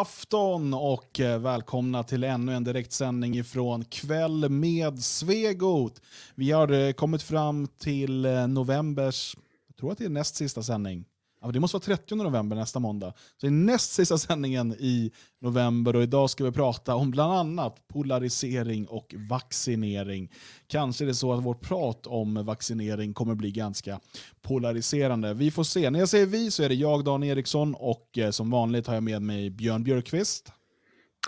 God 0.00 0.06
afton 0.06 0.74
och 0.74 1.20
eh, 1.20 1.38
välkomna 1.38 2.02
till 2.02 2.24
ännu 2.24 2.54
en 2.54 2.64
direktsändning 2.64 3.38
ifrån 3.38 3.84
Kväll 3.84 4.48
med 4.48 5.02
Svegot. 5.02 6.00
Vi 6.34 6.50
har 6.50 6.72
eh, 6.72 6.92
kommit 6.92 7.22
fram 7.22 7.68
till 7.78 8.24
eh, 8.24 8.46
novembers, 8.46 9.36
jag 9.68 9.76
tror 9.76 9.92
att 9.92 9.98
det 9.98 10.04
är 10.04 10.08
näst 10.08 10.36
sista 10.36 10.62
sändning. 10.62 11.04
Ja, 11.42 11.50
det 11.50 11.60
måste 11.60 11.74
vara 11.74 11.82
30 11.82 12.14
november 12.14 12.56
nästa 12.56 12.78
måndag. 12.78 13.12
Så 13.36 13.46
det 13.46 13.46
är 13.46 13.50
näst 13.50 13.92
sista 13.92 14.18
sändningen 14.18 14.72
i 14.72 15.12
november 15.40 15.96
och 15.96 16.02
idag 16.02 16.30
ska 16.30 16.44
vi 16.44 16.52
prata 16.52 16.94
om 16.94 17.10
bland 17.10 17.32
annat 17.32 17.88
polarisering 17.88 18.86
och 18.86 19.14
vaccinering. 19.30 20.32
Kanske 20.66 21.04
är 21.04 21.06
det 21.06 21.14
så 21.14 21.32
att 21.32 21.42
vårt 21.42 21.60
prat 21.60 22.06
om 22.06 22.44
vaccinering 22.46 23.14
kommer 23.14 23.34
bli 23.34 23.50
ganska 23.50 24.00
polariserande. 24.42 25.34
Vi 25.34 25.50
får 25.50 25.64
se. 25.64 25.90
När 25.90 25.98
jag 25.98 26.08
säger 26.08 26.26
vi 26.26 26.50
så 26.50 26.62
är 26.62 26.68
det 26.68 26.74
jag, 26.74 27.04
Dan 27.04 27.22
Eriksson, 27.22 27.74
och 27.74 28.18
eh, 28.18 28.30
som 28.30 28.50
vanligt 28.50 28.86
har 28.86 28.94
jag 28.94 29.02
med 29.02 29.22
mig 29.22 29.50
Björn 29.50 29.84
Björkqvist. 29.84 30.52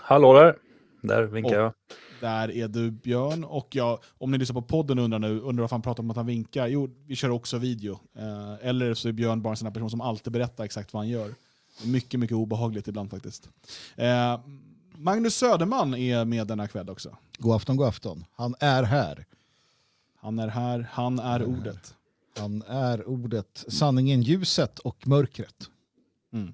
Hallå 0.01 0.33
där! 0.33 0.55
Där 1.01 1.23
vinkar 1.23 1.59
jag. 1.59 1.73
Där 2.23 2.51
är 2.51 2.67
du 2.67 2.91
Björn. 2.91 3.43
Och 3.43 3.75
jag, 3.75 3.99
om 4.17 4.31
ni 4.31 4.37
lyssnar 4.37 4.53
på 4.53 4.67
podden 4.67 4.99
undrar 4.99 5.19
nu, 5.19 5.39
undrar 5.39 5.61
varför 5.61 5.75
han 5.75 5.81
pratar 5.81 6.03
om 6.03 6.09
att 6.09 6.17
han 6.17 6.25
vinkar. 6.25 6.67
Jo, 6.67 6.89
vi 7.05 7.15
kör 7.15 7.29
också 7.29 7.57
video. 7.57 7.99
Eh, 8.15 8.53
eller 8.61 8.93
så 8.93 9.07
är 9.07 9.11
Björn 9.11 9.41
bara 9.41 9.49
en 9.49 9.57
sån 9.57 9.65
här 9.65 9.73
person 9.73 9.89
som 9.89 10.01
alltid 10.01 10.33
berättar 10.33 10.63
exakt 10.63 10.93
vad 10.93 11.01
han 11.01 11.09
gör. 11.09 11.35
Mycket, 11.83 12.19
mycket 12.19 12.35
obehagligt 12.35 12.87
ibland 12.87 13.09
faktiskt. 13.09 13.49
Eh, 13.95 14.39
Magnus 14.95 15.35
Söderman 15.35 15.95
är 15.95 16.25
med 16.25 16.47
denna 16.47 16.67
kväll 16.67 16.89
också. 16.89 17.17
God 17.37 17.55
afton, 17.55 17.77
god 17.77 17.87
afton. 17.87 18.25
Han 18.35 18.55
är 18.59 18.83
här. 18.83 19.25
Han 20.15 20.39
är 20.39 20.47
här, 20.47 20.87
han 20.91 21.19
är 21.19 21.43
ordet. 21.43 21.95
Han 22.37 22.63
är 22.67 23.07
ordet, 23.07 23.65
sanningen, 23.67 24.21
ljuset 24.21 24.79
och 24.79 25.07
mörkret. 25.07 25.69
Mm. 26.33 26.53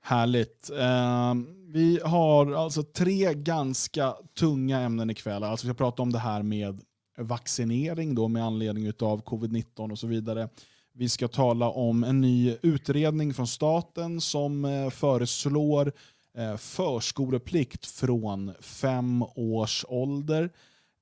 Härligt. 0.00 0.70
Eh, 0.70 1.34
vi 1.72 2.00
har 2.04 2.52
alltså 2.52 2.82
tre 2.82 3.34
ganska 3.34 4.14
tunga 4.38 4.80
ämnen 4.80 5.10
ikväll. 5.10 5.42
Alltså 5.42 5.66
vi 5.66 5.72
ska 5.72 5.84
prata 5.84 6.02
om 6.02 6.12
det 6.12 6.18
här 6.18 6.42
med 6.42 6.80
vaccinering 7.18 8.14
då 8.14 8.28
med 8.28 8.44
anledning 8.44 8.88
av 8.88 9.22
covid-19 9.22 9.90
och 9.90 9.98
så 9.98 10.06
vidare. 10.06 10.48
Vi 10.94 11.08
ska 11.08 11.28
tala 11.28 11.70
om 11.70 12.04
en 12.04 12.20
ny 12.20 12.56
utredning 12.62 13.34
från 13.34 13.46
staten 13.46 14.20
som 14.20 14.64
eh, 14.64 14.90
föreslår 14.90 15.92
eh, 16.38 16.56
förskoleplikt 16.56 17.86
från 17.86 18.54
fem 18.60 19.22
års 19.22 19.84
ålder. 19.88 20.50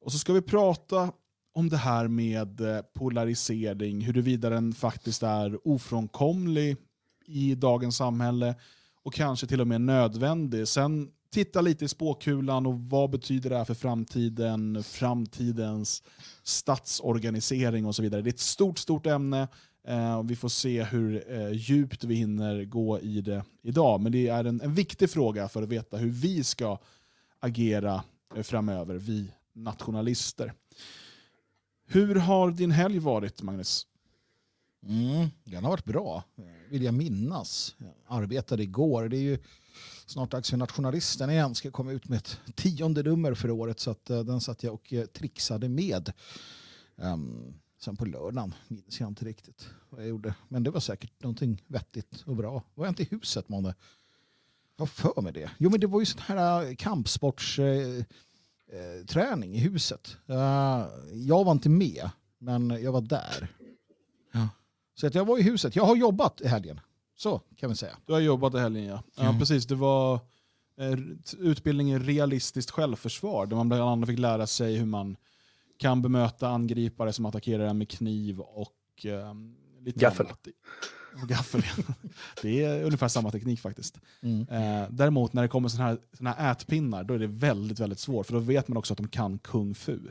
Och 0.04 0.12
så 0.12 0.18
ska 0.18 0.32
vi 0.32 0.42
prata 0.42 1.12
om 1.54 1.68
det 1.68 1.76
här 1.76 2.08
med 2.08 2.60
eh, 2.60 2.82
polarisering, 2.94 4.00
huruvida 4.00 4.50
den 4.50 4.72
faktiskt 4.72 5.22
är 5.22 5.68
ofrånkomlig 5.68 6.76
i 7.26 7.54
dagens 7.54 7.96
samhälle 7.96 8.54
och 9.04 9.14
kanske 9.14 9.46
till 9.46 9.60
och 9.60 9.68
med 9.68 9.80
nödvändig. 9.80 10.68
Sen 10.68 11.10
titta 11.32 11.60
lite 11.60 11.84
i 11.84 11.88
spåkulan 11.88 12.66
och 12.66 12.80
vad 12.80 13.10
betyder 13.10 13.50
det 13.50 13.56
här 13.56 13.64
för 13.64 13.74
framtiden, 13.74 14.82
framtidens 14.82 16.02
statsorganisering 16.42 17.86
och 17.86 17.97
så 17.97 18.02
vidare. 18.02 18.22
Det 18.22 18.30
är 18.30 18.32
ett 18.34 18.41
stort, 18.41 18.78
stort 18.78 19.06
ämne. 19.06 19.48
Eh, 19.86 20.22
vi 20.22 20.36
får 20.36 20.48
se 20.48 20.82
hur 20.82 21.32
eh, 21.32 21.52
djupt 21.52 22.04
vi 22.04 22.14
hinner 22.14 22.64
gå 22.64 23.00
i 23.00 23.20
det 23.20 23.44
idag. 23.62 24.00
Men 24.00 24.12
det 24.12 24.28
är 24.28 24.44
en, 24.44 24.60
en 24.60 24.75
viktig 24.75 25.10
fråga 25.10 25.48
för 25.48 25.62
att 25.62 25.69
veta 25.69 25.96
hur 25.96 26.10
vi 26.10 26.44
ska 26.44 26.78
agera 27.41 28.04
eh, 28.36 28.42
framöver, 28.42 28.94
vi 28.94 29.32
nationalister. 29.52 30.52
Hur 31.86 32.14
har 32.14 32.50
din 32.50 32.70
helg 32.70 32.98
varit, 32.98 33.42
Magnus? 33.42 33.86
Mm, 34.82 35.28
den 35.44 35.64
har 35.64 35.70
varit 35.70 35.84
bra, 35.84 36.24
vill 36.70 36.82
jag 36.82 36.94
minnas. 36.94 37.74
Jag 37.78 37.92
arbetade 38.06 38.62
igår. 38.62 39.08
Det 39.08 39.16
är 39.16 39.22
ju 39.22 39.38
snart 40.06 40.30
dags 40.30 40.50
för 40.50 40.56
nationalisten 40.56 41.30
igen. 41.30 41.54
Ska 41.54 41.70
komma 41.70 41.92
ut 41.92 42.08
med 42.08 42.18
ett 42.18 42.41
tionde 42.54 43.02
nummer 43.02 43.34
för 43.34 43.50
året 43.50 43.80
så 43.80 43.90
att, 43.90 44.10
uh, 44.10 44.20
den 44.20 44.40
satt 44.40 44.62
jag 44.62 44.74
och 44.74 44.92
uh, 44.92 45.04
trixade 45.04 45.69
med. 45.69 46.12
Um, 46.96 47.54
sen 47.80 47.96
på 47.96 48.04
lördagen 48.04 48.54
minns 48.69 49.00
jag 49.00 49.08
inte 49.08 49.24
riktigt 49.24 49.69
vad 49.90 50.00
jag 50.00 50.08
gjorde. 50.08 50.34
Men 50.48 50.62
det 50.62 50.70
var 50.70 50.80
säkert 50.80 51.22
någonting 51.22 51.62
vettigt 51.66 52.22
och 52.26 52.36
bra. 52.36 52.62
Var 52.74 52.86
jag 52.86 52.90
inte 52.90 53.02
i 53.02 53.08
huset 53.10 53.48
månne? 53.48 53.74
Vad 54.76 54.88
för 54.88 55.22
mig 55.22 55.32
det? 55.32 55.50
Jo 55.58 55.70
men 55.70 55.80
det 55.80 55.86
var 55.86 56.00
ju 56.00 56.06
sån 56.06 56.20
här 56.20 56.62
eh, 56.62 56.69
uh, 56.69 56.76
kampsportsträning 56.76 59.54
i 59.54 59.58
huset. 59.58 60.16
jag 61.12 61.44
var 61.44 61.52
inte 61.52 61.69
med 61.69 62.10
men 62.38 62.70
jag 62.70 62.92
var 62.92 63.00
där. 63.00 63.59
Så 65.00 65.06
att 65.06 65.15
jag 65.15 65.25
var 65.25 65.38
i 65.38 65.43
huset. 65.43 65.77
Jag 65.77 65.84
har 65.84 65.97
jobbat 65.97 66.41
i 66.41 66.49
helgen. 66.49 66.81
Så 67.16 67.41
kan 67.56 67.71
vi 67.71 67.77
säga. 67.77 67.97
Du 68.06 68.12
har 68.12 68.21
jobbat 68.21 68.55
i 68.55 68.59
helgen 68.59 68.84
ja. 68.84 69.03
ja 69.16 69.22
Mm. 69.28 69.38
precis. 69.38 69.66
Det 69.66 69.75
var 69.75 70.15
eh, 70.81 70.99
utbildning 71.38 71.93
i 71.93 71.99
realistiskt 71.99 72.71
självförsvar 72.71 73.47
där 73.47 73.56
man 73.56 73.69
bland 73.69 73.83
annat 73.83 74.09
fick 74.09 74.19
lära 74.19 74.47
sig 74.47 74.77
hur 74.77 74.87
man 74.87 75.16
kan 75.78 76.03
bemöta 76.03 76.49
angripare 76.49 77.12
som 77.12 77.27
attackerar 77.27 77.65
en 77.66 77.78
med 77.78 77.88
kniv 77.91 78.41
och 78.41 79.06
eh, 79.06 79.34
lite 79.81 80.00
Gaffel. 80.00 80.27
annat. 80.27 80.49
Och 81.22 81.28
gaffel. 81.28 81.62
Det 82.43 82.65
är 82.65 82.84
ungefär 82.84 83.09
samma 83.09 83.31
teknik 83.31 83.60
faktiskt. 83.60 84.00
Mm. 84.21 84.47
Eh, 84.48 84.88
däremot 84.91 85.32
när 85.32 85.43
det 85.43 85.48
kommer 85.48 85.69
såna 85.69 85.84
här, 85.84 85.98
såna 86.12 86.31
här 86.32 86.53
ätpinnar 86.53 87.04
då 87.04 87.15
är 87.15 87.19
det 87.19 87.26
väldigt, 87.26 87.81
väldigt 87.81 87.98
svårt 87.98 88.26
för 88.26 88.32
då 88.32 88.41
vet 88.41 88.69
man 88.69 88.76
också 88.78 88.93
att 88.93 88.98
de 88.98 89.09
kan 89.09 89.38
kung 89.38 89.75
fu. 89.75 89.99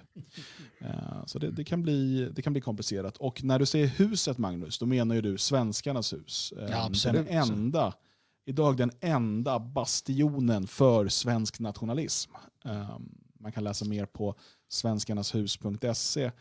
Eh, 0.82 1.26
så 1.26 1.40
det, 1.40 1.52
det, 1.52 1.64
kan 1.64 1.82
bli, 1.82 2.30
det 2.36 2.42
kan 2.42 2.54
bli 2.54 2.62
komplicerat. 2.62 3.18
Och 3.18 3.44
när 3.44 3.60
du 3.60 3.66
säger 3.66 3.88
huset 3.88 4.38
Magnus, 4.38 4.80
då 4.80 4.86
menar 4.86 5.16
ju 5.16 5.22
du 5.22 5.38
svenskarnas 5.38 6.14
hus. 6.14 6.54
Eh, 6.58 6.70
Ja, 6.70 6.86
absolut. 6.86 7.28
Den 7.28 7.38
enda, 7.38 7.94
idag 8.46 8.78
den 8.78 8.92
enda 9.02 9.60
bastionen 9.60 10.68
för 10.68 11.08
svensk 11.08 11.60
nationalism. 11.60 12.32
Eh, 12.66 13.00
man 13.40 13.52
kan 13.52 13.64
läsa 13.64 13.86
mer 13.86 14.06
på 14.06 14.36
svenskarnashus.se. 14.70 16.32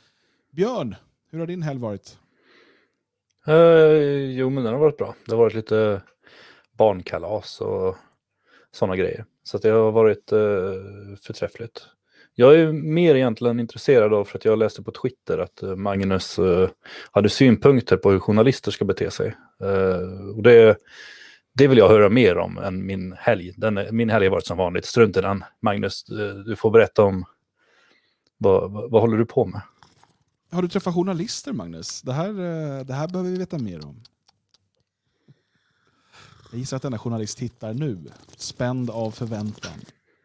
Björn, 0.50 0.94
hur 1.30 1.38
har 1.38 1.46
din 1.46 1.62
helg 1.62 1.80
varit? 1.80 2.18
Eh, 3.48 4.30
jo, 4.30 4.50
men 4.50 4.64
den 4.64 4.72
har 4.72 4.80
varit 4.80 4.96
bra. 4.96 5.14
Det 5.26 5.32
har 5.32 5.38
varit 5.38 5.54
lite 5.54 6.02
barnkalas 6.72 7.60
och 7.60 7.96
sådana 8.72 8.96
grejer. 8.96 9.24
Så 9.42 9.56
att 9.56 9.62
det 9.62 9.70
har 9.70 9.92
varit 9.92 10.32
eh, 10.32 10.38
förträffligt. 11.22 11.86
Jag 12.34 12.54
är 12.60 12.72
mer 12.72 13.14
egentligen 13.14 13.60
intresserad 13.60 14.14
av, 14.14 14.24
för 14.24 14.38
att 14.38 14.44
jag 14.44 14.58
läste 14.58 14.82
på 14.82 14.90
Twitter 14.90 15.38
att 15.38 15.62
eh, 15.62 15.76
Magnus 15.76 16.38
eh, 16.38 16.68
hade 17.10 17.28
synpunkter 17.28 17.96
på 17.96 18.10
hur 18.10 18.18
journalister 18.18 18.70
ska 18.70 18.84
bete 18.84 19.10
sig. 19.10 19.34
Eh, 19.62 20.36
och 20.36 20.42
det, 20.42 20.76
det 21.54 21.68
vill 21.68 21.78
jag 21.78 21.88
höra 21.88 22.08
mer 22.08 22.38
om 22.38 22.58
än 22.58 22.86
min 22.86 23.12
helg. 23.18 23.52
Den, 23.56 23.80
min 23.90 24.10
helg 24.10 24.26
har 24.26 24.30
varit 24.32 24.46
som 24.46 24.58
vanligt. 24.58 24.84
Strunt 24.84 25.16
i 25.16 25.20
den. 25.20 25.44
Magnus, 25.62 26.04
eh, 26.10 26.34
du 26.34 26.56
får 26.56 26.70
berätta 26.70 27.02
om 27.02 27.24
vad, 28.38 28.72
vad, 28.72 28.90
vad 28.90 29.00
håller 29.00 29.16
du 29.16 29.26
på 29.26 29.44
med? 29.44 29.60
Har 30.50 30.62
du 30.62 30.68
träffat 30.68 30.94
journalister 30.94 31.52
Magnus? 31.52 32.02
Det 32.02 32.12
här, 32.12 32.28
eh, 32.28 32.84
det 32.84 32.94
här 32.94 33.08
behöver 33.08 33.30
vi 33.30 33.38
veta 33.38 33.58
mer 33.58 33.84
om. 33.86 34.02
Jag 36.50 36.58
gissar 36.58 36.76
att 36.76 36.82
denna 36.82 36.98
journalist 36.98 37.38
tittar 37.38 37.74
nu, 37.74 38.04
spänd 38.36 38.90
av 38.90 39.10
förväntan. 39.10 39.80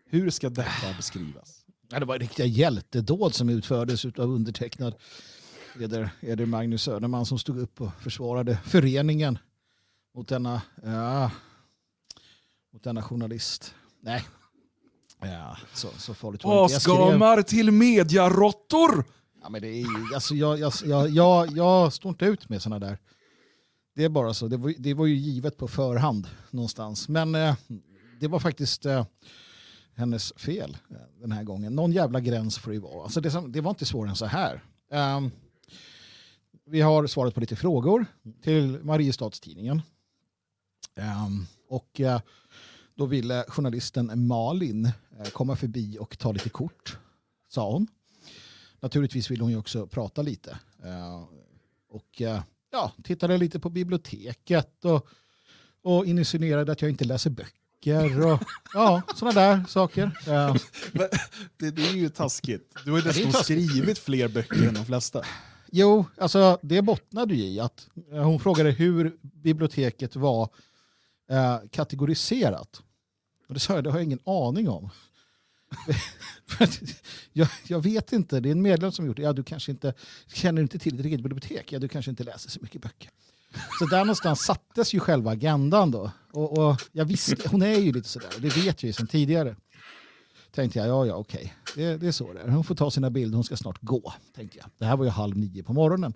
Hur 0.06 0.30
ska 0.30 0.50
detta 0.50 0.94
beskrivas? 0.98 1.66
Ja, 1.90 2.00
det 2.00 2.06
var 2.06 2.20
riktiga 2.20 2.46
hjältedåd 2.46 3.34
som 3.34 3.50
utfördes 3.50 4.06
av 4.06 4.31
undertecknad 4.31 4.96
Eder, 5.80 6.10
Eder 6.22 6.46
Magnus 6.46 6.84
Söderman 6.84 7.26
som 7.26 7.40
stod 7.40 7.60
upp 7.60 7.81
och 7.81 7.94
försvarade 8.02 8.60
föreningen 8.66 9.38
mot 10.16 10.28
denna, 10.28 10.62
ja, 10.84 11.31
mot 12.74 12.84
denna 12.84 13.02
journalist. 13.02 13.76
Nej, 14.02 14.26
ja, 15.22 15.58
så, 15.74 15.88
så 15.98 16.14
farligt 16.14 16.44
var 16.44 16.56
det 16.56 16.64
inte. 16.64 16.76
Asgamar 16.76 17.42
till 17.42 17.72
mediaråttor! 17.72 19.06
Ja, 19.44 19.50
men 19.50 19.62
det 19.62 19.68
är, 19.68 19.80
ju- 19.81 20.16
alltså, 20.16 20.36
jag, 20.36 20.60
jag, 20.60 20.74
jag, 20.86 21.10
jag, 21.10 21.57
jag 21.57 21.94
står 21.94 22.10
inte 22.10 22.25
ut 22.25 22.50
med 22.50 22.62
sådana 22.62 22.86
där. 22.88 22.98
Det 23.95 24.04
är 24.04 24.10
bara 24.10 24.34
så. 24.34 24.48
Det 24.48 24.57
var, 24.57 24.74
det 24.78 24.94
var 24.94 25.06
ju 25.06 25.16
givet 25.16 25.57
på 25.57 25.68
förhand 25.68 26.28
någonstans. 26.51 27.10
Men 27.10 27.36
eh, 27.36 27.56
det 28.19 28.28
var 28.28 28.40
faktiskt 28.40 28.86
eh, 28.86 29.06
hennes 29.95 30.34
fel 30.38 30.78
eh, 30.90 30.98
den 31.22 31.31
här 31.31 31.44
gången. 31.44 31.75
Någon 31.75 31.92
jävla 31.92 32.19
gräns 32.19 32.57
får 32.57 32.72
det 32.72 32.75
ju 32.75 32.81
vara. 32.81 33.04
Alltså, 33.04 33.22
det, 33.22 33.31
som- 33.31 33.51
det 33.51 33.62
var 33.62 33.69
inte 33.69 33.86
svårare 33.86 34.10
än 34.10 34.16
så 34.16 34.25
här. 34.25 34.63
Ehm, 34.92 35.31
vi 36.66 36.81
har 36.81 37.07
svarat 37.07 37.34
på 37.34 37.40
lite 37.40 37.56
frågor 37.56 38.06
till 38.42 38.80
Mariestadstidningen. 38.84 39.81
Ehm, 40.95 41.45
och 41.69 42.00
eh, 42.01 42.22
då 42.95 43.06
ville 43.06 43.45
journalisten 43.48 44.28
Malin 44.28 44.86
eh, 44.86 45.30
komma 45.34 45.56
förbi 45.56 45.98
och 46.00 46.18
ta 46.18 46.31
lite 46.31 46.50
kort, 46.50 46.98
sa 47.50 47.72
hon. 47.72 47.88
Naturligtvis 48.83 49.31
vill 49.31 49.41
hon 49.41 49.51
ju 49.51 49.57
också 49.57 49.88
prata 49.88 50.21
lite. 50.21 50.57
Eh, 50.83 51.24
och 51.89 52.21
eh, 52.21 52.41
ja, 52.71 52.91
tittade 53.03 53.38
lite 53.38 53.59
på 53.59 53.69
biblioteket 53.69 54.85
och, 54.85 55.07
och 55.83 56.06
insinuerade 56.06 56.71
att 56.71 56.81
jag 56.81 56.91
inte 56.91 57.06
läser 57.06 57.30
böcker 57.30 58.25
och 58.33 58.39
ja, 58.74 59.01
sådana 59.15 59.41
där 59.41 59.63
saker. 59.68 60.03
Eh, 60.27 60.56
Det, 61.57 61.71
det 61.71 61.88
är 61.88 61.94
ju 61.94 62.09
taskigt. 62.09 62.74
Du 62.85 62.91
har 62.91 62.97
ju 62.97 63.03
dessutom 63.03 63.31
skrivit 63.31 64.00
fler 64.00 64.27
böcker 64.27 64.68
än 64.68 64.74
de 64.74 64.85
flesta. 64.85 65.21
Jo, 65.71 66.06
alltså 66.18 66.59
det 66.62 66.81
bottnade 66.81 67.35
ju 67.35 67.44
i 67.44 67.59
att 67.59 67.88
hon 68.12 68.39
frågade 68.39 68.71
hur 68.71 69.18
biblioteket 69.21 70.15
var 70.15 70.50
eh, 71.30 71.57
kategoriserat. 71.71 72.81
Och 73.47 73.53
det 73.53 73.59
sa 73.59 73.74
jag, 73.74 73.83
det 73.83 73.91
har 73.91 73.97
jag 73.97 74.03
ingen 74.06 74.19
aning 74.25 74.69
om. 74.69 74.89
jag, 77.34 77.48
jag, 77.68 77.80
vet 77.80 78.14
inte, 78.14 78.40
det 78.40 78.50
är 78.50 78.52
en 78.52 78.62
medlem 78.62 78.92
som 78.92 79.06
gjort 79.06 79.18
det. 79.18 79.22
Ja, 79.22 79.34
du 79.34 79.44
kanske 79.44 79.72
inte 79.72 79.94
känner 80.34 80.62
inte 80.62 80.80
till 80.80 80.98
ditt 80.98 81.06
eget 81.06 81.22
bibliotek. 81.22 81.72
Ja, 81.72 81.80
du 81.80 81.88
kanske 81.88 82.12
inte 82.12 82.24
läser 82.24 82.50
så 82.50 82.60
mycket 82.62 82.81
böcker. 82.81 83.10
Så 83.80 83.86
där 83.86 84.00
någonstans 84.00 84.40
sattes 84.40 84.94
ju 84.94 85.00
själva 85.00 85.31
agendan 85.31 85.92
då. 85.92 86.12
Och, 86.31 86.58
och 86.58 86.81
jag 86.92 87.06
visste, 87.06 87.50
hon 87.50 87.62
är 87.62 87.80
ju 87.80 87.92
lite 87.92 88.10
sådär, 88.10 88.30
det 88.40 88.58
vet 88.58 88.84
jag 88.84 88.88
ju 88.88 88.94
sedan 88.94 89.08
tidigare. 89.08 89.56
Tänkte 90.52 90.80
jag, 90.80 90.88
ja 90.88 91.06
ja 91.06 91.16
okej, 91.16 91.54
det, 91.76 91.98
det 91.98 92.08
är 92.08 92.12
så 92.12 92.34
det 92.34 92.40
är. 92.40 92.48
Hon 92.48 92.64
får 92.64 92.76
ta 92.76 92.92
sina 92.92 93.10
bilder, 93.10 93.36
hon 93.36 93.44
ska 93.44 93.58
snart 93.58 93.81
gå. 93.81 94.14
Tänkte 94.36 94.58
jag. 94.58 94.68
Det 94.78 94.86
här 94.86 94.98
var 94.98 95.06
ju 95.06 95.12
halv 95.12 95.38
nio 95.38 95.64
på 95.64 95.74
morgonen. 95.74 96.14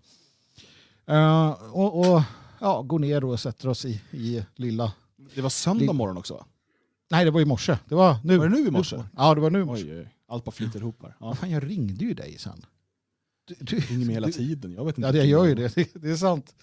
Uh, 1.09 1.49
och, 1.49 1.99
och 1.99 2.21
ja, 2.59 2.81
går 2.81 2.99
ner 2.99 3.23
och 3.23 3.39
sätter 3.39 3.69
oss 3.69 3.85
i, 3.85 4.01
i 4.11 4.45
lilla... 4.55 4.91
Det 5.35 5.41
var 5.41 5.49
söndag 5.49 5.93
morgon 5.93 6.17
också 6.17 6.33
va? 6.33 6.45
Nej, 7.09 7.25
det 7.25 7.31
var 7.31 7.41
i 7.41 7.45
morse. 7.45 7.77
Det 7.89 7.95
var 7.95 8.17
nu. 8.23 8.37
Var 8.37 8.49
det 8.49 8.55
nu 8.55 8.67
i 8.67 8.71
morse? 8.71 9.03
Ja, 9.17 9.35
det 9.35 9.41
var 9.41 9.49
nu 9.49 9.61
i 9.61 9.65
morse. 9.65 9.83
Oj, 9.83 9.99
oj. 9.99 10.13
Allt 10.27 10.43
bara 10.43 10.51
flyter 10.51 10.79
ihop 10.79 11.03
här. 11.03 11.15
Ja. 11.19 11.35
Fan, 11.35 11.49
jag 11.49 11.69
ringde 11.69 12.05
ju 12.05 12.13
dig 12.13 12.37
sen. 12.39 12.65
Du, 13.47 13.55
du 13.59 13.79
ringer 13.79 14.05
mig 14.05 14.13
hela 14.13 14.27
tiden. 14.27 14.73
Jag 14.73 14.85
vet 14.85 14.97
inte 14.97 15.07
ja, 15.07 15.11
det, 15.11 15.17
jag 15.17 15.27
gör 15.27 15.45
ju 15.45 15.55
det. 15.55 15.75
det. 15.93 16.09
Är 16.09 16.15
sant. 16.15 16.55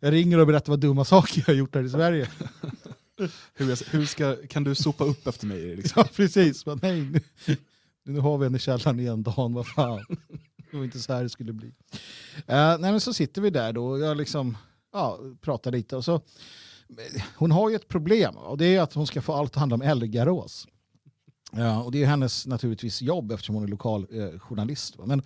Jag 0.00 0.12
ringer 0.12 0.38
och 0.38 0.46
berättar 0.46 0.72
vad 0.72 0.80
dumma 0.80 1.04
saker 1.04 1.40
jag 1.46 1.54
har 1.54 1.58
gjort 1.58 1.74
här 1.74 1.82
i 1.82 1.90
Sverige. 1.90 2.28
hur, 3.54 3.68
jag, 3.68 3.76
hur 3.76 4.06
ska, 4.06 4.36
kan 4.48 4.64
du 4.64 4.74
sopa 4.74 5.04
upp 5.04 5.26
efter 5.26 5.46
mig? 5.46 5.76
Liksom? 5.76 6.02
Ja, 6.02 6.08
precis. 6.16 6.66
Men 6.66 6.78
nej, 6.82 7.00
nu, 7.00 7.20
nu 8.04 8.20
har 8.20 8.38
vi 8.38 8.46
en 8.46 8.54
i 8.54 8.58
källaren 8.58 9.00
igen, 9.00 9.22
Dan. 9.22 9.54
Vad 9.54 9.66
fan. 9.66 10.04
Det 10.70 10.76
var 10.76 10.84
inte 10.84 10.98
så 10.98 11.12
här 11.12 11.22
det 11.22 11.28
skulle 11.28 11.52
bli. 11.52 11.66
Uh, 11.68 11.72
nej, 12.46 12.78
men 12.78 13.00
så 13.00 13.14
sitter 13.14 13.42
vi 13.42 13.50
där 13.50 13.72
då 13.72 13.86
och 13.86 13.98
jag 13.98 14.16
liksom, 14.16 14.56
ja, 14.92 15.18
pratar 15.40 15.72
lite. 15.72 15.96
Och 15.96 16.04
så, 16.04 16.20
hon 17.36 17.50
har 17.50 17.70
ju 17.70 17.76
ett 17.76 17.88
problem 17.88 18.36
och 18.36 18.58
det 18.58 18.76
är 18.76 18.80
att 18.80 18.92
hon 18.92 19.06
ska 19.06 19.22
få 19.22 19.32
allt 19.32 19.50
att 19.50 19.60
handla 19.60 19.74
om 19.74 19.82
Elgarås. 19.82 20.66
Ja, 21.52 21.82
och 21.82 21.92
det 21.92 22.02
är 22.02 22.06
hennes 22.06 22.46
naturligtvis 22.46 23.02
jobb 23.02 23.32
eftersom 23.32 23.54
hon 23.54 23.64
är 23.64 23.68
lokal 23.68 24.06
eh, 24.10 24.38
journalist. 24.38 24.98
Men 25.04 25.22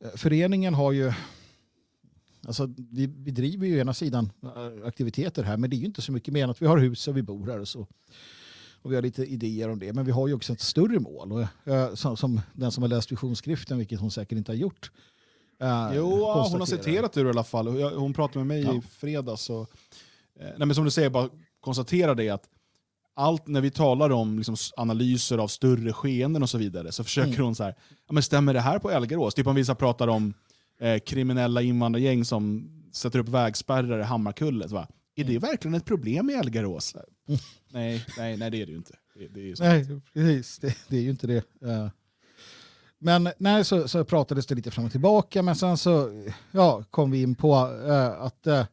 eh, 0.00 0.10
föreningen 0.14 0.74
har 0.74 0.92
ju 0.92 1.12
Alltså, 2.46 2.68
vi 2.90 3.08
bedriver 3.08 3.66
ju 3.66 3.78
ena 3.78 3.94
sidan 3.94 4.32
eh, 4.42 4.86
aktiviteter 4.86 5.42
här, 5.42 5.56
men 5.56 5.70
det 5.70 5.76
är 5.76 5.78
ju 5.78 5.86
inte 5.86 6.02
så 6.02 6.12
mycket 6.12 6.34
mer 6.34 6.44
än 6.44 6.50
att 6.50 6.62
vi 6.62 6.66
har 6.66 6.78
hus 6.78 7.08
och 7.08 7.16
vi 7.16 7.22
bor 7.22 7.46
här 7.46 7.60
och 7.60 7.68
så. 7.68 7.86
Och 8.82 8.92
vi 8.92 8.94
har 8.94 9.02
lite 9.02 9.24
idéer 9.24 9.68
om 9.68 9.78
det, 9.78 9.92
men 9.92 10.04
vi 10.04 10.12
har 10.12 10.28
ju 10.28 10.34
också 10.34 10.52
ett 10.52 10.60
större 10.60 10.98
mål. 10.98 11.32
Och, 11.32 11.40
uh, 11.72 11.94
som, 11.94 12.16
som, 12.16 12.40
den 12.52 12.72
som 12.72 12.82
har 12.82 12.88
läst 12.88 13.12
visionsskriften, 13.12 13.78
vilket 13.78 14.00
hon 14.00 14.10
säkert 14.10 14.38
inte 14.38 14.52
har 14.52 14.56
gjort. 14.56 14.90
Uh, 15.62 15.92
jo, 15.94 16.10
hon 16.50 16.60
har 16.60 16.66
citerat 16.66 17.16
ur 17.16 17.26
i 17.26 17.30
alla 17.30 17.44
fall. 17.44 17.68
Hon 17.94 18.14
pratade 18.14 18.44
med 18.44 18.46
mig 18.46 18.64
ja. 18.64 18.78
i 18.78 18.80
fredags. 18.80 19.50
Och, 19.50 19.70
nej, 20.38 20.54
men 20.58 20.74
som 20.74 20.84
du 20.84 20.90
säger, 20.90 21.10
bara 21.10 21.28
konstatera 21.60 22.14
det 22.14 22.30
att 22.30 22.48
allt 23.16 23.46
när 23.46 23.60
vi 23.60 23.70
talar 23.70 24.10
om 24.10 24.36
liksom, 24.36 24.56
analyser 24.76 25.38
av 25.38 25.48
större 25.48 25.92
skeenden 25.92 26.42
och 26.42 26.50
så 26.50 26.58
vidare 26.58 26.92
så 26.92 27.04
försöker 27.04 27.32
mm. 27.32 27.44
hon 27.44 27.54
så 27.54 27.64
här, 27.64 27.74
ja, 28.06 28.12
men 28.12 28.22
stämmer 28.22 28.54
det 28.54 28.60
här 28.60 28.78
på 28.78 28.90
Elgarås? 28.90 29.34
Typ 29.34 29.46
om 29.46 29.54
vissa 29.54 29.74
pratar 29.74 30.08
om 30.08 30.34
eh, 30.80 30.98
kriminella 30.98 31.62
invandrargäng 31.62 32.24
som 32.24 32.70
sätter 32.92 33.18
upp 33.18 33.28
vägspärrar 33.28 34.00
i 34.00 34.02
Hammarkullet. 34.02 34.70
Va? 34.70 34.88
Är 35.16 35.24
det 35.24 35.30
mm. 35.30 35.40
verkligen 35.40 35.74
ett 35.74 35.84
problem 35.84 36.30
i 36.30 36.32
Elgarås? 36.32 36.94
Mm. 37.28 37.40
Nej, 37.72 38.04
nej, 38.18 38.36
nej, 38.36 38.50
det 38.50 38.62
är 38.62 38.66
det 38.66 38.72
ju 38.72 38.78
inte. 38.78 38.94
Det, 39.14 39.28
det 39.28 39.50
är 39.50 39.56
nej, 39.60 40.00
precis. 40.14 40.58
Det, 40.58 40.76
det, 40.88 40.96
är 40.96 41.02
ju 41.02 41.10
inte 41.10 41.26
det. 41.26 41.44
Uh. 41.64 41.88
Men 42.98 43.28
nej, 43.38 43.64
så, 43.64 43.88
så 43.88 44.04
pratades 44.04 44.46
det 44.46 44.54
lite 44.54 44.70
fram 44.70 44.84
och 44.84 44.90
tillbaka, 44.90 45.42
men 45.42 45.56
sen 45.56 45.76
så 45.76 46.10
ja, 46.50 46.84
kom 46.90 47.10
vi 47.10 47.22
in 47.22 47.34
på 47.34 47.54
uh, 47.54 48.22
att 48.22 48.46
uh, 48.46 48.64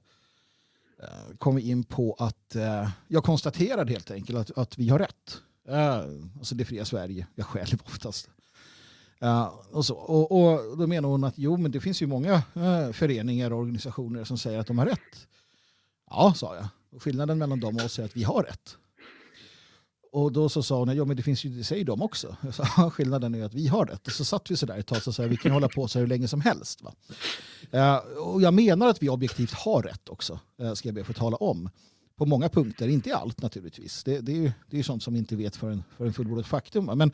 Eh, 1.03 1.35
kom 1.37 1.55
vi 1.55 1.69
in 1.69 1.83
på 1.83 2.15
att 2.19 2.55
eh, 2.55 2.89
jag 3.07 3.23
konstaterade 3.23 3.91
helt 3.91 4.11
enkelt 4.11 4.39
att, 4.39 4.57
att 4.57 4.77
vi 4.77 4.89
har 4.89 4.99
rätt. 4.99 5.41
Eh, 5.67 6.03
alltså 6.37 6.55
det 6.55 6.65
fria 6.65 6.85
Sverige, 6.85 7.27
jag 7.35 7.45
själv 7.45 7.81
oftast. 7.85 8.29
Uh, 9.23 9.45
och, 9.71 9.85
så. 9.85 9.95
Och, 9.95 10.31
och, 10.31 10.77
då 10.77 10.87
menar 10.87 11.09
hon 11.09 11.23
att 11.23 11.33
jo, 11.37 11.57
men 11.57 11.71
det 11.71 11.79
finns 11.79 12.01
ju 12.01 12.07
många 12.07 12.33
uh, 12.57 12.91
föreningar 12.91 13.51
och 13.51 13.59
organisationer 13.59 14.23
som 14.23 14.37
säger 14.37 14.59
att 14.59 14.67
de 14.67 14.77
har 14.77 14.85
rätt. 14.85 15.27
Ja, 16.09 16.33
sa 16.35 16.55
jag. 16.55 16.67
Och 16.91 17.03
skillnaden 17.03 17.37
mellan 17.37 17.59
dem 17.59 17.75
och 17.75 17.85
oss 17.85 17.99
är 17.99 18.05
att 18.05 18.17
vi 18.17 18.23
har 18.23 18.43
rätt. 18.43 18.77
Och 20.13 20.31
då 20.31 20.49
så 20.49 20.63
sa 20.63 20.79
hon, 20.79 20.95
ja 20.95 21.05
men 21.05 21.17
det 21.17 21.23
finns 21.23 21.45
ju, 21.45 21.49
det 21.49 21.63
säger 21.63 21.85
de 21.85 22.01
också. 22.01 22.35
Jag 22.41 22.53
sa, 22.53 22.65
skillnaden 22.89 23.35
är 23.35 23.43
att 23.43 23.53
vi 23.53 23.67
har 23.67 23.85
rätt. 23.85 24.07
Och 24.07 24.13
så 24.13 24.25
satt 24.25 24.51
vi 24.51 24.57
så 24.57 24.65
där 24.65 24.77
ett 24.77 24.87
tag 24.87 25.01
och 25.07 25.15
sa, 25.15 25.23
vi 25.23 25.37
kan 25.37 25.51
hålla 25.51 25.69
på 25.69 25.87
så 25.87 25.99
hur 25.99 26.07
länge 26.07 26.27
som 26.27 26.41
helst. 26.41 26.81
Va? 26.81 26.93
Eh, 27.71 27.95
och 27.97 28.41
jag 28.41 28.53
menar 28.53 28.87
att 28.87 29.03
vi 29.03 29.09
objektivt 29.09 29.53
har 29.53 29.81
rätt 29.81 30.09
också, 30.09 30.39
eh, 30.59 30.73
ska 30.73 30.87
jag 30.87 30.95
be 30.95 31.01
att 31.01 31.07
få 31.07 31.13
tala 31.13 31.37
om 31.37 31.69
på 32.15 32.25
många 32.25 32.49
punkter, 32.49 32.87
inte 32.87 33.09
i 33.09 33.11
allt 33.11 33.41
naturligtvis. 33.41 34.03
Det, 34.03 34.19
det 34.19 34.31
är 34.31 34.35
ju 34.35 34.51
det 34.69 34.79
är 34.79 34.83
sånt 34.83 35.03
som 35.03 35.13
vi 35.13 35.19
inte 35.19 35.35
vet 35.35 35.55
för 35.55 35.71
en, 35.71 35.83
för 35.97 36.05
en 36.05 36.13
fullbordat 36.13 36.47
faktum. 36.47 36.85
Men 36.85 37.11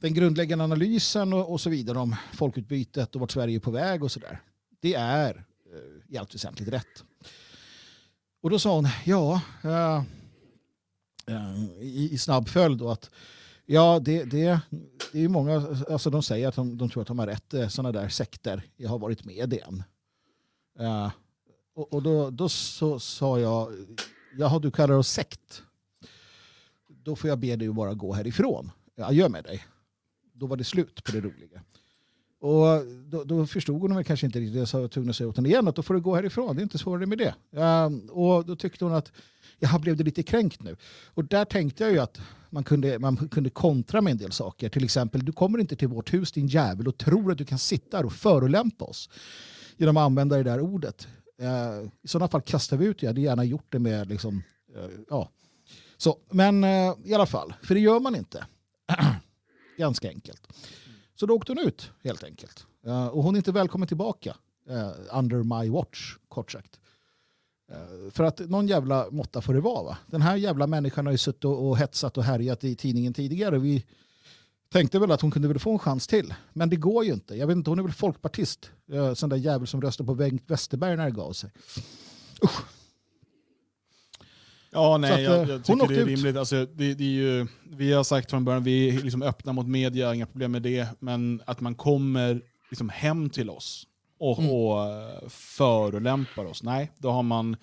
den 0.00 0.14
grundläggande 0.14 0.64
analysen 0.64 1.32
och, 1.32 1.52
och, 1.52 1.60
så 1.60 1.70
vidare 1.70 1.98
om 1.98 2.16
folkutbytet 2.32 3.14
och 3.14 3.20
vart 3.20 3.30
Sverige 3.30 3.56
är 3.56 3.60
på 3.60 3.70
väg 3.70 4.04
och 4.04 4.12
sådär. 4.12 4.40
Det 4.80 4.94
är 4.94 5.44
eh, 5.72 6.14
i 6.14 6.18
allt 6.18 6.34
väsentligt 6.34 6.68
rätt. 6.68 7.04
Och 8.42 8.50
då 8.50 8.58
sa 8.58 8.74
hon, 8.74 8.88
ja, 9.04 9.40
eh, 9.64 10.02
Eh, 11.30 11.80
i, 11.80 12.08
i 12.12 12.18
snabb 12.18 12.48
följd 12.48 12.78
då 12.78 12.90
att 12.90 13.10
Ja, 13.68 14.00
det, 14.02 14.24
det, 14.24 14.60
det 15.12 15.24
är 15.24 15.28
många, 15.28 15.76
alltså 15.90 16.10
de 16.10 16.22
säger 16.22 16.48
att 16.48 16.54
de, 16.54 16.78
de 16.78 16.90
tror 16.90 17.02
att 17.02 17.08
de 17.08 17.18
har 17.18 17.26
rätt, 17.26 17.54
eh, 17.54 17.68
sådana 17.68 17.92
där 18.00 18.08
sekter. 18.08 18.62
Jag 18.76 18.90
har 18.90 18.98
varit 18.98 19.24
med 19.24 19.54
i 19.54 19.60
en. 19.60 19.82
Uh, 20.80 21.10
och, 21.74 21.92
och 21.92 22.02
då, 22.02 22.30
då 22.30 22.48
så 22.48 23.00
sa 23.00 23.40
jag, 23.40 23.72
jaha 24.38 24.58
du 24.58 24.70
kallar 24.70 24.94
oss 24.94 25.08
sekt. 25.08 25.62
Då 26.88 27.16
får 27.16 27.30
jag 27.30 27.38
be 27.38 27.56
dig 27.56 27.68
bara 27.68 27.94
gå 27.94 28.12
härifrån. 28.12 28.70
Adjö 28.96 29.28
med 29.28 29.44
dig. 29.44 29.64
Då 30.32 30.46
var 30.46 30.56
det 30.56 30.64
slut 30.64 31.04
på 31.04 31.12
det 31.12 31.20
roliga. 31.20 31.62
Och 32.40 32.86
då, 32.86 33.24
då 33.24 33.46
förstod 33.46 33.80
hon 33.80 33.94
mig 33.94 34.04
kanske 34.04 34.26
inte 34.26 34.38
riktigt. 34.38 34.58
Jag 34.58 34.68
sa 34.68 34.88
tvungen 34.88 35.10
att 35.10 35.16
säga 35.16 35.28
åt 35.28 35.36
henne 35.36 35.48
igen 35.48 35.68
att 35.68 35.76
då 35.76 35.82
får 35.82 35.94
du 35.94 36.00
gå 36.00 36.14
härifrån. 36.14 36.56
Det 36.56 36.60
är 36.60 36.62
inte 36.62 36.78
svårare 36.78 37.06
med 37.06 37.18
det. 37.18 37.34
Um, 37.60 38.10
och 38.10 38.46
då 38.46 38.56
tyckte 38.56 38.84
hon 38.84 38.94
att 38.94 39.12
jag 39.58 39.80
blev 39.80 39.96
det 39.96 40.04
lite 40.04 40.22
kränkt 40.22 40.62
nu. 40.62 40.76
Och 41.14 41.24
där 41.24 41.44
tänkte 41.44 41.84
jag 41.84 41.92
ju 41.92 41.98
att 41.98 42.20
man 42.50 42.64
kunde, 42.64 42.98
man 42.98 43.28
kunde 43.28 43.50
kontra 43.50 44.00
med 44.00 44.10
en 44.10 44.16
del 44.16 44.32
saker. 44.32 44.68
Till 44.68 44.84
exempel, 44.84 45.24
du 45.24 45.32
kommer 45.32 45.58
inte 45.58 45.76
till 45.76 45.88
vårt 45.88 46.14
hus 46.14 46.32
din 46.32 46.46
jävel 46.46 46.88
och 46.88 46.98
tror 46.98 47.32
att 47.32 47.38
du 47.38 47.44
kan 47.44 47.58
sitta 47.58 47.96
här 47.96 48.06
och 48.06 48.12
förolämpa 48.12 48.84
oss 48.84 49.10
genom 49.76 49.96
att 49.96 50.00
använda 50.00 50.36
det 50.36 50.42
där 50.42 50.60
ordet. 50.60 51.08
Eh, 51.40 51.88
I 52.02 52.08
sådana 52.08 52.28
fall 52.28 52.42
kastar 52.42 52.76
vi 52.76 52.86
ut 52.86 52.98
det. 52.98 53.04
Jag 53.04 53.10
hade 53.10 53.20
gärna 53.20 53.44
gjort 53.44 53.66
det 53.68 53.78
med 53.78 54.08
liksom, 54.08 54.42
eh, 54.76 54.90
ja. 55.10 55.30
Så, 55.96 56.18
men 56.30 56.64
eh, 56.64 56.94
i 57.04 57.14
alla 57.14 57.26
fall, 57.26 57.54
för 57.62 57.74
det 57.74 57.80
gör 57.80 58.00
man 58.00 58.16
inte. 58.16 58.46
Ganska 59.78 60.08
enkelt. 60.08 60.42
Så 61.14 61.26
då 61.26 61.34
åkte 61.34 61.52
hon 61.52 61.66
ut 61.66 61.90
helt 62.04 62.24
enkelt. 62.24 62.66
Eh, 62.86 63.06
och 63.06 63.22
hon 63.22 63.34
är 63.34 63.36
inte 63.36 63.52
välkommen 63.52 63.88
tillbaka 63.88 64.36
eh, 64.68 64.90
under 65.12 65.62
my 65.62 65.70
watch, 65.70 66.16
kort 66.28 66.52
sagt. 66.52 66.80
Uh, 67.72 68.10
för 68.10 68.24
att 68.24 68.38
någon 68.38 68.66
jävla 68.66 69.10
måtta 69.10 69.40
får 69.40 69.54
det 69.54 69.60
vara. 69.60 69.82
Va? 69.82 69.98
Den 70.06 70.22
här 70.22 70.36
jävla 70.36 70.66
människan 70.66 71.06
har 71.06 71.12
ju 71.12 71.18
suttit 71.18 71.44
och, 71.44 71.78
hetsat 71.78 72.18
och 72.18 72.24
härjat 72.24 72.64
i 72.64 72.76
tidningen 72.76 73.14
tidigare. 73.14 73.58
Vi 73.58 73.84
tänkte 74.72 74.98
väl 74.98 75.12
att 75.12 75.20
hon 75.20 75.30
kunde 75.30 75.48
väl 75.48 75.58
få 75.58 75.72
en 75.72 75.78
chans 75.78 76.06
till. 76.06 76.34
Men 76.52 76.70
det 76.70 76.76
går 76.76 77.04
ju 77.04 77.12
inte. 77.12 77.34
Jag 77.34 77.46
vet 77.46 77.56
inte, 77.56 77.70
hon 77.70 77.78
är 77.78 77.82
väl 77.82 77.92
folkpartist. 77.92 78.70
Uh, 78.92 79.14
sån 79.14 79.28
där 79.28 79.36
jävel 79.36 79.66
som 79.66 79.82
röstar 79.82 80.04
på 80.04 80.14
Bengt 80.14 80.42
Westerberg 80.46 80.96
när 80.96 81.04
det 81.04 81.10
gav 81.10 81.32
sig. 81.32 81.50
Usch. 82.44 82.62
Ja, 84.70 84.98
nej, 84.98 85.12
att, 85.12 85.22
jag, 85.22 85.48
jag 85.48 85.64
tycker 85.64 85.88
det 85.88 86.00
är 86.00 86.06
rimligt. 86.06 86.36
Alltså, 86.36 86.66
det, 86.66 86.94
det, 86.94 87.04
är 87.04 87.08
ju, 87.08 87.46
vi 87.70 87.92
har 87.92 88.04
sagt 88.04 88.30
från 88.30 88.44
början, 88.44 88.64
vi 88.64 88.88
är 88.88 89.02
liksom 89.02 89.22
öppna 89.22 89.52
mot 89.52 89.66
media, 89.66 90.14
inga 90.14 90.26
problem 90.26 90.52
med 90.52 90.62
det. 90.62 90.88
Men 90.98 91.42
att 91.46 91.60
man 91.60 91.74
kommer 91.74 92.42
liksom 92.70 92.88
hem 92.88 93.30
till 93.30 93.50
oss 93.50 93.86
och, 94.18 94.38
mm. 94.38 94.50
och 94.50 94.86
eh, 94.86 95.28
förolämpar 95.28 96.44
oss, 96.44 96.62
nej, 96.62 96.92
då 96.98 97.10
har 97.10 97.22
man 97.22 97.56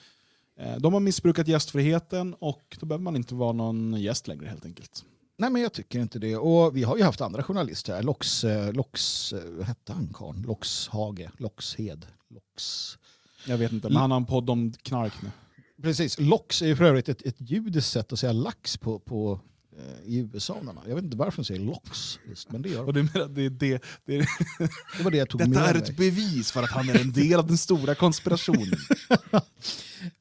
eh, 0.60 0.76
de 0.78 0.94
har 0.94 1.00
missbrukat 1.00 1.48
gästfriheten 1.48 2.36
och 2.40 2.78
då 2.80 2.86
behöver 2.86 3.04
man 3.04 3.16
inte 3.16 3.36
vara 3.36 3.52
någon 3.52 3.94
gäst 4.02 4.28
längre 4.28 4.48
helt 4.48 4.66
enkelt. 4.66 5.06
Nej, 5.38 5.50
men 5.50 5.62
jag 5.62 5.74
tycker 5.74 6.00
inte 6.00 6.20
det. 6.20 6.38
Och 6.38 6.78
vi 6.78 6.84
har 6.84 6.98
ju 6.98 7.04
haft 7.04 7.22
andra 7.22 7.44
journalister 7.44 7.96
här. 7.96 8.04
Lox, 8.04 8.44
eh, 8.44 8.74
Lox 8.74 9.34
vad 9.34 9.66
hette 9.66 9.94
han 9.94 10.10
karln? 10.14 10.42
Loxhage, 10.42 11.30
Loxhed, 11.38 12.06
Lox... 12.30 12.98
Jag 13.48 13.58
vet 13.58 13.72
inte, 13.72 13.90
men 13.90 13.98
han 13.98 14.12
har 14.12 14.18
en 14.18 14.26
podd 14.26 14.50
om 14.50 14.74
knark 14.74 15.14
nu. 15.22 15.30
Precis. 15.82 16.20
Lox 16.20 16.62
är 16.62 16.66
ju 16.66 16.76
för 16.76 16.84
övrigt 16.84 17.10
ett, 17.10 17.22
ett 17.22 17.36
judiskt 17.38 17.92
sätt 17.92 18.14
att 18.14 18.20
säga 18.20 18.32
lax 18.32 18.78
på, 18.78 19.00
på 19.00 19.40
i 20.06 20.18
USA. 20.18 20.58
Jag 20.88 20.96
vet 20.96 21.04
inte 21.04 21.18
varför 21.18 21.38
de 21.38 21.46
säger 21.46 21.62
lox, 21.62 22.20
men 22.50 22.62
det 22.62 22.70
gör 22.70 22.86
Och 22.86 22.94
du 22.94 23.04
menar, 23.04 23.28
det, 23.28 23.50
det, 23.50 23.84
det, 24.06 24.18
det 24.98 25.04
var 25.04 25.12
det 25.12 25.18
jag 25.18 25.30
tog 25.30 25.42
Detta 25.42 25.50
med 25.50 25.70
är 25.70 25.74
mig. 25.74 25.84
ett 25.84 25.98
bevis 25.98 26.52
för 26.52 26.64
att 26.64 26.70
han 26.70 26.90
är 26.90 27.02
en 27.02 27.12
del 27.12 27.40
av 27.40 27.48
den 27.48 27.58
stora 27.58 27.96
konspirationen. 27.96 28.74
uh, 29.34 29.38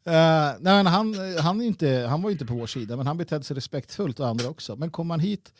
nej, 0.61 0.85
han, 0.85 1.14
han, 1.38 1.62
inte, 1.62 2.06
han 2.11 2.23
var 2.23 2.30
inte 2.30 2.47
på 2.47 2.54
vår 2.54 2.66
sida, 2.66 2.97
men 2.97 3.06
han 3.06 3.18
betedde 3.18 3.44
sig 3.44 3.56
respektfullt 3.56 4.21
och 4.21 4.28
andra 4.28 4.49
också. 4.49 4.76
Men 4.76 4.90
kom 4.90 5.11
han 5.11 5.21
hit, 5.21 5.52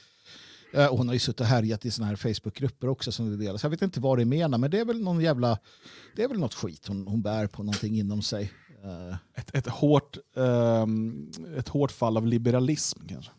uh, 0.76 0.87
och 0.87 0.99
hon 0.99 1.08
har 1.08 1.14
ju 1.14 1.20
suttit 1.20 1.40
och 1.40 1.46
härjat 1.46 1.87
i 1.87 1.90
såna 1.90 2.06
här 2.06 2.16
Facebookgrupper 2.16 2.88
också 2.88 3.12
som 3.12 3.30
det 3.30 3.37
delas. 3.37 3.62
Jag 3.62 3.70
vet 3.70 3.82
inte 3.82 4.00
vad 4.00 4.18
det 4.18 4.25
menar, 4.25 4.58
men 4.58 4.70
det 4.70 4.80
är 4.80 4.84
väl 4.84 5.02
någon 5.02 5.20
jävla, 5.20 5.58
det 6.16 6.22
är 6.22 6.28
väl 6.28 6.38
något 6.38 6.54
skit 6.54 6.87
hon, 6.87 7.06
hon 7.06 7.22
bär 7.22 7.46
på 7.46 7.62
någonting 7.62 7.99
inom 7.99 8.22
sig. 8.22 8.52
Uh. 8.84 9.16
Ett, 9.34 9.54
ett, 9.54 9.66
hårt, 9.66 10.16
um, 10.34 11.30
ett 11.56 11.68
hårt 11.68 11.92
fall 11.92 12.16
av 12.16 12.26
liberalism 12.26 13.00
kanske? 13.08 13.30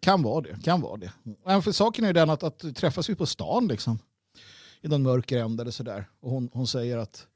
Kan 0.00 0.22
vara 0.22 0.40
det. 0.40 0.62
Kan 0.64 0.80
vara 0.80 0.96
det. 0.96 1.12
Men 1.46 1.62
för 1.62 1.72
saken 1.72 2.04
är 2.04 2.08
ju 2.08 2.12
den 2.12 2.30
att, 2.30 2.42
att 2.42 2.76
träffas 2.76 3.10
vi 3.10 3.14
på 3.14 3.26
stan 3.26 3.68
liksom, 3.68 3.98
i 4.82 4.88
någon 4.88 5.02
mörker 5.02 5.38
ände 5.38 5.62
eller 5.62 5.72
sådär. 5.72 6.08
Och 6.20 6.30
hon, 6.30 6.50
hon 6.52 6.66
säger 6.66 6.98
att 6.98 7.26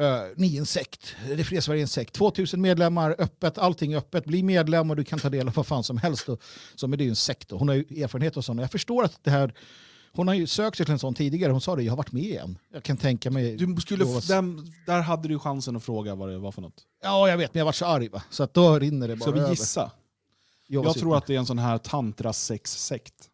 Uh, 0.00 0.32
ni 0.36 0.56
är 0.56 0.60
en 0.60 0.66
sekt. 0.66 1.16
Det 1.28 1.44
fria 1.44 1.60
Sverige 1.60 1.80
är 1.80 1.82
en 1.82 1.88
sekt. 1.88 2.14
2000 2.14 2.60
medlemmar, 2.60 3.14
öppet, 3.18 3.58
allting 3.58 3.92
är 3.92 3.96
öppet. 3.96 4.24
Bli 4.24 4.42
medlem 4.42 4.90
och 4.90 4.96
du 4.96 5.04
kan 5.04 5.18
ta 5.18 5.28
del 5.28 5.48
av 5.48 5.54
vad 5.54 5.66
fan 5.66 5.84
som 5.84 5.96
helst. 5.96 6.28
Och, 6.28 6.42
så, 6.74 6.88
men 6.88 6.98
det 6.98 7.02
är 7.02 7.06
ju 7.06 7.10
en 7.10 7.16
sekt. 7.16 7.52
Och 7.52 7.58
hon 7.58 7.68
har 7.68 7.74
ju 7.74 8.02
erfarenhet 8.02 8.36
och 8.36 8.44
sånt. 8.44 8.60
Jag 8.60 8.70
förstår 8.70 9.04
att 9.04 9.18
det 9.24 9.30
här... 9.30 9.54
Hon 10.12 10.28
har 10.28 10.34
ju 10.34 10.46
sökt 10.46 10.76
sig 10.76 10.86
till 10.86 10.92
en 10.92 10.98
sån 10.98 11.14
tidigare. 11.14 11.52
Hon 11.52 11.60
sa 11.60 11.76
det, 11.76 11.82
jag 11.82 11.92
har 11.92 11.96
varit 11.96 12.12
med 12.12 12.22
igen. 12.22 12.58
Jag 12.72 12.82
kan 12.82 12.96
tänka 12.96 13.30
mig... 13.30 13.56
Du 13.56 13.76
skulle, 13.80 14.04
den, 14.28 14.72
där 14.86 15.00
hade 15.00 15.28
du 15.28 15.38
chansen 15.38 15.76
att 15.76 15.84
fråga 15.84 16.14
vad 16.14 16.28
det 16.28 16.38
var 16.38 16.52
för 16.52 16.62
något. 16.62 16.82
Ja, 17.02 17.28
jag 17.28 17.36
vet, 17.36 17.54
men 17.54 17.58
jag 17.58 17.64
var 17.64 17.72
så 17.72 17.86
arg 17.86 18.08
va. 18.08 18.22
Så 18.30 18.42
att 18.42 18.54
då 18.54 18.78
rinner 18.78 19.08
det 19.08 19.16
bara 19.16 19.30
Ska 19.30 19.30
vi 19.30 19.40
över. 19.40 19.90
Jag, 20.66 20.84
Jag 20.84 20.94
tror 20.94 21.16
att 21.16 21.26
det 21.26 21.34
är 21.34 21.38
en 21.38 21.46
sån 21.46 21.58
här 21.58 21.78
tantra-sex-sekt. 21.78 23.30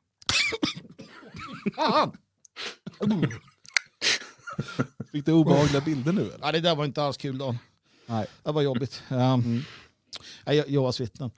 Fick 5.12 5.26
du 5.26 5.32
obehagliga 5.32 5.80
bilder 5.80 6.12
nu 6.12 6.20
eller? 6.20 6.38
Ja, 6.40 6.52
det 6.52 6.60
där 6.60 6.74
var 6.74 6.84
inte 6.84 7.02
alls 7.02 7.16
kul 7.16 7.38
Dan. 7.38 7.58
Nej. 8.06 8.26
Det 8.42 8.52
var 8.52 8.62
jobbigt. 8.62 9.02
Um, 9.08 9.64
nej, 10.46 10.56
jag, 10.56 10.68
Jehovas 10.68 11.00
vittnen. 11.00 11.30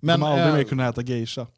Men, 0.00 0.20
Men, 0.20 0.20
De 0.20 0.26
har 0.26 0.32
aldrig 0.32 0.48
eh, 0.48 0.54
mer 0.54 0.64
kunnat 0.64 0.98
äta 0.98 1.02
geisha. 1.02 1.46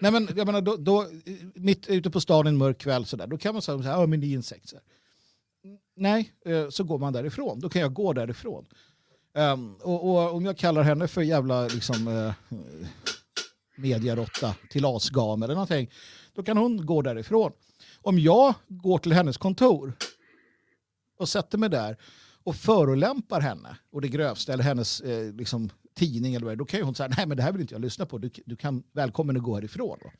Nej, 0.00 0.12
men, 0.12 0.28
jag 0.36 0.46
menar, 0.46 0.60
då, 0.60 0.76
då, 0.76 1.06
mitt 1.54 1.88
ute 1.88 2.10
på 2.10 2.20
stan 2.20 2.46
en 2.46 2.56
mörk 2.56 2.78
kväll 2.78 3.06
så 3.06 3.16
där, 3.16 3.26
då 3.26 3.38
kan 3.38 3.54
man 3.54 3.62
säga 3.62 3.78
så 3.78 3.84
här, 3.84 4.00
ja 4.00 4.06
men 4.06 4.20
det 4.20 4.26
är 4.26 4.32
insekt. 4.32 4.68
Så 4.68 4.76
här. 4.76 4.84
Nej, 5.96 6.32
eh, 6.44 6.68
så 6.68 6.84
går 6.84 6.98
man 6.98 7.12
därifrån. 7.12 7.60
Då 7.60 7.68
kan 7.68 7.82
jag 7.82 7.94
gå 7.94 8.12
därifrån. 8.12 8.66
Um, 9.38 9.74
och, 9.82 10.04
och 10.04 10.34
om 10.34 10.44
jag 10.44 10.56
kallar 10.56 10.82
henne 10.82 11.08
för 11.08 11.22
jävla 11.22 11.66
liksom, 11.66 12.08
eh, 12.08 12.56
uh, 12.56 12.86
medierotta 13.76 14.54
till 14.70 14.84
asgam 14.84 15.42
eller 15.42 15.54
någonting, 15.54 15.90
då 16.34 16.42
kan 16.42 16.56
hon 16.56 16.86
gå 16.86 17.02
därifrån. 17.02 17.52
Om 18.02 18.18
jag 18.18 18.54
går 18.68 18.98
till 18.98 19.12
hennes 19.12 19.36
kontor 19.36 19.92
och 21.18 21.28
sätter 21.28 21.58
mig 21.58 21.68
där 21.68 21.96
och 22.44 22.56
förolämpar 22.56 23.40
henne 23.40 23.76
och 23.92 24.00
det 24.00 24.08
grövsta, 24.08 24.52
eller 24.52 24.64
hennes 24.64 25.00
eh, 25.00 25.34
liksom, 25.34 25.70
tidning, 25.94 26.34
eller 26.34 26.46
vad 26.46 26.52
det 26.52 26.54
är, 26.54 26.58
då 26.58 26.64
kan 26.64 26.80
ju 26.80 26.84
hon 26.84 26.94
säga 26.94 27.12
nej 27.16 27.26
men 27.26 27.36
det 27.36 27.42
här 27.42 27.52
vill 27.52 27.60
inte 27.60 27.74
jag 27.74 27.82
lyssna 27.82 28.06
på, 28.06 28.18
du, 28.18 28.30
du 28.46 28.56
kan 28.56 28.82
välkommen 28.92 29.36
att 29.36 29.42
gå 29.42 29.54
härifrån. 29.54 29.98
Då. 30.02 30.10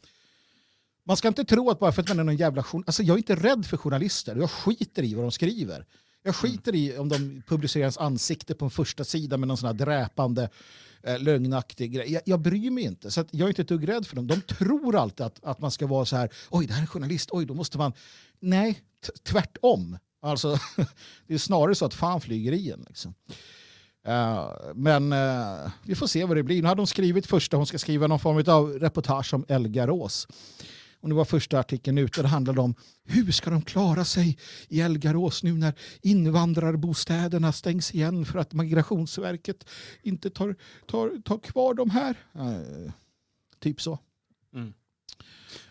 Man 1.04 1.16
ska 1.16 1.28
inte 1.28 1.44
tro 1.44 1.70
att 1.70 1.78
bara 1.78 1.92
för 1.92 2.02
att 2.02 2.08
man 2.08 2.18
är 2.18 2.24
någon 2.24 2.36
jävla 2.36 2.62
journalist, 2.62 2.88
alltså 2.88 3.02
jag 3.02 3.14
är 3.14 3.18
inte 3.18 3.34
rädd 3.34 3.66
för 3.66 3.76
journalister, 3.76 4.36
jag 4.36 4.50
skiter 4.50 5.02
i 5.02 5.14
vad 5.14 5.24
de 5.24 5.30
skriver. 5.30 5.86
Jag 6.22 6.36
skiter 6.36 6.74
i 6.74 6.98
om 6.98 7.08
de 7.08 7.42
publicerar 7.46 7.82
ens 7.82 7.98
ansikte 7.98 8.54
på 8.54 8.64
en 8.64 8.70
första 8.70 9.04
sida 9.04 9.36
med 9.36 9.48
någon 9.48 9.56
sån 9.56 9.66
här 9.66 9.74
dräpande, 9.74 10.50
eh, 11.02 11.18
lögnaktig 11.18 11.92
grej. 11.92 12.12
Jag, 12.12 12.22
jag 12.26 12.40
bryr 12.40 12.70
mig 12.70 12.84
inte, 12.84 13.10
så 13.10 13.24
jag 13.30 13.44
är 13.44 13.48
inte 13.48 13.62
ett 13.62 13.68
dugg 13.68 13.88
rädd 13.88 14.06
för 14.06 14.16
dem. 14.16 14.26
De 14.26 14.40
tror 14.40 14.96
alltid 14.96 15.26
att, 15.26 15.44
att 15.44 15.60
man 15.60 15.70
ska 15.70 15.86
vara 15.86 16.04
så 16.04 16.16
här, 16.16 16.30
oj 16.50 16.66
det 16.66 16.72
här 16.72 16.80
är 16.80 16.82
en 16.82 16.86
journalist, 16.86 17.28
oj 17.32 17.46
då 17.46 17.54
måste 17.54 17.78
man... 17.78 17.92
Nej, 18.40 18.82
tvärtom. 19.22 19.98
Alltså, 20.22 20.58
det 21.26 21.34
är 21.34 21.38
snarare 21.38 21.74
så 21.74 21.84
att 21.84 21.94
fan 21.94 22.20
flyger 22.20 22.52
i 22.52 22.70
en. 22.70 22.84
Liksom. 22.88 23.14
Eh, 24.06 24.50
men 24.74 25.12
eh, 25.12 25.70
vi 25.84 25.94
får 25.94 26.06
se 26.06 26.24
vad 26.24 26.36
det 26.36 26.42
blir. 26.42 26.62
Nu 26.62 26.68
hade 26.68 26.80
hon 26.80 26.86
skrivit 26.86 27.26
första, 27.26 27.56
hon 27.56 27.66
ska 27.66 27.78
skriva 27.78 28.06
någon 28.06 28.20
form 28.20 28.54
av 28.54 28.78
reportage 28.78 29.34
om 29.34 29.44
Elgarås. 29.48 30.28
Och 31.00 31.08
nu 31.08 31.14
var 31.14 31.24
första 31.24 31.58
artikeln 31.58 31.98
ute, 31.98 32.22
det 32.22 32.28
handlade 32.28 32.60
om 32.60 32.74
hur 33.04 33.32
ska 33.32 33.50
de 33.50 33.62
klara 33.62 34.04
sig 34.04 34.38
i 34.68 34.80
Elgarås 34.80 35.42
nu 35.42 35.52
när 35.52 35.72
invandrarbostäderna 36.02 37.52
stängs 37.52 37.94
igen 37.94 38.24
för 38.24 38.38
att 38.38 38.52
Migrationsverket 38.52 39.68
inte 40.02 40.30
tar, 40.30 40.56
tar, 40.86 41.22
tar 41.22 41.38
kvar 41.38 41.74
de 41.74 41.90
här. 41.90 42.16
Eh, 42.34 42.92
typ 43.60 43.80
så. 43.80 43.98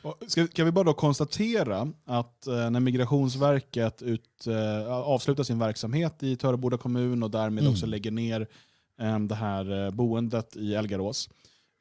Och 0.01 0.24
Ska, 0.27 0.48
kan 0.48 0.65
vi 0.65 0.72
bara 0.72 0.84
då 0.84 0.93
konstatera 0.93 1.91
att 2.05 2.48
eh, 2.48 2.69
när 2.69 2.79
Migrationsverket 2.79 4.01
ut, 4.01 4.48
eh, 4.48 4.88
avslutar 4.91 5.43
sin 5.43 5.60
verksamhet 5.60 6.24
i 6.24 6.36
Töreboda 6.36 6.77
kommun 6.77 7.24
och 7.24 7.31
därmed 7.31 7.62
Mm. 7.63 7.74
också 7.74 7.86
lägger 7.86 8.12
ner 8.12 8.48
eh, 9.01 9.19
det 9.19 9.36
här 9.36 9.86
eh, 9.86 9.91
boendet 9.91 10.55
i 10.55 10.75
Elgarås. 10.75 11.29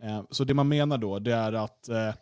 Eh, 0.02 0.22
så 0.30 0.44
det 0.44 0.54
man 0.54 0.68
menar 0.68 0.98
då 0.98 1.18
det 1.18 1.34
är 1.34 1.52
att 1.52 1.88
eh, 1.88 2.14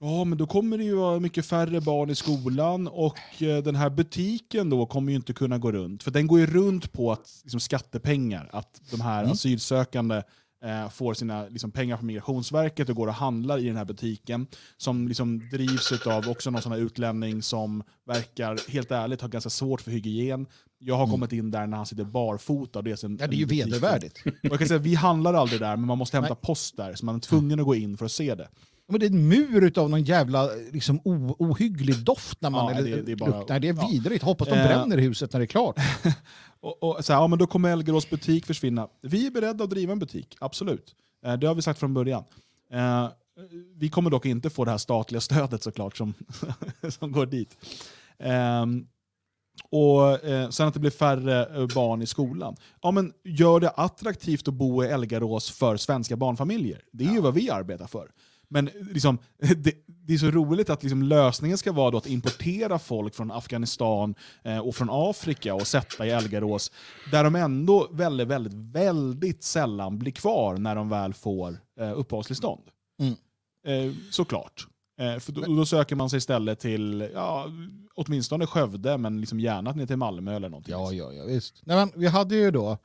ja, 0.00 0.24
men 0.24 0.38
då 0.38 0.46
kommer 0.46 0.78
det 0.78 0.84
ju 0.84 0.94
vara 0.94 1.20
mycket 1.20 1.46
färre 1.46 1.80
barn 1.80 2.10
i 2.10 2.14
skolan 2.14 2.88
och 2.88 3.42
eh, 3.42 3.62
den 3.62 3.76
här 3.76 3.90
butiken 3.90 4.70
då 4.70 4.86
kommer 4.86 5.12
ju 5.12 5.16
inte 5.16 5.32
kunna 5.32 5.58
gå 5.58 5.72
runt. 5.72 6.02
För 6.02 6.10
den 6.10 6.26
går 6.26 6.40
ju 6.40 6.46
runt 6.46 6.92
på 6.92 7.12
att, 7.12 7.40
liksom, 7.42 7.60
skattepengar. 7.60 8.48
Att 8.52 8.80
de 8.90 9.00
här 9.00 9.20
Mm. 9.20 9.32
asylsökande 9.32 10.22
eh, 10.64 10.88
får 10.90 11.14
sina 11.14 11.48
liksom, 11.48 11.70
pengar 11.70 11.96
från 11.96 12.06
Migrationsverket 12.06 12.88
och 12.88 12.96
går 12.96 13.06
och 13.06 13.14
handlar 13.14 13.58
i 13.58 13.66
den 13.66 13.76
här 13.76 13.84
butiken. 13.84 14.46
Som 14.76 15.08
liksom 15.08 15.48
drivs 15.50 16.06
av 16.06 16.28
också 16.28 16.50
någon 16.50 16.62
sån 16.62 16.72
här 16.72 16.78
utlänning 16.78 17.42
som 17.42 17.82
verkar, 18.06 18.70
helt 18.70 18.90
ärligt, 18.90 19.20
ha 19.20 19.28
ganska 19.28 19.50
svårt 19.50 19.80
för 19.80 19.90
hygien. 19.90 20.46
Jag 20.78 20.96
har 20.96 21.06
kommit 21.06 21.32
in 21.32 21.50
där 21.50 21.66
när 21.66 21.76
han 21.76 21.86
sitter 21.86 22.04
barfota. 22.04 22.78
Och 22.78 22.84
det, 22.84 22.90
är 22.90 23.04
en, 23.04 23.10
Mm. 23.10 23.18
Ja, 23.20 23.26
det 23.26 23.36
är 23.36 23.38
ju 23.38 23.44
vedervärdigt. 23.44 24.22
Och 24.26 24.32
jag 24.42 24.58
kan 24.58 24.68
säga, 24.68 24.78
vi 24.78 24.94
handlar 24.94 25.34
aldrig 25.34 25.60
där, 25.60 25.76
men 25.76 25.86
man 25.86 25.98
måste 25.98 26.16
hämta 26.16 26.34
Nej. 26.34 26.42
post 26.42 26.76
där. 26.76 26.94
Så 26.94 27.04
man 27.06 27.14
är 27.16 27.20
tvungen 27.20 27.60
att 27.60 27.66
gå 27.66 27.74
in 27.74 27.96
för 27.96 28.04
att 28.04 28.12
se 28.12 28.34
det. 28.34 28.48
Men 28.88 29.00
det 29.00 29.06
är 29.06 29.10
en 29.10 29.28
mur 29.28 29.78
av 29.78 29.90
någon 29.90 30.02
jävla 30.04 30.48
liksom, 30.72 31.00
o, 31.04 31.36
ohygglig 31.38 31.98
doft 32.04 32.40
när 32.40 32.50
man 32.50 32.64
Ja, 32.74 32.78
eller, 32.80 32.96
det- 32.96 33.02
det 33.02 33.12
är 33.12 33.16
bara- 33.16 33.38
luktar. 33.38 33.60
Det 33.60 33.68
är 33.68 33.74
ja. 33.74 33.88
vidrigt. 33.90 34.24
Hoppas 34.24 34.48
de 34.48 34.54
Eh. 34.54 34.66
bränner 34.66 34.98
huset 34.98 35.32
när 35.32 35.40
det 35.40 35.44
är 35.44 35.46
klart. 35.46 35.76
Och, 36.60 36.82
och 36.82 37.04
så 37.04 37.12
här, 37.12 37.20
ja, 37.20 37.26
men 37.26 37.38
då 37.38 37.46
kommer 37.46 37.70
Elgerås 37.72 38.10
butik 38.10 38.46
försvinna. 38.46 38.88
Vi 39.02 39.26
är 39.26 39.30
beredda 39.30 39.64
att 39.64 39.70
driva 39.70 39.92
en 39.92 39.98
butik, 39.98 40.36
absolut. 40.40 40.94
Eh, 41.26 41.32
det 41.36 41.46
har 41.46 41.54
vi 41.54 41.62
sagt 41.62 41.80
från 41.80 41.94
början. 41.94 42.24
Eh, 42.72 43.08
vi 43.76 43.88
kommer 43.88 44.10
dock 44.10 44.26
inte 44.26 44.50
få 44.50 44.64
det 44.64 44.70
här 44.70 44.78
statliga 44.78 45.20
stödet 45.20 45.62
såklart 45.62 45.96
som, 45.96 46.14
som 46.88 47.12
går 47.12 47.26
dit. 47.26 47.56
Ehm, 48.18 48.86
och 49.70 50.18
Sen 50.54 50.68
att 50.68 50.74
det 50.74 50.80
blir 50.80 50.90
färre 50.90 51.66
barn 51.74 52.02
i 52.02 52.06
skolan. 52.06 52.56
Ja, 52.82 52.90
men 52.90 53.12
gör 53.24 53.60
det 53.60 53.70
attraktivt 53.70 54.48
att 54.48 54.54
bo 54.54 54.84
i 54.84 54.86
Elgarås 54.86 55.50
för 55.50 55.76
svenska 55.76 56.16
barnfamiljer. 56.16 56.82
Det 56.92 57.04
är 57.04 57.12
ju 57.12 57.20
vad 57.20 57.34
vi 57.34 57.50
arbetar 57.50 57.86
för. 57.86 58.10
Men 58.48 58.70
liksom, 58.92 59.18
det, 59.56 59.74
det 59.86 60.14
är 60.14 60.18
så 60.18 60.30
roligt 60.30 60.70
att 60.70 60.82
liksom 60.82 61.02
lösningen 61.02 61.58
ska 61.58 61.72
vara 61.72 61.98
att 61.98 62.06
importera 62.06 62.78
folk 62.78 63.14
från 63.14 63.30
Afghanistan 63.30 64.14
eh, 64.42 64.58
och 64.58 64.74
från 64.74 64.88
Afrika 64.90 65.54
och 65.54 65.66
sätta 65.66 66.06
i 66.06 66.10
Elgarås, 66.10 66.72
där 67.10 67.24
de 67.24 67.34
ändå 67.34 67.88
väldigt, 67.92 68.28
väldigt, 68.28 68.54
väldigt 68.54 69.44
sällan 69.44 69.98
blir 69.98 70.12
kvar 70.12 70.56
när 70.56 70.74
de 70.74 70.88
väl 70.88 71.14
får 71.14 71.58
eh, 71.80 71.98
uppehållstillstånd. 71.98 72.62
Mm. 72.98 73.14
Eh, 73.66 73.94
såklart. 74.10 74.66
Eh, 75.00 75.18
för 75.18 75.32
då, 75.32 75.40
då 75.40 75.66
söker 75.66 75.96
man 75.96 76.10
sig 76.10 76.16
istället 76.16 76.60
till 76.60 77.10
ja, 77.14 77.46
åtminstone 77.94 78.46
Skövde, 78.46 78.98
men 78.98 79.20
liksom 79.20 79.40
gärna 79.40 79.72
ner 79.72 79.86
till 79.86 79.96
Malmö 79.96 80.36
eller 80.36 80.48
någonting. 80.48 80.72
Ja, 80.72 80.92
ja, 80.92 81.12
ja 81.12 81.24
visst. 81.24 81.62
Nej, 81.62 81.76
men 81.76 81.92
vi 82.00 82.06
hade 82.06 82.36
ju 82.36 82.50
då 82.50 82.78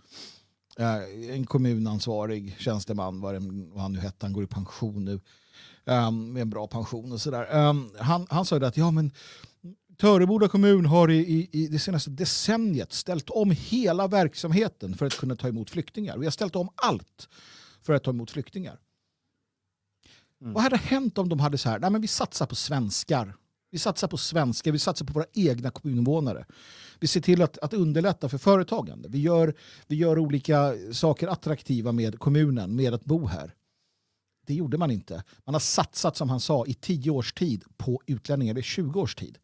eh, 0.79 1.35
en 1.35 1.45
kommunansvarig 1.45 2.55
tjänsteman, 2.59 3.21
vad, 3.21 3.33
det, 3.33 3.39
vad 3.73 3.81
han 3.81 3.93
nu 3.93 3.99
hette, 3.99 4.25
han 4.25 4.33
går 4.33 4.43
i 4.43 4.47
pension 4.47 5.05
nu, 5.05 5.19
ehm, 5.89 6.33
med 6.33 6.41
en 6.41 6.49
bra 6.49 6.67
pension 6.67 7.11
och 7.11 7.21
sådär. 7.21 7.47
Ehm, 7.51 7.89
han, 7.99 8.27
han 8.29 8.45
sa 8.45 8.57
ju 8.57 8.65
att 8.65 8.77
ja, 8.77 8.91
men 8.91 9.11
Töreboda 9.97 10.47
kommun 10.47 10.85
har 10.85 11.11
i, 11.11 11.17
i, 11.17 11.49
i 11.51 11.67
det 11.67 11.79
senaste 11.79 12.09
decenniet 12.09 12.93
ställt 12.93 13.29
om 13.29 13.51
hela 13.51 14.07
verksamheten 14.07 14.95
för 14.95 15.05
att 15.05 15.17
kunna 15.17 15.35
ta 15.35 15.47
emot 15.47 15.69
flyktingar. 15.69 16.17
Vi 16.17 16.25
har 16.25 16.31
ställt 16.31 16.55
om 16.55 16.69
allt 16.75 17.29
för 17.81 17.93
att 17.93 18.03
ta 18.03 18.11
emot 18.11 18.31
flyktingar. 18.31 18.79
Mm. 20.41 20.53
Vad 20.53 20.63
hade 20.63 20.77
hänt 20.77 21.17
om 21.17 21.29
de 21.29 21.39
hade 21.39 21.57
så 21.57 21.69
här, 21.69 21.79
nej 21.79 21.89
men 21.89 22.01
vi 22.01 22.07
satsar 22.07 22.45
på 22.45 22.55
svenskar. 22.55 23.35
Vi 23.71 23.79
satsar 23.79 24.07
på 24.07 24.17
svenskar, 24.17 24.71
vi 24.71 24.79
satsar 24.79 25.05
på 25.05 25.13
våra 25.13 25.25
egna 25.33 25.71
kommuninvånare. 25.71 26.45
Vi 26.99 27.07
ser 27.07 27.21
till 27.21 27.41
att, 27.41 27.57
att 27.57 27.73
underlätta 27.73 28.29
för 28.29 28.37
företagande. 28.37 29.09
Vi 29.09 29.19
gör, 29.19 29.53
vi 29.87 29.95
gör 29.95 30.19
olika 30.19 30.73
saker 30.91 31.27
attraktiva 31.27 31.91
med 31.91 32.19
kommunen, 32.19 32.75
med 32.75 32.93
att 32.93 33.05
bo 33.05 33.25
här. 33.25 33.53
Det 34.49 34.55
gjorde 34.55 34.77
man 34.77 34.91
inte. 34.91 35.23
Man 35.45 35.55
har 35.55 35.59
satsat, 35.59 36.17
som 36.17 36.29
han 36.29 36.39
sa, 36.39 36.65
i 36.65 36.73
10 36.73 37.11
års 37.11 37.33
tid 37.33 37.63
på 37.77 38.01
utlänningar, 38.07 38.53
det 38.53 38.59
är 38.59 38.61
20 38.61 39.01
års 39.01 39.15
tid. 39.15 39.37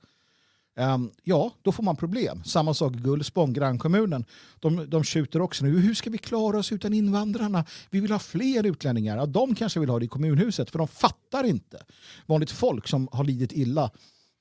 Um, 0.79 1.11
ja, 1.23 1.51
då 1.61 1.71
får 1.71 1.83
man 1.83 1.95
problem. 1.95 2.43
Samma 2.43 2.73
sak 2.73 2.93
i 2.93 2.99
Gullspång, 2.99 3.53
grannkommunen. 3.53 4.25
De, 4.59 4.89
de 4.89 5.03
tjuter 5.03 5.41
också 5.41 5.65
nu. 5.65 5.79
Hur 5.79 5.93
ska 5.93 6.09
vi 6.09 6.17
klara 6.17 6.57
oss 6.57 6.71
utan 6.71 6.93
invandrarna? 6.93 7.65
Vi 7.89 7.99
vill 7.99 8.11
ha 8.11 8.19
fler 8.19 8.65
utlänningar. 8.65 9.17
Ja, 9.17 9.25
de 9.25 9.55
kanske 9.55 9.79
vill 9.79 9.89
ha 9.89 9.99
det 9.99 10.05
i 10.05 10.07
kommunhuset, 10.07 10.69
för 10.69 10.77
de 10.77 10.87
fattar 10.87 11.43
inte. 11.43 11.83
Vanligt 12.25 12.51
folk 12.51 12.87
som 12.87 13.07
har 13.11 13.23
lidit 13.23 13.51
illa, 13.51 13.91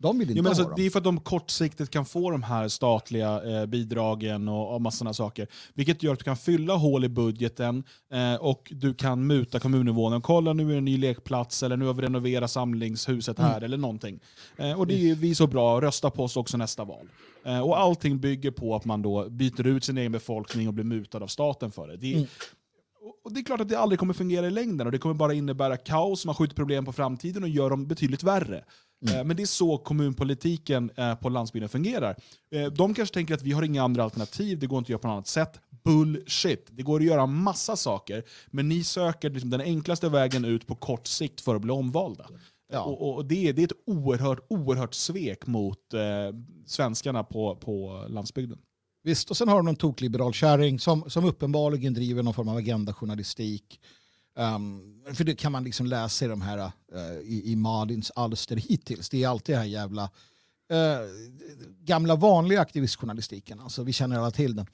de 0.04 0.18
vill 0.18 0.30
inte 0.30 0.38
Ja, 0.38 0.42
men 0.42 0.46
ha 0.46 0.50
alltså, 0.50 0.64
dem. 0.64 0.72
det 0.76 0.86
är 0.86 0.90
för 0.90 0.98
att 0.98 1.04
de 1.04 1.20
kortsiktigt 1.20 1.90
kan 1.90 2.04
få 2.04 2.30
de 2.30 2.42
här 2.42 2.68
statliga 2.68 3.42
eh, 3.60 3.66
bidragen 3.66 4.48
och, 4.48 4.74
och 4.74 4.80
massor 4.82 5.08
av 5.08 5.12
saker. 5.12 5.46
Vilket 5.74 6.02
gör 6.02 6.12
att 6.12 6.18
du 6.18 6.24
kan 6.24 6.36
fylla 6.36 6.74
hål 6.74 7.04
i 7.04 7.08
budgeten 7.08 7.84
eh, 8.12 8.34
och 8.34 8.72
du 8.74 8.94
kan 8.94 9.26
muta 9.26 9.60
kommuninvånarna. 9.60 10.20
Kolla 10.22 10.52
nu 10.52 10.62
är 10.68 10.72
det 10.72 10.78
en 10.78 10.84
ny 10.84 10.96
lekplats 10.98 11.62
eller 11.62 11.76
nu 11.76 11.86
har 11.86 11.94
vi 11.94 12.02
renoverat 12.02 12.50
samlingshuset 12.50 13.38
här 13.38 13.60
eller 13.60 13.76
någonting. 13.76 14.20
Eh, 14.56 14.78
och 14.78 14.86
det 14.86 15.10
är 15.10 15.14
vi 15.14 15.34
så 15.34 15.46
bra, 15.46 15.80
rösta 15.80 16.10
på 16.10 16.24
oss 16.24 16.36
också 16.36 16.56
nästa 16.56 16.84
val. 16.84 17.08
Eh, 17.46 17.60
och 17.60 17.78
allting 17.80 18.18
bygger 18.20 18.50
på 18.50 18.76
att 18.76 18.84
man 18.84 19.02
då 19.02 19.28
byter 19.30 19.66
ut 19.66 19.84
sin 19.84 19.98
egen 19.98 20.12
befolkning 20.12 20.68
och 20.68 20.74
blir 20.74 20.84
mutad 20.84 21.18
av 21.22 21.26
staten 21.26 21.70
för 21.72 21.88
det. 21.88 21.96
det 21.96 22.12
är, 22.12 22.16
Mm. 22.16 22.26
Och 23.24 23.32
det 23.32 23.40
är 23.40 23.44
klart 23.44 23.60
att 23.60 23.68
det 23.68 23.78
aldrig 23.78 23.98
kommer 23.98 24.14
fungera 24.14 24.46
i 24.46 24.50
längden 24.50 24.86
och 24.86 24.92
det 24.92 24.98
kommer 24.98 25.14
bara 25.14 25.34
innebära 25.34 25.76
kaos, 25.76 26.26
man 26.26 26.34
skjuter 26.34 26.56
problem 26.56 26.84
på 26.84 26.92
framtiden 26.92 27.42
och 27.42 27.48
gör 27.48 27.70
dem 27.70 27.86
betydligt 27.86 28.22
värre. 28.22 28.64
Mm. 29.06 29.18
Eh, 29.18 29.24
Men 29.24 29.36
det 29.36 29.42
är 29.42 29.46
så 29.46 29.78
kommunpolitiken 29.78 30.90
eh, 30.96 31.14
på 31.14 31.28
landsbygden 31.28 31.68
fungerar. 31.68 32.16
Eh, 32.54 32.66
De 32.66 32.94
kanske 32.94 33.14
tänker 33.14 33.34
att 33.34 33.42
vi 33.42 33.52
har 33.52 33.62
inga 33.62 33.82
andra 33.82 34.04
alternativ, 34.04 34.58
det 34.58 34.66
går 34.66 34.78
inte 34.78 34.86
att 34.86 34.90
göra 34.90 34.98
på 34.98 35.08
något 35.08 35.14
annat 35.14 35.26
sätt. 35.26 35.60
Bullshit! 35.84 36.66
Det 36.70 36.82
går 36.82 37.00
att 37.00 37.06
göra 37.06 37.26
massa 37.26 37.76
saker, 37.76 38.24
men 38.50 38.68
ni 38.68 38.84
söker 38.84 39.30
liksom 39.30 39.50
den 39.50 39.60
enklaste 39.60 40.08
vägen 40.08 40.44
ut 40.44 40.66
på 40.66 40.74
kort 40.74 41.06
sikt 41.06 41.40
för 41.40 41.54
att 41.54 41.62
bli 41.62 41.70
omvalda. 41.72 42.26
Ja. 42.72 42.82
Och, 42.82 43.14
och 43.14 43.24
det, 43.24 43.48
är, 43.48 43.52
det 43.52 43.62
är 43.62 43.64
ett 43.64 43.82
oerhört, 43.86 44.46
oerhört 44.48 44.94
svek 44.94 45.46
mot 45.46 45.94
eh, 45.94 46.00
svenskarna 46.66 47.24
på, 47.24 47.56
på 47.56 48.06
landsbygden. 48.08 48.58
Visst, 49.06 49.30
och 49.30 49.36
sen 49.36 49.48
har 49.48 49.56
du 49.56 49.62
någon 49.62 49.76
tokliberal 49.76 50.32
kärring 50.32 50.78
som, 50.78 51.10
som 51.10 51.24
uppenbarligen 51.24 51.94
driver 51.94 52.22
någon 52.22 52.34
form 52.34 52.48
av 52.48 52.56
agendajournalistik. 52.56 53.80
Um, 54.36 54.44
ehm, 55.06 55.14
för 55.14 55.24
det 55.24 55.34
kan 55.34 55.52
man 55.52 55.64
liksom 55.64 55.86
läsa 55.86 56.24
i 56.24 56.28
de 56.28 56.40
här 56.40 56.58
uh, 56.58 57.20
i, 57.24 57.52
i 57.52 57.56
Madins 57.56 58.12
alster 58.14 58.56
hittills. 58.56 59.08
Det 59.08 59.24
är 59.24 59.28
alltid 59.28 59.54
den 59.54 59.62
här 59.62 59.68
jävla 59.68 60.02
uh, 60.02 61.08
gamla 61.84 62.16
vanliga 62.16 62.60
aktivistjournalistiken. 62.60 63.60
Alltså, 63.60 63.82
vi 63.82 63.92
känner 63.92 64.18
alla 64.18 64.30
till 64.30 64.56
den. 64.56 64.66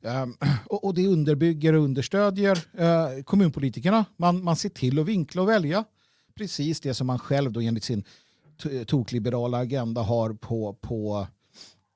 Um, 0.00 0.36
och, 0.66 0.84
och 0.84 0.94
det 0.94 1.06
underbygger 1.06 1.72
och 1.72 1.84
understödjer 1.84 2.56
uh, 2.80 3.22
kommunpolitikerna. 3.22 4.04
Man, 4.16 4.44
man 4.44 4.56
ser 4.56 4.68
till 4.68 4.98
att 4.98 5.06
vinkla 5.06 5.42
och 5.42 5.48
välja 5.48 5.84
precis 6.34 6.80
det 6.80 6.94
som 6.94 7.06
man 7.06 7.18
själv 7.18 7.52
då 7.52 7.60
enligt 7.60 7.84
sin 7.84 8.04
tokliberala 8.86 9.58
agenda 9.58 10.02
har 10.02 10.32
på, 10.32 10.74
på 10.80 11.26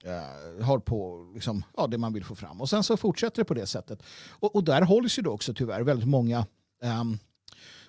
eh, 0.04 0.64
har 0.64 0.78
på 0.78 1.30
liksom, 1.34 1.64
ja, 1.76 1.86
det 1.86 1.98
man 1.98 2.12
vill 2.12 2.24
få 2.24 2.34
fram. 2.34 2.60
Och 2.60 2.70
sen 2.70 2.82
så 2.82 2.96
fortsätter 2.96 3.40
det 3.40 3.44
på 3.44 3.54
det 3.54 3.66
sättet. 3.66 4.02
Och, 4.28 4.56
och 4.56 4.64
där 4.64 4.82
hålls 4.82 5.18
ju 5.18 5.22
då 5.22 5.30
också 5.30 5.54
tyvärr 5.54 5.82
väldigt 5.82 6.08
många 6.08 6.46
ehm, 6.82 7.18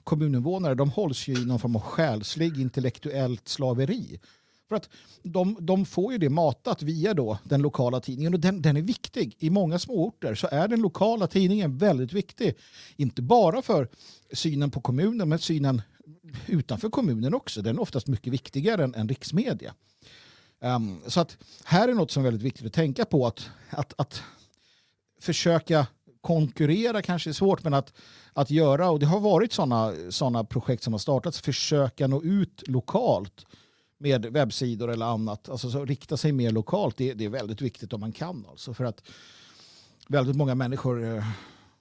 kommuninvånare, 0.03 0.75
de 0.75 0.89
hålls 0.89 1.27
ju 1.27 1.33
i 1.33 1.45
någon 1.45 1.59
form 1.59 1.75
av 1.75 1.81
själslig 1.81 2.59
intellektuellt 2.59 3.47
slaveri. 3.47 4.19
För 4.69 4.75
att 4.75 4.89
de, 5.23 5.57
de 5.59 5.85
får 5.85 6.11
ju 6.11 6.17
det 6.17 6.29
matat 6.29 6.81
via 6.81 7.13
då 7.13 7.37
den 7.43 7.61
lokala 7.61 7.99
tidningen 7.99 8.33
och 8.33 8.39
den, 8.39 8.61
den 8.61 8.77
är 8.77 8.81
viktig. 8.81 9.35
I 9.39 9.49
många 9.49 9.79
småorter 9.79 10.35
så 10.35 10.47
är 10.51 10.67
den 10.67 10.81
lokala 10.81 11.27
tidningen 11.27 11.77
väldigt 11.77 12.13
viktig. 12.13 12.55
Inte 12.95 13.21
bara 13.21 13.61
för 13.61 13.87
synen 14.33 14.71
på 14.71 14.81
kommunen 14.81 15.29
men 15.29 15.39
synen 15.39 15.81
utanför 16.47 16.89
kommunen 16.89 17.33
också. 17.33 17.61
Den 17.61 17.75
är 17.75 17.81
oftast 17.81 18.07
mycket 18.07 18.33
viktigare 18.33 18.83
än, 18.83 18.95
än 18.95 19.09
riksmedia. 19.09 19.73
Um, 20.59 21.01
så 21.07 21.19
att 21.19 21.37
här 21.63 21.87
är 21.87 21.93
något 21.93 22.11
som 22.11 22.23
är 22.23 22.27
väldigt 22.27 22.45
viktigt 22.45 22.65
att 22.65 22.73
tänka 22.73 23.05
på. 23.05 23.27
Att, 23.27 23.49
att, 23.69 23.93
att 23.97 24.23
försöka 25.19 25.87
konkurrera 26.21 27.01
kanske 27.01 27.29
är 27.29 27.33
svårt, 27.33 27.63
men 27.63 27.73
att, 27.73 27.93
att 28.33 28.51
göra, 28.51 28.89
och 28.89 28.99
det 28.99 29.05
har 29.05 29.19
varit 29.19 29.53
sådana 29.53 29.93
såna 30.09 30.43
projekt 30.43 30.83
som 30.83 30.93
har 30.93 30.97
startats, 30.99 31.41
försöka 31.41 32.07
nå 32.07 32.23
ut 32.23 32.67
lokalt 32.67 33.45
med 33.97 34.25
webbsidor 34.25 34.91
eller 34.91 35.05
annat. 35.05 35.49
Alltså 35.49 35.71
så 35.71 35.85
rikta 35.85 36.17
sig 36.17 36.31
mer 36.31 36.51
lokalt, 36.51 36.97
det, 36.97 37.13
det 37.13 37.25
är 37.25 37.29
väldigt 37.29 37.61
viktigt 37.61 37.93
om 37.93 37.99
man 37.99 38.11
kan. 38.11 38.45
Alltså, 38.49 38.73
för 38.73 38.83
att 38.83 39.03
väldigt 40.07 40.35
många 40.35 40.55
människor 40.55 41.03
eh, 41.03 41.25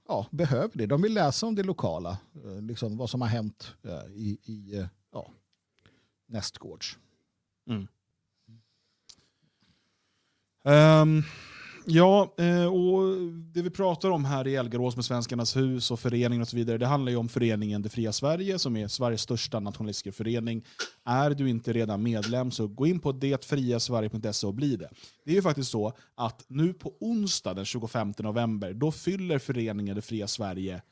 ja, 0.08 0.26
behöver 0.30 0.78
det. 0.78 0.86
De 0.86 1.02
vill 1.02 1.14
läsa 1.14 1.46
om 1.46 1.54
det 1.54 1.62
lokala, 1.62 2.18
eh, 2.44 2.62
liksom 2.62 2.96
vad 2.96 3.10
som 3.10 3.20
har 3.20 3.28
hänt 3.28 3.74
eh, 3.82 4.12
i, 4.14 4.38
i 4.44 4.86
ja, 5.12 5.30
nästgårds. 6.26 6.98
Mm. 7.68 7.86
Ehm, 10.64 11.22
ja, 11.86 12.34
eh, 12.38 12.66
och 12.66 13.16
det 13.30 13.62
vi 13.62 13.70
pratar 13.70 14.10
om 14.10 14.24
här 14.24 14.46
i 14.46 14.56
Elgarås 14.56 14.96
med 14.96 15.04
Svenskarnas 15.04 15.56
hus 15.56 15.90
och 15.90 16.00
föreningen 16.00 16.42
och 16.42 16.48
så 16.48 16.56
vidare, 16.56 16.78
det 16.78 16.86
handlar 16.86 17.12
ju 17.12 17.18
om 17.18 17.28
föreningen 17.28 17.82
Det 17.82 17.88
fria 17.88 18.12
Sverige 18.12 18.58
som 18.58 18.76
är 18.76 18.88
Sveriges 18.88 19.20
största 19.20 19.60
nationalistiska 19.60 20.12
förening. 20.12 20.64
Är 21.04 21.30
du 21.30 21.48
inte 21.48 21.72
redan 21.72 22.02
medlem 22.02 22.50
så 22.50 22.66
gå 22.66 22.86
in 22.86 23.00
på 23.00 23.12
detfriasverige.se 23.12 24.46
och 24.46 24.54
bli 24.54 24.76
det. 24.76 24.90
Det 25.24 25.30
är 25.30 25.34
ju 25.34 25.42
faktiskt 25.42 25.70
så 25.70 25.92
att 26.14 26.44
nu 26.48 26.72
på 26.72 26.94
onsdag 27.00 27.54
den 27.54 27.64
25 27.64 28.14
november, 28.18 28.72
då 28.72 28.92
fyller 28.92 29.38
föreningen 29.38 29.96
Det 29.96 30.02
fria 30.02 30.26
Sverige 30.26 30.82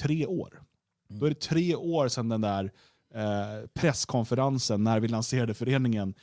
tre 0.00 0.26
år. 0.26 0.62
Då 1.08 1.26
är 1.26 1.30
det 1.30 1.40
tre 1.40 1.74
år 1.74 2.08
sedan 2.08 2.28
den 2.28 2.40
där 2.40 2.72
eh, 3.14 3.66
presskonferensen 3.74 4.84
när 4.84 5.00
vi 5.00 5.08
lanserade 5.08 5.54
föreningen 5.54 6.14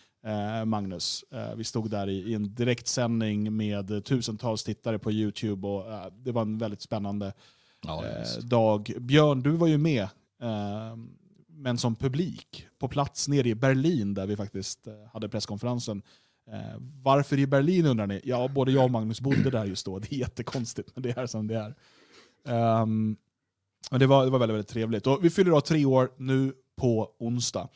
Magnus. 0.65 1.25
Eh, 1.32 1.55
vi 1.55 1.63
stod 1.63 1.89
där 1.89 2.10
i, 2.10 2.34
en 2.34 2.55
direktsändning 2.55 3.58
med 3.58 4.05
tusentals 4.05 4.63
tittare 4.63 4.99
på 4.99 5.12
YouTube 5.12 5.67
och 5.67 5.93
eh, 5.93 6.05
det 6.12 6.32
var 6.32 6.41
en 6.41 6.58
väldigt 6.58 6.82
spännande 6.82 7.34
eh, 7.88 8.43
dag. 8.43 8.93
Björn, 8.99 9.41
du 9.41 9.51
var 9.51 9.67
ju 9.67 9.77
med, 9.77 10.03
eh, 10.41 10.97
men 11.47 11.77
som 11.77 11.95
publik, 11.95 12.67
på 12.79 12.88
plats 12.88 13.27
nere 13.27 13.49
i 13.49 13.55
Berlin 13.55 14.13
där 14.13 14.25
vi 14.25 14.36
faktiskt 14.36 14.88
eh, 14.88 14.93
hade 15.13 15.29
presskonferensen. 15.29 16.01
Eh, 16.51 16.79
varför 17.03 17.39
i 17.39 17.47
Berlin 17.47 17.86
undrar 17.86 18.08
ni? 18.08 18.21
Ja, 18.23 18.47
både 18.47 18.71
jag 18.71 18.84
och 18.84 18.91
Magnus 18.91 19.21
bodde 19.21 19.49
där 19.49 19.65
just 19.65 19.86
då. 19.86 19.99
Det 19.99 20.13
är 20.13 20.17
jättekonstigt, 20.19 20.91
men 20.95 21.03
det 21.03 21.17
är 21.17 21.25
som 21.25 21.47
det 21.47 21.55
är. 21.55 21.75
Ehm, 22.47 23.17
men 23.91 23.99
det 23.99 24.08
var, 24.08 24.25
det 24.25 24.32
var 24.32 24.39
väldigt, 24.39 24.55
väldigt 24.55 24.71
trevligt. 24.71 25.08
Och 25.08 25.25
vi 25.25 25.29
fyller 25.29 25.51
då 25.51 25.62
tre 25.62 25.86
år 25.86 26.12
nu 26.17 26.53
på 26.75 27.15
onsdag. 27.19 27.69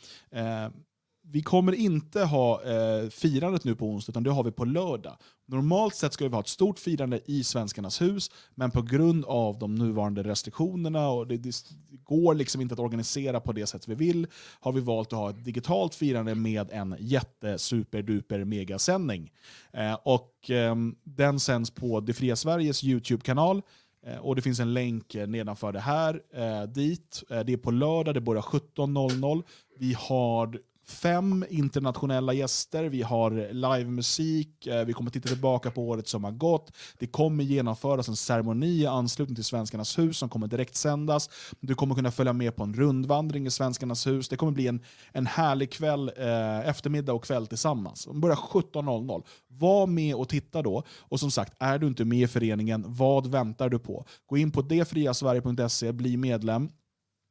Vi 1.25 1.41
kommer 1.41 1.73
inte 1.73 2.23
ha 2.23 2.63
eh, 2.63 3.09
firandet 3.09 3.63
nu 3.63 3.75
på 3.75 3.85
onsdag, 3.85 4.11
utan 4.11 4.23
det 4.23 4.31
har 4.31 4.43
vi 4.43 4.51
på 4.51 4.65
lördag. 4.65 5.17
Normalt 5.47 5.95
sett 5.95 6.13
ska 6.13 6.27
vi 6.27 6.33
ha 6.33 6.39
ett 6.39 6.47
stort 6.47 6.79
firande 6.79 7.19
i 7.25 7.43
Svenskarnas 7.43 8.01
hus, 8.01 8.31
men 8.55 8.71
på 8.71 8.81
grund 8.81 9.25
av 9.25 9.59
de 9.59 9.75
nuvarande 9.75 10.23
restriktionerna 10.23 11.09
och 11.09 11.27
det, 11.27 11.37
det 11.37 11.55
går 12.03 12.35
liksom 12.35 12.61
inte 12.61 12.73
att 12.73 12.79
organisera 12.79 13.39
på 13.39 13.51
det 13.51 13.67
sätt 13.67 13.87
vi 13.87 13.95
vill, 13.95 14.27
har 14.59 14.71
vi 14.71 14.81
valt 14.81 15.13
att 15.13 15.19
ha 15.19 15.29
ett 15.29 15.45
digitalt 15.45 15.95
firande 15.95 16.35
med 16.35 16.71
en 16.71 16.95
jätte 16.99 17.57
superduper 17.57 18.43
megasändning. 18.43 19.31
Eh, 19.73 19.97
och 20.03 20.49
eh, 20.49 20.75
den 21.03 21.39
sänds 21.39 21.71
på 21.71 21.99
Det 21.99 22.13
Fria 22.13 22.35
Sveriges 22.35 22.83
YouTube-kanal. 22.83 23.61
Eh, 24.05 24.17
och 24.17 24.35
det 24.35 24.41
finns 24.41 24.59
en 24.59 24.73
länk 24.73 25.15
nedanför 25.27 25.71
det 25.71 25.79
här 25.79 26.21
eh, 26.33 26.63
dit. 26.63 27.23
Eh, 27.29 27.39
det 27.39 27.53
är 27.53 27.57
på 27.57 27.71
lördag, 27.71 28.13
det 28.13 28.21
börjar 28.21 28.41
17.00. 28.41 29.43
Vi 29.79 29.95
har 29.99 30.57
fem 30.85 31.45
internationella 31.49 32.33
gäster, 32.33 32.83
vi 32.83 33.01
har 33.01 33.53
livemusik, 33.53 34.67
eh, 34.67 34.85
vi 34.85 34.93
kommer 34.93 35.11
titta 35.11 35.27
tillbaka 35.27 35.71
på 35.71 35.87
året 35.87 36.07
som 36.07 36.23
har 36.23 36.31
gått. 36.31 36.71
Det 36.97 37.07
kommer 37.07 37.43
genomföras 37.43 38.07
en 38.07 38.15
ceremoni 38.15 38.81
i 38.81 38.85
anslutning 38.85 39.35
till 39.35 39.43
Svenskarnas 39.43 39.99
hus 39.99 40.17
som 40.17 40.29
kommer 40.29 40.47
direkt 40.47 40.75
sändas. 40.75 41.29
Du 41.59 41.75
kommer 41.75 41.95
kunna 41.95 42.11
följa 42.11 42.33
med 42.33 42.55
på 42.55 42.63
en 42.63 42.73
rundvandring 42.73 43.45
i 43.45 43.51
Svenskarnas 43.51 44.07
hus. 44.07 44.29
Det 44.29 44.35
kommer 44.35 44.51
bli 44.51 44.67
en, 44.67 44.81
en 45.11 45.27
härlig 45.27 45.71
kväll, 45.71 46.11
eh, 46.17 46.69
eftermiddag 46.69 47.13
och 47.13 47.23
kväll 47.23 47.47
tillsammans. 47.47 48.05
De 48.05 48.21
börjar 48.21 48.35
17.00. 48.35 49.23
Var 49.47 49.87
med 49.87 50.15
och 50.15 50.29
titta 50.29 50.61
då. 50.61 50.83
Och 50.99 51.19
som 51.19 51.31
sagt, 51.31 51.53
är 51.59 51.79
du 51.79 51.87
inte 51.87 52.05
med 52.05 52.19
i 52.19 52.27
föreningen, 52.27 52.85
vad 52.87 53.27
väntar 53.27 53.69
du 53.69 53.79
på? 53.79 54.05
Gå 54.25 54.37
in 54.37 54.51
på 54.51 54.61
detfriasverige.se, 54.61 55.91
bli 55.91 56.17
medlem. 56.17 56.69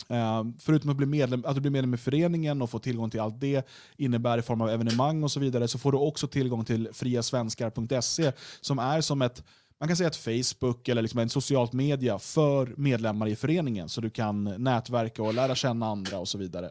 Eh, 0.09 0.45
förutom 0.59 0.91
att, 0.91 0.97
bli 0.97 1.07
medlem, 1.07 1.45
att 1.47 1.55
du 1.55 1.61
blir 1.61 1.71
medlem 1.71 1.95
i 1.95 1.97
föreningen 1.97 2.63
och 2.63 2.71
får 2.71 2.79
tillgång 2.79 3.11
till 3.11 3.21
allt 3.21 3.41
det 3.41 3.69
innebär 3.97 4.39
i 4.39 4.43
form 4.43 4.61
av 4.61 4.69
evenemang 4.69 5.23
och 5.23 5.33
så 5.33 5.41
vidare, 5.41 5.69
så 5.69 5.79
får 5.79 5.93
du 5.93 5.99
också 5.99 6.27
tillgång 6.27 6.65
till 6.65 6.89
friasvenskar.se 6.93 8.33
som 8.61 8.79
är 8.79 9.01
som 9.01 9.23
ett 9.23 9.43
man 9.83 9.89
kan 9.89 9.97
säga 9.97 10.09
att 10.09 10.17
Facebook 10.17 10.89
eller 10.89 11.03
liksom 11.03 11.21
en 11.21 11.29
socialt 11.29 11.73
media 11.73 12.19
för 12.19 12.75
medlemmar 12.77 13.27
i 13.27 13.37
föreningen 13.37 13.89
så 13.89 14.01
du 14.01 14.11
kan 14.11 14.45
nätverka 14.45 15.23
och 15.23 15.35
lära 15.35 15.55
känna 15.55 15.87
andra 15.87 16.19
och 16.19 16.29
så 16.29 16.39
vidare. 16.39 16.71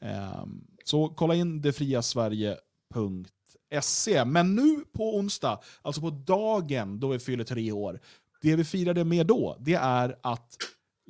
Ehm, 0.00 0.64
så 0.84 1.08
kolla 1.08 1.34
in 1.34 1.62
detfriasverige.se. 1.62 4.24
Men 4.24 4.54
nu 4.54 4.84
på 4.92 5.16
onsdag, 5.16 5.60
alltså 5.82 6.00
på 6.00 6.10
dagen 6.10 7.00
då 7.00 7.08
vi 7.08 7.18
fyller 7.18 7.44
tre 7.44 7.72
år, 7.72 8.00
det 8.42 8.56
vi 8.56 8.64
firade 8.64 9.04
med 9.04 9.26
då, 9.26 9.56
det 9.60 9.74
är 9.74 10.16
att 10.22 10.56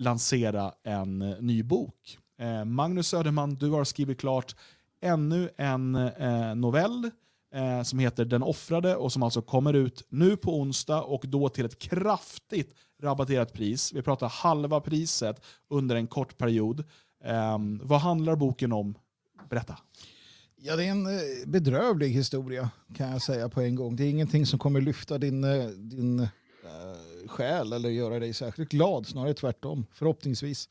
lansera 0.01 0.73
en 0.85 1.23
eh, 1.23 1.37
ny 1.41 1.63
bok. 1.63 2.19
Eh, 2.41 2.65
Magnus 2.65 3.09
Söderman, 3.09 3.55
du 3.55 3.71
har 3.71 3.85
skrivit 3.85 4.21
klart 4.21 4.57
ännu 5.03 5.51
en 5.57 5.95
eh, 5.95 6.55
novell 6.55 7.11
eh, 7.55 7.83
som 7.83 7.99
heter 7.99 8.25
Den 8.25 8.43
offrade 8.43 8.97
och 8.97 9.13
som 9.13 9.23
alltså 9.23 9.43
kommer 9.43 9.75
ut 9.75 10.07
nu 10.09 10.37
på 10.37 10.61
onsdag 10.61 11.03
och 11.03 11.25
då 11.27 11.49
till 11.49 11.65
ett 11.65 11.79
kraftigt 11.79 12.75
rabatterat 13.03 13.53
pris. 13.53 13.93
Vi 13.93 14.03
pratar 14.03 14.29
halva 14.29 14.81
priset 14.81 15.45
under 15.71 15.97
en 15.97 16.07
kort 16.07 16.39
period. 16.39 16.81
Eh, 17.25 17.59
vad 17.83 18.01
handlar 18.01 18.37
boken 18.37 18.73
om? 18.73 18.95
Berätta. 19.51 19.79
Ja, 20.63 20.77
det 20.77 20.85
är 20.85 20.91
en 20.91 21.07
eh, 21.07 21.47
bedrövlig 21.47 22.09
historia 22.09 22.71
kan 22.97 23.11
jag 23.11 23.23
säga 23.23 23.49
på 23.49 23.61
en 23.61 23.75
gång. 23.75 23.97
Det 23.97 24.05
är 24.05 24.11
ingenting 24.11 24.47
som 24.47 24.59
kommer 24.59 24.81
lyfta 24.81 25.19
din, 25.19 25.45
eh, 25.45 25.67
din 25.69 26.29
själ 27.31 27.73
eller 27.73 27.89
göra 27.89 28.19
dig 28.19 28.33
särskilt 28.33 28.71
glad, 28.71 29.07
snarare 29.07 29.35
tvärtom, 29.35 29.87
förhoppningsvis. 29.93 30.69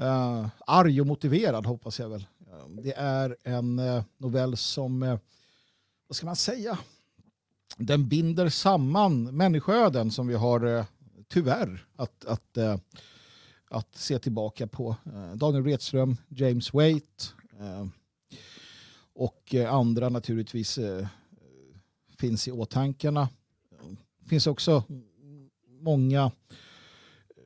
Uh, 0.00 0.48
arg 0.66 1.00
och 1.00 1.06
motiverad 1.06 1.66
hoppas 1.66 1.98
jag 2.00 2.08
väl. 2.08 2.26
Uh, 2.52 2.82
det 2.82 2.92
är 2.96 3.36
en 3.42 3.78
uh, 3.78 4.02
novell 4.18 4.56
som, 4.56 5.02
uh, 5.02 5.18
vad 6.08 6.16
ska 6.16 6.26
man 6.26 6.36
säga, 6.36 6.78
den 7.76 8.08
binder 8.08 8.48
samman 8.48 9.36
människoöden 9.36 10.10
som 10.10 10.26
vi 10.26 10.34
har 10.34 10.64
uh, 10.64 10.84
tyvärr 11.28 11.86
att, 11.96 12.24
att 12.24 12.58
uh, 12.58 12.76
att 13.68 13.96
se 13.96 14.18
tillbaka 14.18 14.66
på 14.66 14.96
Daniel 15.34 15.64
Redström, 15.64 16.16
James 16.28 16.72
Waite 16.72 17.24
och 19.14 19.54
andra 19.68 20.08
naturligtvis 20.08 20.78
finns 22.18 22.48
i 22.48 22.52
åtankarna. 22.52 23.28
Det 24.20 24.28
finns 24.28 24.46
också 24.46 24.84
många 25.80 26.30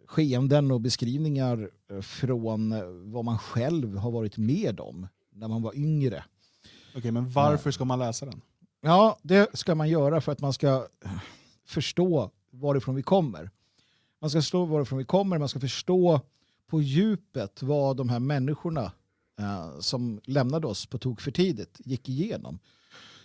skeenden 0.07 0.71
och 0.71 0.81
beskrivningar 0.81 1.71
från 2.03 2.75
vad 3.13 3.25
man 3.25 3.39
själv 3.39 3.97
har 3.97 4.11
varit 4.11 4.37
med 4.37 4.81
om 4.81 5.09
när 5.31 5.49
man 5.49 5.63
var 5.63 5.77
yngre. 5.77 6.25
Okej, 6.97 7.11
men 7.11 7.31
varför 7.31 7.71
ska 7.71 7.85
man 7.85 7.99
läsa 7.99 8.27
den? 8.27 8.41
Ja, 8.81 9.19
det 9.23 9.59
ska 9.59 9.75
man 9.75 9.89
göra 9.89 10.21
för 10.21 10.33
att 10.33 10.41
man 10.41 10.53
ska 10.53 10.87
förstå 11.67 12.31
varifrån 12.51 12.95
vi 12.95 13.03
kommer. 13.03 13.51
Man 14.21 14.31
ska 14.31 14.39
förstå 14.39 14.65
varifrån 14.65 14.99
vi 14.99 15.05
kommer, 15.05 15.39
man 15.39 15.49
ska 15.49 15.61
förstå 15.61 16.21
på 16.67 16.83
djupet 16.83 17.63
vad 17.63 17.97
de 17.97 18.09
här 18.09 18.19
människorna 18.19 18.93
eh, 19.39 19.79
som 19.81 20.21
lämnade 20.25 20.67
oss 20.67 20.87
på 20.87 20.99
tok 20.99 21.21
för 21.21 21.31
tidigt 21.31 21.81
gick 21.85 22.09
igenom. 22.09 22.59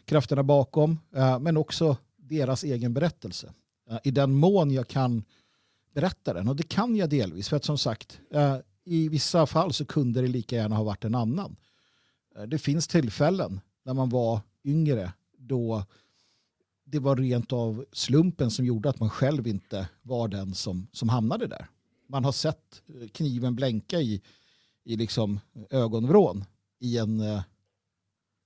Krafterna 0.05 0.43
bakom, 0.43 0.99
eh, 1.15 1.39
men 1.39 1.57
också 1.57 1.97
deras 2.17 2.63
egen 2.63 2.93
berättelse. 2.93 3.53
Eh, 3.89 3.97
I 4.03 4.11
den 4.11 4.33
mån 4.33 4.71
jag 4.71 4.87
kan 4.87 5.23
berätta 5.93 6.33
den, 6.33 6.47
och 6.47 6.55
det 6.55 6.63
kan 6.63 6.95
jag 6.95 7.09
delvis, 7.09 7.49
för 7.49 7.57
att 7.57 7.65
som 7.65 7.77
sagt, 7.77 8.19
eh, 8.31 8.57
i 8.83 9.09
vissa 9.09 9.45
fall 9.45 9.73
så 9.73 9.85
kunde 9.85 10.21
det 10.21 10.27
lika 10.27 10.55
gärna 10.55 10.75
ha 10.75 10.83
varit 10.83 11.05
en 11.05 11.15
annan. 11.15 11.55
Eh, 12.35 12.43
det 12.43 12.57
finns 12.57 12.87
tillfällen 12.87 13.61
när 13.83 13.93
man 13.93 14.09
var 14.09 14.39
yngre 14.63 15.13
då 15.37 15.83
det 16.85 16.99
var 16.99 17.15
rent 17.15 17.53
av 17.53 17.85
slumpen 17.91 18.51
som 18.51 18.65
gjorde 18.65 18.89
att 18.89 18.99
man 18.99 19.09
själv 19.09 19.47
inte 19.47 19.89
var 20.01 20.27
den 20.27 20.55
som, 20.55 20.87
som 20.91 21.09
hamnade 21.09 21.47
där. 21.47 21.67
Man 22.07 22.25
har 22.25 22.31
sett 22.31 22.81
kniven 23.11 23.55
blänka 23.55 24.01
i, 24.01 24.21
i 24.83 24.95
liksom 24.95 25.39
ögonvrån 25.69 26.45
i 26.79 26.97
en 26.97 27.19
eh, 27.19 27.41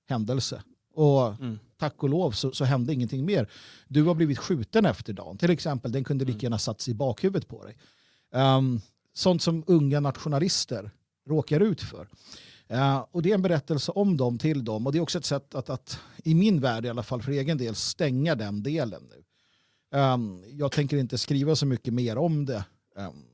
händelse. 0.08 0.62
Och 0.94 1.26
mm 1.26 1.58
tack 1.80 2.02
och 2.02 2.08
lov 2.08 2.30
så, 2.30 2.52
så, 2.52 2.64
hände 2.64 2.92
ingenting 2.92 3.24
mer. 3.24 3.50
Du 3.88 4.02
har 4.02 4.14
blivit 4.14 4.38
skjuten 4.38 4.86
efter 4.86 5.12
dagen. 5.12 5.38
Till 5.38 5.50
exempel, 5.50 5.92
den 5.92 6.04
kunde 6.04 6.24
lika 6.24 6.34
mm. 6.34 6.42
gärna 6.42 6.58
satts 6.58 6.88
i 6.88 6.94
bakhuvudet 6.94 7.48
på 7.48 7.64
dig. 7.64 7.76
Um, 8.32 8.80
sånt 9.14 9.42
som 9.42 9.64
unga 9.66 10.00
nationalister 10.00 10.90
råkar 11.28 11.60
ut 11.60 11.80
för. 11.80 12.08
Uh, 12.72 13.04
och 13.10 13.22
det 13.22 13.30
är 13.30 13.34
en 13.34 13.42
berättelse 13.42 13.92
om 13.92 14.16
dem 14.16 14.38
till 14.38 14.64
dem 14.64 14.86
och 14.86 14.92
det 14.92 14.98
är 14.98 15.02
också 15.02 15.18
ett 15.18 15.24
sätt 15.24 15.54
att, 15.54 15.70
att 15.70 16.00
i 16.24 16.34
min 16.34 16.60
värld 16.60 16.86
i 16.86 16.88
alla 16.88 17.02
fall 17.02 17.22
för 17.22 17.32
egen 17.32 17.58
del 17.58 17.74
stänga 17.74 18.34
den 18.34 18.62
delen 18.62 19.02
nu. 19.10 19.24
Um, 19.98 20.44
jag 20.50 20.72
tänker 20.72 20.96
inte 20.96 21.18
skriva 21.18 21.56
så 21.56 21.66
mycket 21.66 21.94
mer 21.94 22.18
om 22.18 22.46
det. 22.46 22.64
Um, 22.96 23.24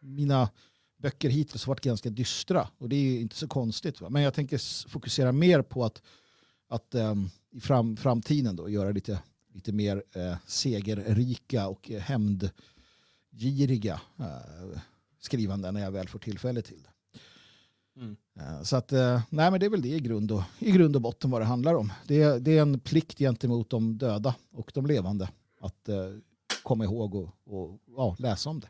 mina 0.00 0.48
böcker 0.98 1.28
hittills 1.28 1.64
har 1.64 1.70
varit 1.70 1.80
ganska 1.80 2.10
dystra 2.10 2.68
och 2.78 2.88
det 2.88 2.96
är 2.96 3.20
inte 3.20 3.36
så 3.36 3.48
konstigt. 3.48 4.00
Va? 4.00 4.10
Men 4.10 4.22
jag 4.22 4.34
tänker 4.34 4.88
fokusera 4.88 5.32
mer 5.32 5.62
på 5.62 5.84
att, 5.84 6.02
att 6.68 6.94
um, 6.94 7.30
i 7.50 7.60
fram, 7.60 7.96
framtiden 7.96 8.56
då 8.56 8.68
göra 8.68 8.90
lite, 8.90 9.22
lite 9.54 9.72
mer 9.72 10.02
uh, 10.16 10.36
segerrika 10.46 11.68
och 11.68 11.90
uh, 11.90 11.98
hämndgiriga 11.98 14.00
uh, 14.20 14.78
skrivanden 15.20 15.74
när 15.74 15.80
jag 15.80 15.90
väl 15.90 16.08
får 16.08 16.18
tillfälle 16.18 16.62
till 16.62 16.82
det. 16.82 16.90
Mm. 17.96 18.16
Eh, 18.36 18.62
så 18.62 18.76
att, 18.76 18.92
eh, 18.92 19.22
nej 19.30 19.50
men 19.50 19.60
det 19.60 19.66
är 19.66 19.70
väl 19.70 19.82
det 19.82 19.88
i 19.88 20.00
grund 20.00 20.32
och, 20.32 20.42
i 20.58 20.72
grund 20.72 20.96
och 20.96 21.02
botten 21.02 21.30
vad 21.30 21.40
det 21.40 21.44
handlar 21.44 21.74
om. 21.74 21.92
Det 22.06 22.22
är, 22.22 22.40
det 22.40 22.58
är 22.58 22.62
en 22.62 22.80
plikt 22.80 23.18
gentemot 23.18 23.70
de 23.70 23.98
döda 23.98 24.34
och 24.52 24.70
de 24.74 24.86
levande 24.86 25.28
att 25.60 25.88
komma 26.62 26.84
ihåg 26.84 27.14
och, 27.14 27.28
och 27.44 27.78
ja, 27.96 28.16
läsa 28.18 28.50
om 28.50 28.60
det. 28.60 28.68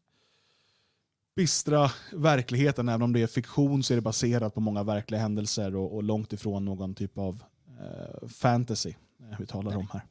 bistra 1.36 1.90
verkligheten. 2.12 2.88
Även 2.88 3.02
om 3.02 3.12
det 3.12 3.22
är 3.22 3.26
fiktion 3.26 3.82
så 3.82 3.94
är 3.94 3.96
det 3.96 4.02
baserat 4.02 4.54
på 4.54 4.60
många 4.60 4.82
verkliga 4.82 5.20
händelser 5.20 5.76
och, 5.76 5.94
och 5.94 6.02
långt 6.02 6.32
ifrån 6.32 6.64
någon 6.64 6.94
typ 6.94 7.18
av 7.18 7.42
eh, 7.80 8.28
fantasy 8.28 8.94
eh, 9.20 9.36
vi 9.38 9.46
talar 9.46 9.76
om 9.76 9.88
här. 9.92 10.02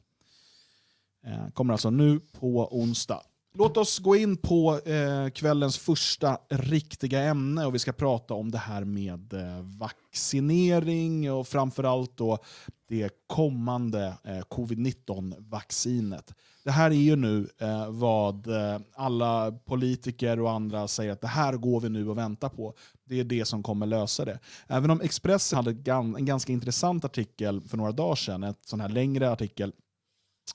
Eh, 1.26 1.50
kommer 1.52 1.74
alltså 1.74 1.90
nu 1.90 2.20
på 2.40 2.68
onsdag. 2.70 3.22
Låt 3.54 3.76
oss 3.76 3.98
gå 3.98 4.16
in 4.16 4.36
på 4.36 4.80
eh, 4.84 5.28
kvällens 5.28 5.78
första 5.78 6.38
riktiga 6.48 7.22
ämne 7.22 7.66
och 7.66 7.74
vi 7.74 7.78
ska 7.78 7.92
prata 7.92 8.34
om 8.34 8.50
det 8.50 8.58
här 8.58 8.84
med 8.84 9.32
eh, 9.32 9.62
vaccinering 9.78 11.32
och 11.32 11.48
framförallt 11.48 12.16
då 12.16 12.38
det 12.88 13.10
kommande 13.26 14.14
eh, 14.24 14.40
covid-19-vaccinet. 14.40 16.34
Det 16.64 16.70
här 16.70 16.90
är 16.90 16.94
ju 16.94 17.16
nu 17.16 17.48
eh, 17.58 17.90
vad 17.90 18.46
eh, 18.46 18.80
alla 18.94 19.52
politiker 19.52 20.40
och 20.40 20.50
andra 20.50 20.88
säger 20.88 21.12
att 21.12 21.20
det 21.20 21.26
här 21.26 21.52
går 21.52 21.80
vi 21.80 21.88
nu 21.88 22.08
och 22.08 22.18
väntar 22.18 22.48
på. 22.48 22.74
Det 23.04 23.20
är 23.20 23.24
det 23.24 23.44
som 23.44 23.62
kommer 23.62 23.86
lösa 23.86 24.24
det. 24.24 24.38
Även 24.66 24.90
om 24.90 25.00
Expressen 25.00 25.56
hade 25.56 25.92
en 25.92 26.24
ganska 26.24 26.52
intressant 26.52 27.04
artikel 27.04 27.60
för 27.60 27.76
några 27.76 27.92
dagar 27.92 28.14
sedan, 28.14 28.42
en 28.42 28.54
sån 28.66 28.80
här 28.80 28.88
längre 28.88 29.30
artikel, 29.30 29.72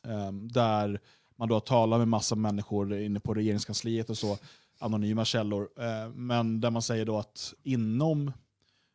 Ehm, 0.04 0.48
där 0.48 1.00
man 1.36 1.50
då 1.50 1.60
talar 1.60 1.98
med 1.98 2.08
massa 2.08 2.36
människor 2.36 3.00
inne 3.00 3.20
på 3.20 3.34
regeringskansliet 3.34 4.10
och 4.10 4.18
så, 4.18 4.38
anonyma 4.80 5.26
källor, 5.26 5.70
ehm, 5.80 6.28
men 6.28 6.62
där 6.62 6.72
man 6.72 6.82
säger 6.82 7.06
då 7.06 7.18
att 7.18 7.54
inom 7.64 8.32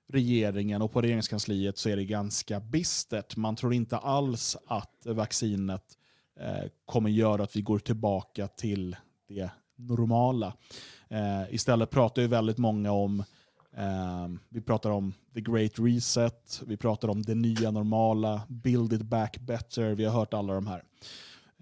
regeringen 0.09 0.83
och 0.83 0.93
på 0.93 1.03
regeringskansliet 1.03 1.79
så 1.79 1.89
är 1.89 1.97
det 1.97 2.05
ganska 2.05 2.61
bistert. 2.61 3.37
Man 3.37 3.57
tror 3.57 3.75
inte 3.75 3.97
alls 3.97 4.57
att 4.67 5.07
vaccinet 5.07 5.85
eh, 6.41 6.71
kommer 6.85 7.11
göra 7.11 7.43
att 7.43 7.57
vi 7.57 7.63
går 7.63 7.79
tillbaka 7.79 8.49
till 8.49 8.97
det 9.29 9.51
normala. 9.77 10.53
Ehm, 11.09 11.47
istället 11.51 11.91
pratar 11.91 12.23
ju 12.23 12.29
väldigt 12.29 12.59
många 12.59 12.93
om 12.93 13.25
Ehm, 13.77 14.39
vi 14.49 14.61
pratar 14.61 14.91
om 14.91 15.15
the 15.35 15.41
great 15.41 15.73
reset, 15.79 16.63
vi 16.67 16.77
pratar 16.77 17.09
om 17.09 17.23
det 17.23 17.35
nya 17.35 17.71
normala, 17.71 18.43
build 18.49 18.93
it 18.93 19.03
back 19.03 19.39
better, 19.41 19.95
vi 19.95 20.05
har 20.05 20.13
hört 20.13 20.35
alla 20.35 20.55
de 20.55 20.67
här. 20.67 20.83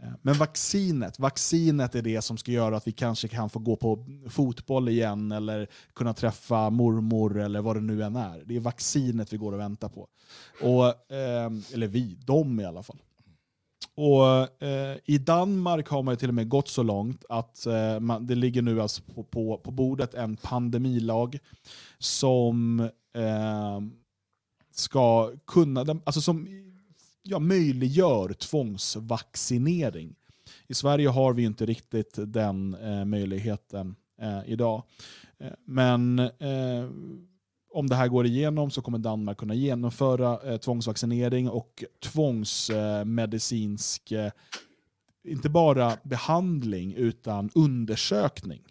Ehm, 0.03 0.15
men 0.23 0.35
vaccinet, 0.35 1.19
vaccinet 1.19 1.95
är 1.95 2.03
det 2.03 2.23
som 2.23 2.37
ska 2.37 2.53
göra 2.53 2.77
att 2.77 2.87
vi 2.87 2.93
kanske 2.93 3.29
kan 3.29 3.51
få 3.51 3.59
gå 3.59 3.77
på 3.77 4.07
fotboll 4.29 4.89
igen 4.89 5.33
eller 5.33 5.69
kunna 5.95 6.15
träffa 6.15 6.71
mormor 6.71 7.41
eller 7.41 7.61
vad 7.61 7.77
det 7.77 7.81
nu 7.81 8.03
än 8.03 8.17
är. 8.17 8.43
Det 8.47 8.57
är 8.57 8.61
vaccinet 8.61 9.33
vi 9.33 9.37
går 9.37 9.53
och 9.53 9.61
väntar 9.61 9.89
på. 9.89 10.09
Och, 10.63 11.13
eh, 11.13 11.53
eller 11.73 11.87
vi, 11.87 12.19
de 12.25 12.61
i 12.61 12.65
alla 12.65 12.83
fall. 12.83 12.99
Och 14.03 14.63
eh, 14.63 14.97
I 15.05 15.19
Danmark 15.19 15.89
har 15.89 16.03
man 16.03 16.17
till 16.17 16.29
och 16.29 16.35
med 16.35 16.49
gått 16.49 16.69
så 16.69 16.83
långt 16.83 17.25
att 17.29 17.67
eh, 17.67 18.01
man, 18.01 18.27
det 18.27 18.35
ligger 18.35 18.63
nu 18.63 18.83
alltså 18.83 19.03
på, 19.03 19.23
på, 19.23 19.59
på 19.59 19.71
bordet 19.71 20.15
en 20.15 20.37
pandemilag 20.37 21.39
som 21.99 22.81
eh, 23.15 23.81
ska 24.73 25.33
kunna, 25.47 25.81
alltså 25.81 26.21
som 26.21 26.49
ja, 27.23 27.39
möjliggör 27.39 28.33
tvångsvaccinering. 28.33 30.15
I 30.67 30.75
Sverige 30.75 31.09
har 31.09 31.33
vi 31.33 31.43
inte 31.43 31.67
riktigt 31.67 32.15
den 32.17 32.75
eh, 32.75 33.05
möjligheten 33.05 33.97
eh, 34.21 34.41
idag. 34.47 34.83
Eh, 35.39 35.53
men 35.65 36.19
eh, 36.19 36.89
om 37.73 37.89
det 37.89 37.95
här 37.95 38.09
går 38.09 38.27
igenom 38.27 38.71
så 38.71 38.83
kommer 38.83 38.99
Danmark 38.99 39.39
kunna 39.39 39.55
genomföra 39.55 40.53
eh, 40.53 40.57
tvångsvaccinering 40.57 41.49
och 41.49 41.85
tvångsmedicinsk, 42.03 44.13
eh, 44.13 44.31
inte 45.25 45.49
bara 45.49 45.97
behandling 46.03 46.95
utan 46.95 47.51
undersökning 47.55 48.63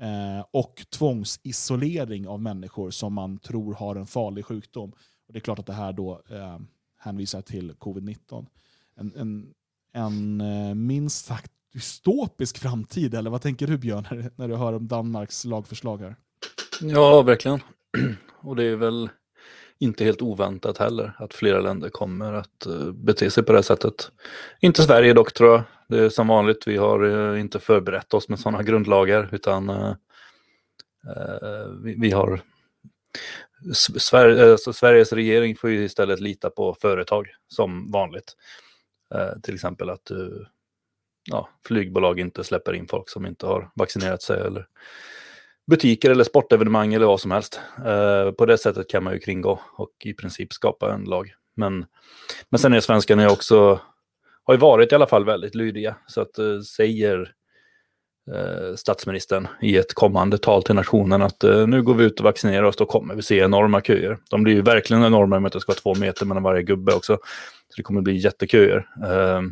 eh, 0.00 0.44
och 0.50 0.86
tvångsisolering 0.90 2.28
av 2.28 2.42
människor 2.42 2.90
som 2.90 3.12
man 3.12 3.38
tror 3.38 3.74
har 3.74 3.96
en 3.96 4.06
farlig 4.06 4.44
sjukdom. 4.44 4.90
Och 5.26 5.32
Det 5.32 5.38
är 5.38 5.40
klart 5.40 5.58
att 5.58 5.66
det 5.66 5.72
här 5.72 5.92
då 5.92 6.22
eh, 6.30 6.58
hänvisar 6.98 7.42
till 7.42 7.72
covid-19. 7.72 8.46
En, 8.96 9.12
en, 9.16 9.54
en 9.92 10.40
eh, 10.40 10.74
minst 10.74 11.26
sagt 11.26 11.52
dystopisk 11.72 12.58
framtid, 12.58 13.14
eller 13.14 13.30
vad 13.30 13.42
tänker 13.42 13.66
du 13.66 13.78
Björn 13.78 14.06
när, 14.10 14.30
när 14.36 14.48
du 14.48 14.56
hör 14.56 14.72
om 14.72 14.88
Danmarks 14.88 15.44
lagförslag 15.44 15.98
här? 15.98 16.16
Ja, 16.80 17.22
verkligen. 17.22 17.60
Och 18.40 18.56
det 18.56 18.64
är 18.64 18.76
väl 18.76 19.10
inte 19.78 20.04
helt 20.04 20.22
oväntat 20.22 20.78
heller 20.78 21.12
att 21.18 21.34
flera 21.34 21.60
länder 21.60 21.88
kommer 21.88 22.32
att 22.32 22.66
eh, 22.66 22.92
bete 22.92 23.30
sig 23.30 23.44
på 23.44 23.52
det 23.52 23.62
sättet. 23.62 24.10
Inte 24.60 24.82
Sverige 24.82 25.12
dock 25.12 25.32
tror 25.32 25.50
jag. 25.50 25.62
Det 25.88 25.98
är 25.98 26.08
som 26.08 26.28
vanligt, 26.28 26.66
vi 26.66 26.76
har 26.76 27.32
eh, 27.34 27.40
inte 27.40 27.58
förberett 27.58 28.14
oss 28.14 28.28
med 28.28 28.40
sådana 28.40 28.62
grundlagar 28.62 29.28
utan 29.32 29.68
eh, 29.68 29.94
vi, 31.82 31.94
vi, 31.98 32.10
har 32.10 32.40
Sver 33.74 34.50
alltså 34.52 34.72
Sveriges 34.72 35.12
regering 35.12 35.56
får 35.56 35.70
ju 35.70 35.84
istället 35.84 36.20
lita 36.20 36.50
på 36.50 36.74
företag 36.80 37.28
som 37.48 37.90
vanligt. 37.90 38.36
Eh, 39.14 39.40
till 39.42 39.54
exempel 39.54 39.90
att 39.90 40.10
eh, 40.10 40.46
ja, 41.30 41.48
flygbolag 41.66 42.20
inte 42.20 42.44
släpper 42.44 42.72
in 42.72 42.88
folk 42.88 43.10
som 43.10 43.26
inte 43.26 43.46
har 43.46 43.70
vaccinerat 43.74 44.22
sig 44.22 44.40
eller 44.40 44.66
butiker 45.66 46.10
eller 46.10 46.24
sportevenemang 46.24 46.94
eller 46.94 47.06
vad 47.06 47.20
som 47.20 47.30
helst. 47.30 47.60
Eh, 47.86 48.30
på 48.30 48.46
det 48.46 48.58
sättet 48.58 48.88
kan 48.88 49.04
man 49.04 49.12
ju 49.12 49.18
kringgå 49.18 49.60
och 49.76 49.92
i 50.04 50.14
princip 50.14 50.52
skapa 50.52 50.92
en 50.92 51.04
lag. 51.04 51.34
Men, 51.56 51.86
men 52.48 52.58
sen 52.58 52.72
är 52.72 52.80
svenskarna 52.80 53.30
också, 53.30 53.80
har 54.44 54.54
ju 54.54 54.60
varit 54.60 54.92
i 54.92 54.94
alla 54.94 55.06
fall 55.06 55.24
väldigt 55.24 55.54
lydiga. 55.54 55.96
Så 56.06 56.20
att 56.20 56.38
eh, 56.38 56.60
säger 56.60 57.32
eh, 58.34 58.74
statsministern 58.76 59.48
i 59.62 59.76
ett 59.76 59.94
kommande 59.94 60.38
tal 60.38 60.62
till 60.62 60.74
nationen 60.74 61.22
att 61.22 61.44
eh, 61.44 61.66
nu 61.66 61.82
går 61.82 61.94
vi 61.94 62.04
ut 62.04 62.20
och 62.20 62.24
vaccinerar 62.24 62.62
oss, 62.62 62.76
då 62.76 62.86
kommer 62.86 63.14
vi 63.14 63.22
se 63.22 63.38
enorma 63.38 63.80
köer. 63.80 64.18
De 64.30 64.42
blir 64.42 64.54
ju 64.54 64.62
verkligen 64.62 65.04
enorma 65.04 65.40
med 65.40 65.46
att 65.46 65.52
det 65.52 65.60
ska 65.60 65.72
vara 65.72 65.80
två 65.80 66.00
meter 66.00 66.26
mellan 66.26 66.42
varje 66.42 66.62
gubbe 66.62 66.92
också. 66.92 67.18
Så 67.68 67.76
det 67.76 67.82
kommer 67.82 68.00
bli 68.00 68.16
jätteköer. 68.16 68.88
Eh, 69.04 69.42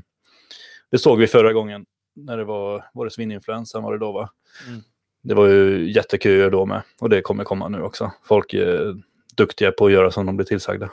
det 0.90 0.98
såg 0.98 1.18
vi 1.18 1.26
förra 1.26 1.52
gången 1.52 1.84
när 2.16 2.36
det 2.36 2.44
var, 2.44 2.84
var 2.94 3.04
det 3.04 3.10
svininfluensan 3.10 3.82
var 3.82 3.92
det 3.92 3.98
då 3.98 4.12
va? 4.12 4.30
Mm. 4.68 4.82
Det 5.24 5.34
var 5.34 5.46
ju 5.46 5.92
jätteköer 5.92 6.50
då 6.50 6.66
med 6.66 6.82
och 7.00 7.10
det 7.10 7.20
kommer 7.20 7.44
komma 7.44 7.68
nu 7.68 7.82
också. 7.82 8.12
Folk 8.22 8.54
är 8.54 9.02
duktiga 9.36 9.72
på 9.72 9.86
att 9.86 9.92
göra 9.92 10.10
som 10.10 10.26
de 10.26 10.36
blir 10.36 10.46
tillsagda. 10.46 10.90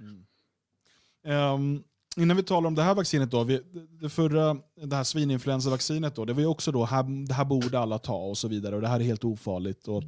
Mm. 0.00 0.24
Ehm, 1.24 1.82
innan 2.16 2.36
vi 2.36 2.42
talar 2.42 2.68
om 2.68 2.74
det 2.74 2.82
här 2.82 2.94
vaccinet 2.94 3.30
då, 3.30 3.44
vi, 3.44 3.60
det 4.00 4.08
förra, 4.08 4.56
det 4.84 4.96
här 4.96 5.04
svininfluensavaccinet 5.04 6.16
då, 6.16 6.24
det 6.24 6.32
var 6.32 6.40
ju 6.40 6.46
också 6.46 6.72
då, 6.72 6.84
här, 6.84 7.26
det 7.26 7.34
här 7.34 7.44
borde 7.44 7.78
alla 7.78 7.98
ta 7.98 8.16
och 8.16 8.38
så 8.38 8.48
vidare 8.48 8.76
och 8.76 8.82
det 8.82 8.88
här 8.88 9.00
är 9.00 9.04
helt 9.04 9.24
ofarligt. 9.24 9.88
Och 9.88 10.02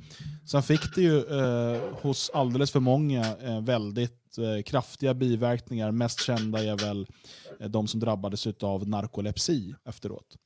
sen 0.47 0.63
fick 0.63 0.95
det 0.95 1.03
ju 1.03 1.19
eh, 1.19 1.81
hos 2.03 2.31
alldeles 2.35 2.71
för 2.71 2.81
många 2.81 3.37
eh, 3.43 3.61
väldigt 3.61 4.39
eh, 4.39 4.63
kraftiga 4.63 5.15
biverkningar. 5.15 5.91
Mest 5.91 6.21
kända 6.21 6.65
är 6.65 6.77
väl 6.77 7.07
eh, 7.61 7.69
de 7.69 7.87
som 7.87 8.01
drabbades 8.01 8.47
av 8.47 8.89
narkolepsi 8.89 9.75
efteråt. 9.85 10.37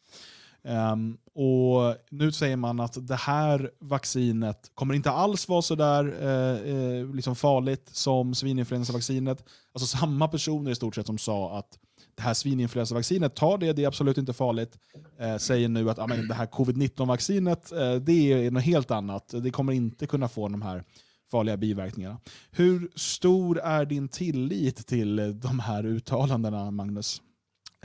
Um, 0.68 1.18
och 1.34 1.96
nu 2.10 2.32
säger 2.32 2.56
man 2.56 2.80
att 2.80 3.08
det 3.08 3.14
här 3.14 3.70
vaccinet 3.80 4.70
kommer 4.74 4.94
inte 4.94 5.10
alls 5.10 5.48
vara 5.48 5.62
så 5.62 5.74
där 5.74 6.04
eh, 6.22 6.74
eh, 6.74 7.14
liksom 7.14 7.36
farligt 7.36 7.90
som 7.92 8.34
svininfluensavaccinet. 8.34 9.44
Alltså 9.72 9.96
samma 9.98 10.28
personer 10.28 10.70
i 10.70 10.74
stort 10.74 10.94
sett 10.94 11.06
som 11.06 11.18
sa 11.18 11.58
att 11.58 11.78
det 12.14 12.22
här 12.22 12.34
svininfluensavaccinet, 12.34 13.34
ta 13.34 13.56
det, 13.56 13.72
det 13.72 13.84
är 13.84 13.88
absolut 13.88 14.18
inte 14.18 14.32
farligt. 14.32 14.78
Eh, 15.18 15.36
säger 15.36 15.68
nu 15.68 15.90
att 15.90 15.98
amen, 15.98 16.28
det 16.28 16.34
här 16.34 16.46
covid-19-vaccinet, 16.46 17.72
eh, 17.72 17.94
det 17.94 18.32
är 18.32 18.50
något 18.50 18.62
helt 18.62 18.90
annat. 18.90 19.34
Det 19.42 19.50
kommer 19.50 19.72
inte 19.72 20.06
kunna 20.06 20.28
få 20.28 20.48
de 20.48 20.62
här 20.62 20.84
farliga 21.30 21.56
biverkningarna. 21.56 22.20
Hur 22.50 22.90
stor 22.94 23.58
är 23.58 23.84
din 23.84 24.08
tillit 24.08 24.86
till 24.86 25.40
de 25.40 25.60
här 25.60 25.86
uttalandena, 25.86 26.70
Magnus? 26.70 27.22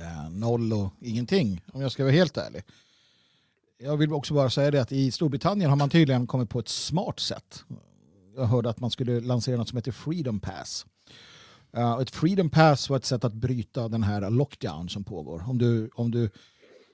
Eh, 0.02 0.30
noll 0.30 0.74
och 0.74 0.94
ingenting, 1.02 1.62
om 1.74 1.82
jag 1.82 1.92
ska 1.92 2.04
vara 2.04 2.14
helt 2.14 2.38
ärlig. 2.38 2.64
Jag 3.78 3.98
vill 3.98 4.14
också 4.14 4.34
bara 4.34 4.50
säga 4.50 4.72
det 4.72 4.82
att 4.82 4.92
i 4.92 5.12
Storbritannien 5.12 5.70
har 5.70 5.78
man 5.78 5.90
tydligen 5.90 6.28
kommit 6.28 6.50
på 6.50 6.60
ett 6.60 6.68
smart 6.68 7.20
sätt. 7.20 7.64
Jag 8.36 8.46
hörde 8.46 8.70
att 8.70 8.80
man 8.80 8.92
skulle 8.92 9.20
lansera 9.20 9.58
något 9.58 9.70
som 9.70 9.78
heter 9.78 9.92
Freedom 9.92 10.40
Pass. 10.40 10.86
Uh, 11.78 12.00
ett 12.02 12.12
Freedom 12.12 12.50
Pass 12.50 12.90
var 12.90 12.98
ett 12.98 13.06
sätt 13.06 13.24
att 13.24 13.34
bryta 13.34 13.88
den 13.88 14.04
här 14.04 14.30
lockdown 14.30 14.90
som 14.90 15.04
pågår. 15.04 15.44
Om 15.48 15.58
du, 15.58 15.90
om 15.96 16.12
du 16.12 16.30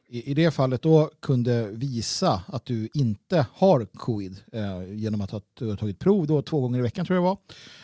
i, 0.07 0.31
i 0.31 0.33
det 0.33 0.51
fallet 0.51 0.81
då 0.81 1.09
kunde 1.19 1.69
visa 1.71 2.43
att 2.47 2.65
du 2.65 2.89
inte 2.93 3.45
har 3.53 3.85
covid 3.85 4.37
eh, 4.51 4.93
genom 4.93 5.21
att 5.21 5.31
ha, 5.31 5.41
tagit 5.79 5.99
prov 5.99 6.27
då, 6.27 6.41
två 6.41 6.61
gånger 6.61 6.79
i 6.79 6.81
veckan 6.81 7.05
tror 7.05 7.15
jag 7.15 7.23
det 7.23 7.27
var. 7.27 7.37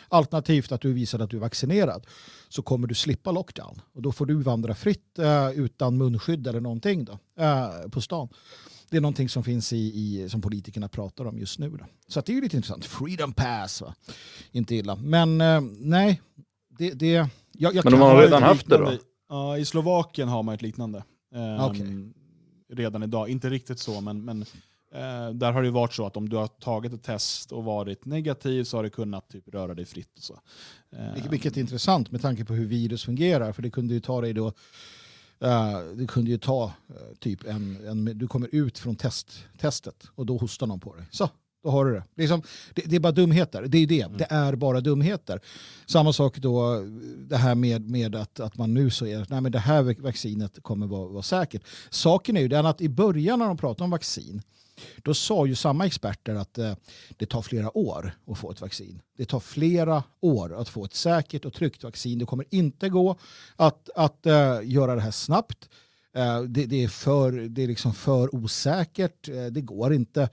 Alternativt 0.08 0.72
att 0.72 0.80
du 0.80 0.92
visade 0.92 1.24
att 1.24 1.30
du 1.30 1.36
är 1.36 1.40
vaccinerad 1.40 2.06
så 2.48 2.62
kommer 2.62 2.86
du 2.86 2.94
slippa 2.94 3.32
lockdown. 3.32 3.80
Och 3.94 4.02
då 4.02 4.12
får 4.12 4.26
du 4.26 4.34
vandra 4.34 4.74
fritt 4.74 5.18
eh, 5.18 5.50
utan 5.50 5.96
munskydd 5.96 6.46
eller 6.46 6.60
någonting 6.60 7.04
då, 7.04 7.18
eh, 7.38 7.88
på 7.90 8.00
stan. 8.00 8.28
Det 8.90 8.96
är 8.96 9.00
någonting 9.00 9.28
som 9.28 9.44
finns 9.44 9.72
i, 9.72 9.76
i 9.76 10.28
som 10.28 10.40
politikerna 10.40 10.88
pratar 10.88 11.24
om 11.24 11.38
just 11.38 11.58
nu. 11.58 11.70
Då. 11.70 11.84
Så 12.08 12.20
det 12.20 12.32
är 12.32 12.34
ju 12.34 12.40
lite 12.40 12.56
intressant. 12.56 12.84
Freedom 12.84 13.32
pass, 13.32 13.80
va? 13.80 13.94
inte 14.50 14.74
illa. 14.74 14.96
Men 14.96 15.40
eh, 15.40 15.60
nej, 15.78 16.20
det... 16.78 16.90
det 16.90 17.28
jag, 17.54 17.74
jag 17.74 17.84
Men 17.84 17.92
de 17.92 18.00
har 18.00 18.22
redan 18.22 18.42
haft 18.42 18.68
det 18.68 18.78
då? 18.78 18.92
Ja, 19.28 19.58
I 19.58 19.64
Slovakien 19.64 20.28
har 20.28 20.42
man 20.42 20.54
ett 20.54 20.62
liknande. 20.62 21.04
Ehm, 21.34 21.60
Okej. 21.60 22.12
Redan 22.68 23.02
idag. 23.02 23.28
Inte 23.28 23.50
riktigt 23.50 23.78
så, 23.78 24.00
men, 24.00 24.24
men 24.24 24.42
eh, 24.94 25.30
där 25.30 25.52
har 25.52 25.62
det 25.62 25.70
varit 25.70 25.92
så 25.94 26.06
att 26.06 26.16
om 26.16 26.28
du 26.28 26.36
har 26.36 26.46
tagit 26.46 26.92
ett 26.92 27.02
test 27.02 27.52
och 27.52 27.64
varit 27.64 28.04
negativ 28.04 28.64
så 28.64 28.76
har 28.76 28.84
du 28.84 28.90
kunnat 28.90 29.28
typ, 29.28 29.48
röra 29.48 29.74
dig 29.74 29.84
fritt. 29.84 30.16
Och 30.16 30.22
så. 30.22 30.40
Ehm, 30.96 31.30
Vilket, 31.30 31.56
är 31.56 31.60
intressant 31.60 32.10
med 32.10 32.22
tanke 32.22 32.44
på 32.44 32.54
hur 32.54 32.66
virus 32.66 33.04
fungerar. 33.04 33.52
För 33.52 33.62
det 33.62 33.70
kunde 33.70 33.94
ju 33.94 34.00
ta 34.00 34.20
dig 34.20 34.32
då... 34.32 34.46
eh, 35.40 35.80
det 35.94 36.06
kunde 36.06 36.30
ju 36.30 36.38
ta 36.38 36.64
eh, 36.64 37.16
typ 37.18 37.44
en, 37.44 37.86
en... 37.86 38.04
Du 38.04 38.28
kommer 38.28 38.48
ut 38.52 38.78
från 38.78 38.96
test, 38.96 39.44
testet 39.58 40.06
och 40.14 40.26
då 40.26 40.36
hostar 40.36 40.66
någon 40.66 40.80
på 40.80 40.96
dig. 40.96 41.04
Så, 41.10 41.28
då 41.62 41.70
har 41.70 41.84
du 41.84 41.92
det. 41.92 42.04
Det 42.14 42.24
är, 42.24 42.28
som, 42.28 42.42
det, 42.74 42.82
det 42.86 42.96
är 42.96 43.00
bara 43.00 43.12
dumheter. 43.12 43.62
Det 43.68 43.78
är 43.78 43.86
det. 43.86 44.06
Det 44.18 44.26
är 44.30 44.56
bara 44.56 44.80
dumheter. 44.80 45.40
Samma 45.86 46.12
sak 46.12 46.38
då 46.38 46.80
det 47.28 47.36
här 47.36 47.54
med, 47.54 47.90
med 47.90 48.16
att, 48.16 48.40
att 48.40 48.56
man 48.56 48.74
nu 48.74 48.90
säger 48.90 49.22
att 49.22 49.30
nej, 49.30 49.40
men 49.40 49.52
det 49.52 49.58
här 49.58 50.02
vaccinet 50.02 50.62
kommer 50.62 50.86
vara, 50.86 51.08
vara 51.08 51.22
säkert. 51.22 51.62
Saken 51.90 52.36
är 52.36 52.40
ju 52.40 52.48
den 52.48 52.66
att 52.66 52.80
i 52.80 52.88
början 52.88 53.38
när 53.38 53.46
de 53.46 53.56
pratade 53.56 53.84
om 53.84 53.90
vaccin 53.90 54.42
då 54.96 55.14
sa 55.14 55.46
ju 55.46 55.54
samma 55.54 55.86
experter 55.86 56.34
att 56.34 56.58
eh, 56.58 56.74
det 57.16 57.26
tar 57.26 57.42
flera 57.42 57.78
år 57.78 58.14
att 58.26 58.38
få 58.38 58.50
ett 58.50 58.60
vaccin. 58.60 59.02
Det 59.16 59.24
tar 59.24 59.40
flera 59.40 60.02
år 60.20 60.60
att 60.60 60.68
få 60.68 60.84
ett 60.84 60.94
säkert 60.94 61.44
och 61.44 61.54
tryggt 61.54 61.84
vaccin. 61.84 62.18
Det 62.18 62.26
kommer 62.26 62.46
inte 62.50 62.88
gå 62.88 63.16
att, 63.56 63.90
att 63.94 64.26
eh, 64.26 64.58
göra 64.62 64.94
det 64.94 65.00
här 65.00 65.10
snabbt. 65.10 65.68
Eh, 66.14 66.42
det, 66.42 66.66
det, 66.66 66.84
är 66.84 66.88
för, 66.88 67.32
det 67.32 67.62
är 67.62 67.66
liksom 67.66 67.94
för 67.94 68.34
osäkert. 68.34 69.28
Eh, 69.28 69.46
det 69.46 69.60
går 69.60 69.92
inte. 69.92 70.28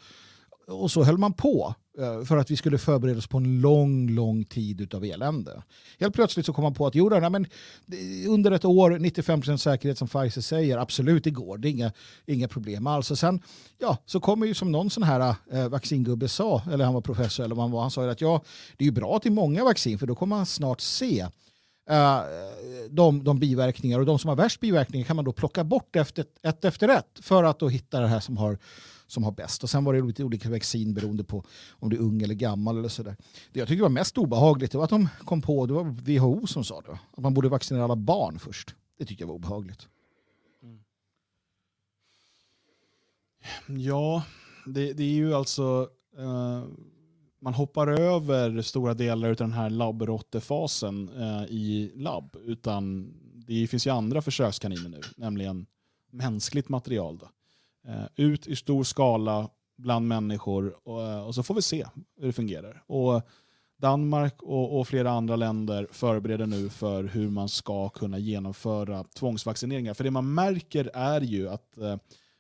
Och 0.70 0.92
så 0.92 1.04
höll 1.04 1.18
man 1.18 1.34
på 1.34 1.76
eh, 2.00 2.24
för 2.24 2.38
att 2.38 2.52
vi 2.52 2.56
skulle 2.56 2.78
förbereda 2.78 3.18
oss 3.18 3.28
på 3.28 3.38
en 3.38 3.62
lång, 3.62 4.10
lång 4.10 4.46
tid 4.46 4.94
av 4.94 5.06
elände. 5.06 5.64
Helt 6.00 6.16
plötsligt 6.16 6.46
så 6.46 6.54
kom 6.54 6.64
man 6.64 6.74
på 6.74 6.88
att 6.88 6.96
jo, 6.96 7.10
nej, 7.10 7.30
men 7.30 7.46
eh, 7.46 8.32
under 8.32 8.52
ett 8.52 8.66
år, 8.66 8.92
95% 8.92 9.58
säkerhet 9.58 9.98
som 9.98 10.08
Pfizer 10.08 10.42
säger, 10.42 10.78
absolut 10.78 11.24
det 11.24 11.32
går, 11.32 11.58
det 11.58 11.68
är 11.68 11.72
inga, 11.72 11.92
inga 12.26 12.48
problem 12.48 12.88
alls. 12.88 13.12
Och 13.12 13.20
sen 13.20 13.42
ja, 13.78 13.98
så 14.06 14.20
kommer 14.20 14.48
ju 14.48 14.54
som 14.54 14.72
någon 14.72 14.90
sån 14.90 15.04
här 15.04 15.36
eh, 15.52 15.68
vaccingubbe 15.68 16.28
sa, 16.28 16.62
eller 16.72 16.86
han 16.86 16.94
var 16.94 17.02
professor 17.02 17.44
eller 17.44 17.56
vad 17.56 17.64
han 17.64 17.72
var, 17.72 17.82
han 17.82 17.92
sa 17.92 18.04
ju 18.04 18.10
att 18.10 18.22
ja, 18.22 18.42
det 18.78 18.84
är 18.84 18.86
ju 18.86 18.92
bra 18.92 19.20
till 19.20 19.32
många 19.32 19.64
vaccin 19.64 20.00
för 20.00 20.08
då 20.08 20.16
kommer 20.16 20.36
man 20.36 20.46
snart 20.46 20.82
se 20.82 21.28
eh, 21.90 22.20
de, 22.90 23.24
de 23.24 23.40
biverkningar 23.40 24.00
och 24.00 24.06
de 24.06 24.20
som 24.20 24.30
har 24.30 24.36
värst 24.36 24.60
biverkningar 24.60 25.06
kan 25.06 25.16
man 25.16 25.26
då 25.26 25.32
plocka 25.32 25.64
bort 25.64 25.96
efter, 25.96 26.26
ett 26.44 26.66
efter 26.66 26.90
ett 26.90 27.20
för 27.22 27.44
att 27.44 27.60
då 27.60 27.70
hitta 27.70 28.00
det 28.00 28.08
här 28.08 28.20
som 28.20 28.38
har, 28.38 28.58
som 29.12 29.24
har 29.24 29.32
bäst. 29.32 29.64
Och 29.64 29.70
sen 29.70 29.84
var 29.84 29.94
det 29.94 30.02
lite 30.02 30.24
olika 30.24 30.50
vaccin 30.50 30.94
beroende 30.94 31.24
på 31.24 31.44
om 31.72 31.90
du 31.90 31.96
är 31.96 32.02
ung 32.02 32.22
eller 32.22 32.36
gammal 32.36 32.78
eller 32.78 32.90
sådär. 32.90 33.16
Det 33.52 33.60
jag 33.60 33.68
tyckte 33.68 33.82
var 33.82 33.90
mest 33.90 34.18
obehagligt 34.18 34.74
var 34.74 34.84
att 34.84 34.90
de 34.90 35.08
kom 35.20 35.42
på, 35.42 35.66
det 35.66 35.74
var 35.74 35.84
WHO 35.84 36.48
som 36.48 36.64
sa 36.64 36.82
det, 36.82 36.92
att 36.92 37.24
man 37.24 37.34
borde 37.34 37.50
vaccinera 37.50 37.84
alla 37.84 37.96
barn 37.96 38.40
först. 38.40 38.76
Det 38.98 39.06
tyckte 39.06 39.24
jag 39.24 39.28
var 39.28 39.36
obehagligt. 39.36 39.88
Ja, 43.68 44.24
det, 44.66 44.94
det 44.94 45.04
är 45.04 45.14
ju 45.14 45.34
alltså... 45.34 45.90
Uh 46.20 46.64
man 47.42 47.54
hoppar 47.54 47.88
över 47.88 48.62
stora 48.62 48.94
delar 48.94 49.30
av 49.30 49.36
den 49.36 49.52
här 49.52 49.70
labbrottefasen 49.70 51.10
eh, 51.10 51.44
i 51.44 51.92
labb. 51.96 52.36
Utan 52.46 53.14
det 53.48 53.68
finns 53.68 53.88
ju 53.88 53.92
andra 53.92 54.22
försökskaniner 54.22 54.90
nu, 54.90 55.02
nämligen 55.18 55.66
mänskligt 56.12 56.70
material. 56.70 57.18
Då. 57.18 57.30
Eh, 57.88 58.06
ut 58.16 58.48
i 58.48 58.56
stor 58.56 58.84
skala 58.84 59.50
bland 59.78 60.08
människor 60.08 60.76
och, 60.84 61.02
eh, 61.02 61.28
och 61.28 61.36
så 61.36 61.44
får 61.44 61.56
vi 61.56 61.62
se 61.62 61.86
hur 62.20 62.28
det 62.28 62.34
fungerar. 62.34 62.84
Och 62.88 63.22
Danmark 63.82 64.44
och, 64.44 64.80
och 64.80 64.88
flera 64.88 65.12
andra 65.12 65.36
länder 65.36 65.88
förbereder 65.92 66.46
nu 66.46 66.70
för 66.70 67.04
hur 67.04 67.30
man 67.30 67.50
ska 67.50 67.90
kunna 67.90 68.18
genomföra 68.18 69.04
tvångsvaccineringar. 69.04 69.94
För 69.94 70.04
det 70.04 70.12
man 70.12 70.34
märker 70.34 70.92
är 70.94 71.22
ju 71.22 71.50
att 71.50 71.78
eh, 71.78 71.98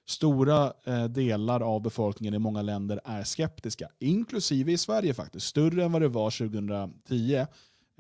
stora 0.10 0.74
eh, 0.86 1.04
delar 1.04 1.62
av 1.62 1.82
befolkningen 1.82 2.34
i 2.34 2.40
många 2.40 2.62
länder 2.62 3.00
är 3.06 3.24
skeptiska, 3.24 3.90
inklusive 4.00 4.72
i 4.72 4.78
Sverige 4.78 5.14
faktiskt. 5.14 5.46
Större 5.46 5.84
än 5.84 5.92
vad 5.92 6.02
det 6.02 6.08
var 6.08 6.32
2010. 6.32 7.46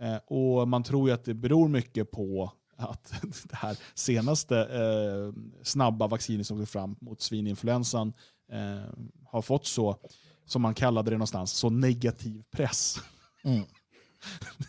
Eh, 0.01 0.17
och 0.27 0.67
man 0.67 0.83
tror 0.83 1.09
ju 1.09 1.13
att 1.13 1.25
det 1.25 1.33
beror 1.33 1.67
mycket 1.67 2.11
på 2.11 2.51
att 2.79 3.13
det 3.43 3.55
här 3.55 3.77
senaste 3.93 4.57
eh, 4.57 5.41
snabba 5.63 6.07
vaccinet 6.07 6.47
som 6.47 6.57
kom 6.57 6.67
fram 6.67 6.95
mot 6.99 7.21
svininfluensan 7.21 8.13
eh, 8.51 8.93
har 9.25 9.41
fått 9.41 9.65
så, 9.65 9.97
som 10.45 10.61
man 10.61 10.73
kallade 10.73 11.11
det 11.11 11.17
någonstans, 11.17 11.51
så 11.51 11.69
negativ 11.69 12.43
press. 12.51 12.99
Mm. 13.43 13.59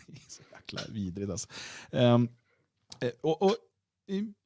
det 0.07 0.13
är 0.13 0.29
så 0.29 0.41
jäkla 0.51 0.81
vidrigt 0.93 1.31
alltså. 1.31 1.47
Ehm, 1.91 2.29
eh, 2.99 3.11
och, 3.21 3.41
och 3.41 3.55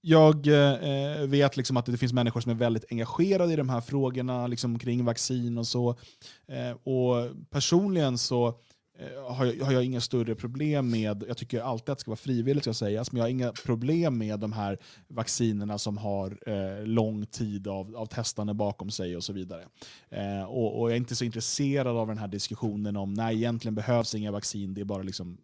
jag 0.02 0.48
eh, 0.48 1.28
vet 1.28 1.58
liksom 1.58 1.78
att 1.78 1.86
det 1.86 1.98
finns 1.98 2.14
människor 2.14 2.42
som 2.42 2.52
är 2.52 2.56
väldigt 2.56 2.86
engagerade 2.92 3.54
i 3.54 3.56
de 3.56 3.70
här 3.70 3.82
frågorna 3.82 4.48
liksom 4.48 4.80
kring 4.80 5.06
vaccin 5.06 5.58
och 5.58 5.68
så. 5.68 5.96
Eh, 6.48 6.72
och 6.72 7.32
personligen 7.50 8.18
så 8.18 8.60
Eh, 9.00 9.34
har, 9.36 9.46
jag, 9.46 9.66
har 9.66 9.74
jag 9.74 9.84
inga 9.84 10.02
större 10.02 10.36
problem 10.36 10.92
med, 10.92 11.24
jag 11.28 11.38
tycker 11.38 11.62
alltid 11.62 11.90
att 11.90 11.98
det 11.98 12.02
ska 12.02 12.12
vara 12.12 12.18
frivilligt 12.18 12.64
ska 12.64 12.74
sägas, 12.74 13.12
men 13.12 13.18
jag 13.18 13.24
har 13.24 13.30
inga 13.30 13.52
problem 13.52 14.18
med 14.18 14.40
de 14.40 14.54
här 14.54 14.78
vaccinerna 15.08 15.78
som 15.78 15.98
har 15.98 16.38
eh, 16.50 16.86
lång 16.86 17.26
tid 17.26 17.68
av, 17.68 17.96
av 17.96 18.06
testande 18.06 18.54
bakom 18.54 18.92
sig 18.92 19.16
och 19.16 19.24
så 19.24 19.34
vidare. 19.34 19.66
Eh, 20.10 20.44
och, 20.44 20.82
och, 20.82 20.90
jag 20.90 20.94
är 20.94 20.98
inte 20.98 21.16
så 21.16 21.26
intresserad 21.26 21.98
av 21.98 22.08
den 22.08 22.18
här 22.18 22.28
diskussionen 22.28 22.98
om 22.98 23.14
nej, 23.14 23.36
egentligen 23.36 23.76
behövs 23.76 24.16
inga 24.16 24.32
vaccin, 24.32 24.74
det 24.74 24.82
är 24.82 24.86
bara 24.86 25.04
liksom 25.04 25.38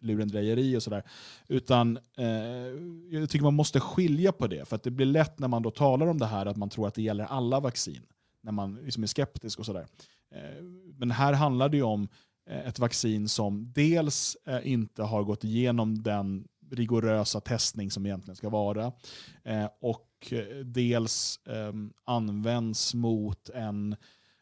lurendrejeri 0.00 0.76
och 0.76 0.82
sådär. 0.82 1.02
Utan 1.48 1.98
eh, 2.16 2.26
jag 3.10 3.30
tycker 3.30 3.44
man 3.44 3.54
måste 3.54 3.80
skilja 3.80 4.32
på 4.32 4.46
det, 4.46 4.68
för 4.68 4.76
att 4.76 4.82
det 4.82 4.90
blir 4.90 5.06
lätt 5.06 5.38
när 5.38 5.48
man 5.48 5.62
då 5.62 5.70
talar 5.70 6.06
om 6.06 6.18
det 6.18 6.26
här 6.26 6.46
att 6.46 6.56
man 6.56 6.70
tror 6.70 6.88
att 6.88 6.94
det 6.94 7.02
gäller 7.02 7.24
alla 7.24 7.60
vaccin, 7.60 8.02
när 8.42 8.52
man 8.52 8.74
liksom 8.74 9.02
är 9.02 9.06
skeptisk 9.06 9.58
och 9.58 9.66
sådär. 9.66 9.86
Eh, 10.34 10.62
men 10.98 11.10
här 11.10 11.32
handlar 11.32 11.68
det 11.68 11.76
ju 11.76 11.82
om 11.82 12.08
Eh, 12.46 12.68
ett 12.68 12.78
vaccin 12.78 13.28
som 13.28 13.72
dels 13.74 14.36
eh, 14.46 14.72
inte 14.72 15.02
har 15.02 15.22
gått 15.22 15.44
igenom 15.44 16.02
den 16.02 16.48
rigorösa 16.70 17.40
testning 17.40 17.90
som 17.90 18.06
egentligen 18.06 18.36
ska 18.36 18.48
vara 18.48 18.92
eh, 19.44 19.68
och 19.80 20.06
dels 20.64 21.40
används 22.04 22.94
mot 22.94 23.48
en 23.48 23.96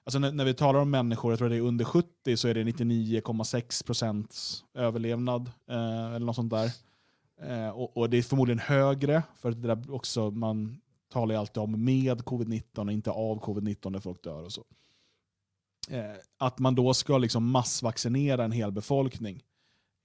Alltså 0.09 0.19
när, 0.19 0.33
när, 0.33 0.45
vi 0.45 0.55
talar 0.55 0.81
om 0.81 0.91
människor, 0.91 1.33
jag 1.33 1.39
tror 1.39 1.49
det 1.49 1.57
är 1.57 1.61
under 1.61 1.85
70, 1.85 2.37
så 2.37 2.49
är 2.49 2.55
det 2.55 2.65
99,6% 2.65 4.63
överlevnad. 4.75 5.51
Eh, 5.71 6.15
eller 6.15 6.27
något 6.27 6.37
sånt 6.37 6.51
där. 6.51 6.71
Eh, 7.43 7.69
och, 7.69 7.97
och, 7.97 8.11
det 8.11 8.19
är 8.19 8.23
förmodligen 8.23 8.59
högre, 8.59 9.23
för 9.35 9.51
det 9.51 9.69
där 9.69 9.95
också, 9.95 10.31
man 10.31 10.81
talar 11.13 11.35
ju 11.35 11.39
alltid 11.39 11.63
om 11.63 11.85
med 11.85 12.21
covid-19 12.21 12.87
och 12.87 12.93
inte 12.93 13.11
av 13.11 13.41
covid-19 13.41 13.91
när 13.91 14.01
folk 14.01 14.25
dör 14.25 14.45
och 14.45 14.53
så. 14.53 14.65
Eh, 15.91 16.17
att 16.39 16.59
man 16.59 16.75
då 16.75 16.95
ska 16.95 17.19
liksom 17.19 17.51
massvaccinera 17.51 18.45
en 18.45 18.53
hel 18.53 18.73
befolkning 18.73 19.43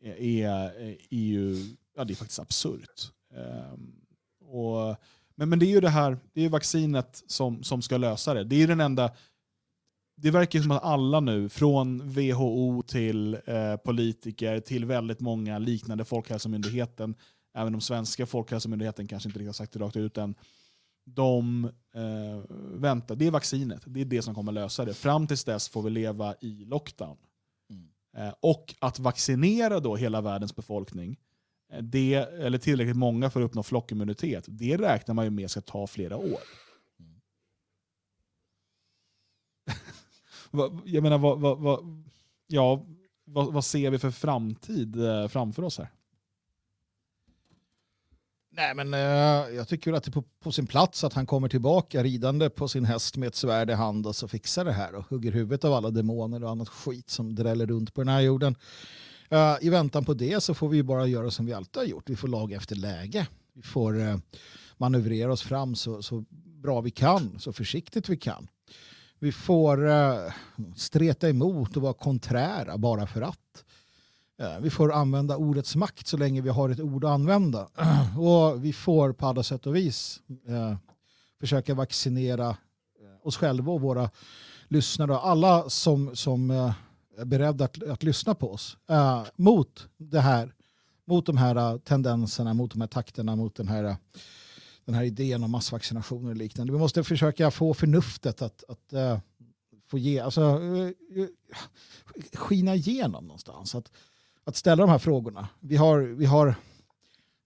eh, 0.04 0.42
är, 0.42 0.66
eh, 0.82 0.96
är 1.10 1.18
ju 1.18 1.76
ja, 1.96 2.04
det 2.04 2.14
är 2.14 2.16
faktiskt 2.16 2.40
absurt. 2.40 3.12
Eh, 3.36 3.74
och, 4.48 4.96
men, 5.36 5.50
men 5.50 5.60
det 5.60 5.66
är 5.66 5.72
ju 5.72 5.82
det 5.82 5.90
här, 5.90 6.18
det 6.34 6.46
är 6.46 6.50
vaccinet 6.50 7.24
som, 7.28 7.64
som 7.64 7.82
ska 7.82 7.98
lösa 7.98 8.34
det. 8.34 8.44
Det 8.44 8.64
är 8.64 8.68
den 8.68 8.82
enda 8.82 9.12
det 10.16 10.32
verkar 10.32 10.60
som 10.60 10.72
att 10.72 10.84
alla 10.84 11.20
nu, 11.20 11.50
från 11.50 12.10
WHO 12.10 12.82
till 12.82 13.34
eh, 13.46 13.76
politiker 13.76 14.60
till 14.60 14.86
väldigt 14.86 15.20
många 15.20 15.60
liknande 15.60 16.06
Folkhälsomyndigheten, 16.06 17.16
även 17.56 17.74
de 17.74 17.82
svenska 17.82 18.26
Folkhälsomyndigheten 18.26 19.08
kanske 19.08 19.30
inte 19.30 19.40
riktigt 19.40 19.48
har 19.48 19.54
sagt 19.54 19.74
det 19.74 19.80
rakt 19.80 19.96
ut 19.96 20.18
än, 20.18 20.36
de 21.06 21.66
eh, 21.94 22.42
väntar. 22.80 23.16
Det 23.16 23.28
är 23.28 23.32
vaccinet, 23.32 23.82
det 23.86 24.02
är 24.02 24.06
det 24.06 24.22
som 24.22 24.36
kommer 24.36 24.52
lösa 24.52 24.86
det. 24.86 24.94
Fram 24.94 25.28
tills 25.28 25.44
dess 25.44 25.70
får 25.70 25.82
vi 25.82 25.90
leva 25.90 26.36
i 26.42 26.66
lockdown. 26.66 27.18
Mm. 27.70 27.90
Eh, 28.18 28.34
och 28.40 28.76
att 28.80 29.00
vaccinera 29.00 29.80
då 29.80 29.96
hela 29.96 30.22
världens 30.22 30.56
befolkning, 30.56 31.20
eh, 31.72 31.84
det, 31.84 32.14
eller 32.16 32.58
tillräckligt 32.58 32.98
många 32.98 33.30
för 33.30 33.42
att 33.42 33.46
uppnå 33.46 33.64
flockimmunitet, 33.64 34.46
det 34.48 34.78
räknar 34.78 35.16
man 35.16 35.26
ju 35.26 35.32
med 35.32 35.52
ska 35.52 35.62
ta 35.62 35.88
flera 35.88 36.18
år. 36.18 36.40
jag 40.86 41.04
menar, 41.04 41.18
vad, 41.18 41.40
vad, 41.40 41.60
vad, 41.60 42.04
ja, 42.48 42.86
vad, 43.26 43.54
vad, 43.54 43.66
ser 43.66 43.92
vi 43.92 44.00
för 44.00 44.12
framtid 44.12 44.96
eh, 44.96 45.28
framför 45.28 45.64
oss 45.64 45.78
här? 45.78 45.88
Nej, 48.56 48.76
men 48.76 48.94
uh, 48.94 49.56
jag 49.56 49.68
tycker 49.68 49.94
att 49.94 50.04
det 50.04 50.10
är 50.10 50.12
på, 50.12 50.24
på, 50.44 50.52
sin 50.52 50.68
plats 50.68 51.04
att 51.04 51.14
han 51.14 51.26
kommer 51.26 51.50
tillbaka 51.50 52.04
ridande 52.04 52.50
på 52.50 52.68
sin 52.68 52.86
häst 52.86 53.18
med 53.18 53.28
ett 53.28 53.36
svärd 53.36 53.70
i 53.70 53.74
hand 53.74 54.08
och 54.08 54.16
så 54.16 54.28
fixar 54.28 54.66
det 54.66 54.72
här 54.72 54.96
och 54.96 55.06
hugger 55.10 55.32
huvudet 55.32 55.66
av 55.66 55.74
alla 55.74 55.90
demoner 55.90 56.44
och 56.44 56.50
annat 56.50 56.70
skit 56.70 57.10
som 57.10 57.36
dräller 57.36 57.66
runt 57.66 57.94
på 57.94 58.02
den 58.02 58.08
här 58.08 58.22
jorden. 58.22 58.56
Uh, 59.34 59.58
I 59.62 59.70
väntan 59.70 60.06
på 60.06 60.14
det 60.14 60.44
så 60.44 60.54
får 60.54 60.70
vi 60.70 60.84
bara 60.84 61.08
göra 61.08 61.32
som 61.32 61.46
vi 61.46 61.54
alltid 61.54 61.82
har 61.82 61.88
gjort. 61.88 62.10
Vi 62.10 62.16
får 62.16 62.28
laga 62.28 62.58
efter 62.58 62.76
läge. 62.76 63.28
Vi 63.54 63.62
får 63.62 64.00
uh, 64.00 64.18
manövrera 64.78 65.32
oss 65.32 65.42
fram 65.42 65.76
så, 65.76 66.02
så 66.02 66.24
bra 66.64 66.82
vi 66.82 66.92
kan, 66.92 67.40
så 67.40 67.54
försiktigt 67.54 68.10
vi 68.10 68.18
kan. 68.18 68.48
Vi 69.20 69.32
får 69.32 69.86
uh, 69.86 70.32
streta 70.76 71.30
emot 71.30 71.78
och 71.78 71.82
vara 71.82 71.94
konträra 71.94 72.78
bara 72.78 73.08
för 73.08 73.22
att. 73.22 73.64
Eh, 74.40 74.60
vi 74.60 74.70
får 74.70 74.94
använda 74.94 75.38
ordets 75.38 75.76
makt 75.76 76.08
så 76.08 76.18
länge 76.18 76.42
vi 76.42 76.50
har 76.50 76.70
ett 76.70 76.80
ord 76.80 77.06
att 77.06 77.12
använda. 77.12 77.68
Och 78.18 78.66
vi 78.66 78.74
får 78.74 79.14
på 79.14 79.28
alla 79.28 79.44
sätt 79.44 79.68
och 79.68 79.76
vis 79.76 80.22
eh, 80.48 80.76
försöka 81.40 81.74
vaccinera 81.74 82.50
eh, 82.50 83.28
oss 83.28 83.38
själva 83.38 83.72
och 83.72 83.82
våra 83.82 84.10
lyssnare 84.68 85.12
och 85.12 85.28
alla 85.28 85.70
som, 85.70 86.16
som 86.16 86.52
är 87.18 87.26
beredda 87.26 87.66
att, 87.66 87.84
att 87.84 88.04
lyssna 88.04 88.36
på 88.36 88.52
oss 88.52 88.78
mot 89.36 89.88
det 89.98 90.20
här, 90.20 90.54
mot 91.06 91.26
de 91.26 91.38
här 91.38 91.78
tendenserna, 91.78 92.54
mot 92.54 92.72
de 92.72 92.82
här 92.82 92.88
takterna, 92.88 93.36
mot 93.36 93.56
den 93.56 93.68
här 93.68 93.96
den 94.86 94.96
här 94.96 95.04
idén 95.04 95.44
om 95.44 95.52
massvaccinationer 95.52 96.30
och 96.30 96.36
liknande. 96.36 96.74
Vi 96.74 96.80
måste 96.80 97.04
försöka 97.04 97.52
få 97.52 97.74
förnuftet 97.74 98.42
att, 98.42 98.64
att 98.68 98.94
få 99.88 99.98
ge, 99.98 100.20
alltså, 100.20 100.60
skina 102.34 102.76
igenom 102.76 103.26
någonstans. 103.26 103.76
Att, 103.76 103.92
att 104.44 104.56
ställa 104.56 104.84
de 104.84 104.90
här 104.90 104.98
frågorna. 104.98 105.48
Vi 105.60 105.76
har, 105.76 106.00
vi 106.00 106.26
har, 106.26 106.56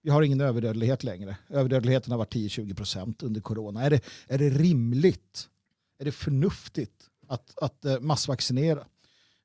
vi 0.02 0.10
har 0.10 0.22
ingen 0.22 0.40
överdödlighet 0.40 1.04
längre. 1.04 1.36
Överdödligheten 1.48 2.10
har 2.10 2.18
varit 2.18 2.34
10-20 2.34 2.74
procent 2.74 3.22
under 3.22 3.40
corona. 3.40 3.82
Är 3.82 3.90
det, 3.90 4.04
är 4.26 4.38
det 4.38 4.50
rimligt? 4.50 5.48
Är 5.98 6.04
det 6.04 6.12
förnuftigt 6.12 7.10
att, 7.26 7.58
att 7.58 7.84
eh, 7.84 8.00
massvaccinera? 8.00 8.84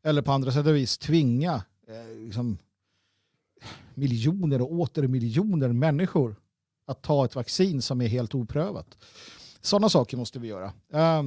Eller 0.03 0.21
på 0.21 0.31
andra 0.31 0.51
sätt 0.51 0.67
och 0.67 0.75
vis 0.75 0.97
tvinga 0.97 1.63
eh, 1.87 2.25
liksom, 2.25 2.57
miljoner 3.93 4.61
och 4.61 4.71
åter 4.71 5.07
miljoner 5.07 5.67
människor 5.67 6.35
att 6.85 7.01
ta 7.01 7.25
ett 7.25 7.35
vaccin 7.35 7.81
som 7.81 8.01
är 8.01 8.07
helt 8.07 8.35
oprövat. 8.35 8.97
Sådana 9.61 9.89
saker 9.89 10.17
måste 10.17 10.39
vi 10.39 10.47
göra. 10.47 10.73
Eh, 10.93 11.23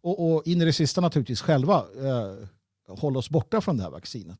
och, 0.00 0.34
och, 0.34 0.46
in 0.46 0.62
i 0.62 0.64
det 0.64 0.72
sista 0.72 1.00
naturligtvis 1.00 1.40
själva 1.40 1.84
eh, 1.96 2.48
hålla 2.88 3.18
oss 3.18 3.30
borta 3.30 3.60
från 3.60 3.76
det 3.76 3.82
här 3.82 3.90
vaccinet. 3.90 4.38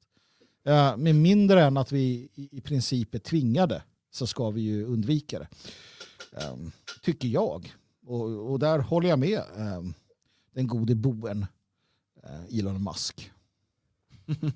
Eh, 0.64 0.96
med 0.96 1.14
mindre 1.14 1.64
än 1.64 1.76
att 1.76 1.92
vi 1.92 2.28
i, 2.34 2.60
princip 2.60 3.14
är 3.14 3.18
tvingade 3.18 3.82
så 4.10 4.26
ska 4.26 4.50
vi 4.50 4.60
ju 4.60 4.84
undvika 4.84 5.38
det. 5.38 5.48
Ehm, 6.40 6.72
tycker 7.02 7.28
jag. 7.28 7.74
Och, 8.06 8.50
och, 8.52 8.58
där 8.58 8.78
håller 8.78 9.08
jag 9.08 9.18
med 9.18 9.42
ehm, 9.56 9.94
den 10.54 10.66
gode 10.66 10.94
boen 10.94 11.46
eh, 12.22 12.58
Elon 12.58 12.84
Musk. 12.84 13.30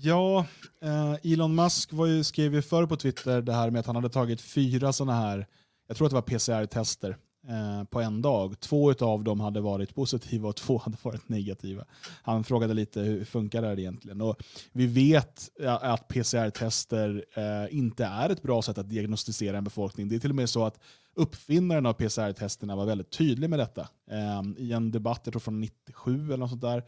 Ja, 0.00 0.46
eh, 0.82 1.32
Elon 1.32 1.54
Musk 1.54 1.92
var 1.92 2.06
ju, 2.06 2.24
skrev 2.24 2.54
ju 2.54 2.62
förr 2.62 2.86
på 2.86 2.96
Twitter 2.96 3.42
det 3.42 3.52
här 3.52 3.70
med 3.70 3.80
att 3.80 3.86
han 3.86 3.96
hade 3.96 4.08
tagit 4.08 4.40
fyra 4.40 4.92
sådana 4.92 5.20
här, 5.20 5.46
jag 5.86 5.96
tror 5.96 6.06
att 6.06 6.10
det 6.10 6.14
var 6.14 6.22
PCR-tester 6.22 7.16
Eh, 7.46 7.84
på 7.84 8.00
en 8.00 8.22
dag. 8.22 8.60
Två 8.60 8.92
av 9.00 9.24
dem 9.24 9.40
hade 9.40 9.60
varit 9.60 9.94
positiva 9.94 10.48
och 10.48 10.56
två 10.66 10.78
hade 10.78 10.96
varit 11.02 11.28
negativa. 11.28 11.84
Han 12.22 12.44
frågade 12.44 12.74
lite 12.74 13.00
hur 13.00 13.24
funkar 13.24 13.62
det 13.62 13.68
här 13.68 13.78
egentligen? 13.78 14.20
Och 14.20 14.42
vi 14.72 14.86
vet 14.86 15.50
att 15.80 16.08
PCR-tester 16.08 17.24
eh, 17.34 17.78
inte 17.78 18.04
är 18.04 18.30
ett 18.30 18.42
bra 18.42 18.62
sätt 18.62 18.78
att 18.78 18.90
diagnostisera 18.90 19.58
en 19.58 19.64
befolkning. 19.64 20.08
Det 20.08 20.16
är 20.16 20.20
till 20.20 20.30
och 20.30 20.36
med 20.36 20.50
så 20.50 20.64
att 20.64 20.80
uppfinnaren 21.14 21.86
av 21.86 21.92
PCR-testerna 21.92 22.76
var 22.76 22.86
väldigt 22.86 23.10
tydlig 23.10 23.50
med 23.50 23.58
detta. 23.58 23.88
Eh, 24.10 24.42
I 24.56 24.72
en 24.72 24.90
debatt, 24.90 25.20
jag 25.24 25.32
tror 25.32 25.40
från 25.40 25.60
97 25.60 26.24
eller 26.26 26.36
något 26.36 26.50
sånt 26.50 26.62
där, 26.62 26.82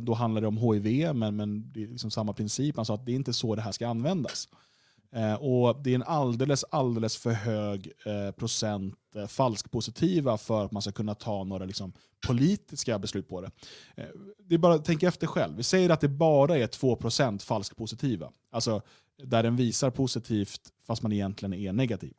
då 0.00 0.14
handlade 0.14 0.44
det 0.44 0.48
om 0.48 0.58
HIV, 0.58 1.14
men, 1.14 1.36
men 1.36 1.72
det 1.72 1.82
är 1.82 1.88
liksom 1.88 2.10
samma 2.10 2.32
princip. 2.32 2.76
Han 2.76 2.84
sa 2.84 2.94
att 2.94 3.06
det 3.06 3.12
är 3.12 3.16
inte 3.16 3.32
så 3.32 3.54
det 3.54 3.62
här 3.62 3.72
ska 3.72 3.88
användas. 3.88 4.48
Eh, 5.12 5.34
och 5.34 5.82
Det 5.82 5.90
är 5.90 5.94
en 5.94 6.02
alldeles, 6.02 6.64
alldeles 6.64 7.16
för 7.16 7.32
hög 7.32 7.92
eh, 8.04 8.30
procent 8.30 8.94
eh, 9.14 9.26
falskpositiva 9.26 10.38
för 10.38 10.64
att 10.64 10.72
man 10.72 10.82
ska 10.82 10.92
kunna 10.92 11.14
ta 11.14 11.44
några 11.44 11.64
liksom, 11.64 11.92
politiska 12.26 12.98
beslut 12.98 13.28
på 13.28 13.40
det. 13.40 13.50
Eh, 13.96 14.06
det 14.38 14.54
är 14.54 14.58
bara 14.58 14.78
Tänk 14.78 15.02
efter 15.02 15.26
själv. 15.26 15.56
Vi 15.56 15.62
säger 15.62 15.90
att 15.90 16.00
det 16.00 16.08
bara 16.08 16.58
är 16.58 16.66
2% 16.66 17.42
falskpositiva. 17.42 18.32
Alltså 18.50 18.82
där 19.24 19.42
den 19.42 19.56
visar 19.56 19.90
positivt 19.90 20.72
fast 20.86 21.02
man 21.02 21.12
egentligen 21.12 21.54
är 21.54 21.72
negativ. 21.72 22.14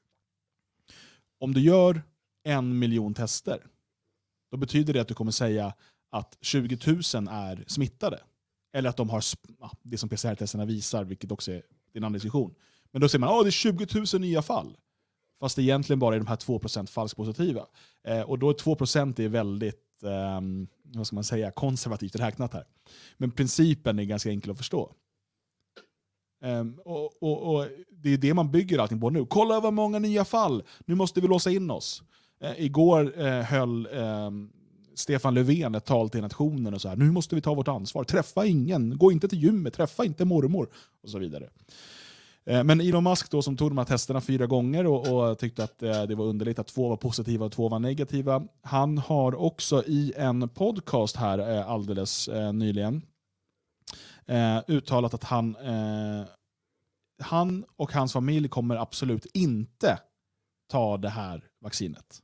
Om 1.39 1.53
du 1.53 1.61
gör 1.61 2.01
en 2.43 2.79
miljon 2.79 3.13
tester, 3.13 3.65
då 4.51 4.57
betyder 4.57 4.93
det 4.93 4.99
att 4.99 5.07
du 5.07 5.13
kommer 5.13 5.31
säga 5.31 5.73
att 6.09 6.37
20 6.41 6.77
000 6.87 7.27
är 7.29 7.63
smittade. 7.67 8.19
Eller 8.73 8.89
att 8.89 8.97
de 8.97 9.09
har 9.09 9.23
det 9.81 9.97
som 9.97 10.09
PCR-testerna 10.09 10.65
visar, 10.65 11.03
vilket 11.03 11.31
också 11.31 11.51
är, 11.51 11.61
en 11.93 12.03
annan 12.03 12.13
diskussion. 12.13 12.55
Men 12.93 13.01
då 13.01 13.09
säger 13.09 13.19
man 13.19 13.29
att 13.29 13.35
oh, 13.35 13.43
det 13.43 13.49
är 13.49 13.51
20 13.51 13.87
000 14.13 14.21
nya 14.21 14.41
fall. 14.41 14.77
Fast 15.39 15.55
det 15.55 15.61
egentligen 15.61 15.99
bara 15.99 16.15
är 16.15 16.19
de 16.19 16.27
här 16.27 16.35
2% 16.35 16.87
falskpositiva. 16.87 17.65
Eh, 18.07 18.21
och 18.21 18.39
då 18.39 18.49
är 18.49 18.53
2% 18.53 19.21
är 19.21 19.27
väldigt 19.27 20.03
eh, 20.03 20.41
vad 20.95 21.07
ska 21.07 21.15
man 21.15 21.23
säga, 21.23 21.51
konservativt 21.51 22.15
räknat 22.15 22.53
här. 22.53 22.63
Men 23.17 23.31
principen 23.31 23.99
är 23.99 24.03
ganska 24.03 24.29
enkel 24.29 24.51
att 24.51 24.57
förstå. 24.57 24.93
Um, 26.43 26.79
och, 26.85 27.23
och, 27.23 27.55
och, 27.55 27.67
Det 27.89 28.09
är 28.09 28.17
det 28.17 28.33
man 28.33 28.51
bygger 28.51 28.79
allting 28.79 28.99
på 28.99 29.09
nu. 29.09 29.25
Kolla 29.25 29.59
vad 29.59 29.73
många 29.73 29.99
nya 29.99 30.25
fall! 30.25 30.63
Nu 30.85 30.95
måste 30.95 31.21
vi 31.21 31.27
låsa 31.27 31.51
in 31.51 31.71
oss. 31.71 32.03
Uh, 32.43 32.61
igår 32.61 33.19
uh, 33.19 33.41
höll 33.41 33.87
um, 33.87 34.51
Stefan 34.95 35.33
Löfven 35.33 35.75
ett 35.75 35.85
tal 35.85 36.09
till 36.09 36.21
nationen 36.21 36.73
och 36.73 36.81
så 36.81 36.89
här, 36.89 36.95
nu 36.95 37.11
måste 37.11 37.35
vi 37.35 37.41
ta 37.41 37.53
vårt 37.53 37.67
ansvar, 37.67 38.03
träffa 38.03 38.45
ingen, 38.45 38.97
gå 38.97 39.11
inte 39.11 39.27
till 39.27 39.43
gymmet, 39.43 39.73
träffa 39.73 40.05
inte 40.05 40.25
mormor 40.25 40.69
och 41.03 41.09
så 41.09 41.19
vidare. 41.19 41.49
Eh, 42.45 42.63
men 42.63 42.81
Elon 42.81 43.03
Musk 43.03 43.31
då, 43.31 43.41
som 43.41 43.57
tog 43.57 43.71
de 43.71 43.77
här 43.77 43.85
testerna 43.85 44.21
fyra 44.21 44.45
gånger 44.45 44.85
och, 44.85 45.29
och 45.29 45.39
tyckte 45.39 45.63
att 45.63 45.83
eh, 45.83 46.03
det 46.03 46.15
var 46.15 46.25
underligt 46.25 46.59
att 46.59 46.67
två 46.67 46.89
var 46.89 46.97
positiva 46.97 47.45
och 47.45 47.51
två 47.51 47.69
var 47.69 47.79
negativa. 47.79 48.43
Han 48.61 48.97
har 48.97 49.35
också 49.35 49.83
i 49.87 50.13
en 50.17 50.49
podcast 50.49 51.15
här 51.15 51.39
eh, 51.39 51.69
alldeles 51.69 52.27
eh, 52.27 52.53
nyligen 52.53 53.01
eh, 54.25 54.59
uttalat 54.67 55.13
att 55.13 55.23
han, 55.23 55.55
han 57.23 57.65
och 57.75 57.93
hans 57.93 58.13
familj 58.13 58.47
kommer 58.47 58.75
absolut 58.75 59.25
inte 59.33 59.99
ta 60.71 60.97
det 60.97 61.09
här 61.09 61.43
vaccinet. 61.61 62.21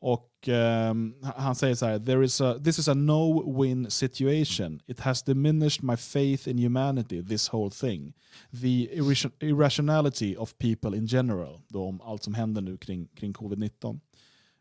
och 0.00 0.29
och 0.40 0.48
um, 0.48 1.14
han 1.22 1.54
säger 1.54 1.74
så 1.74 1.86
här, 1.86 1.98
There 1.98 2.24
is 2.24 2.40
a, 2.40 2.58
this 2.64 2.78
is 2.78 2.88
a 2.88 2.94
no-win 2.94 3.90
situation. 3.90 4.80
It 4.86 5.00
has 5.00 5.22
diminished 5.22 5.82
my 5.82 5.96
faith 5.96 6.48
in 6.48 6.58
humanity, 6.58 7.22
this 7.22 7.48
whole 7.48 7.70
thing. 7.70 8.12
The 8.62 8.88
irrationality 9.40 10.36
of 10.36 10.58
people 10.58 10.96
in 10.96 11.06
general, 11.06 11.60
då 11.68 11.84
om 11.84 12.00
allt 12.00 12.22
som 12.22 12.34
händer 12.34 12.62
nu 12.62 12.76
kring, 12.76 13.08
kring 13.08 13.32
covid-19. 13.32 13.88
Um, 13.90 14.00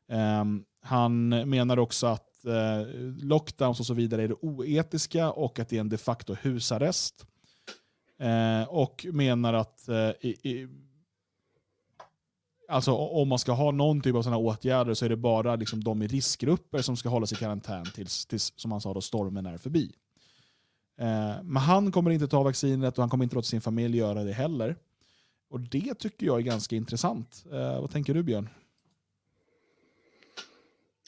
ehm, 0.10 0.64
han 0.82 1.30
menar 1.30 1.80
också 1.80 2.08
att 2.08 2.46
uh, 2.46 2.88
lockdowns 3.24 3.80
och 3.80 3.86
så 3.86 3.94
vidare 3.94 4.24
är 4.24 4.28
det 4.28 4.38
oetiska 4.42 5.32
och 5.32 5.60
att 5.60 5.70
det 5.70 5.76
är 5.76 5.82
en 5.82 5.90
de 5.90 5.98
facto 5.98 6.36
husarrest. 6.42 7.26
Uh, 8.24 8.64
och 8.70 9.06
menar 9.12 9.54
att 9.54 9.88
eh, 9.88 10.10
i, 10.22 10.36
i, 10.44 10.68
Alltså 12.70 12.94
om 12.94 13.28
man 13.28 13.40
ska 13.40 13.52
ha 13.52 13.72
någon 13.72 14.02
typ 14.02 14.16
av 14.16 14.22
sådana 14.22 14.38
åtgärder 14.38 14.94
så 14.94 15.06
är 15.06 15.10
det 15.10 15.16
bara 15.16 15.56
liksom 15.56 15.84
de 15.84 16.02
i 16.02 16.08
riskgrupper 16.08 16.82
som 16.82 16.98
ska 16.98 17.10
hållas 17.10 17.34
i 17.34 17.36
karantän 17.36 17.86
tills, 17.86 18.26
tills 18.26 18.54
som 18.56 18.72
han 18.72 18.82
sa, 18.82 18.94
då, 18.94 19.02
stormen 19.02 19.46
är 19.46 19.58
förbi. 19.58 19.92
Eh, 21.00 21.44
men 21.44 21.58
han 21.58 21.92
kommer 21.92 22.12
inte 22.12 22.28
ta 22.28 22.44
vaccinet 22.44 22.98
och 22.98 23.02
han 23.02 23.10
kommer 23.10 23.24
inte 23.24 23.36
låta 23.36 23.46
sin 23.46 23.62
familj 23.62 23.98
göra 23.98 24.24
det 24.24 24.34
heller. 24.34 24.76
Och 25.50 25.60
det 25.60 25.94
tycker 25.94 26.26
jag 26.26 26.38
är 26.38 26.42
ganska 26.42 26.76
intressant. 26.76 27.46
Eh, 27.52 27.82
vad 27.82 27.92
tänker 27.92 28.14
du 28.14 28.24
Björn? 28.24 28.50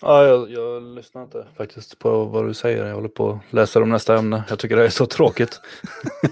Ja, 0.02 0.26
jag, 0.26 0.52
jag 0.52 0.84
lyssnar 0.84 1.24
inte 1.24 1.48
faktiskt 1.58 2.00
på 2.00 2.26
vad 2.26 2.48
du 2.48 2.54
säger. 2.54 2.86
Jag 2.86 2.96
håller 2.96 3.10
på 3.10 3.32
att 3.32 3.54
läsa 3.54 3.82
om 3.82 3.90
nästa 3.90 4.18
ämne. 4.18 4.44
Jag 4.50 4.60
tycker 4.60 4.76
det 4.76 4.86
är 4.86 4.90
så 4.90 5.06
tråkigt. 5.06 5.62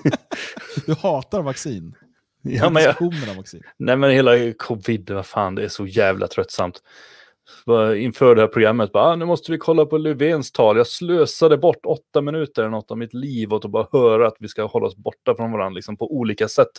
du 0.85 0.93
hatar 0.93 1.41
vaccin? 1.41 1.95
Ja, 2.41 2.69
men 2.69 2.83
jag, 2.83 2.95
nej 3.77 3.97
men 3.97 4.11
hela 4.11 4.53
covid, 4.53 5.09
vad 5.09 5.25
fan, 5.25 5.55
det 5.55 5.63
är 5.63 5.67
så 5.69 5.85
jävla 5.85 6.27
tröttsamt. 6.27 6.83
Inför 7.97 8.35
det 8.35 8.41
här 8.41 8.47
programmet, 8.47 8.91
bara, 8.91 9.03
ah, 9.03 9.15
nu 9.15 9.25
måste 9.25 9.51
vi 9.51 9.57
kolla 9.57 9.85
på 9.85 9.97
Löfvens 9.97 10.51
tal. 10.51 10.77
Jag 10.77 10.87
slösade 10.87 11.57
bort 11.57 11.85
åtta 11.85 12.21
minuter 12.21 12.61
eller 12.61 12.71
något 12.71 12.91
av 12.91 12.97
mitt 12.97 13.13
liv 13.13 13.53
åt 13.53 13.65
att 13.65 13.71
bara 13.71 13.87
höra 13.91 14.27
att 14.27 14.35
vi 14.39 14.47
ska 14.47 14.65
hålla 14.65 14.87
oss 14.87 14.95
borta 14.95 15.35
från 15.35 15.51
varandra 15.51 15.75
liksom, 15.75 15.97
på 15.97 16.15
olika 16.15 16.47
sätt. 16.47 16.71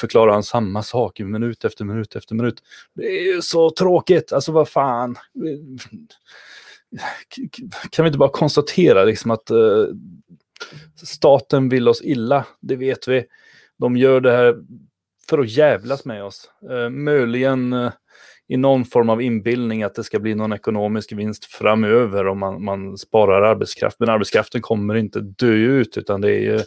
Förklarar 0.00 0.32
han 0.32 0.42
samma 0.42 0.82
sak 0.82 1.18
minut 1.18 1.64
efter 1.64 1.84
minut 1.84 2.16
efter 2.16 2.34
minut. 2.34 2.62
Det 2.94 3.02
är 3.02 3.34
ju 3.34 3.42
så 3.42 3.70
tråkigt, 3.70 4.32
alltså 4.32 4.52
vad 4.52 4.68
fan. 4.68 5.16
Kan 7.90 8.04
vi 8.04 8.06
inte 8.06 8.18
bara 8.18 8.30
konstatera 8.30 9.04
liksom 9.04 9.30
att 9.30 9.50
uh, 9.50 9.86
staten 11.02 11.68
vill 11.68 11.88
oss 11.88 12.02
illa, 12.02 12.44
det 12.60 12.76
vet 12.76 13.08
vi 13.08 13.24
de 13.80 13.96
gör 13.96 14.20
det 14.20 14.32
här 14.32 14.56
för 15.30 15.38
att 15.38 15.50
jävlas 15.50 16.04
med 16.04 16.24
oss. 16.24 16.50
Eh, 16.70 16.90
möjligen 16.90 17.72
eh, 17.72 17.92
i 18.48 18.56
någon 18.56 18.84
form 18.84 19.10
av 19.10 19.22
inbildning 19.22 19.82
att 19.82 19.94
det 19.94 20.04
ska 20.04 20.18
bli 20.18 20.34
någon 20.34 20.52
ekonomisk 20.52 21.12
vinst 21.12 21.44
framöver 21.44 22.26
om 22.26 22.38
man, 22.38 22.64
man 22.64 22.98
sparar 22.98 23.42
arbetskraft. 23.42 23.96
Men 24.00 24.08
arbetskraften 24.08 24.62
kommer 24.62 24.94
inte 24.94 25.20
dö 25.20 25.52
ut 25.52 25.96
utan 25.96 26.20
det 26.20 26.32
är 26.32 26.40
ju 26.40 26.60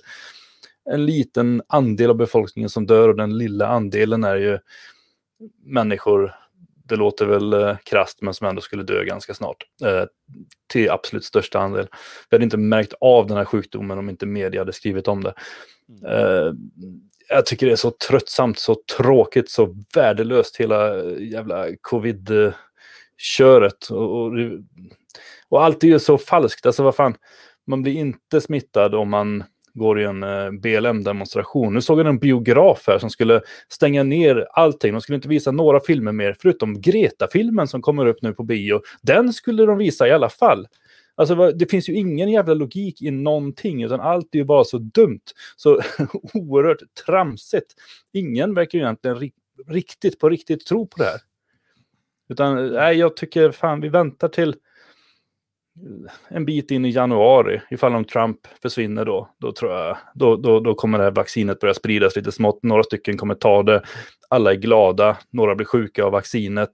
en 0.92 1.06
liten 1.06 1.62
andel 1.68 2.10
av 2.10 2.16
befolkningen 2.16 2.70
som 2.70 2.86
dör 2.86 3.10
och 3.10 3.16
den 3.16 3.38
lilla 3.38 3.68
andelen 3.68 4.24
är 4.24 4.36
ju 4.36 4.60
människor, 5.66 6.36
det 6.84 6.96
låter 6.96 7.26
väl 7.26 7.54
eh, 7.54 7.78
krast 7.84 8.22
men 8.22 8.34
som 8.34 8.48
ändå 8.48 8.62
skulle 8.62 8.84
dö 8.84 9.04
ganska 9.04 9.34
snart. 9.34 9.64
Eh, 9.84 10.04
till 10.68 10.90
absolut 10.90 11.26
största 11.26 11.60
andel. 11.60 11.88
Vi 12.30 12.36
hade 12.36 12.44
inte 12.44 12.58
märkt 12.58 12.94
av 13.00 13.28
den 13.28 13.38
här 13.38 13.46
sjukdomen 13.46 13.98
om 13.98 14.10
inte 14.10 14.26
media 14.26 14.62
hade 14.62 14.74
skrivit 14.74 15.08
om 15.08 15.24
det. 15.24 15.34
Uh, 16.08 16.54
jag 17.30 17.46
tycker 17.46 17.66
det 17.66 17.72
är 17.72 17.76
så 17.76 17.92
tröttsamt, 17.92 18.60
så 18.60 18.76
tråkigt, 18.98 19.50
så 19.50 19.76
värdelöst 19.96 20.58
hela 20.58 21.04
jävla 21.06 21.68
covid-köret. 21.82 23.90
Och, 23.90 24.22
och, 24.22 24.32
och, 25.50 25.64
allt 25.64 25.84
är 25.84 25.88
ju 25.88 26.00
så 26.00 26.18
falskt. 26.18 26.66
Alltså 26.66 26.84
vad 26.84 26.96
fan, 26.96 27.16
man 27.68 27.82
blir 27.82 27.94
inte 27.94 28.42
smittad 28.42 28.96
om 28.96 29.10
man 29.10 29.44
går 29.74 30.02
i 30.02 30.04
en 30.04 30.24
eh, 30.24 30.52
BLM-demonstration. 30.52 31.74
Nu 31.74 31.82
såg 31.82 32.00
jag 32.00 32.08
en 32.08 32.20
biograf 32.20 32.84
här 32.88 33.00
som 33.00 33.10
skulle 33.10 33.42
stänga 33.70 34.04
ner 34.04 34.48
allting. 34.54 34.94
De 34.94 35.02
skulle 35.02 35.16
inte 35.16 35.28
visa 35.28 35.52
några 35.52 35.80
filmer 35.80 36.12
mer, 36.12 36.36
förutom 36.40 36.82
Greta-filmen 36.82 37.68
som 37.68 37.82
kommer 37.82 38.06
upp 38.06 38.22
nu 38.22 38.34
på 38.34 38.44
bio. 38.44 38.82
Den 39.02 39.34
skulle 39.34 39.66
de 39.66 39.78
visa 39.78 40.08
i 40.08 40.12
alla 40.12 40.30
fall. 40.30 40.68
Alltså, 41.16 41.52
det 41.52 41.72
finns 41.72 41.90
ju 41.90 41.94
ingen 41.94 42.30
jävla 42.30 42.54
logik 42.54 43.02
i 43.02 43.12
någonting, 43.12 43.84
utan 43.84 44.00
allt 44.00 44.36
är 44.36 44.40
ju 44.40 44.46
bara 44.46 44.64
så 44.64 44.78
dumt. 44.78 45.24
Så 45.56 45.82
oerhört 46.34 46.82
tramsigt. 47.06 47.74
Ingen 48.14 48.54
verkar 48.54 48.80
ju 48.80 48.84
egentligen 48.84 49.18
ri 49.18 49.32
riktigt 49.68 50.20
på 50.20 50.30
riktigt 50.30 50.66
tro 50.66 50.88
på 50.88 50.98
det 50.98 51.04
här. 51.04 51.20
Utan 52.30 52.58
eh, 52.58 52.72
nej, 52.72 52.98
jag 52.98 53.16
tycker 53.16 53.52
fan 53.52 53.82
vi 53.82 53.90
väntar 53.90 54.28
till 54.28 54.56
en 56.28 56.46
bit 56.46 56.72
in 56.72 56.86
i 56.86 56.90
januari, 56.90 57.62
ifall 57.70 57.96
om 57.96 58.06
Trump 58.06 58.40
försvinner 58.62 59.06
då, 59.06 59.30
då 59.40 59.52
tror 59.52 59.72
jag, 59.72 59.98
då, 60.14 60.36
då, 60.36 60.60
då 60.60 60.76
kommer 60.76 60.98
det 60.98 61.04
här 61.04 61.12
vaccinet 61.12 61.60
börja 61.60 61.74
spridas 61.74 62.16
lite 62.16 62.32
smått. 62.32 62.64
Några 62.64 62.84
stycken 62.84 63.18
kommer 63.18 63.36
ta 63.36 63.64
det, 63.64 63.84
alla 64.30 64.52
är 64.52 64.56
glada, 64.56 65.18
några 65.32 65.56
blir 65.56 65.66
sjuka 65.66 66.06
av 66.06 66.12
vaccinet. 66.12 66.72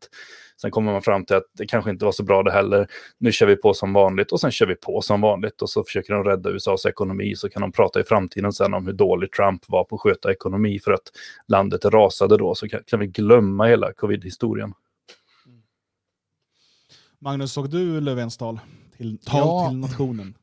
Sen 0.61 0.71
kommer 0.71 0.91
man 0.91 1.01
fram 1.01 1.25
till 1.25 1.35
att 1.35 1.43
det 1.57 1.65
kanske 1.65 1.91
inte 1.91 2.05
var 2.05 2.11
så 2.11 2.23
bra 2.23 2.43
det 2.43 2.51
heller. 2.51 2.87
Nu 3.17 3.31
kör 3.31 3.45
vi 3.45 3.55
på 3.55 3.73
som 3.73 3.93
vanligt 3.93 4.31
och 4.31 4.39
sen 4.39 4.51
kör 4.51 4.65
vi 4.65 4.75
på 4.75 5.01
som 5.01 5.21
vanligt 5.21 5.61
och 5.61 5.69
så 5.69 5.83
försöker 5.83 6.13
de 6.13 6.23
rädda 6.23 6.49
USAs 6.49 6.85
ekonomi 6.85 7.35
så 7.35 7.49
kan 7.49 7.61
de 7.61 7.71
prata 7.71 7.99
i 7.99 8.03
framtiden 8.03 8.53
sen 8.53 8.73
om 8.73 8.85
hur 8.85 8.93
dålig 8.93 9.31
Trump 9.31 9.61
var 9.67 9.83
på 9.83 9.95
att 9.95 10.01
sköta 10.01 10.31
ekonomi 10.31 10.79
för 10.79 10.91
att 10.91 11.11
landet 11.47 11.85
rasade 11.85 12.37
då 12.37 12.55
så 12.55 12.69
kan, 12.69 12.79
kan 12.85 12.99
vi 12.99 13.07
glömma 13.07 13.65
hela 13.65 13.93
covid-historien. 13.93 14.73
Magnus, 17.19 17.53
såg 17.53 17.69
du 17.69 18.01
Löfvens 18.01 18.37
tal? 18.37 18.59
Till, 18.99 19.17
tal 19.17 19.47
ja. 19.47 19.69
till 19.69 19.77
nationen? 19.77 20.37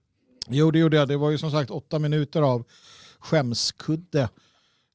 Jo, 0.48 0.70
det 0.70 0.78
gjorde 0.78 0.96
jag. 0.96 1.09
Det 1.09 1.16
var 1.16 1.30
ju 1.30 1.38
som 1.38 1.50
sagt 1.50 1.70
åtta 1.70 1.98
minuter 1.98 2.42
av 2.42 2.64
skämskudde. 3.18 4.28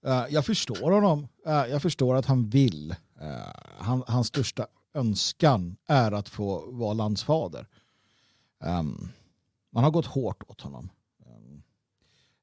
Uh, 0.07 0.25
jag 0.29 0.45
förstår 0.45 0.91
honom. 0.91 1.27
Uh, 1.47 1.53
jag 1.53 1.81
förstår 1.81 2.15
att 2.15 2.25
han 2.25 2.49
vill. 2.49 2.95
Uh, 3.21 3.27
han, 3.77 4.03
hans 4.07 4.27
största 4.27 4.67
önskan 4.93 5.75
är 5.87 6.11
att 6.11 6.29
få 6.29 6.71
vara 6.71 6.93
landsfader. 6.93 7.67
Um, 8.63 9.09
man 9.69 9.83
har 9.83 9.91
gått 9.91 10.05
hårt 10.05 10.43
åt 10.47 10.61
honom. 10.61 10.89
Um, 11.25 11.63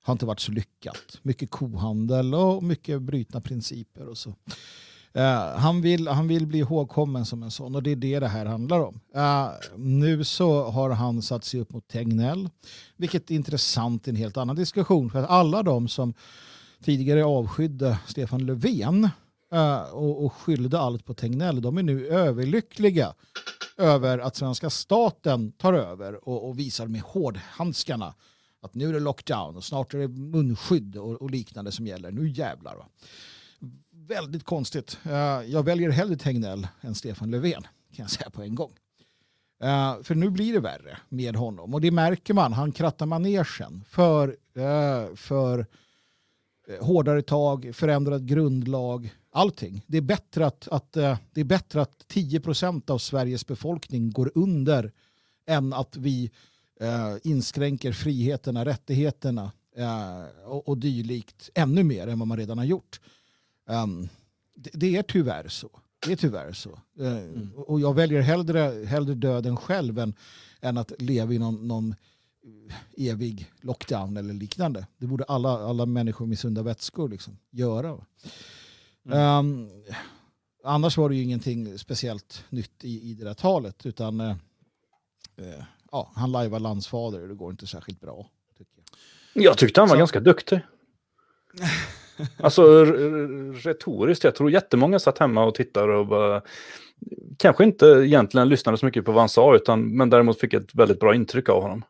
har 0.00 0.12
inte 0.12 0.26
varit 0.26 0.40
så 0.40 0.52
lyckat. 0.52 1.20
Mycket 1.22 1.50
kohandel 1.50 2.34
och 2.34 2.62
mycket 2.62 3.02
brytna 3.02 3.40
principer 3.40 4.06
och 4.06 4.18
så. 4.18 4.34
Eh, 5.18 5.56
han, 5.56 5.80
vill, 5.80 6.08
han 6.08 6.28
vill 6.28 6.46
bli 6.46 6.58
ihågkommen 6.58 7.26
som 7.26 7.42
en 7.42 7.50
sån 7.50 7.74
och 7.74 7.82
det 7.82 7.90
är 7.90 7.96
det 7.96 8.18
det 8.18 8.28
här 8.28 8.46
handlar 8.46 8.80
om. 8.80 9.00
Uh, 9.16 9.50
nu 9.76 10.24
så 10.24 10.70
har 10.70 10.90
han 10.90 11.22
satt 11.22 11.44
sig 11.44 11.60
upp 11.60 11.72
mot 11.72 11.88
Tegnell, 11.88 12.50
vilket 12.96 13.30
är 13.30 13.34
intressant 13.34 14.08
i 14.08 14.10
en 14.10 14.16
helt 14.16 14.36
annan 14.36 14.56
diskussion. 14.56 15.10
För 15.10 15.18
att 15.18 15.30
alla 15.30 15.62
de 15.62 15.88
som 15.88 16.14
tidigare 16.84 17.24
avskydde 17.24 17.98
Stefan 18.06 18.46
Löfven 18.46 19.08
uh, 19.54 19.80
och, 19.80 20.24
och 20.24 20.32
skyllde 20.32 20.78
allt 20.78 21.04
på 21.04 21.14
Tegnell, 21.14 21.62
de 21.62 21.78
är 21.78 21.82
nu 21.82 22.06
överlyckliga 22.06 23.14
över 23.76 24.18
att 24.18 24.36
svenska 24.36 24.70
staten 24.70 25.52
tar 25.52 25.72
över 25.72 26.28
och, 26.28 26.48
och 26.48 26.58
visar 26.58 26.86
med 26.86 27.00
hårdhandskarna 27.00 28.14
att 28.62 28.74
nu 28.74 28.88
är 28.88 28.92
det 28.92 29.00
lockdown 29.00 29.56
och 29.56 29.64
snart 29.64 29.94
är 29.94 29.98
det 29.98 30.08
munskydd 30.08 30.96
och, 30.96 31.22
och 31.22 31.30
liknande 31.30 31.72
som 31.72 31.86
gäller. 31.86 32.10
Nu 32.10 32.28
jävlar. 32.28 32.76
Va? 32.76 32.88
Väldigt 34.08 34.44
konstigt. 34.44 34.98
Eh, 35.04 35.42
jag 35.46 35.62
väljer 35.62 35.90
hellre 35.90 36.16
Tegnell 36.16 36.66
än 36.80 36.94
Stefan 36.94 37.30
Löfven 37.30 37.62
kan 37.62 38.02
jag 38.02 38.10
säga 38.10 38.30
på 38.30 38.42
en 38.42 38.54
gång. 38.54 38.72
Uh, 39.64 40.02
för 40.02 40.14
nu 40.14 40.30
blir 40.30 40.52
det 40.52 40.60
värre 40.60 40.98
med 41.08 41.36
honom 41.36 41.74
och 41.74 41.80
det 41.80 41.90
märker 41.90 42.34
man. 42.34 42.52
Han 42.52 42.72
krattar 42.72 43.06
manegen 43.06 43.84
för, 43.88 44.28
uh, 44.28 45.14
för 45.14 45.66
hårdare 46.80 47.22
tag, 47.22 47.70
förändrad 47.74 48.26
grundlag, 48.26 49.14
allting. 49.32 49.84
Det 49.86 49.96
är 49.96 50.02
bättre 50.02 50.46
att, 50.46 50.68
att, 50.68 50.96
uh, 50.96 51.16
det 51.32 51.40
är 51.40 51.44
bättre 51.44 51.82
att 51.82 52.04
10% 52.08 52.90
av 52.90 52.98
Sveriges 52.98 53.46
befolkning 53.46 54.10
går 54.10 54.32
under 54.34 54.92
än 55.46 55.72
att 55.72 55.96
vi 55.96 56.30
inskränker 57.22 57.92
friheterna, 57.92 58.64
rättigheterna 58.64 59.52
och, 60.44 60.68
och 60.68 60.78
dylikt 60.78 61.50
ännu 61.54 61.82
mer 61.82 62.06
än 62.06 62.18
vad 62.18 62.28
man 62.28 62.38
redan 62.38 62.58
har 62.58 62.64
gjort. 62.64 63.00
Um, 63.68 64.08
det, 64.54 64.70
det, 64.74 64.96
är 64.96 65.02
tyvärr 65.02 65.48
så. 65.48 65.70
Det 66.06 66.12
är 66.12 66.16
tyvärr 66.16 66.52
så. 66.52 66.78
Mm. 66.98 67.50
Och 67.54 67.80
jag 67.80 67.94
väljer 67.94 68.20
hellre, 68.20 68.84
hellre 68.86 69.14
döden 69.14 69.56
själv 69.56 69.98
än, 69.98 70.14
än 70.60 70.78
att 70.78 70.92
leva 70.98 71.32
i 71.32 71.38
någon, 71.38 71.68
någon 71.68 71.94
evig 72.96 73.52
lockdown 73.60 74.16
eller 74.16 74.34
liknande. 74.34 74.86
Det 74.98 75.06
borde 75.06 75.24
alla, 75.24 75.50
alla 75.50 75.86
människor 75.86 76.26
med 76.26 76.38
sunda 76.38 76.62
vätskor 76.62 77.08
liksom 77.08 77.38
göra. 77.50 77.98
Mm. 79.06 79.18
Um, 79.18 79.70
annars 80.64 80.96
var 80.96 81.08
det 81.08 81.16
ju 81.16 81.22
ingenting 81.22 81.78
speciellt 81.78 82.44
nytt 82.48 82.84
i, 82.84 83.10
i 83.10 83.14
det 83.14 83.24
där 83.24 83.34
talet 83.34 83.86
utan 83.86 84.20
uh, 84.20 84.36
uh, 85.40 85.64
ja, 85.92 86.12
han 86.14 86.32
lajvar 86.32 86.60
landsfader 86.60 87.22
och 87.22 87.28
det 87.28 87.34
går 87.34 87.50
inte 87.50 87.66
särskilt 87.66 88.00
bra. 88.00 88.30
Tycker 88.58 88.82
jag. 89.34 89.44
jag 89.44 89.58
tyckte 89.58 89.80
han 89.80 89.88
var 89.88 89.96
Så. 89.96 89.98
ganska 89.98 90.20
duktig. 90.20 90.60
Alltså 92.36 92.84
retoriskt, 93.54 94.24
jag 94.24 94.34
tror 94.34 94.50
jättemånga 94.50 94.98
satt 94.98 95.18
hemma 95.18 95.44
och 95.44 95.54
tittade 95.54 95.96
och 95.96 96.06
bara, 96.06 96.42
kanske 97.38 97.64
inte 97.64 97.86
egentligen 97.86 98.48
lyssnade 98.48 98.78
så 98.78 98.86
mycket 98.86 99.04
på 99.04 99.12
vad 99.12 99.22
han 99.22 99.28
sa, 99.28 99.54
utan, 99.54 99.96
men 99.96 100.10
däremot 100.10 100.40
fick 100.40 100.54
ett 100.54 100.74
väldigt 100.74 101.00
bra 101.00 101.14
intryck 101.14 101.48
av 101.48 101.62
honom. 101.62 101.84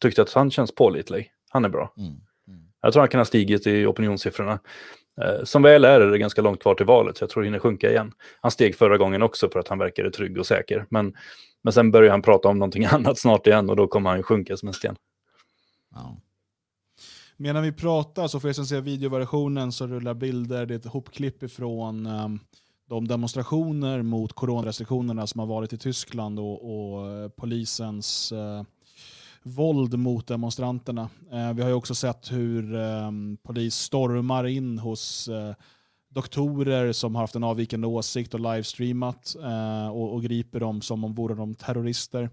Tyckte 0.00 0.22
att 0.22 0.32
han 0.32 0.50
känns 0.50 0.74
pålitlig. 0.74 1.32
Han 1.50 1.64
är 1.64 1.68
bra. 1.68 1.92
Mm. 1.96 2.08
Mm. 2.08 2.60
Jag 2.82 2.92
tror 2.92 3.00
han 3.00 3.08
kan 3.08 3.20
ha 3.20 3.24
stigit 3.24 3.66
i 3.66 3.86
opinionssiffrorna. 3.86 4.58
Eh, 5.22 5.44
som 5.44 5.62
väl 5.62 5.84
är 5.84 6.00
är 6.00 6.10
det 6.10 6.18
ganska 6.18 6.42
långt 6.42 6.62
kvar 6.62 6.74
till 6.74 6.86
valet, 6.86 7.16
så 7.16 7.22
jag 7.22 7.30
tror 7.30 7.42
det 7.42 7.46
hinner 7.46 7.58
sjunka 7.58 7.90
igen. 7.90 8.12
Han 8.40 8.50
steg 8.50 8.76
förra 8.76 8.98
gången 8.98 9.22
också 9.22 9.50
för 9.50 9.60
att 9.60 9.68
han 9.68 9.78
verkade 9.78 10.10
trygg 10.10 10.38
och 10.38 10.46
säker. 10.46 10.86
Men, 10.90 11.14
men 11.62 11.72
sen 11.72 11.90
börjar 11.90 12.10
han 12.10 12.22
prata 12.22 12.48
om 12.48 12.58
någonting 12.58 12.84
annat 12.90 13.18
snart 13.18 13.46
igen 13.46 13.70
och 13.70 13.76
då 13.76 13.86
kommer 13.86 14.10
han 14.10 14.22
sjunka 14.22 14.56
som 14.56 14.68
en 14.68 14.74
sten. 14.74 14.96
Ja. 15.94 16.16
Medan 17.40 17.62
vi 17.62 17.72
pratar, 17.72 18.28
så 18.28 18.40
för 18.40 18.48
er 18.48 18.52
som 18.52 18.66
ser 18.66 18.80
videoversionen, 18.80 19.72
så 19.72 19.86
rullar 19.86 20.14
bilder, 20.14 20.66
det 20.66 20.74
är 20.74 20.78
ett 20.78 20.86
hopklipp 20.86 21.42
ifrån 21.42 22.06
um, 22.06 22.40
de 22.88 23.08
demonstrationer 23.08 24.02
mot 24.02 24.32
coronarestriktionerna 24.32 25.26
som 25.26 25.38
har 25.38 25.46
varit 25.46 25.72
i 25.72 25.78
Tyskland 25.78 26.38
och, 26.38 26.58
och 26.64 27.10
eh, 27.10 27.28
polisens 27.28 28.32
uh, 28.32 28.62
våld 29.42 29.98
mot 29.98 30.26
demonstranterna. 30.26 31.08
Uh, 31.32 31.52
vi 31.52 31.62
har 31.62 31.68
ju 31.68 31.74
också 31.74 31.94
sett 31.94 32.32
hur 32.32 32.74
um, 32.74 33.36
polis 33.42 33.74
stormar 33.74 34.46
in 34.46 34.78
hos 34.78 35.28
doktorer 36.08 36.92
som 36.92 37.14
har 37.14 37.22
haft 37.22 37.36
en 37.36 37.44
avvikande 37.44 37.86
åsikt 37.86 38.34
och 38.34 38.40
livestreamat 38.40 39.36
och, 39.92 40.14
och 40.14 40.22
griper 40.22 40.60
dem 40.60 40.80
som 40.80 41.04
om 41.04 41.14
vore 41.14 41.34
de 41.34 41.54
terrorister. 41.54 42.30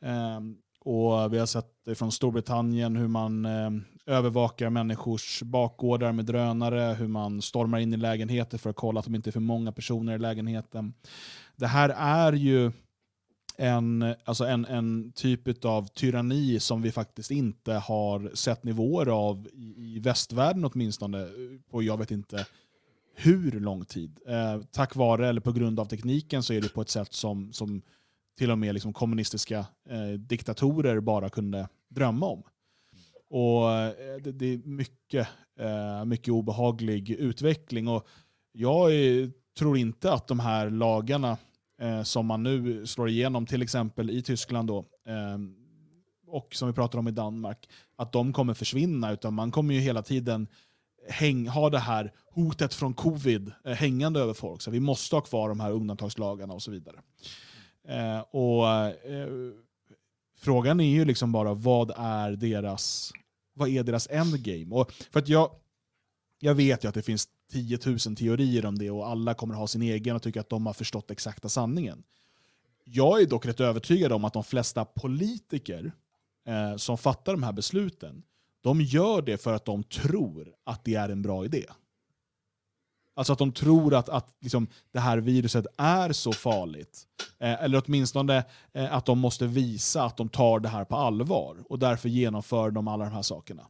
Um, 0.00 0.56
och 0.84 1.32
vi 1.32 1.38
har 1.38 1.46
sett 1.46 1.70
från 1.94 2.12
Storbritannien 2.12 2.96
hur 2.96 3.08
man 3.08 3.44
eh, 3.44 3.70
övervakar 4.06 4.70
människors 4.70 5.42
bakgårdar 5.42 6.12
med 6.12 6.24
drönare, 6.24 6.94
hur 6.94 7.08
man 7.08 7.42
stormar 7.42 7.78
in 7.78 7.94
i 7.94 7.96
lägenheter 7.96 8.58
för 8.58 8.70
att 8.70 8.76
kolla 8.76 9.00
att 9.00 9.06
de 9.06 9.14
inte 9.14 9.30
är 9.30 9.32
för 9.32 9.40
många 9.40 9.72
personer 9.72 10.14
i 10.14 10.18
lägenheten. 10.18 10.94
Det 11.56 11.66
här 11.66 11.88
är 11.98 12.32
ju 12.32 12.72
en, 13.56 14.14
alltså 14.24 14.44
en, 14.44 14.64
en 14.64 15.12
typ 15.12 15.64
av 15.64 15.88
tyranni 15.88 16.60
som 16.60 16.82
vi 16.82 16.92
faktiskt 16.92 17.30
inte 17.30 17.72
har 17.72 18.30
sett 18.34 18.64
nivåer 18.64 19.06
av 19.06 19.48
i, 19.52 19.74
i 19.96 19.98
västvärlden 19.98 20.64
åtminstone 20.64 21.28
på 21.70 21.82
jag 21.82 21.98
vet 21.98 22.10
inte 22.10 22.46
hur 23.14 23.60
lång 23.60 23.84
tid. 23.84 24.18
Eh, 24.26 24.60
tack 24.70 24.96
vare 24.96 25.28
eller 25.28 25.40
på 25.40 25.52
grund 25.52 25.80
av 25.80 25.84
tekniken 25.84 26.42
så 26.42 26.52
är 26.52 26.60
det 26.60 26.74
på 26.74 26.80
ett 26.80 26.88
sätt 26.88 27.12
som, 27.12 27.52
som 27.52 27.82
till 28.38 28.50
och 28.50 28.58
med 28.58 28.74
liksom 28.74 28.92
kommunistiska 28.92 29.58
eh, 29.90 30.08
diktatorer 30.18 31.00
bara 31.00 31.28
kunde 31.28 31.68
drömma 31.88 32.26
om. 32.26 32.42
Och 33.30 33.72
eh, 33.72 34.16
det, 34.22 34.32
det, 34.32 34.46
är 34.46 34.58
mycket, 34.58 35.28
eh, 35.60 36.04
mycket 36.04 36.28
obehaglig 36.28 37.10
utveckling. 37.10 37.88
Och 37.88 38.06
jag 38.52 38.94
är, 38.94 39.30
tror 39.58 39.78
inte 39.78 40.12
att 40.12 40.26
de 40.26 40.40
här 40.40 40.70
lagarna 40.70 41.38
eh, 41.80 42.02
som 42.02 42.26
man 42.26 42.42
nu 42.42 42.86
slår 42.86 43.08
igenom, 43.08 43.46
till 43.46 43.62
exempel 43.62 44.10
i 44.10 44.22
Tyskland 44.22 44.68
då, 44.68 44.78
eh, 45.06 45.38
och 46.26 46.54
som 46.54 46.68
vi 46.68 46.74
pratar 46.74 46.98
om 46.98 47.08
i 47.08 47.10
Danmark, 47.10 47.68
att 47.96 48.12
de 48.12 48.32
kommer 48.32 48.54
försvinna. 48.54 49.12
Utan 49.12 49.34
man 49.34 49.50
kommer 49.50 49.74
ju 49.74 49.80
hela 49.80 50.02
tiden 50.02 50.48
häng, 51.08 51.48
ha 51.48 51.70
det 51.70 51.78
här 51.78 52.12
hotet 52.30 52.74
från 52.74 52.94
covid 52.94 53.52
eh, 53.64 53.72
hängande 53.72 54.20
över 54.20 54.34
folk. 54.34 54.62
Så 54.62 54.70
vi 54.70 54.80
måste 54.80 55.16
ha 55.16 55.20
kvar 55.20 55.48
de 55.48 55.60
här 55.60 55.72
undantagslagarna 55.72 56.54
och 56.54 56.62
så 56.62 56.70
vidare. 56.70 56.96
Eh, 57.88 58.20
och 58.20 58.68
eh, 59.10 59.28
Frågan 60.44 60.80
är 60.80 60.88
ju 60.88 61.04
liksom 61.04 61.32
bara 61.32 61.54
vad 61.54 61.92
är 61.96 62.32
deras, 62.32 63.12
vad 63.54 63.68
är 63.68 63.82
deras 63.82 64.08
endgame? 64.10 64.74
Och 64.74 64.92
för 64.92 65.20
att 65.20 65.28
jag, 65.28 65.50
jag 66.40 66.54
vet 66.54 66.84
ju 66.84 66.88
att 66.88 66.94
det 66.94 67.02
finns 67.02 67.28
10 67.52 67.78
000 67.86 67.98
teorier 67.98 68.66
om 68.66 68.78
det 68.78 68.90
och 68.90 69.08
alla 69.08 69.34
kommer 69.34 69.54
ha 69.54 69.66
sin 69.66 69.82
egen 69.82 70.16
och 70.16 70.22
tycker 70.22 70.40
att 70.40 70.48
de 70.48 70.66
har 70.66 70.72
förstått 70.72 71.10
exakta 71.10 71.48
sanningen. 71.48 72.02
Jag 72.84 73.22
är 73.22 73.26
dock 73.26 73.46
rätt 73.46 73.60
övertygad 73.60 74.12
om 74.12 74.24
att 74.24 74.32
de 74.32 74.44
flesta 74.44 74.84
politiker 74.84 75.92
eh, 76.46 76.76
som 76.76 76.98
fattar 76.98 77.32
de 77.32 77.42
här 77.42 77.52
besluten, 77.52 78.22
de 78.60 78.80
gör 78.80 79.22
det 79.22 79.38
för 79.38 79.52
att 79.52 79.64
de 79.64 79.82
tror 79.82 80.54
att 80.64 80.84
det 80.84 80.94
är 80.94 81.08
en 81.08 81.22
bra 81.22 81.44
idé. 81.44 81.66
Alltså 83.14 83.32
att 83.32 83.38
de 83.38 83.52
tror 83.52 83.94
att, 83.94 84.08
att 84.08 84.34
liksom, 84.40 84.66
det 84.92 85.00
här 85.00 85.18
viruset 85.18 85.66
är 85.78 86.12
så 86.12 86.32
farligt. 86.32 87.02
Eh, 87.38 87.64
eller 87.64 87.82
åtminstone 87.86 88.44
eh, 88.72 88.94
att 88.94 89.06
de 89.06 89.18
måste 89.18 89.46
visa 89.46 90.04
att 90.04 90.16
de 90.16 90.28
tar 90.28 90.60
det 90.60 90.68
här 90.68 90.84
på 90.84 90.96
allvar. 90.96 91.56
Och 91.68 91.78
därför 91.78 92.08
genomför 92.08 92.70
de 92.70 92.88
alla 92.88 93.04
de 93.04 93.12
här 93.12 93.22
sakerna. 93.22 93.66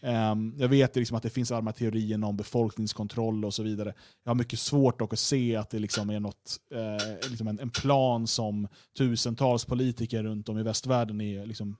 Eh, 0.00 0.34
jag 0.56 0.68
vet 0.68 0.96
liksom 0.96 1.16
att 1.16 1.22
det 1.22 1.30
finns 1.30 1.52
alla 1.52 1.72
teorier 1.72 2.24
om 2.24 2.36
befolkningskontroll 2.36 3.44
och 3.44 3.54
så 3.54 3.62
vidare. 3.62 3.94
Jag 4.24 4.30
har 4.30 4.34
mycket 4.34 4.58
svårt 4.58 5.02
att 5.02 5.18
se 5.18 5.56
att 5.56 5.70
det 5.70 5.78
liksom 5.78 6.10
är 6.10 6.20
något, 6.20 6.56
eh, 6.74 7.30
liksom 7.30 7.48
en, 7.48 7.60
en, 7.60 7.70
plan 7.70 8.26
som 8.26 8.68
tusentals 8.98 9.64
politiker 9.64 10.22
runt 10.22 10.48
om 10.48 10.58
i 10.58 10.62
västvärlden 10.62 11.20
är 11.20 11.46
liksom 11.46 11.76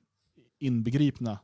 inbegripna 0.59 1.39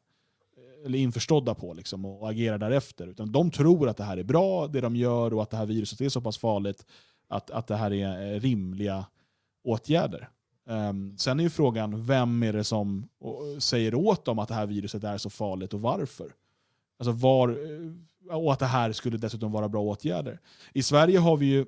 eller 0.85 0.99
införstådda 0.99 1.55
på 1.55 1.75
liksom, 1.75 2.05
och 2.05 2.31
agerar 2.31 2.59
därefter. 2.59 3.07
Utan 3.07 3.33
de 3.33 3.51
tror 3.51 3.89
att 3.89 3.97
det 3.97 4.05
här 4.05 4.17
är 4.17 4.23
bra, 4.23 4.67
det 4.67 4.81
de 4.81 4.97
gör, 4.97 5.35
och 5.35 5.43
att 5.43 5.51
det 5.51 5.57
här 5.57 5.67
viruset 5.67 6.01
är 6.01 6.09
så 6.09 6.21
pass 6.21 6.39
farligt 6.39 6.87
att, 7.29 7.51
att 7.51 7.67
det 7.67 7.77
här 7.77 7.93
är 7.93 8.35
eh, 8.35 8.41
rimliga 8.41 9.07
åtgärder. 9.65 10.29
Um, 10.65 11.19
sen 11.19 11.41
är 11.41 11.45
ju 11.45 11.51
frågan, 11.51 12.07
vem 12.07 12.43
är 12.43 12.53
det 12.53 12.65
som 12.65 13.09
eh, 13.25 13.59
säger 13.59 13.95
åt 13.95 14.25
dem 14.25 14.39
att 14.39 14.49
det 14.49 14.55
här 14.55 14.67
viruset 14.67 15.05
är 15.05 15.19
så 15.19 15.31
farligt 15.31 15.75
och 15.75 15.81
varför? 15.81 16.33
Alltså 16.99 17.13
var, 17.13 17.49
eh, 17.49 18.37
och 18.37 18.53
att 18.53 18.59
det 18.59 18.67
här 18.67 18.93
skulle 18.93 19.19
dessutom 19.19 19.53
vara 19.53 19.69
bra 19.69 19.83
åtgärder. 19.83 20.41
I 20.73 20.83
Sverige 20.83 21.19
har 21.19 21.37
vi 21.37 21.47
ju 21.47 21.67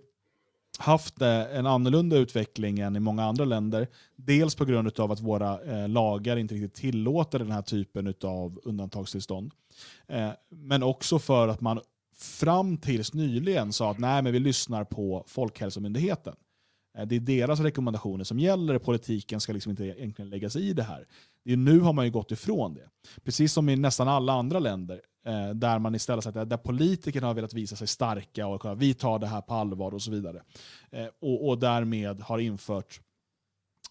haft 0.79 1.23
eh, 1.23 1.57
en 1.57 1.67
annorlunda 1.67 2.17
utveckling 2.17 2.79
än 2.79 2.97
i 2.97 3.01
många 3.01 3.25
andra 3.25 3.45
länder. 3.45 3.89
Dels 4.17 4.55
på 4.55 4.65
grund 4.65 5.01
av 5.01 5.13
att 5.13 5.21
våra 5.21 5.63
eh, 5.63 5.89
lagar 5.89 6.37
inte 6.37 6.55
riktigt 6.55 6.75
tillåter 6.75 7.39
den 7.39 7.51
här 7.51 7.63
typen 7.63 8.15
av 8.25 8.61
undantagstillstånd. 8.65 9.53
Eh, 10.09 10.31
men 10.49 10.83
också 10.83 11.19
för 11.19 11.49
att 11.49 11.61
man 11.61 11.81
fram 12.17 12.77
tills 12.77 13.15
nyligen 13.15 13.73
sa 13.73 13.91
att 13.91 13.99
nej, 13.99 14.23
men 14.23 14.33
vi 14.33 14.39
lyssnar 14.39 14.85
på 14.85 15.25
Folkhälsomyndigheten. 15.27 16.35
Eh, 16.99 17.07
det 17.07 17.17
är 17.17 17.21
deras 17.21 17.61
rekommendationer 17.61 18.25
som 18.25 18.39
gäller, 18.39 18.79
politiken 18.79 19.41
ska 19.41 19.53
liksom 19.53 19.71
inte 19.71 19.85
egentligen 19.85 20.31
lägga 20.31 20.51
sig 20.51 20.69
i 20.69 20.73
det 20.73 20.83
här. 20.83 21.07
Det 21.45 21.53
är 21.53 21.57
nu 21.57 21.81
har 21.81 21.93
man 21.93 22.05
ju 22.05 22.11
gått 22.11 22.31
ifrån 22.31 22.75
det. 22.75 22.89
Precis 23.25 23.53
som 23.53 23.69
i 23.69 23.77
nästan 23.77 24.09
alla 24.09 24.33
andra 24.33 24.59
länder, 24.59 25.01
Eh, 25.27 25.51
där 25.51 25.79
man 25.79 25.95
istället 25.95 26.25
sagt, 26.25 26.37
eh, 26.37 26.45
där 26.45 26.57
politikerna 26.57 27.27
har 27.27 27.35
velat 27.35 27.55
visa 27.55 27.77
sig 27.77 27.87
starka 27.87 28.47
och 28.47 28.83
vi 28.83 28.95
tar 28.95 29.19
det 29.19 29.27
här 29.27 29.41
på 29.41 29.55
allvar 29.55 29.95
och 29.95 30.03
så 30.03 30.11
vidare. 30.11 30.43
Eh, 30.91 31.07
och, 31.21 31.49
och 31.49 31.59
därmed 31.59 32.21
har 32.21 32.39
infört 32.39 33.01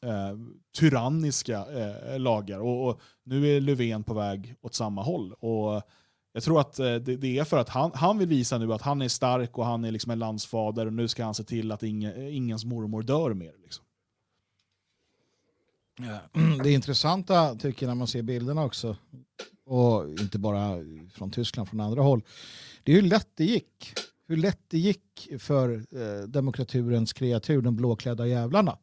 eh, 0.02 0.38
tyranniska 0.80 1.66
eh, 1.66 2.20
lagar. 2.20 2.60
Och, 2.60 2.90
och, 2.90 3.02
nu 3.24 3.48
är 3.48 3.62
Löfven 3.62 4.04
på 4.04 4.14
väg 4.14 4.56
åt 4.62 4.74
samma 4.74 5.04
håll. 5.04 5.34
Och 5.34 5.82
jag 6.34 6.44
tror 6.44 6.60
att 6.60 6.80
eh, 6.80 6.96
det, 6.96 7.18
det, 7.18 7.40
är 7.40 7.44
för 7.44 7.58
att 7.58 7.70
han, 7.70 7.92
han 7.94 8.18
vill 8.18 8.28
visa 8.28 8.58
nu 8.58 8.74
att 8.74 8.82
han 8.82 9.02
är 9.02 9.08
stark 9.08 9.58
och 9.58 9.66
han 9.66 9.86
är 9.86 9.92
liksom 9.92 10.12
en 10.12 10.20
landsfader 10.20 10.86
och 10.86 10.94
nu 10.94 11.08
ska 11.08 11.24
han 11.24 11.34
se 11.34 11.44
till 11.44 11.72
att 11.72 11.84
ingen, 11.84 12.14
eh, 12.14 12.36
ingens 12.36 12.66
mormor 12.66 13.02
dör 13.02 13.34
mer. 13.34 13.54
Liksom. 13.64 13.86
Mm, 16.34 16.58
det 16.58 16.72
intressanta 16.72 17.56
tycker 17.56 17.86
jag 17.86 17.90
när 17.90 17.96
man 17.96 18.08
ser 18.08 18.22
bilderna 18.22 18.64
också, 18.64 18.98
och 19.66 20.10
inte 20.10 20.40
bara 20.40 20.78
från 21.14 21.32
Tyskland, 21.32 21.70
från 21.70 21.80
andra 21.80 22.02
håll, 22.02 22.22
det 22.84 22.92
är 22.92 22.96
hur 22.96 23.10
lätt 23.10 23.30
det 23.36 23.46
gick. 23.46 23.94
Hur 24.28 24.38
lätt 24.38 24.62
det 24.68 24.78
gick 24.78 25.30
för 25.40 25.74
eh, 25.76 26.28
demokraturens 26.28 27.14
kreatur, 27.14 27.62
de 27.62 27.76
blåklädda 27.76 28.28
jävlarna, 28.28 28.78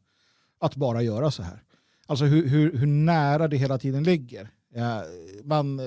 att 0.59 0.75
bara 0.75 1.01
göra 1.01 1.31
så 1.31 1.43
här. 1.43 1.63
Alltså 2.05 2.25
hur, 2.25 2.47
hur, 2.47 2.77
hur 2.77 2.87
nära 2.87 3.47
det 3.47 3.57
hela 3.57 3.77
tiden 3.77 4.03
ligger. 4.03 4.49
Ja, 4.73 5.03
man 5.43 5.79
eh, 5.79 5.85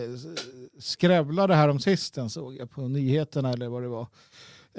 skrävlade 0.79 1.55
här 1.55 1.69
om 1.69 1.81
sisten 1.81 2.31
såg 2.31 2.57
jag 2.57 2.71
på 2.71 2.89
nyheterna 2.89 3.53
eller 3.53 3.69
vad 3.69 3.83
det 3.83 3.89
var. 3.89 4.07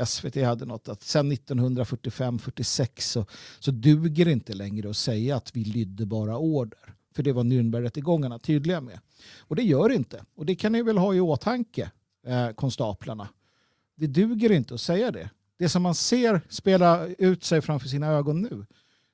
SVT 0.06 0.36
hade 0.36 0.66
något 0.66 0.90
att 0.90 1.04
sen 1.04 1.32
1945-46 1.32 2.88
så, 3.00 3.26
så 3.60 3.72
duger 3.72 4.26
det 4.26 4.32
inte 4.32 4.54
längre 4.54 4.90
att 4.90 4.98
säga 4.98 5.36
att 5.36 5.56
vi 5.56 5.64
lydde 5.64 6.06
bara 6.06 6.38
order. 6.38 6.80
För 7.16 7.24
det 7.24 7.34
var 7.34 7.44
Nürnbergrättegångarna 7.44 8.40
tydliga 8.40 8.82
med. 8.82 9.00
Och 9.40 9.56
det 9.56 9.64
gör 9.64 9.90
det 9.90 9.96
inte. 9.96 10.26
Och 10.36 10.46
det 10.46 10.56
kan 10.56 10.72
ni 10.72 10.82
väl 10.82 10.98
ha 10.98 11.14
i 11.14 11.20
åtanke, 11.20 11.92
eh, 12.28 12.50
konstaplarna. 12.50 13.28
Det 13.96 14.08
duger 14.08 14.52
inte 14.52 14.74
att 14.74 14.82
säga 14.82 15.12
det. 15.12 15.30
Det 15.58 15.70
som 15.70 15.84
man 15.84 15.96
ser 15.96 16.42
spela 16.50 17.08
ut 17.08 17.44
sig 17.44 17.62
framför 17.62 17.88
sina 17.88 18.08
ögon 18.08 18.42
nu. 18.42 18.66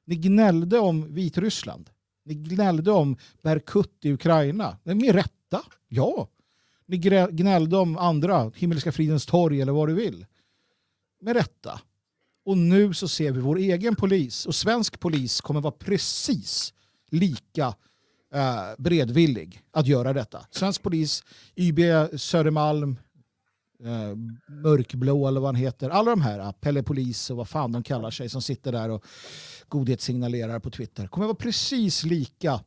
Ni 0.06 0.16
gnällde 0.16 0.80
om 0.80 1.14
Vitryssland. 1.14 1.90
Ni 2.26 2.34
gnällde 2.36 2.92
om 2.92 3.18
Berkut 3.42 3.98
i 4.02 4.14
Ukraina. 4.14 4.78
Med 4.84 5.16
rätta, 5.16 5.62
ja. 5.88 6.28
Ni 6.86 6.98
gnällde 7.32 7.78
om 7.78 7.98
andra, 7.98 8.52
Himmelska 8.56 8.92
fridens 8.92 9.26
torg 9.26 9.62
eller 9.62 9.72
vad 9.72 9.88
du 9.88 9.94
vill. 9.94 10.26
Med 11.22 11.36
rätta. 11.36 11.82
Och 12.46 12.58
nu 12.58 12.94
så 12.94 13.08
ser 13.08 13.32
vi 13.32 13.40
vår 13.40 13.58
egen 13.58 13.96
polis 13.96 14.46
och 14.46 14.56
svensk 14.56 15.00
polis 15.00 15.42
kommer 15.42 15.62
vara 15.62 15.74
precis 15.80 16.74
lika 17.12 17.76
eh, 18.34 18.64
beredvillig 18.78 19.62
att 19.72 19.88
göra 19.88 20.14
detta. 20.14 20.46
Svensk 20.52 20.82
polis, 20.84 21.24
YB 21.56 21.80
Södermalm, 22.18 22.98
eh, 23.84 24.16
Mörkblå 24.48 25.28
eller 25.28 25.42
vad 25.42 25.48
han 25.48 25.56
heter. 25.56 25.90
Alla 25.90 26.12
de 26.12 26.22
här, 26.22 26.40
eh, 26.40 26.52
Pelle 26.52 26.84
Polis 26.84 27.30
och 27.30 27.38
vad 27.38 27.50
fan 27.50 27.72
de 27.72 27.84
kallar 27.84 28.12
sig 28.12 28.30
som 28.30 28.42
sitter 28.42 28.72
där 28.72 28.90
och 28.90 29.06
godhetssignalerar 29.68 30.60
på 30.60 30.70
Twitter 30.70 31.08
kommer 31.08 31.28
vara 31.28 31.36
precis 31.36 32.04
lika 32.04 32.60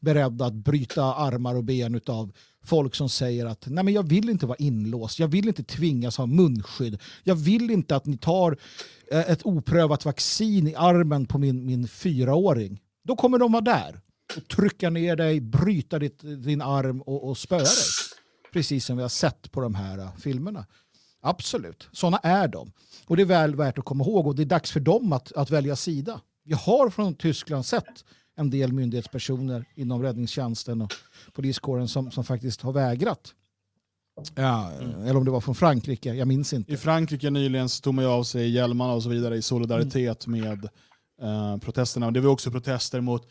beredda 0.00 0.46
att 0.46 0.54
bryta 0.54 1.14
armar 1.14 1.54
och 1.54 1.64
ben 1.64 2.00
av 2.06 2.32
folk 2.64 2.94
som 2.94 3.08
säger 3.08 3.46
att 3.46 3.66
nej 3.66 3.84
men 3.84 3.94
jag 3.94 4.08
vill 4.08 4.30
inte 4.30 4.46
vara 4.46 4.56
inlåst, 4.58 5.18
jag 5.18 5.28
vill 5.28 5.48
inte 5.48 5.64
tvingas 5.64 6.16
ha 6.18 6.26
munskydd, 6.26 7.00
jag 7.22 7.34
vill 7.34 7.70
inte 7.70 7.96
att 7.96 8.06
ni 8.06 8.16
tar 8.16 8.56
eh, 9.10 9.30
ett 9.30 9.46
oprövat 9.46 10.04
vaccin 10.04 10.68
i 10.68 10.74
armen 10.74 11.26
på 11.26 11.38
min, 11.38 11.66
min 11.66 11.88
fyraåring. 11.88 12.80
Då 13.04 13.16
kommer 13.16 13.38
de 13.38 13.52
vara 13.52 13.62
där 13.62 14.00
och 14.36 14.48
trycka 14.48 14.90
ner 14.90 15.16
dig, 15.16 15.40
bryta 15.40 15.98
ditt, 15.98 16.20
din 16.44 16.62
arm 16.62 17.00
och, 17.00 17.28
och 17.28 17.38
spöa 17.38 17.58
dig. 17.58 17.66
Precis 18.52 18.84
som 18.84 18.96
vi 18.96 19.02
har 19.02 19.08
sett 19.08 19.52
på 19.52 19.60
de 19.60 19.74
här 19.74 19.98
uh, 19.98 20.16
filmerna. 20.16 20.66
Absolut, 21.20 21.88
sådana 21.92 22.18
är 22.18 22.48
de. 22.48 22.72
Och 23.06 23.16
det 23.16 23.22
är 23.22 23.26
väl 23.26 23.56
värt 23.56 23.78
att 23.78 23.84
komma 23.84 24.04
ihåg 24.04 24.26
och 24.26 24.36
det 24.36 24.42
är 24.42 24.46
dags 24.46 24.72
för 24.72 24.80
dem 24.80 25.12
att, 25.12 25.32
att 25.32 25.50
välja 25.50 25.76
sida. 25.76 26.20
Vi 26.44 26.54
har 26.54 26.90
från 26.90 27.14
Tyskland 27.14 27.66
sett 27.66 28.04
en 28.36 28.50
del 28.50 28.72
myndighetspersoner 28.72 29.64
inom 29.74 30.02
räddningstjänsten 30.02 30.82
och 30.82 30.92
poliskåren 31.32 31.88
som, 31.88 32.10
som 32.10 32.24
faktiskt 32.24 32.60
har 32.60 32.72
vägrat. 32.72 33.34
Ja, 34.34 34.72
mm. 34.72 35.02
Eller 35.02 35.16
om 35.16 35.24
det 35.24 35.30
var 35.30 35.40
från 35.40 35.54
Frankrike, 35.54 36.14
jag 36.14 36.28
minns 36.28 36.52
inte. 36.52 36.72
I 36.72 36.76
Frankrike 36.76 37.30
nyligen 37.30 37.68
så 37.68 37.82
tog 37.82 37.94
man 37.94 38.04
av 38.04 38.24
sig 38.24 38.50
hjälmarna 38.50 38.92
och 38.92 39.02
så 39.02 39.08
vidare 39.08 39.36
i 39.36 39.42
solidaritet 39.42 40.26
mm. 40.26 40.40
med 40.40 40.68
uh, 41.22 41.58
protesterna. 41.58 42.10
Det 42.10 42.20
var 42.20 42.30
också 42.30 42.50
protester 42.50 43.00
mot, 43.00 43.26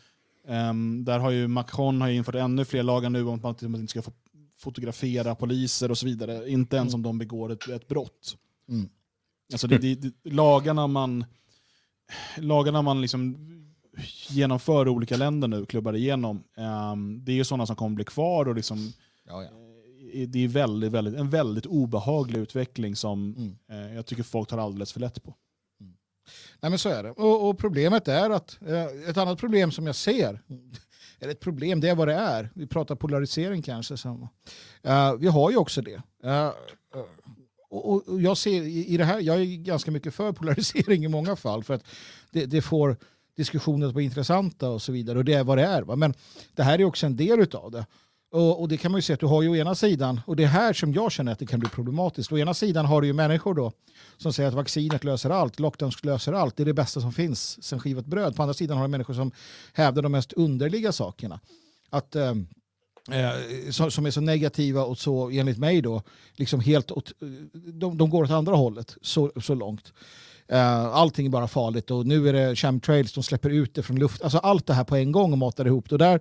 um, 0.48 1.04
där 1.04 1.18
har 1.18 1.30
ju 1.30 1.48
Macron 1.48 2.00
har 2.00 2.08
infört 2.08 2.34
ännu 2.34 2.64
fler 2.64 2.82
lagar 2.82 3.10
nu 3.10 3.24
om 3.24 3.44
att 3.44 3.62
man 3.62 3.80
inte 3.80 3.90
ska 3.90 4.02
få 4.02 4.12
fotografera 4.56 5.34
poliser 5.34 5.90
och 5.90 5.98
så 5.98 6.06
vidare. 6.06 6.50
Inte 6.50 6.76
ens 6.76 6.94
mm. 6.94 6.98
om 6.98 7.02
de 7.02 7.18
begår 7.18 7.52
ett, 7.52 7.68
ett 7.68 7.88
brott. 7.88 8.36
Mm. 8.68 8.88
Alltså 9.52 9.66
det, 9.66 9.78
det, 9.78 9.94
det, 9.94 10.30
lagarna 10.30 10.86
man, 10.86 11.24
lagarna 12.36 12.82
man 12.82 13.00
liksom 13.00 13.36
genomför 14.28 14.88
olika 14.88 15.16
länder 15.16 15.48
nu, 15.48 15.66
klubbar 15.66 15.96
igenom, 15.96 16.44
um, 16.92 17.24
det 17.24 17.32
är 17.32 17.36
ju 17.36 17.44
sådana 17.44 17.66
som 17.66 17.76
kommer 17.76 17.96
bli 17.96 18.04
kvar 18.04 18.48
och 18.48 18.54
liksom, 18.54 18.92
ja, 19.26 19.42
ja. 19.42 19.48
Eh, 20.14 20.28
det 20.28 20.44
är 20.44 20.48
väldigt, 20.48 20.92
väldigt, 20.92 21.14
en 21.14 21.30
väldigt 21.30 21.66
obehaglig 21.66 22.40
utveckling 22.40 22.96
som 22.96 23.34
mm. 23.36 23.86
eh, 23.88 23.96
jag 23.96 24.06
tycker 24.06 24.22
folk 24.22 24.48
tar 24.48 24.58
alldeles 24.58 24.92
för 24.92 25.00
lätt 25.00 25.22
på. 25.22 25.34
Mm. 25.80 25.92
Nej 26.60 26.70
men 26.70 26.78
så 26.78 26.88
är 26.88 27.02
det. 27.02 27.10
Och, 27.10 27.48
och 27.48 27.58
problemet 27.58 28.08
är 28.08 28.30
att, 28.30 28.58
eh, 28.66 29.10
ett 29.10 29.16
annat 29.16 29.38
problem 29.38 29.70
som 29.70 29.86
jag 29.86 29.96
ser, 29.96 30.42
eller 31.20 31.32
ett 31.32 31.40
problem, 31.40 31.80
det 31.80 31.88
är 31.88 31.94
vad 31.94 32.08
det 32.08 32.14
är. 32.14 32.50
Vi 32.54 32.66
pratar 32.66 32.94
polarisering 32.94 33.62
kanske. 33.62 33.96
Så, 33.96 34.08
uh, 34.08 35.14
vi 35.18 35.26
har 35.26 35.50
ju 35.50 35.56
också 35.56 35.82
det. 35.82 36.02
Uh, 36.24 36.52
och, 37.70 38.08
och, 38.08 38.20
jag 38.20 38.36
ser 38.36 38.62
i, 38.62 38.86
i 38.86 38.96
det 38.96 39.04
här, 39.04 39.20
jag 39.20 39.40
är 39.40 39.44
ganska 39.44 39.90
mycket 39.90 40.14
för 40.14 40.32
polarisering 40.32 41.04
i 41.04 41.08
många 41.08 41.36
fall 41.36 41.64
för 41.64 41.74
att 41.74 41.84
det, 42.30 42.46
det 42.46 42.62
får 42.62 42.96
diskussioner 43.36 43.88
som 43.88 43.98
är 43.98 44.02
intressanta 44.02 44.68
och 44.68 44.82
så 44.82 44.92
vidare. 44.92 45.18
Och 45.18 45.24
det 45.24 45.32
är 45.32 45.44
vad 45.44 45.58
det 45.58 45.64
är. 45.64 45.82
Va? 45.82 45.96
Men 45.96 46.14
det 46.54 46.62
här 46.62 46.80
är 46.80 46.84
också 46.84 47.06
en 47.06 47.16
del 47.16 47.46
av 47.54 47.70
det. 47.70 47.86
Och, 48.34 48.60
och, 48.60 48.68
det 48.68 48.76
kan 48.76 48.90
man 48.90 48.98
ju 48.98 49.02
se 49.02 49.12
att 49.12 49.20
du 49.20 49.26
har 49.26 49.42
ju 49.42 49.48
å 49.48 49.56
ena 49.56 49.74
sidan, 49.74 50.20
och 50.26 50.36
det 50.36 50.42
är 50.42 50.48
här 50.48 50.72
som 50.72 50.92
jag 50.92 51.12
känner 51.12 51.32
att 51.32 51.38
det 51.38 51.46
kan 51.46 51.60
bli 51.60 51.68
problematiskt. 51.68 52.32
Å 52.32 52.38
ena 52.38 52.54
sidan 52.54 52.86
har 52.86 53.00
du 53.00 53.06
ju 53.06 53.12
människor 53.12 53.54
då 53.54 53.72
som 54.16 54.32
säger 54.32 54.48
att 54.48 54.54
vaccinet 54.54 55.04
löser 55.04 55.30
allt, 55.30 55.60
lockdowns 55.60 56.04
löser 56.04 56.32
allt, 56.32 56.56
det 56.56 56.62
är 56.62 56.64
det 56.64 56.74
bästa 56.74 57.00
som 57.00 57.12
finns 57.12 57.64
sen 57.64 57.80
skivat 57.80 58.06
bröd. 58.06 58.36
På 58.36 58.42
andra 58.42 58.54
sidan 58.54 58.76
har 58.76 58.84
du 58.84 58.90
människor 58.90 59.14
som 59.14 59.32
hävdar 59.72 60.02
de 60.02 60.12
mest 60.12 60.32
underliga 60.32 60.92
sakerna. 60.92 61.40
Att, 61.90 62.16
ehm, 62.16 62.46
eh, 63.10 63.70
som 63.70 64.06
är 64.06 64.10
så 64.10 64.20
negativa 64.20 64.84
och 64.84 64.98
så 64.98 65.30
enligt 65.30 65.58
mig 65.58 65.82
då, 65.82 66.02
liksom 66.32 66.60
helt 66.60 66.90
åt, 66.90 67.12
eh, 67.22 67.28
de, 67.52 67.98
de 67.98 68.10
går 68.10 68.24
åt 68.24 68.30
andra 68.30 68.54
hållet 68.54 68.96
så, 69.02 69.32
så 69.42 69.54
långt. 69.54 69.92
Eh, 70.48 70.84
allting 70.84 71.26
är 71.26 71.30
bara 71.30 71.48
farligt 71.48 71.90
och 71.90 72.06
nu 72.06 72.28
är 72.28 72.32
det 72.32 72.56
chemtrails, 72.56 73.12
de 73.12 73.22
släpper 73.22 73.50
ut 73.50 73.74
det 73.74 73.82
från 73.82 73.98
luft. 73.98 74.22
Alltså 74.22 74.38
allt 74.38 74.66
det 74.66 74.74
här 74.74 74.84
på 74.84 74.96
en 74.96 75.12
gång 75.12 75.32
och 75.32 75.38
matar 75.38 75.66
ihop 75.66 75.88
det. 75.88 75.94
Och 75.94 75.98
där, 75.98 76.20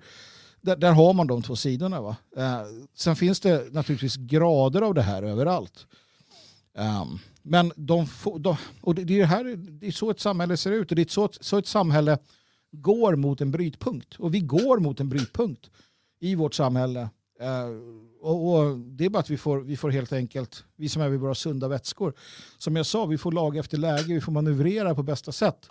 där, 0.62 0.76
där 0.76 0.92
har 0.92 1.14
man 1.14 1.28
de 1.28 1.42
två 1.42 1.56
sidorna. 1.56 2.02
Va? 2.02 2.16
Eh, 2.38 2.62
sen 2.96 3.16
finns 3.16 3.40
det 3.40 3.74
naturligtvis 3.74 4.16
grader 4.16 4.82
av 4.82 4.94
det 4.94 5.02
här 5.02 5.24
överallt. 5.24 5.88
Ehm, 6.78 7.20
men 7.42 7.72
de, 7.76 8.08
de, 8.40 8.58
och 8.82 8.96
det, 8.96 9.04
det, 9.04 9.22
är 9.22 9.26
här, 9.26 9.56
det 9.58 9.88
är 9.88 9.92
så 9.92 10.10
ett 10.10 10.20
samhälle 10.20 10.58
ser 10.58 10.72
ut 10.72 10.92
och 10.92 10.96
det 10.96 11.02
är 11.02 11.12
så, 11.12 11.30
så 11.42 11.58
ett 11.58 11.68
samhälle 11.68 12.18
går 12.72 13.16
mot 13.16 13.42
en 13.42 13.52
brytpunkt. 13.52 14.16
Och 14.16 14.34
vi 14.34 14.40
går 14.40 14.80
mot 14.80 15.00
en 15.00 15.10
brytpunkt 15.10 15.70
i 16.20 16.36
vårt 16.36 16.54
samhälle. 16.54 17.02
Eh, 17.40 17.68
och, 18.24 18.54
och, 18.54 18.80
Det 18.80 19.06
är 19.06 19.10
bara 19.10 19.20
att 19.20 19.30
vi 19.30 19.38
får, 19.38 19.60
vi 19.60 19.78
får 19.78 19.90
helt 19.90 20.14
enkelt, 20.14 20.64
vi 20.76 20.90
som 20.90 21.02
är 21.02 21.10
vid 21.10 21.20
våra 21.20 21.36
sunda 21.36 21.68
vätskor, 21.68 22.14
som 22.58 22.76
jag 22.76 22.86
sa, 22.86 23.06
vi 23.06 23.18
får 23.18 23.32
laga 23.32 23.60
efter 23.60 23.78
läge, 23.78 24.14
vi 24.14 24.22
får 24.22 24.32
manövrera 24.32 24.96
på 24.96 25.04
bästa 25.04 25.32
sätt. 25.32 25.70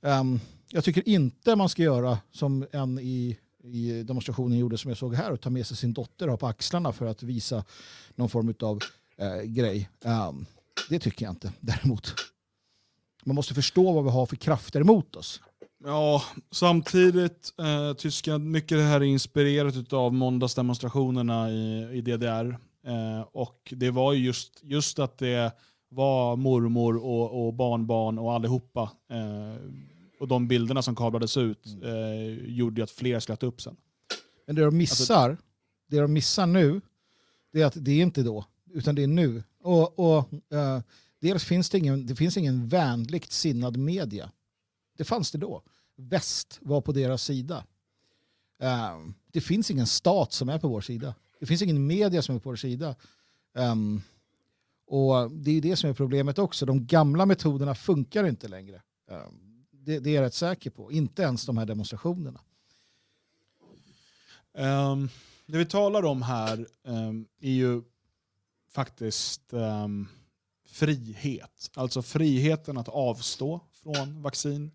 Um, 0.00 0.40
jag 0.68 0.84
tycker 0.84 1.08
inte 1.08 1.56
man 1.56 1.68
ska 1.68 1.82
göra 1.82 2.18
som 2.30 2.66
en 2.72 2.98
i, 2.98 3.38
i 3.64 4.02
demonstrationen 4.02 4.58
gjorde 4.58 4.78
som 4.78 4.88
jag 4.88 4.98
såg 4.98 5.14
här 5.14 5.30
och 5.30 5.40
ta 5.40 5.50
med 5.50 5.66
sig 5.66 5.76
sin 5.76 5.92
dotter 5.92 6.36
på 6.36 6.46
axlarna 6.46 6.92
för 6.92 7.06
att 7.06 7.22
visa 7.22 7.64
någon 8.14 8.28
form 8.28 8.54
av 8.60 8.78
eh, 9.16 9.42
grej. 9.42 9.88
Um, 10.04 10.46
det 10.88 10.98
tycker 10.98 11.24
jag 11.24 11.32
inte 11.32 11.52
däremot. 11.60 12.14
Man 13.24 13.36
måste 13.36 13.54
förstå 13.54 13.92
vad 13.92 14.04
vi 14.04 14.10
har 14.10 14.26
för 14.26 14.36
krafter 14.36 14.80
emot 14.80 15.16
oss. 15.16 15.40
Ja, 15.84 16.22
samtidigt, 16.50 17.54
eh, 17.58 17.96
Tyskland, 17.96 18.50
mycket 18.50 18.78
det 18.78 18.84
här 18.84 19.00
är 19.00 19.04
inspirerat 19.04 19.92
av 19.92 20.14
måndagsdemonstrationerna 20.14 21.50
i, 21.50 21.88
i 21.92 22.00
DDR. 22.00 22.56
Eh, 22.86 23.26
och 23.32 23.72
det 23.76 23.90
var 23.90 24.12
just, 24.12 24.60
just 24.62 24.98
att 24.98 25.18
det 25.18 25.52
var 25.88 26.36
mormor 26.36 26.96
och, 26.96 27.46
och 27.46 27.54
barnbarn 27.54 28.18
och 28.18 28.32
allihopa. 28.32 28.90
Eh, 29.10 29.56
och 30.20 30.28
de 30.28 30.48
bilderna 30.48 30.82
som 30.82 30.96
kablades 30.96 31.36
ut 31.36 31.66
mm. 31.66 31.82
eh, 31.82 32.54
gjorde 32.54 32.82
att 32.82 32.90
fler 32.90 33.20
skrattade 33.20 33.48
upp 33.48 33.60
sen. 33.60 33.76
Men 34.46 34.56
det 34.56 34.64
de 34.64 34.76
missar, 34.76 35.30
alltså, 35.30 35.44
det 35.90 36.00
de 36.00 36.12
missar 36.12 36.46
nu, 36.46 36.80
det 37.52 37.62
är 37.62 37.66
att 37.66 37.84
det 37.84 37.90
är 37.90 38.02
inte 38.02 38.22
då, 38.22 38.44
utan 38.72 38.94
det 38.94 39.02
är 39.02 39.06
nu. 39.06 39.42
Och, 39.60 39.98
och 39.98 40.32
uh, 40.32 40.80
dels 41.20 41.44
finns 41.44 41.70
det 41.70 41.78
ingen, 41.78 42.06
det 42.06 42.16
finns 42.16 42.36
ingen 42.36 42.68
vänligt 42.68 43.32
sinnad 43.32 43.76
media. 43.76 44.30
Det 45.02 45.06
fanns 45.06 45.30
det 45.30 45.38
då 45.38 45.62
väst 45.96 46.58
var 46.62 46.80
på 46.80 46.92
deras 46.92 47.22
sida. 47.22 47.64
Um, 48.58 49.14
det 49.30 49.40
finns 49.40 49.70
ingen 49.70 49.86
stat 49.86 50.32
som 50.32 50.48
är 50.48 50.58
på 50.58 50.68
vår 50.68 50.80
sida. 50.80 51.14
Det 51.40 51.46
finns 51.46 51.62
ingen 51.62 51.86
media 51.86 52.22
som 52.22 52.36
är 52.36 52.38
på 52.38 52.48
vår 52.48 52.56
sida. 52.56 52.94
Um, 53.54 54.02
och 54.86 55.30
Det 55.30 55.50
är 55.50 55.60
det 55.60 55.76
som 55.76 55.90
är 55.90 55.94
problemet 55.94 56.38
också. 56.38 56.66
De 56.66 56.86
gamla 56.86 57.26
metoderna 57.26 57.74
funkar 57.74 58.28
inte 58.28 58.48
längre. 58.48 58.82
Um, 59.06 59.64
det, 59.70 59.98
det, 59.98 60.10
är 60.10 60.14
jag 60.14 60.22
rätt 60.22 60.34
säker 60.34 60.70
på. 60.70 60.92
Inte 60.92 61.22
ens 61.22 61.46
de 61.46 61.58
här 61.58 61.66
demonstrationerna. 61.66 62.40
Um, 64.52 65.08
det 65.46 65.58
vi 65.58 65.66
talar 65.66 66.02
om 66.02 66.22
här 66.22 66.66
um, 66.82 67.26
är 67.40 67.52
ju 67.52 67.82
faktiskt 68.70 69.52
um, 69.52 70.08
frihet. 70.66 71.70
Alltså 71.74 72.02
friheten 72.02 72.78
att 72.78 72.88
avstå 72.88 73.60
från 73.72 74.22
vaccin. 74.22 74.70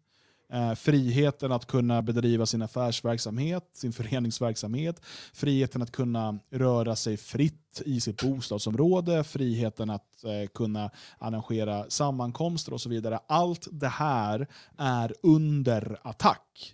Eh, 0.53 0.73
friheten 0.73 1.51
att 1.51 1.65
kunna 1.65 2.01
bedriva 2.01 2.45
sin 2.45 2.61
affärsverksamhet, 2.61 3.69
sin 3.73 3.93
föreningsverksamhet, 3.93 5.01
friheten 5.33 5.81
att 5.81 5.91
kunna 5.91 6.39
röra 6.49 6.95
sig 6.95 7.17
fritt 7.17 7.81
i 7.85 7.99
sitt 7.99 8.21
bostadsområde, 8.21 9.23
friheten 9.23 9.89
att 9.89 10.23
eh, 10.23 10.47
kunna 10.53 10.89
arrangera 11.19 11.89
sammankomster 11.89 12.73
och 12.73 12.81
så 12.81 12.89
vidare. 12.89 13.19
Allt 13.27 13.67
det 13.71 13.87
här 13.87 14.47
är 14.77 15.13
under 15.21 15.99
attack. 16.03 16.73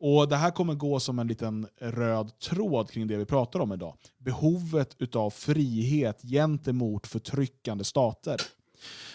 Och 0.00 0.28
Det 0.28 0.36
här 0.36 0.50
kommer 0.50 0.74
gå 0.74 1.00
som 1.00 1.18
en 1.18 1.26
liten 1.26 1.66
röd 1.80 2.38
tråd 2.38 2.90
kring 2.90 3.06
det 3.06 3.16
vi 3.16 3.24
pratar 3.24 3.60
om 3.60 3.72
idag. 3.72 3.94
Behovet 4.18 5.16
av 5.16 5.30
frihet 5.30 6.22
gentemot 6.22 7.06
förtryckande 7.06 7.84
stater. 7.84 8.40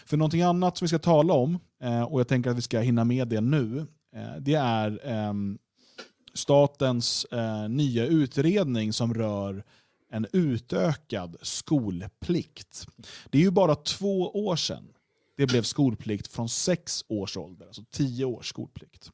För 0.05 0.17
någonting 0.17 0.41
annat 0.41 0.77
som 0.77 0.85
vi 0.85 0.89
ska 0.89 0.99
tala 0.99 1.33
om, 1.33 1.59
eh, 1.83 2.01
och 2.01 2.19
jag 2.19 2.27
tänker 2.27 2.49
att 2.49 2.57
vi 2.57 2.61
ska 2.61 2.79
hinna 2.79 3.03
med 3.03 3.27
det 3.27 3.41
nu, 3.41 3.87
eh, 4.15 4.35
det 4.39 4.53
är 4.53 4.99
ehm, 5.03 5.57
statens 6.33 7.25
eh, 7.25 7.69
nya 7.69 8.05
utredning 8.05 8.93
som 8.93 9.13
rör 9.13 9.63
en 10.11 10.27
utökad 10.33 11.35
skolplikt. 11.41 12.87
Det 13.29 13.37
är 13.37 13.41
ju 13.41 13.51
bara 13.51 13.75
två 13.75 14.29
år 14.29 14.55
sedan 14.55 14.87
det 15.37 15.45
blev 15.45 15.63
skolplikt 15.63 16.27
från 16.27 16.49
sex 16.49 17.05
års 17.07 17.37
ålder, 17.37 17.65
alltså 17.65 17.83
tio 17.91 18.25
års 18.25 18.49
skolplikt. 18.49 19.11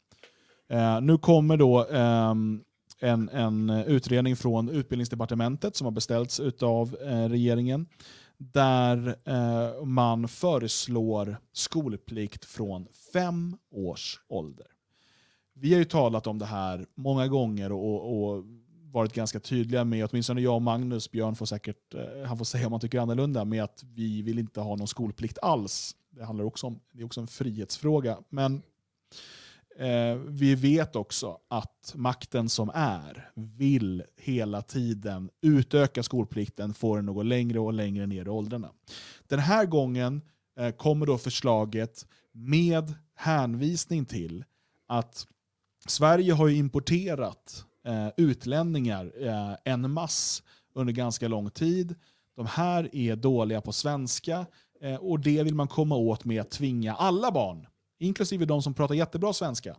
Eh, 0.70 1.01
nu 1.01 1.18
kommer 1.18 1.58
då 1.58 1.88
eh, 1.88 2.34
en, 2.99 3.30
en 3.30 3.70
utredning 3.70 4.36
från 4.36 4.70
utbildningsdepartementet 4.70 5.76
som 5.76 5.86
har 5.86 5.91
beställts 5.91 6.39
av 6.62 6.97
eh, 7.01 7.30
regeringen 7.30 7.88
där 8.38 9.16
eh, 9.26 9.86
man 9.86 10.28
föreslår 10.28 11.38
skolplikt 11.52 12.46
från 12.46 12.88
fem 13.14 13.58
års 13.72 14.20
ålder. 14.28 14.68
Vi 15.54 15.72
har 15.74 15.80
ju 15.80 15.86
talat 15.86 16.28
om 16.28 16.40
det 16.40 16.46
här 16.46 16.86
många 16.96 17.28
gånger 17.28 17.72
och, 17.72 18.34
och 18.34 18.44
varit 18.92 19.14
ganska 19.14 19.40
tydliga 19.40 19.84
med, 19.84 20.10
åtminstone 20.12 20.42
jag 20.42 20.56
och 20.56 20.62
Magnus, 20.62 21.12
Björn 21.12 21.36
får 21.36 21.46
säkert, 21.46 21.94
eh, 21.94 22.28
han 22.28 22.38
får 22.38 22.46
säga 22.46 22.66
om 22.66 22.74
han 22.74 22.82
tycker 22.82 23.00
annorlunda, 23.00 23.46
med 23.46 23.64
att 23.64 23.84
vi 23.84 24.22
vill 24.22 24.40
inte 24.40 24.62
ha 24.62 24.76
någon 24.76 24.88
skolplikt 24.88 25.38
alls. 25.42 25.96
Det 26.10 26.26
handlar 26.26 26.46
också 26.46 26.68
om, 26.68 26.80
det 26.92 27.02
är 27.02 27.06
också 27.06 27.22
en 27.22 27.28
frihetsfråga. 27.28 28.18
Men 28.30 28.62
eh, 29.80 30.16
vi 30.16 30.56
vet 30.56 30.96
också 30.96 31.38
att 31.48 31.94
makten 31.96 32.50
som 32.50 32.72
är 32.74 33.30
vill 33.36 34.04
hela 34.18 34.62
tiden 34.62 35.30
utöka 35.42 36.04
skolplikten, 36.04 36.74
få 36.74 36.96
den 36.96 37.10
att 37.10 37.16
gå 37.16 37.24
längre 37.24 37.60
och 37.60 37.74
längre 37.74 38.08
ner 38.08 38.26
i 38.26 38.30
åldrarna. 38.30 38.70
Den 39.28 39.40
här 39.40 39.66
gången 39.66 40.22
eh, 40.60 40.72
kommer 40.72 41.06
då 41.06 41.18
förslaget 41.18 42.08
med 42.32 42.94
hänvisning 43.16 44.06
till 44.06 44.44
att 44.88 45.28
Sverige 45.88 46.34
har 46.34 46.50
importerat 46.50 47.66
eh, 47.86 48.08
utlänningar 48.18 49.12
eh, 49.20 49.56
en 49.64 49.92
mass 49.92 50.44
under 50.74 50.94
ganska 50.94 51.28
lång 51.28 51.50
tid. 51.50 51.96
De 52.36 52.46
här 52.46 52.96
är 52.96 53.16
dåliga 53.16 53.62
på 53.62 53.72
svenska 53.72 54.46
eh, 54.82 54.96
och 54.96 55.20
det 55.20 55.44
vill 55.44 55.56
man 55.56 55.68
komma 55.68 55.96
åt 55.96 56.26
med 56.26 56.42
att 56.42 56.52
tvinga 56.52 56.94
alla 56.94 57.32
barn, 57.32 57.68
inklusive 58.06 58.45
de 58.45 58.62
som 58.62 58.74
pratar 58.74 58.95
jättebra 58.95 59.34
svenska, 59.34 59.76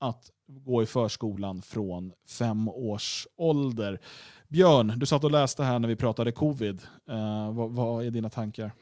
att 0.00 0.30
gå 0.46 0.82
i 0.82 0.86
förskolan 0.86 1.62
från 1.62 2.12
fem 2.38 2.68
års 2.68 3.26
ålder. 3.36 4.00
Björn, 4.48 4.92
du 4.96 5.06
satt 5.06 5.24
och 5.24 5.30
läste 5.30 5.62
här 5.62 5.78
när 5.78 5.88
vi 5.88 5.96
pratade 5.96 6.32
covid. 6.32 6.82
Eh, 7.10 7.54
vad, 7.54 7.70
vad, 7.70 8.06
är 8.06 8.10
dina 8.10 8.30
tankar? 8.30 8.72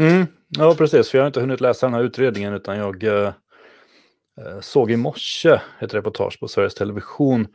Mm, 0.00 0.26
ja, 0.48 0.74
precis. 0.78 1.10
För 1.10 1.18
jag 1.18 1.22
har 1.22 1.26
inte 1.26 1.40
hunnit 1.40 1.60
läsa 1.60 1.86
den 1.86 1.94
här 1.94 2.02
utredningen 2.02 2.54
utan 2.54 2.76
jag 2.76 3.04
eh, 3.04 3.26
eh 3.26 4.60
såg 4.60 4.90
i 4.90 4.96
morse 4.96 5.60
ett 5.80 5.94
reportage 5.94 6.40
på 6.40 6.48
Sveriges 6.48 6.74
Television 6.74 7.46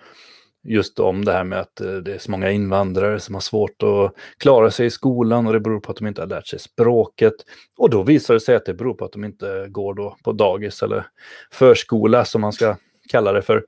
just 0.63 0.99
om 0.99 1.25
det 1.25 1.31
här 1.31 1.43
med 1.43 1.59
att 1.59 1.81
eh, 1.81 1.93
det 1.93 2.13
är 2.13 2.17
så 2.17 2.31
många 2.31 2.51
invandrare 2.51 3.19
som 3.19 3.35
har 3.35 3.41
svårt 3.41 3.83
att 3.83 4.13
klara 4.37 4.71
sig 4.71 4.85
i 4.85 4.89
skolan 4.89 5.47
och 5.47 5.53
det 5.53 5.59
beror 5.59 5.79
på 5.79 5.91
att 5.91 5.97
de 5.97 6.07
inte 6.07 6.21
har 6.21 6.27
lärt 6.27 6.47
sig 6.47 6.59
språket. 6.59 7.33
Och 7.77 7.89
då 7.89 8.03
visar 8.03 8.33
det 8.33 8.39
sig 8.39 8.55
att 8.55 8.65
det 8.65 8.73
beror 8.73 8.93
på 8.93 9.05
att 9.05 9.11
de 9.11 9.23
inte 9.23 9.67
går 9.69 9.93
då 9.93 10.17
på 10.23 10.31
dagis 10.31 10.83
eller 10.83 11.05
förskola 11.51 12.25
som 12.25 12.41
man 12.41 12.53
ska 12.53 12.75
kalla 13.09 13.31
det 13.31 13.41
för. 13.41 13.65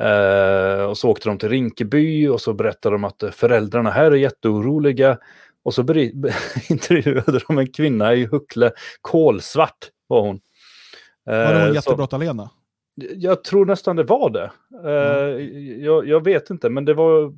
Eh, 0.00 0.84
och 0.84 0.98
så 0.98 1.10
åkte 1.10 1.28
de 1.28 1.38
till 1.38 1.48
Rinkeby 1.48 2.28
och 2.28 2.40
så 2.40 2.54
berättade 2.54 2.94
de 2.94 3.04
att 3.04 3.24
föräldrarna 3.32 3.90
här 3.90 4.10
är 4.10 4.16
jätteoroliga. 4.16 5.18
Och 5.64 5.74
så 5.74 5.82
intervjuade 6.68 7.40
de 7.48 7.58
en 7.58 7.72
kvinna 7.72 8.14
i 8.14 8.24
Huckle, 8.24 8.72
kolsvart 9.00 9.90
var 10.06 10.20
hon. 10.20 10.40
Var 11.24 11.34
det 11.34 11.60
hon 11.60 11.68
eh, 11.68 11.74
jättebrott-Alena? 11.74 12.50
Jag 12.96 13.44
tror 13.44 13.66
nästan 13.66 13.96
det 13.96 14.02
var 14.02 14.30
det. 14.30 14.50
Mm. 14.84 15.84
Jag, 15.84 16.08
jag, 16.08 16.24
vet 16.24 16.50
inte, 16.50 16.70
men 16.70 16.84
det 16.84 16.94
var... 16.94 17.34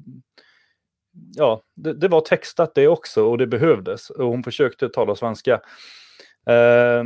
Ja, 1.36 1.62
det, 1.76 1.94
det, 1.94 2.08
var 2.08 2.20
textat 2.20 2.74
det 2.74 2.88
också 2.88 3.24
och 3.24 3.38
det 3.38 3.46
behövdes. 3.46 4.10
Och 4.10 4.28
hon 4.28 4.42
försökte 4.42 4.88
tala 4.88 5.16
svenska. 5.16 5.60
Eh, 6.46 7.04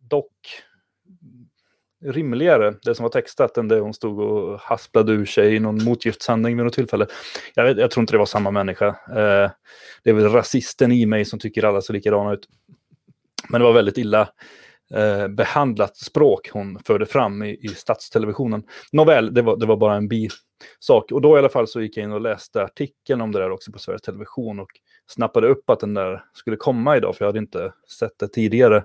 dock 0.00 0.62
rimligare, 2.04 2.74
det 2.82 2.94
som 2.94 3.02
var 3.02 3.10
textat, 3.10 3.56
än 3.56 3.68
det 3.68 3.80
hon 3.80 3.94
stod 3.94 4.20
och 4.20 4.60
hasplade 4.60 5.12
ur 5.12 5.26
sig 5.26 5.54
i 5.54 5.60
någon 5.60 5.84
motgiftshandling 5.84 6.56
vid 6.56 6.64
något 6.64 6.74
tillfälle. 6.74 7.06
Jag, 7.54 7.64
vet, 7.64 7.78
jag 7.78 7.90
tror 7.90 8.02
inte 8.02 8.12
det 8.12 8.18
var 8.18 8.26
samma 8.26 8.50
människa. 8.50 8.86
Eh, 8.88 9.50
det 10.02 10.10
är 10.10 10.12
väl 10.12 10.28
rasisten 10.28 10.92
i 10.92 11.06
mig 11.06 11.24
som 11.24 11.38
tycker 11.38 11.64
alla 11.64 11.82
ser 11.82 11.94
likadana 11.94 12.32
ut. 12.32 12.48
Men 13.48 13.60
det 13.60 13.64
var 13.64 13.72
väldigt 13.72 13.98
illa 13.98 14.28
eh, 14.94 15.28
behandlat 15.28 15.96
språk 15.96 16.50
hon 16.52 16.78
förde 16.78 17.06
fram 17.06 17.42
i, 17.42 17.58
i 17.62 17.68
statstelevisionen. 17.68 18.62
Nåväl, 18.92 19.34
det 19.34 19.42
var, 19.42 19.56
det 19.56 19.66
var 19.66 19.76
bara 19.76 19.94
en 19.94 20.08
bisak. 20.08 21.12
Och 21.12 21.20
då 21.20 21.36
i 21.36 21.38
alla 21.38 21.48
fall 21.48 21.68
så 21.68 21.80
gick 21.80 21.96
jag 21.96 22.04
in 22.04 22.12
och 22.12 22.20
läste 22.20 22.62
artikeln 22.62 23.20
om 23.20 23.32
det 23.32 23.38
där 23.38 23.50
också 23.50 23.72
på 23.72 23.78
Sveriges 23.78 24.02
Television 24.02 24.60
och 24.60 24.70
snappade 25.06 25.48
upp 25.48 25.70
att 25.70 25.80
den 25.80 25.94
där 25.94 26.24
skulle 26.32 26.56
komma 26.56 26.96
idag, 26.96 27.16
för 27.16 27.24
jag 27.24 27.28
hade 27.28 27.38
inte 27.38 27.72
sett 27.98 28.18
det 28.18 28.28
tidigare. 28.28 28.84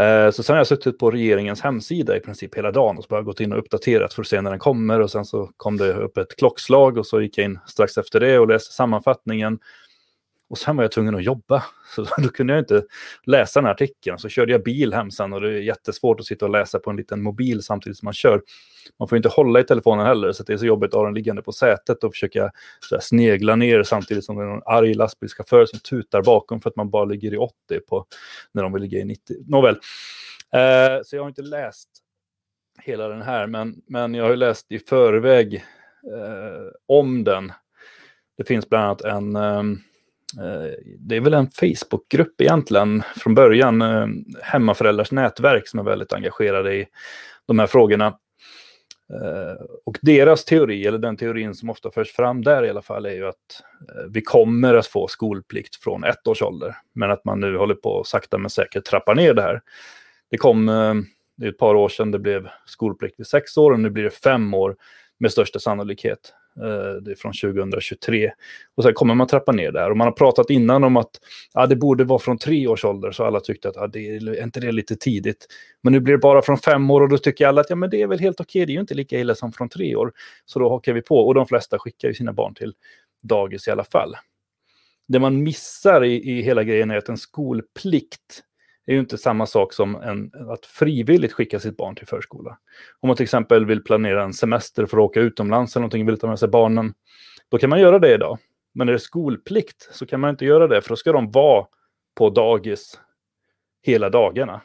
Eh, 0.00 0.30
så 0.30 0.42
sen 0.42 0.54
har 0.54 0.60
jag 0.60 0.66
suttit 0.66 0.98
på 0.98 1.10
regeringens 1.10 1.60
hemsida 1.60 2.16
i 2.16 2.20
princip 2.20 2.54
hela 2.54 2.70
dagen 2.70 2.98
och 2.98 3.04
så 3.04 3.08
bara 3.08 3.22
gått 3.22 3.40
in 3.40 3.52
och 3.52 3.58
uppdaterat 3.58 4.14
för 4.14 4.22
att 4.22 4.28
se 4.28 4.40
när 4.40 4.50
den 4.50 4.58
kommer 4.58 5.00
och 5.00 5.10
sen 5.10 5.24
så 5.24 5.50
kom 5.56 5.76
det 5.76 5.92
upp 5.92 6.16
ett 6.16 6.36
klockslag 6.36 6.98
och 6.98 7.06
så 7.06 7.20
gick 7.20 7.38
jag 7.38 7.44
in 7.44 7.58
strax 7.66 7.98
efter 7.98 8.20
det 8.20 8.38
och 8.38 8.48
läste 8.48 8.74
sammanfattningen 8.74 9.58
och 10.50 10.58
sen 10.58 10.76
var 10.76 10.84
jag 10.84 10.92
tvungen 10.92 11.14
att 11.14 11.24
jobba, 11.24 11.64
så 11.94 12.06
då 12.18 12.28
kunde 12.28 12.52
jag 12.52 12.60
inte 12.60 12.82
läsa 13.24 13.60
den 13.60 13.64
här 13.64 13.72
artikeln. 13.72 14.18
Så 14.18 14.28
körde 14.28 14.52
jag 14.52 14.62
bil 14.62 14.94
hem 14.94 15.10
sen 15.10 15.32
och 15.32 15.40
det 15.40 15.48
är 15.48 15.60
jättesvårt 15.60 16.20
att 16.20 16.26
sitta 16.26 16.44
och 16.44 16.50
läsa 16.50 16.78
på 16.78 16.90
en 16.90 16.96
liten 16.96 17.22
mobil 17.22 17.62
samtidigt 17.62 17.98
som 17.98 18.06
man 18.06 18.14
kör. 18.14 18.42
Man 18.98 19.08
får 19.08 19.16
inte 19.16 19.28
hålla 19.28 19.60
i 19.60 19.64
telefonen 19.64 20.06
heller, 20.06 20.32
så 20.32 20.42
det 20.42 20.52
är 20.52 20.56
så 20.56 20.66
jobbigt 20.66 20.88
att 20.88 20.98
ha 20.98 21.04
den 21.04 21.14
liggande 21.14 21.42
på 21.42 21.52
sätet 21.52 22.04
och 22.04 22.12
försöka 22.12 22.50
snegla 23.00 23.56
ner 23.56 23.82
samtidigt 23.82 24.24
som 24.24 24.36
det 24.36 24.42
är 24.42 24.46
någon 24.46 24.62
arg 24.66 24.94
lastbilschaufför 24.94 25.66
som 25.66 25.78
tutar 25.78 26.22
bakom 26.22 26.60
för 26.60 26.70
att 26.70 26.76
man 26.76 26.90
bara 26.90 27.04
ligger 27.04 27.34
i 27.34 27.36
80 27.36 27.54
på 27.88 28.06
när 28.52 28.62
de 28.62 28.72
vill 28.72 28.82
ligga 28.82 28.98
i 28.98 29.04
90. 29.04 29.36
Nåväl, 29.46 29.74
eh, 30.52 31.02
så 31.04 31.16
jag 31.16 31.22
har 31.22 31.28
inte 31.28 31.42
läst 31.42 31.88
hela 32.82 33.08
den 33.08 33.22
här, 33.22 33.46
men, 33.46 33.82
men 33.86 34.14
jag 34.14 34.24
har 34.24 34.36
läst 34.36 34.72
i 34.72 34.78
förväg 34.78 35.54
eh, 35.54 36.72
om 36.86 37.24
den. 37.24 37.52
Det 38.36 38.44
finns 38.44 38.68
bland 38.68 38.84
annat 38.84 39.00
en 39.00 39.36
Eh, 39.36 39.62
Eh, 40.36 40.72
det 40.98 41.16
är 41.16 41.20
väl 41.20 41.34
en 41.34 41.50
Facebookgrupp 41.50 42.40
egentligen 42.40 43.02
från 43.16 43.34
början, 43.34 43.82
eh, 43.82 44.06
hemmaföräldrars 44.42 45.12
nätverk 45.12 45.68
som 45.68 45.80
är 45.80 45.84
väldigt 45.84 46.12
engagerade 46.12 46.74
i 46.74 46.86
de 47.46 47.58
här 47.58 47.66
frågorna. 47.66 48.06
Eh, 49.12 49.64
och 49.84 49.98
deras 50.02 50.44
teori, 50.44 50.86
eller 50.86 50.98
den 50.98 51.16
teorin 51.16 51.54
som 51.54 51.70
ofta 51.70 51.90
förs 51.90 52.12
fram 52.12 52.42
där 52.42 52.64
i 52.64 52.70
alla 52.70 52.82
fall, 52.82 53.06
är 53.06 53.12
ju 53.12 53.26
att 53.26 53.62
vi 54.08 54.22
kommer 54.22 54.74
att 54.74 54.86
få 54.86 55.08
skolplikt 55.08 55.76
från 55.76 56.04
ett 56.04 56.26
års 56.26 56.42
ålder. 56.42 56.76
Men 56.94 57.10
att 57.10 57.24
man 57.24 57.40
nu 57.40 57.56
håller 57.56 57.74
på 57.74 58.00
att 58.00 58.06
sakta 58.06 58.38
men 58.38 58.50
säkert 58.50 58.84
trappa 58.84 59.14
ner 59.14 59.34
det 59.34 59.42
här. 59.42 59.60
Det 60.30 60.36
kom, 60.36 60.66
det 61.36 61.46
är 61.46 61.50
ett 61.50 61.58
par 61.58 61.74
år 61.74 61.88
sedan 61.88 62.10
det 62.10 62.18
blev 62.18 62.48
skolplikt 62.66 63.20
vid 63.20 63.26
sex 63.26 63.56
år 63.56 63.70
och 63.70 63.80
nu 63.80 63.90
blir 63.90 64.04
det 64.04 64.10
fem 64.10 64.54
år 64.54 64.76
med 65.18 65.32
största 65.32 65.58
sannolikhet. 65.58 66.34
Eh, 66.62 67.02
det 67.02 67.10
är 67.10 67.14
från 67.14 67.32
2023. 67.32 68.30
Och 68.74 68.82
sen 68.82 68.94
kommer 68.94 69.14
man 69.14 69.26
trappa 69.26 69.52
ner 69.52 69.72
där. 69.72 69.90
Och 69.90 69.96
man 69.96 70.06
har 70.06 70.12
pratat 70.12 70.50
innan 70.50 70.84
om 70.84 70.96
att 70.96 71.10
ja, 71.54 71.66
det 71.66 71.76
borde 71.76 72.04
vara 72.04 72.18
från 72.18 72.38
tre 72.38 72.66
års 72.66 72.84
ålder. 72.84 73.12
Så 73.12 73.24
alla 73.24 73.40
tyckte 73.40 73.68
att 73.68 73.76
ja, 73.76 73.86
det 73.86 74.16
är 74.16 74.42
inte 74.42 74.60
det 74.60 74.72
lite 74.72 74.96
tidigt. 74.96 75.46
Men 75.82 75.92
nu 75.92 76.00
blir 76.00 76.14
det 76.14 76.18
bara 76.18 76.42
från 76.42 76.58
fem 76.58 76.90
år 76.90 77.00
och 77.00 77.08
då 77.08 77.18
tycker 77.18 77.46
alla 77.46 77.60
att 77.60 77.70
ja, 77.70 77.76
men 77.76 77.90
det 77.90 78.02
är 78.02 78.06
väl 78.06 78.18
helt 78.18 78.40
okej. 78.40 78.66
Det 78.66 78.72
är 78.72 78.74
ju 78.74 78.80
inte 78.80 78.94
lika 78.94 79.18
illa 79.18 79.34
som 79.34 79.52
från 79.52 79.68
tre 79.68 79.96
år. 79.96 80.12
Så 80.44 80.58
då 80.58 80.68
hakar 80.68 80.92
vi 80.92 81.02
på. 81.02 81.16
Och 81.26 81.34
de 81.34 81.46
flesta 81.46 81.78
skickar 81.78 82.08
ju 82.08 82.14
sina 82.14 82.32
barn 82.32 82.54
till 82.54 82.74
dagis 83.22 83.68
i 83.68 83.70
alla 83.70 83.84
fall. 83.84 84.14
Det 85.08 85.18
man 85.18 85.42
missar 85.42 86.04
i, 86.04 86.30
i 86.30 86.42
hela 86.42 86.64
grejen 86.64 86.90
är 86.90 86.96
att 86.96 87.08
en 87.08 87.18
skolplikt 87.18 88.42
är 88.92 88.94
ju 88.94 89.00
inte 89.00 89.18
samma 89.18 89.46
sak 89.46 89.72
som 89.72 89.96
en, 89.96 90.32
att 90.50 90.66
frivilligt 90.66 91.32
skicka 91.32 91.60
sitt 91.60 91.76
barn 91.76 91.94
till 91.94 92.06
förskola. 92.06 92.58
Om 93.00 93.06
man 93.06 93.16
till 93.16 93.24
exempel 93.24 93.66
vill 93.66 93.84
planera 93.84 94.24
en 94.24 94.34
semester 94.34 94.86
för 94.86 94.96
att 94.96 95.02
åka 95.02 95.20
utomlands 95.20 95.76
eller 95.76 95.80
någonting, 95.80 96.06
vill 96.06 96.18
ta 96.18 96.26
med 96.26 96.38
sig 96.38 96.48
barnen, 96.48 96.94
då 97.48 97.58
kan 97.58 97.70
man 97.70 97.80
göra 97.80 97.98
det 97.98 98.14
idag. 98.14 98.38
Men 98.74 98.86
när 98.86 98.92
det 98.92 98.96
är 98.96 98.98
skolplikt 98.98 99.88
så 99.92 100.06
kan 100.06 100.20
man 100.20 100.30
inte 100.30 100.44
göra 100.44 100.68
det, 100.68 100.82
för 100.82 100.88
då 100.88 100.96
ska 100.96 101.12
de 101.12 101.30
vara 101.30 101.66
på 102.14 102.30
dagis 102.30 103.00
hela 103.82 104.10
dagarna. 104.10 104.60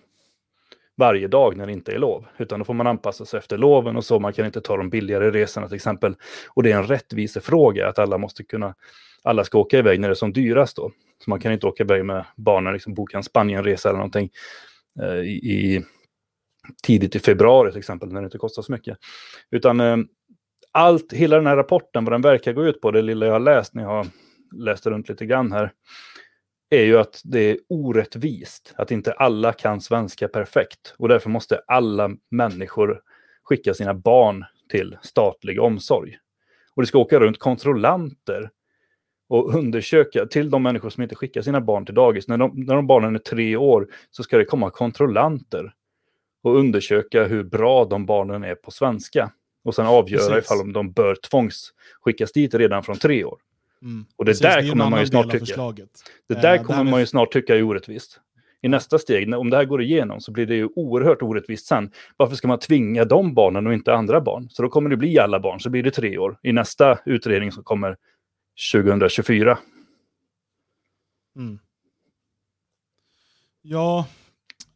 Varje 0.98 1.28
dag 1.28 1.58
när 1.58 1.66
det 1.66 1.72
inte 1.72 1.92
är 1.92 2.00
lov. 2.00 2.26
Utan 2.38 2.60
då 2.60 2.66
får 2.66 2.74
man 2.74 2.88
anpassa 2.88 3.26
sig 3.26 3.38
efter 3.38 3.58
loven 3.58 3.98
och 3.98 4.06
så. 4.06 4.20
Man 4.20 4.34
kan 4.34 4.46
inte 4.46 4.62
ta 4.62 4.78
de 4.78 4.90
billigare 4.90 5.32
resorna 5.32 5.68
till 5.68 5.76
exempel. 5.76 6.16
Och 6.50 6.64
det 6.64 6.72
är 6.72 6.78
en 6.78 6.88
rättvisefråga 6.88 7.88
att 7.88 8.00
alla 8.00 8.18
måste 8.18 8.44
kunna, 8.44 8.76
alla 9.24 9.44
ska 9.44 9.58
åka 9.58 9.78
iväg 9.78 10.00
när 10.00 10.08
det 10.08 10.14
är 10.14 10.16
som 10.16 10.34
dyrast 10.34 10.76
då. 10.76 10.92
Så 11.24 11.30
man 11.30 11.40
kan 11.40 11.52
inte 11.52 11.68
åka 11.68 11.84
iväg 11.84 12.06
med 12.06 12.26
barnen, 12.36 12.74
liksom 12.74 12.94
boka 12.94 13.18
en 13.18 13.24
Spanienresa 13.24 13.90
eller 13.90 13.98
någonting 13.98 14.30
eh, 15.02 15.20
i, 15.20 15.86
tidigt 16.84 17.16
i 17.16 17.20
februari 17.20 17.72
till 17.72 17.80
exempel, 17.80 18.14
när 18.14 18.22
det 18.22 18.26
inte 18.26 18.38
kostar 18.38 18.62
så 18.62 18.72
mycket. 18.72 18.98
Utan 19.52 19.80
eh, 19.80 19.98
allt, 20.72 21.14
hela 21.14 21.36
den 21.36 21.48
här 21.48 21.56
rapporten, 21.56 22.06
vad 22.06 22.14
den 22.14 22.22
verkar 22.22 22.54
gå 22.54 22.66
ut 22.66 22.82
på, 22.82 22.92
det 22.92 23.02
lilla 23.02 23.26
jag 23.26 23.34
har 23.34 23.40
läst 23.40 23.74
när 23.74 23.84
jag 23.84 23.90
har 23.90 24.08
läst 24.56 24.86
runt 24.86 25.10
lite 25.10 25.26
grann 25.26 25.52
här, 25.52 25.72
är 26.70 26.84
ju 26.84 26.98
att 26.98 27.22
det 27.24 27.40
är 27.40 27.58
orättvist, 27.70 28.74
att 28.78 28.92
inte 28.92 29.14
alla 29.14 29.54
kan 29.54 29.82
svenska 29.82 30.28
perfekt. 30.28 30.96
Och 30.98 31.08
därför 31.08 31.30
måste 31.30 31.62
alla 31.68 32.10
människor 32.32 33.02
skicka 33.44 33.74
sina 33.74 33.94
barn 33.94 34.46
till 34.72 34.98
statlig 35.02 35.62
omsorg. 35.62 36.18
Och 36.76 36.82
det 36.82 36.88
ska 36.88 36.98
åka 36.98 37.20
runt 37.20 37.40
kontrollanter 37.40 38.50
och 39.34 39.56
undersöka 39.56 40.26
till 40.26 40.50
de 40.50 40.64
människor 40.64 40.90
som 40.90 41.04
inte 41.04 41.16
skickar 41.16 41.42
sina 41.42 41.62
barn 41.62 41.86
till 41.86 41.96
dagis. 41.96 42.28
När 42.28 42.38
de, 42.38 42.52
när 42.56 42.76
de 42.76 42.88
barnen 42.88 43.16
är 43.16 43.20
tre 43.20 43.56
år 43.56 43.88
så 44.12 44.24
ska 44.24 44.38
det 44.38 44.46
komma 44.46 44.70
kontrollanter 44.70 45.74
och 46.44 46.56
undersöka 46.60 47.24
hur 47.24 47.44
bra 47.44 47.86
de 47.86 48.06
barnen 48.06 48.44
är 48.44 48.56
på 48.56 48.72
svenska. 48.72 49.32
Och 49.66 49.76
sen 49.76 49.86
avgöra 49.86 50.34
Precis. 50.34 50.52
ifall 50.52 50.74
de 50.74 50.92
bör 50.92 51.16
tvångsskickas 51.16 52.32
dit 52.32 52.54
redan 52.56 52.84
från 52.84 52.96
tre 52.98 53.24
år. 53.24 53.38
Mm. 53.82 54.06
Och 54.16 54.26
det 54.26 54.30
Precis, 54.30 54.42
där 54.42 54.58
en 54.60 54.70
kommer 54.70 54.90
man 54.90 55.00
ju 55.00 55.06
snart 55.06 55.26
tycka. 55.32 55.40
förslaget. 55.46 55.90
Det 56.30 56.36
Eh, 56.36 56.42
där 56.42 56.58
det 56.58 56.64
kommer 56.64 56.84
med- 56.84 56.92
man 56.92 57.00
ju 57.00 57.06
snart 57.06 57.34
tycka 57.34 57.56
är 57.56 57.64
orättvist. 57.64 58.20
I 58.62 58.68
nästa 58.68 59.00
steg, 59.00 59.28
när- 59.28 59.38
om 59.38 59.50
det 59.50 59.58
här 59.58 59.66
går 59.66 59.82
igenom, 59.82 60.22
så 60.22 60.32
blir 60.32 60.46
det 60.46 60.56
ju 60.56 60.70
oerhört 60.76 61.22
orättvist 61.22 61.66
sen. 61.66 61.92
Varför 62.18 62.36
ska 62.36 62.48
man 62.48 62.60
tvinga 62.60 63.06
de 63.06 63.34
barnen 63.34 63.68
och 63.68 63.74
inte 63.74 63.94
andra 63.94 64.22
barn? 64.22 64.50
Så 64.50 64.62
då 64.62 64.70
kommer 64.70 64.90
det 64.90 64.98
bli 64.98 65.20
alla 65.20 65.40
barn, 65.40 65.60
så 65.60 65.70
blir 65.70 65.84
det 65.84 65.92
tre 65.92 66.18
år 66.18 66.38
i 66.44 66.52
nästa 66.54 67.00
utredning 67.06 67.52
som 67.52 67.64
kommer 67.64 67.98
2024. 68.74 69.58
Mm. 71.36 71.60
Ja, 73.62 74.08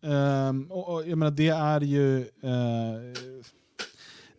um, 0.01 0.71
och, 0.71 0.93
och, 0.93 1.07
jag 1.07 1.17
menar 1.17 1.32
det 1.32 1.47
är 1.47 1.82
ju 1.82 2.17
Uh, 2.43 3.13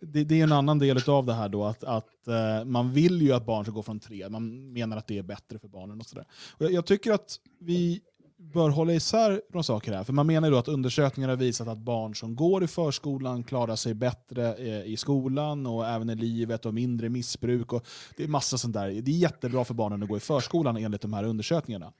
det, 0.01 0.23
det 0.23 0.39
är 0.39 0.43
en 0.43 0.51
annan 0.51 0.79
del 0.79 1.09
av 1.09 1.25
det 1.25 1.33
här 1.33 1.49
då, 1.49 1.65
att, 1.65 1.83
att 1.83 2.27
uh, 2.27 2.65
man 2.65 2.93
vill 2.93 3.21
ju 3.21 3.33
att 3.33 3.45
barn 3.45 3.65
ska 3.65 3.71
gå 3.71 3.83
från 3.83 3.99
tre, 3.99 4.29
man 4.29 4.73
menar 4.73 4.97
att 4.97 5.07
det 5.07 5.17
är 5.17 5.23
bättre 5.23 5.59
för 5.59 5.67
barnen 5.67 5.99
och 5.99 6.05
sådär. 6.05 6.25
Jag, 6.57 6.71
jag 6.71 6.85
tycker 6.85 7.11
att 7.11 7.39
vi 7.59 8.01
bör 8.39 8.69
hålla 8.69 8.93
isär 8.93 9.41
några 9.49 9.63
saker 9.63 9.93
här, 9.93 10.03
för 10.03 10.13
man 10.13 10.27
menar 10.27 10.47
ju 10.47 10.51
då 10.51 10.57
att 10.57 10.67
undersökningar 10.67 11.29
har 11.29 11.35
visat 11.35 11.67
att 11.67 11.77
barn 11.77 12.15
som 12.15 12.35
går 12.35 12.63
i 12.63 12.67
förskolan 12.67 13.43
klarar 13.43 13.75
sig 13.75 13.93
bättre 13.93 14.55
eh, 14.55 14.83
i 14.83 14.97
skolan 14.97 15.65
och 15.65 15.87
även 15.87 16.09
i 16.09 16.15
livet 16.15 16.65
och 16.65 16.73
mindre 16.73 17.09
missbruk. 17.09 17.73
Och 17.73 17.85
det 18.17 18.23
är 18.23 18.27
massa 18.27 18.57
sånt 18.57 18.73
där. 18.73 18.87
Det 19.01 19.11
är 19.11 19.15
jättebra 19.15 19.65
för 19.65 19.73
barnen 19.73 20.03
att 20.03 20.09
gå 20.09 20.17
i 20.17 20.19
förskolan 20.19 20.77
enligt 20.77 21.01
de 21.01 21.13
här 21.13 21.23
undersökningarna. 21.23 21.93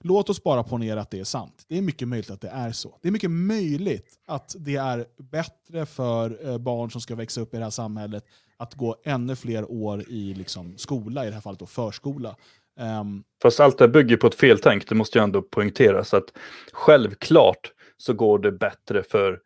Låt 0.00 0.30
oss 0.30 0.42
bara 0.42 0.62
ponera 0.62 1.00
att 1.00 1.10
det 1.10 1.20
är 1.20 1.24
sant. 1.24 1.64
Det 1.68 1.78
är 1.78 1.82
mycket 1.82 2.08
möjligt 2.08 2.30
att 2.30 2.40
det 2.40 2.48
är 2.48 2.72
så. 2.72 2.98
Det 3.02 3.08
är 3.08 3.12
mycket 3.12 3.30
möjligt 3.30 4.18
att 4.26 4.56
det 4.58 4.76
är 4.76 5.06
bättre 5.18 5.86
för 5.86 6.48
eh, 6.48 6.58
barn 6.58 6.90
som 6.90 7.00
ska 7.00 7.14
växa 7.14 7.40
upp 7.40 7.54
i 7.54 7.56
det 7.56 7.64
här 7.64 7.70
samhället 7.70 8.24
att 8.56 8.74
gå 8.74 8.96
ännu 9.04 9.36
fler 9.36 9.70
år 9.70 10.04
i 10.08 10.34
liksom, 10.34 10.74
skola, 10.76 11.24
i 11.24 11.28
det 11.28 11.34
här 11.34 11.40
fallet 11.40 11.60
då 11.60 11.66
förskola. 11.66 12.36
Ehm, 12.80 13.22
Fast 13.42 13.60
allt 13.60 13.78
det 13.78 13.88
bygger 13.88 14.16
på 14.16 14.26
ett 14.26 14.34
feltänk, 14.34 14.88
det 14.88 14.94
måste 14.94 15.18
jag 15.18 15.24
ändå 15.24 15.42
poängtera. 15.42 16.04
Så 16.04 16.16
att 16.16 16.24
självklart 16.72 17.72
så 17.96 18.12
går 18.12 18.38
det 18.38 18.52
bättre 18.52 19.02
för 19.02 19.38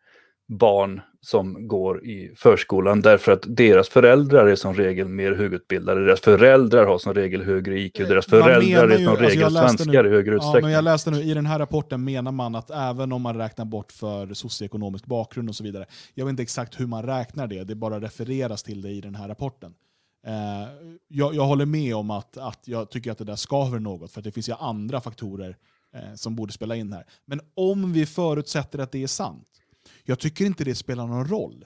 barn 0.47 1.01
som 1.21 1.67
går 1.67 2.05
i 2.05 2.33
förskolan 2.35 3.01
därför 3.01 3.31
att 3.31 3.43
deras 3.47 3.89
föräldrar 3.89 4.47
är 4.47 4.55
som 4.55 4.73
regel 4.73 5.07
mer 5.07 5.31
högutbildade. 5.35 6.05
Deras 6.05 6.21
föräldrar 6.21 6.85
har 6.85 6.97
som 6.97 7.13
regel 7.13 7.41
högre 7.43 7.79
IQ. 7.79 7.93
Deras 7.97 8.31
Man 8.31 8.41
föräldrar 8.41 8.89
är 8.89 8.97
som 8.97 9.07
alltså 9.07 9.25
regel 9.25 9.53
läste 9.53 9.67
svenskar 9.77 10.03
nu- 10.03 10.09
i 10.09 10.11
högre 10.11 10.31
Ja, 10.31 10.37
utsträckning. 10.37 10.61
men 10.61 10.71
jag 10.71 10.83
läste 10.83 11.11
nu, 11.11 11.21
i 11.21 11.33
den 11.33 11.45
här 11.45 11.59
rapporten 11.59 12.03
menar 12.03 12.31
man 12.31 12.55
att 12.55 12.69
även 12.71 13.11
om 13.11 13.21
man 13.21 13.37
räknar 13.37 13.65
bort 13.65 13.91
för 13.91 14.33
socioekonomisk 14.33 15.05
bakgrund 15.05 15.49
och 15.49 15.55
så 15.55 15.63
vidare, 15.63 15.85
jag 16.13 16.25
vet 16.25 16.29
inte 16.29 16.43
exakt 16.43 16.79
hur 16.79 16.87
man 16.87 17.03
räknar 17.03 17.47
det, 17.47 17.63
det 17.63 17.75
bara 17.75 17.99
refereras 17.99 18.63
till 18.63 18.81
det 18.81 18.89
i 18.89 19.01
den 19.01 19.15
här 19.15 19.27
rapporten. 19.27 19.73
Eh, 20.27 20.67
jag, 21.07 21.35
jag 21.35 21.45
håller 21.45 21.65
med 21.65 21.95
om 21.95 22.11
att, 22.11 22.37
att 22.37 22.67
jag 22.67 22.89
tycker 22.89 23.11
att 23.11 23.17
det 23.17 23.23
där 23.23 23.35
skaver 23.35 23.79
något, 23.79 24.11
för 24.11 24.19
att 24.19 24.23
det 24.23 24.31
finns 24.31 24.49
ju 24.49 24.53
andra 24.53 25.01
faktorer 25.01 25.57
eh, 25.93 26.13
som 26.15 26.35
borde 26.35 26.53
spela 26.53 26.75
in 26.75 26.93
här. 26.93 27.05
Men 27.25 27.41
om 27.53 27.93
vi 27.93 28.05
förutsätter 28.05 28.79
att 28.79 28.91
det 28.91 29.03
är 29.03 29.07
sant, 29.07 29.47
jag 30.03 30.19
tycker 30.19 30.45
inte 30.45 30.63
det 30.63 30.75
spelar 30.75 31.07
någon 31.07 31.27
roll. 31.27 31.65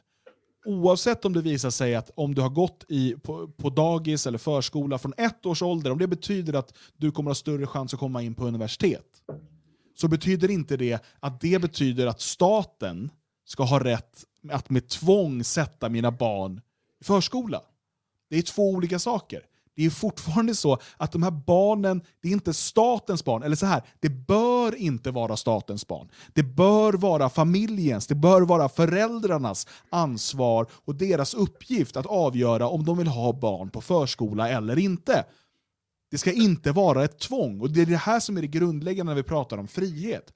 Oavsett 0.65 1.25
om 1.25 1.33
det 1.33 1.41
visar 1.41 1.69
sig 1.69 1.95
att 1.95 2.11
om 2.15 2.35
du 2.35 2.41
har 2.41 2.49
gått 2.49 2.85
i, 2.87 3.15
på, 3.23 3.47
på 3.47 3.69
dagis 3.69 4.27
eller 4.27 4.37
förskola 4.37 4.97
från 4.97 5.13
ett 5.17 5.45
års 5.45 5.61
ålder, 5.61 5.91
om 5.91 5.97
det 5.97 6.07
betyder 6.07 6.53
att 6.53 6.73
du 6.97 7.11
kommer 7.11 7.29
ha 7.29 7.35
större 7.35 7.67
chans 7.67 7.93
att 7.93 7.99
komma 7.99 8.21
in 8.21 8.35
på 8.35 8.45
universitet, 8.45 9.21
så 9.95 10.07
betyder 10.07 10.51
inte 10.51 10.77
det 10.77 11.03
att 11.19 11.41
det 11.41 11.61
betyder 11.61 12.07
att 12.07 12.21
staten 12.21 13.09
ska 13.45 13.63
ha 13.63 13.83
rätt 13.83 14.25
att 14.51 14.69
med 14.69 14.87
tvång 14.87 15.43
sätta 15.43 15.89
mina 15.89 16.11
barn 16.11 16.61
i 17.01 17.03
förskola. 17.03 17.61
Det 18.31 18.37
är 18.37 18.41
två 18.41 18.69
olika 18.69 18.99
saker. 18.99 19.41
Det 19.75 19.85
är 19.85 19.89
fortfarande 19.89 20.55
så 20.55 20.77
att 20.97 21.11
de 21.11 21.23
här 21.23 21.31
barnen, 21.31 22.01
det 22.21 22.27
är 22.27 22.31
inte 22.31 22.53
statens 22.53 23.25
barn. 23.25 23.43
Eller 23.43 23.55
så 23.55 23.65
här, 23.65 23.81
det 23.99 24.09
bör 24.09 24.75
inte 24.75 25.11
vara 25.11 25.37
statens 25.37 25.87
barn. 25.87 26.09
Det 26.33 26.43
bör 26.43 26.93
vara 26.93 27.29
familjens, 27.29 28.07
det 28.07 28.15
bör 28.15 28.41
vara 28.41 28.69
föräldrarnas 28.69 29.67
ansvar 29.89 30.67
och 30.85 30.95
deras 30.95 31.33
uppgift 31.33 31.97
att 31.97 32.05
avgöra 32.05 32.67
om 32.67 32.85
de 32.85 32.97
vill 32.97 33.07
ha 33.07 33.33
barn 33.33 33.69
på 33.69 33.81
förskola 33.81 34.49
eller 34.49 34.79
inte. 34.79 35.25
Det 36.11 36.17
ska 36.17 36.31
inte 36.31 36.71
vara 36.71 37.03
ett 37.03 37.19
tvång. 37.19 37.61
Och 37.61 37.71
Det 37.71 37.81
är 37.81 37.85
det 37.85 37.97
här 37.97 38.19
som 38.19 38.37
är 38.37 38.41
det 38.41 38.47
grundläggande 38.47 39.09
när 39.09 39.15
vi 39.15 39.23
pratar 39.23 39.57
om 39.57 39.67
frihet. 39.67 40.33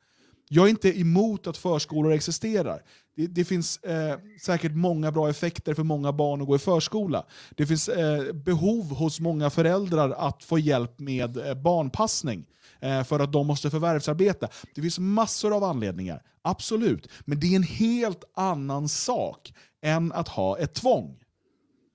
Jag 0.49 0.65
är 0.65 0.69
inte 0.69 0.99
emot 0.99 1.47
att 1.47 1.57
förskolor 1.57 2.11
existerar. 2.11 2.81
Det, 3.15 3.27
det 3.27 3.45
finns 3.45 3.77
eh, 3.77 4.19
säkert 4.41 4.75
många 4.75 5.11
bra 5.11 5.29
effekter 5.29 5.73
för 5.73 5.83
många 5.83 6.11
barn 6.11 6.41
att 6.41 6.47
gå 6.47 6.55
i 6.55 6.59
förskola. 6.59 7.25
Det 7.55 7.65
finns 7.65 7.89
eh, 7.89 8.33
behov 8.33 8.85
hos 8.89 9.19
många 9.19 9.49
föräldrar 9.49 10.09
att 10.09 10.43
få 10.43 10.59
hjälp 10.59 10.99
med 10.99 11.37
eh, 11.37 11.53
barnpassning 11.53 12.45
eh, 12.79 13.03
för 13.03 13.19
att 13.19 13.31
de 13.31 13.47
måste 13.47 13.69
förvärvsarbeta. 13.69 14.47
Det 14.75 14.81
finns 14.81 14.99
massor 14.99 15.55
av 15.55 15.63
anledningar, 15.63 16.21
absolut. 16.41 17.09
Men 17.25 17.39
det 17.39 17.47
är 17.47 17.55
en 17.55 17.63
helt 17.63 18.23
annan 18.33 18.89
sak 18.89 19.53
än 19.81 20.11
att 20.11 20.27
ha 20.27 20.57
ett 20.57 20.73
tvång. 20.73 21.19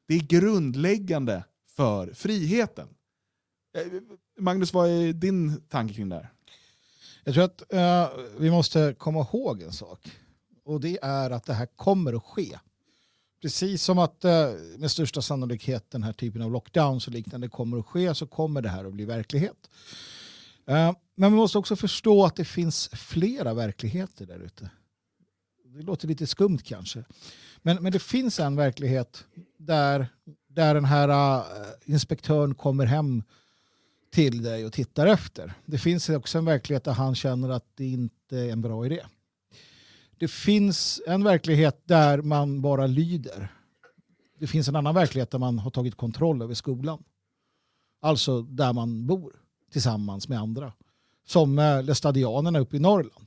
Det 0.08 0.14
är 0.14 0.20
grundläggande 0.20 1.44
för 1.76 2.12
friheten. 2.14 2.88
Eh, 3.76 3.92
Magnus, 4.38 4.72
vad 4.72 4.88
är 4.88 5.12
din 5.12 5.60
tanke 5.68 5.94
kring 5.94 6.08
det 6.08 6.14
här? 6.14 6.30
Jag 7.24 7.34
tror 7.34 7.44
att 7.44 7.62
uh, 7.74 8.20
vi 8.38 8.50
måste 8.50 8.94
komma 8.98 9.20
ihåg 9.20 9.62
en 9.62 9.72
sak. 9.72 10.10
Och 10.64 10.80
det 10.80 10.98
är 11.02 11.30
att 11.30 11.44
det 11.44 11.54
här 11.54 11.66
kommer 11.66 12.12
att 12.12 12.24
ske. 12.24 12.58
Precis 13.42 13.82
som 13.82 13.98
att 13.98 14.24
uh, 14.24 14.30
med 14.78 14.90
största 14.90 15.22
sannolikhet 15.22 15.90
den 15.90 16.02
här 16.02 16.12
typen 16.12 16.42
av 16.42 16.50
lockdowns 16.50 17.06
och 17.06 17.12
liknande 17.12 17.48
kommer 17.48 17.78
att 17.78 17.86
ske 17.86 18.14
så 18.14 18.26
kommer 18.26 18.62
det 18.62 18.68
här 18.68 18.84
att 18.84 18.92
bli 18.92 19.04
verklighet. 19.04 19.70
Uh, 20.70 20.92
men 21.14 21.32
vi 21.32 21.36
måste 21.36 21.58
också 21.58 21.76
förstå 21.76 22.24
att 22.24 22.36
det 22.36 22.44
finns 22.44 22.88
flera 22.88 23.54
verkligheter 23.54 24.26
där 24.26 24.38
ute. 24.38 24.70
Det 25.64 25.82
låter 25.82 26.08
lite 26.08 26.26
skumt 26.26 26.58
kanske. 26.64 27.04
Men, 27.62 27.82
men 27.82 27.92
det 27.92 27.98
finns 27.98 28.40
en 28.40 28.56
verklighet 28.56 29.24
där, 29.58 30.08
där 30.48 30.74
den 30.74 30.84
här 30.84 31.42
inspektören 31.84 32.54
kommer 32.54 32.86
hem 32.86 33.22
till 34.10 34.42
dig 34.42 34.66
och 34.66 34.72
tittar 34.72 35.06
efter. 35.06 35.52
Det 35.66 35.78
finns 35.78 36.08
också 36.08 36.38
en 36.38 36.44
verklighet 36.44 36.84
där 36.84 36.92
han 36.92 37.14
känner 37.14 37.48
att 37.48 37.66
det 37.74 37.86
inte 37.86 38.38
är 38.38 38.52
en 38.52 38.62
bra 38.62 38.86
idé. 38.86 39.02
Det 40.18 40.28
finns 40.28 41.00
en 41.06 41.24
verklighet 41.24 41.82
där 41.84 42.22
man 42.22 42.62
bara 42.62 42.86
lyder. 42.86 43.52
Det 44.38 44.46
finns 44.46 44.68
en 44.68 44.76
annan 44.76 44.94
verklighet 44.94 45.30
där 45.30 45.38
man 45.38 45.58
har 45.58 45.70
tagit 45.70 45.94
kontroll 45.94 46.42
över 46.42 46.54
skolan. 46.54 47.02
Alltså 48.00 48.42
där 48.42 48.72
man 48.72 49.06
bor 49.06 49.32
tillsammans 49.72 50.28
med 50.28 50.38
andra. 50.38 50.72
Som 51.26 51.58
eh, 51.58 51.82
Lestadianerna 51.82 52.58
uppe 52.58 52.76
i 52.76 52.80
Norrland. 52.80 53.26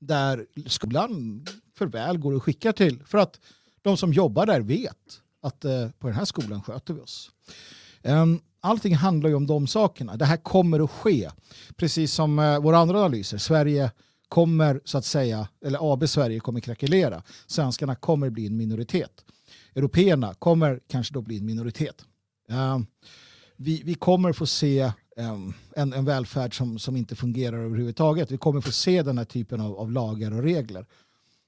Där 0.00 0.46
skolan 0.66 1.44
för 1.74 1.86
väl 1.86 2.18
går 2.18 2.36
att 2.36 2.42
skicka 2.42 2.72
till. 2.72 3.04
För 3.04 3.18
att 3.18 3.40
de 3.82 3.96
som 3.96 4.12
jobbar 4.12 4.46
där 4.46 4.60
vet 4.60 5.22
att 5.40 5.64
eh, 5.64 5.90
på 5.90 6.06
den 6.06 6.16
här 6.16 6.24
skolan 6.24 6.62
sköter 6.62 6.94
vi 6.94 7.00
oss. 7.00 7.30
Um, 8.02 8.40
allting 8.60 8.94
handlar 8.94 9.30
ju 9.30 9.36
om 9.36 9.46
de 9.46 9.66
sakerna. 9.66 10.16
Det 10.16 10.24
här 10.24 10.36
kommer 10.36 10.84
att 10.84 10.90
ske. 10.90 11.30
Precis 11.76 12.12
som 12.12 12.38
eh, 12.38 12.60
våra 12.60 12.78
andra 12.78 12.98
analyser. 12.98 13.38
Sverige 13.38 13.90
kommer 14.28 14.80
så 14.84 14.98
att 14.98 15.04
säga, 15.04 15.48
eller 15.64 15.92
AB 15.92 16.08
Sverige 16.08 16.40
kommer 16.40 16.60
krackelera. 16.60 17.22
Svenskarna 17.46 17.94
kommer 17.94 18.30
bli 18.30 18.46
en 18.46 18.56
minoritet. 18.56 19.24
Européerna 19.74 20.34
kommer 20.34 20.80
kanske 20.88 21.14
då 21.14 21.22
bli 21.22 21.38
en 21.38 21.46
minoritet. 21.46 22.04
Um, 22.48 22.86
vi, 23.56 23.82
vi 23.84 23.94
kommer 23.94 24.32
få 24.32 24.46
se 24.46 24.92
um, 25.16 25.54
en, 25.76 25.92
en 25.92 26.04
välfärd 26.04 26.56
som, 26.56 26.78
som 26.78 26.96
inte 26.96 27.16
fungerar 27.16 27.58
överhuvudtaget. 27.58 28.30
Vi 28.30 28.36
kommer 28.36 28.60
få 28.60 28.72
se 28.72 29.02
den 29.02 29.18
här 29.18 29.24
typen 29.24 29.60
av, 29.60 29.78
av 29.78 29.92
lagar 29.92 30.32
och 30.32 30.42
regler 30.42 30.86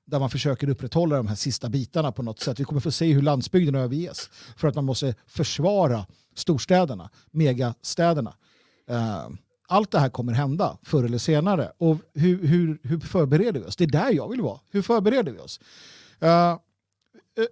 där 0.04 0.18
man 0.18 0.30
försöker 0.30 0.68
upprätthålla 0.68 1.16
de 1.16 1.26
här 1.26 1.34
sista 1.34 1.68
bitarna 1.68 2.12
på 2.12 2.22
något 2.22 2.40
sätt. 2.40 2.60
Vi 2.60 2.64
kommer 2.64 2.80
få 2.80 2.90
se 2.90 3.12
hur 3.12 3.22
landsbygden 3.22 3.74
överges 3.74 4.30
för 4.56 4.68
att 4.68 4.74
man 4.74 4.84
måste 4.84 5.14
försvara 5.26 6.06
storstäderna, 6.34 7.10
megastäderna. 7.30 8.34
Eh, 8.88 9.28
allt 9.68 9.90
det 9.90 9.98
här 9.98 10.08
kommer 10.08 10.32
hända 10.32 10.78
förr 10.82 11.04
eller 11.04 11.18
senare. 11.18 11.72
Och 11.78 11.96
hur, 12.14 12.46
hur, 12.46 12.78
hur 12.82 13.00
förbereder 13.00 13.60
vi 13.60 13.66
oss? 13.66 13.76
Det 13.76 13.84
är 13.84 13.88
där 13.88 14.12
jag 14.12 14.28
vill 14.28 14.40
vara. 14.40 14.60
Hur 14.70 14.82
förbereder 14.82 15.32
vi 15.32 15.38
oss? 15.38 15.60
Eh, 16.20 16.50
eh, 16.50 16.56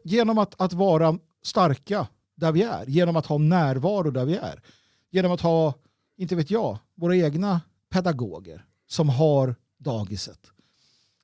genom 0.04 0.38
att, 0.38 0.60
att 0.60 0.72
vara 0.72 1.18
starka 1.42 2.06
där 2.36 2.52
vi 2.52 2.62
är, 2.62 2.86
genom 2.86 3.16
att 3.16 3.26
ha 3.26 3.38
närvaro 3.38 4.10
där 4.10 4.24
vi 4.24 4.36
är, 4.36 4.62
genom 5.10 5.32
att 5.32 5.40
ha, 5.40 5.74
inte 6.16 6.36
vet 6.36 6.50
jag, 6.50 6.78
våra 6.94 7.16
egna 7.16 7.60
pedagoger 7.90 8.64
som 8.86 9.08
har 9.08 9.54
dagiset. 9.78 10.38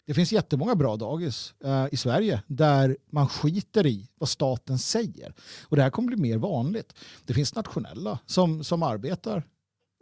Det 0.07 0.14
finns 0.14 0.32
jättemånga 0.32 0.74
bra 0.74 0.96
dagis 0.96 1.54
eh, 1.64 1.86
i 1.92 1.96
Sverige 1.96 2.42
där 2.46 2.96
man 3.11 3.28
skiter 3.28 3.86
i 3.86 4.09
vad 4.18 4.28
staten 4.28 4.78
säger. 4.78 5.34
Och 5.62 5.76
det 5.76 5.82
här 5.82 5.90
kommer 5.90 6.09
bli 6.09 6.16
mer 6.16 6.38
vanligt. 6.38 6.94
Det 7.24 7.34
finns 7.34 7.54
nationella 7.54 8.18
som, 8.26 8.64
som 8.64 8.82
arbetar 8.82 9.42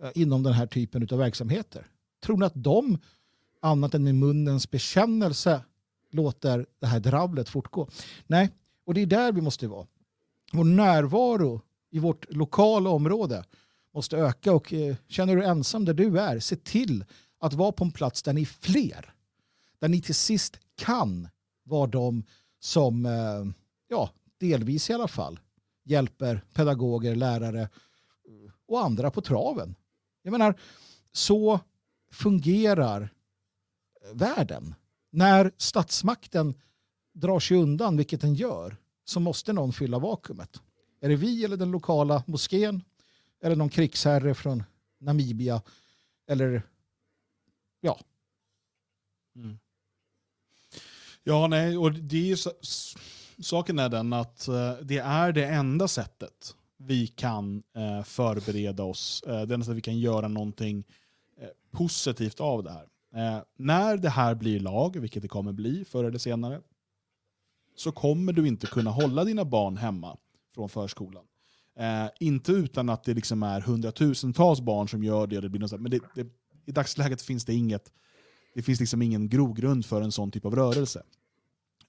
eh, 0.03 0.11
inom 0.15 0.43
den 0.43 0.53
här 0.53 0.67
typen 0.67 1.09
av 1.13 1.19
verksamheter? 1.19 1.87
Tror 2.25 2.37
ni 2.37 2.47
att 2.47 2.53
de, 2.65 2.99
annat 3.63 3.95
än 3.95 4.05
med 4.05 4.15
munnens 4.15 4.71
bekännelse, 4.71 5.61
låter 6.11 6.67
det 6.81 6.87
här 6.87 7.01
dravlet 7.01 7.49
fortgå? 7.49 7.89
Nej, 8.27 8.51
och 8.87 8.95
det 8.95 9.01
är 9.01 9.07
där 9.07 9.33
vi 9.33 9.41
måste 9.41 9.67
vara. 9.67 9.87
Vår 10.53 10.65
närvaro 10.65 11.61
i 11.91 11.99
vårt 11.99 12.35
lokala 12.35 12.91
område 12.91 13.45
måste 13.95 14.17
öka 14.17 14.53
och 14.53 14.73
eh, 14.73 14.97
känner 15.09 15.37
du 15.37 15.45
ensam 15.45 15.85
där 15.85 15.95
du 15.95 16.21
är, 16.21 16.39
se 16.39 16.57
till 16.57 17.05
att 17.41 17.55
vara 17.55 17.73
på 17.73 17.85
en 17.85 17.91
plats 17.91 18.23
där 18.23 18.33
ni 18.33 18.41
är 18.41 18.47
fler. 18.61 19.15
Där 19.85 19.89
ni 19.89 20.01
till 20.01 20.15
sist 20.15 20.61
kan 20.75 21.29
vara 21.65 21.87
de 21.87 22.25
som, 22.59 23.07
eh, 23.07 23.45
ja, 23.89 24.11
delvis 24.39 24.91
i 24.91 24.93
alla 24.93 25.09
fall, 25.09 25.41
hjälper 25.83 26.45
pedagoger, 26.55 27.15
lärare 27.15 27.69
och 28.67 28.85
andra 28.85 29.11
på 29.11 29.21
traven. 29.21 29.75
Jag 30.23 30.33
menar, 30.33 30.61
så 31.13 31.61
fungerar 32.11 33.03
eh, 33.03 34.15
världen. 34.15 34.75
När 35.11 35.53
statsmakten 35.57 36.55
drar 37.13 37.41
sig 37.41 37.57
undan, 37.57 37.97
vilket 37.97 38.21
den 38.21 38.35
gör, 38.35 38.77
så 39.05 39.21
måste 39.21 39.53
någon 39.53 39.73
fylla 39.73 39.99
vakuumet. 39.99 40.61
Är 41.01 41.09
det 41.09 41.17
vi 41.17 41.45
eller 41.45 41.57
den 41.57 41.71
lokala 41.71 42.25
moskén 42.27 42.83
eller 43.41 43.57
någon 43.57 43.69
krigsherre 43.69 44.35
från 44.35 44.63
Namibia 44.99 45.63
eller 46.27 46.63
ja. 47.81 48.01
Mm. 49.37 49.59
Ja, 51.25 51.47
nej, 51.47 51.77
och 51.77 51.93
det 51.93 52.17
är 52.17 52.25
ju 52.25 52.37
saken 53.43 53.79
är 53.79 53.89
den 53.89 54.13
att 54.13 54.49
eh, 54.49 54.73
det 54.83 54.99
är 54.99 55.33
det 55.33 55.47
enda 55.47 55.89
sättet 55.89 56.55
vi 56.77 57.07
kan 57.07 57.63
eh, 57.77 58.03
förbereda 58.03 58.83
oss. 58.83 59.23
Eh, 59.27 59.43
det 59.43 59.55
enda 59.55 59.65
sättet 59.65 59.77
vi 59.77 59.81
kan 59.81 59.99
göra 59.99 60.29
någonting 60.29 60.85
positivt 61.71 62.41
av 62.41 62.63
det 62.63 62.71
här. 62.71 62.89
när 63.57 63.97
det 63.97 64.09
här 64.09 64.35
blir 64.35 64.61
lag, 64.61 65.01
vilket 65.01 65.23
det 65.23 65.29
kommer 65.29 65.53
bli 65.53 65.85
förr 65.85 66.05
eller 66.05 66.19
senare, 66.19 66.61
så 67.77 67.93
kommer 67.93 68.33
du 68.33 68.49
inte 68.49 68.67
kunna 68.67 68.91
hålla 68.91 69.25
dina 69.25 69.45
barn 69.45 69.77
hemma 69.77 70.17
från 70.55 70.69
förskolan. 70.69 71.25
Eh, 71.77 72.07
inte 72.21 72.53
utan 72.53 72.89
att 72.89 73.05
det 73.05 73.15
liksom 73.15 73.43
är 73.43 73.61
hundratusentals 73.61 74.61
barn 74.61 74.89
som 74.89 75.05
gör 75.05 75.27
det. 75.27 75.41
det, 75.41 75.49
blir 75.49 75.61
något, 75.61 75.81
men 75.81 75.91
det, 75.91 76.01
det, 76.15 76.27
i 76.67 76.73
dagsläget 76.73 77.23
finns 77.23 77.45
det 77.45 77.55
inget, 77.55 77.93
det 78.55 78.63
finns 78.63 78.81
liksom 78.81 79.03
ingen 79.03 79.29
grogrund 79.29 79.87
för 79.87 80.03
en 80.03 80.13
sån 80.13 80.31
typ 80.31 80.45
av 80.45 80.55
rörelse. 80.57 81.03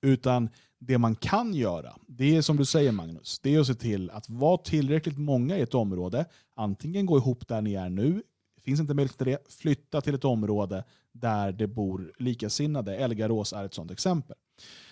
Utan 0.01 0.49
det 0.79 0.97
man 0.97 1.15
kan 1.15 1.53
göra, 1.53 1.97
det 2.07 2.35
är 2.35 2.41
som 2.41 2.57
du 2.57 2.65
säger 2.65 2.91
Magnus, 2.91 3.39
det 3.39 3.55
är 3.55 3.59
att 3.59 3.67
se 3.67 3.73
till 3.73 4.09
att 4.09 4.29
vara 4.29 4.57
tillräckligt 4.57 5.17
många 5.17 5.57
i 5.57 5.61
ett 5.61 5.73
område, 5.73 6.25
antingen 6.55 7.05
gå 7.05 7.17
ihop 7.17 7.47
där 7.47 7.61
ni 7.61 7.73
är 7.73 7.89
nu, 7.89 8.23
finns 8.65 8.79
inte 8.79 8.93
möjlighet 8.93 9.17
till 9.17 9.27
det, 9.27 9.51
flytta 9.53 10.01
till 10.01 10.15
ett 10.15 10.25
område 10.25 10.83
där 11.11 11.51
det 11.51 11.67
bor 11.67 12.13
likasinnade. 12.19 12.95
Elgarås 12.95 13.53
är 13.53 13.65
ett 13.65 13.73
sådant 13.73 13.91
exempel. 13.91 14.37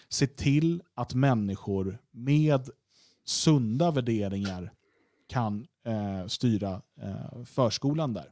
Se 0.10 0.28
till 0.28 0.82
att 0.94 1.14
människor 1.14 1.98
med 2.12 2.70
sunda 3.26 3.92
värderingar 3.92 4.74
kan 5.28 5.68
eh, 5.86 6.28
styra 6.28 6.82
eh, 7.02 7.44
förskolan 7.46 8.14
där. 8.14 8.32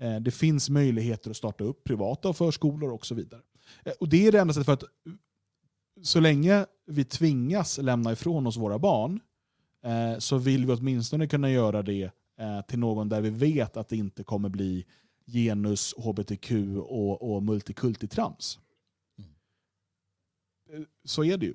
Eh, 0.00 0.20
det 0.20 0.30
finns 0.30 0.70
möjligheter 0.70 1.30
att 1.30 1.36
starta 1.36 1.64
upp 1.64 1.84
privata 1.84 2.32
förskolor 2.32 2.92
och 2.92 3.06
så 3.06 3.14
vidare. 3.14 3.40
Eh, 3.84 3.92
och 4.00 4.08
Det 4.08 4.26
är 4.26 4.32
det 4.32 4.40
enda 4.40 4.54
sättet 4.54 4.66
för 4.66 4.72
att 4.72 4.84
så 6.02 6.20
länge 6.20 6.66
vi 6.86 7.04
tvingas 7.04 7.78
lämna 7.78 8.12
ifrån 8.12 8.46
oss 8.46 8.56
våra 8.56 8.78
barn 8.78 9.20
eh, 9.84 10.18
så 10.18 10.38
vill 10.38 10.66
vi 10.66 10.72
åtminstone 10.72 11.26
kunna 11.26 11.50
göra 11.50 11.82
det 11.82 12.10
till 12.68 12.78
någon 12.78 13.08
där 13.08 13.20
vi 13.20 13.30
vet 13.30 13.76
att 13.76 13.88
det 13.88 13.96
inte 13.96 14.24
kommer 14.24 14.48
bli 14.48 14.86
genus, 15.26 15.94
hbtq 15.98 16.52
och, 16.76 17.34
och 17.34 17.42
multikultitrams. 17.42 18.58
Mm. 20.72 20.86
Så 21.04 21.24
är 21.24 21.36
det 21.36 21.46
ju. 21.46 21.54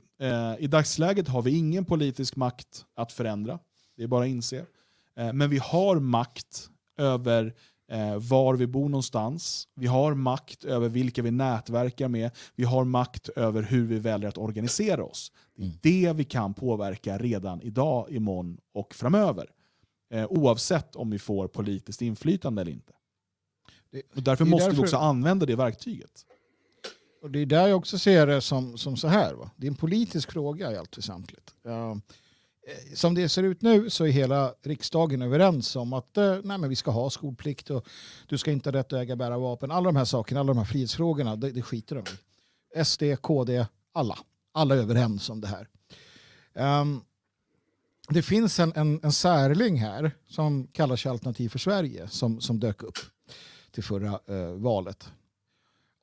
I 0.59 0.67
dagsläget 0.67 1.27
har 1.27 1.41
vi 1.41 1.57
ingen 1.57 1.85
politisk 1.85 2.35
makt 2.35 2.85
att 2.95 3.11
förändra. 3.11 3.59
Det 3.95 4.03
är 4.03 4.07
bara 4.07 4.23
att 4.23 4.29
inse. 4.29 4.65
Men 5.15 5.49
vi 5.49 5.57
har 5.57 5.99
makt 5.99 6.69
över 6.97 7.53
var 8.19 8.55
vi 8.55 8.67
bor 8.67 8.89
någonstans. 8.89 9.67
Vi 9.75 9.88
har 9.88 10.13
makt 10.13 10.63
över 10.63 10.89
vilka 10.89 11.21
vi 11.21 11.31
nätverkar 11.31 12.07
med. 12.07 12.31
Vi 12.55 12.63
har 12.63 12.83
makt 12.83 13.29
över 13.29 13.63
hur 13.63 13.86
vi 13.86 13.99
väljer 13.99 14.29
att 14.29 14.38
organisera 14.38 15.03
oss. 15.03 15.31
Det 15.55 15.63
är 15.63 15.65
mm. 15.65 15.77
det 15.81 16.13
vi 16.13 16.23
kan 16.23 16.53
påverka 16.53 17.17
redan 17.17 17.61
idag, 17.61 18.11
imorgon 18.11 18.57
och 18.73 18.95
framöver. 18.95 19.49
Eh, 20.13 20.25
oavsett 20.25 20.95
om 20.95 21.09
vi 21.09 21.19
får 21.19 21.47
politiskt 21.47 22.01
inflytande 22.01 22.61
eller 22.61 22.71
inte. 22.71 22.93
och 24.15 24.23
därför 24.23 24.45
måste 24.45 24.65
därför... 24.65 24.77
vi 24.77 24.83
också 24.83 24.97
använda 24.97 25.45
det 25.45 25.55
verktyget. 25.55 26.25
Och 27.21 27.31
Det 27.31 27.39
är 27.39 27.45
där 27.45 27.67
jag 27.67 27.77
också 27.77 27.99
ser 27.99 28.27
det 28.27 28.41
som, 28.41 28.77
som 28.77 28.97
så 28.97 29.07
här. 29.07 29.33
Va? 29.33 29.51
Det 29.55 29.67
är 29.67 29.71
en 29.71 29.77
politisk 29.77 30.31
fråga 30.31 30.71
i 30.71 30.77
allt 30.77 30.97
väsentligt. 30.97 31.55
Uh, 31.67 31.73
Eh, 31.73 31.95
Eh, 32.68 32.93
som 32.93 33.16
det 33.16 33.30
ser 33.30 33.43
ut 33.43 33.61
nu 33.61 33.89
så 33.89 34.05
är 34.05 34.09
hela 34.09 34.53
riksdagen 34.61 35.22
överens 35.22 35.76
om 35.76 35.93
att 35.93 36.18
eh, 36.18 36.38
nej, 36.43 36.57
men 36.57 36.70
vi 36.70 36.76
ska 36.76 36.91
ha 36.91 37.09
skolplikt 37.09 37.70
och 37.70 37.88
du 38.28 38.38
ska 38.38 38.51
inte 38.51 38.70
ha 38.70 38.78
rätt 38.78 38.93
att 38.93 38.99
äga 38.99 39.16
bära 39.16 39.38
vapen. 39.38 39.72
Alla 39.72 39.86
de 39.86 39.95
här 39.95 40.05
sakerna, 40.05 40.39
alla 40.39 40.53
de 40.53 40.57
här 40.57 40.66
frihetsfrågorna, 40.66 41.36
det, 41.36 41.51
det 41.51 41.61
skiter 41.61 41.95
de 41.95 42.03
i. 42.80 42.86
SD, 42.86 43.03
KD, 43.22 43.66
alla. 43.91 44.18
Alla 44.51 44.76
är 44.76 44.80
överens 44.80 45.30
om 45.30 45.41
det 45.41 45.47
här. 45.47 45.68
Um, 46.82 47.01
det 48.09 48.22
finns 48.22 48.59
en, 48.59 48.74
en, 48.76 48.99
en 49.03 49.11
särling 49.11 49.78
här 49.78 50.11
som 50.28 50.68
kallar 50.68 50.95
sig 50.95 51.11
Alternativ 51.11 51.49
för 51.49 51.59
Sverige 51.59 52.07
som, 52.07 52.41
som 52.41 52.59
dök 52.59 52.84
upp 52.84 52.97
till 53.72 53.84
förra 53.84 54.20
uh, 54.30 54.53
valet. 54.53 55.09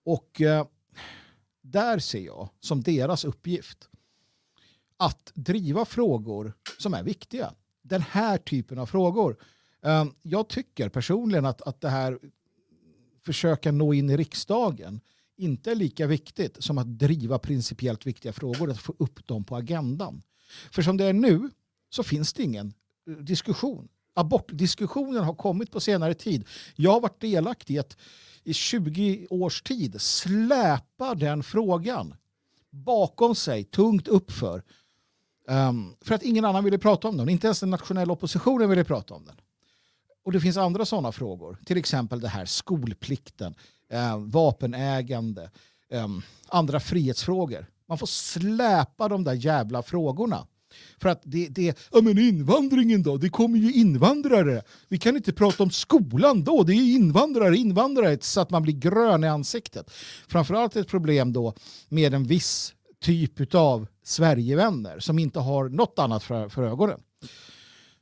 Och 0.05 0.41
uh, 0.41 0.65
där 1.63 1.99
ser 1.99 2.21
jag 2.21 2.49
som 2.61 2.83
deras 2.83 3.25
uppgift 3.25 3.89
att 4.97 5.33
driva 5.35 5.85
frågor 5.85 6.53
som 6.79 6.95
är 6.95 7.03
viktiga. 7.03 7.55
Den 7.83 8.03
här 8.03 8.39
typen 8.39 8.79
av 8.79 8.87
frågor. 8.87 9.37
Ehm, 9.83 10.15
jag 10.23 10.49
tycker 10.49 10.89
personligen 10.89 11.47
att, 11.47 11.63
att 11.63 11.81
det 11.81 11.89
här 11.89 12.19
försöka 13.25 13.73
nå 13.73 13.95
in 13.95 14.11
i 14.11 14.17
riksdagen 14.17 15.01
inte 15.37 15.71
är 15.71 15.75
lika 15.75 16.07
viktigt 16.07 16.57
som 16.65 16.79
att 16.79 16.99
driva 16.99 17.39
principiellt 17.39 18.07
viktiga 18.07 18.33
frågor, 18.33 18.71
att 18.71 18.81
få 18.81 18.95
upp 18.99 19.27
dem 19.27 19.45
på 19.45 19.57
agendan. 19.57 20.23
För 20.71 20.83
som 20.83 20.97
det 20.97 21.05
är 21.05 21.13
nu 21.13 21.51
så 21.91 22.03
finns 22.03 22.33
det 22.33 22.43
ingen 22.43 22.75
eh, 23.07 23.13
diskussion. 23.13 23.89
Abortdiskussionen 24.15 25.25
har 25.25 25.35
kommit 25.35 25.71
på 25.71 25.81
senare 25.81 26.15
tid. 26.15 26.49
Jag 26.77 26.93
har 26.93 27.01
varit 27.01 27.21
delaktig 27.21 27.75
i 27.75 27.79
att 27.79 27.97
i 28.45 28.55
20 28.55 29.27
års 29.31 29.63
tid 29.63 30.01
släpa 30.01 31.15
den 31.15 31.43
frågan 31.43 32.15
bakom 32.71 33.35
sig, 33.35 33.65
tungt 33.65 34.09
uppför 34.09 34.63
Um, 35.49 35.95
för 36.01 36.15
att 36.15 36.23
ingen 36.23 36.45
annan 36.45 36.65
ville 36.65 36.79
prata 36.79 37.09
om 37.09 37.17
den. 37.17 37.29
Inte 37.29 37.47
ens 37.47 37.61
den 37.61 37.71
nationella 37.71 38.13
oppositionen 38.13 38.69
ville 38.69 38.85
prata 38.85 39.15
om 39.15 39.25
den. 39.25 39.37
Och 40.25 40.33
det 40.33 40.41
finns 40.41 40.57
andra 40.57 40.85
sådana 40.85 41.13
frågor. 41.13 41.59
Till 41.65 41.77
exempel 41.77 42.21
det 42.21 42.29
här 42.29 42.45
skolplikten, 42.45 43.55
eh, 43.93 44.19
vapenägande, 44.19 45.51
eh, 45.91 46.09
andra 46.49 46.81
frihetsfrågor. 46.81 47.67
Man 47.89 47.99
får 47.99 48.07
släpa 48.07 49.09
de 49.09 49.25
där 49.25 49.33
jävla 49.33 49.83
frågorna. 49.83 50.47
För 51.01 51.09
att 51.09 51.23
det, 51.25 51.49
det 51.49 51.79
ja 51.93 52.01
men 52.01 52.19
invandringen 52.19 53.03
då, 53.03 53.17
det 53.17 53.29
kommer 53.29 53.59
ju 53.59 53.73
invandrare. 53.73 54.63
Vi 54.89 54.99
kan 54.99 55.17
inte 55.17 55.33
prata 55.33 55.63
om 55.63 55.71
skolan 55.71 56.45
då, 56.45 56.63
det 56.63 56.73
är 56.73 56.95
invandrare, 56.95 57.57
invandrare, 57.57 58.19
så 58.21 58.41
att 58.41 58.51
man 58.51 58.63
blir 58.63 58.75
grön 58.75 59.25
i 59.25 59.29
ansiktet. 59.29 59.91
Framförallt 60.29 60.77
ett 60.77 60.89
problem 60.89 61.33
då 61.33 61.55
med 61.89 62.15
en 62.15 62.25
viss 62.25 62.75
typ 63.03 63.55
av 63.55 63.87
Sverigevänner 64.03 64.99
som 64.99 65.19
inte 65.19 65.41
har 65.41 65.69
något 65.69 65.99
annat 65.99 66.23
för, 66.23 66.49
för 66.49 66.63
ögonen. 66.63 67.01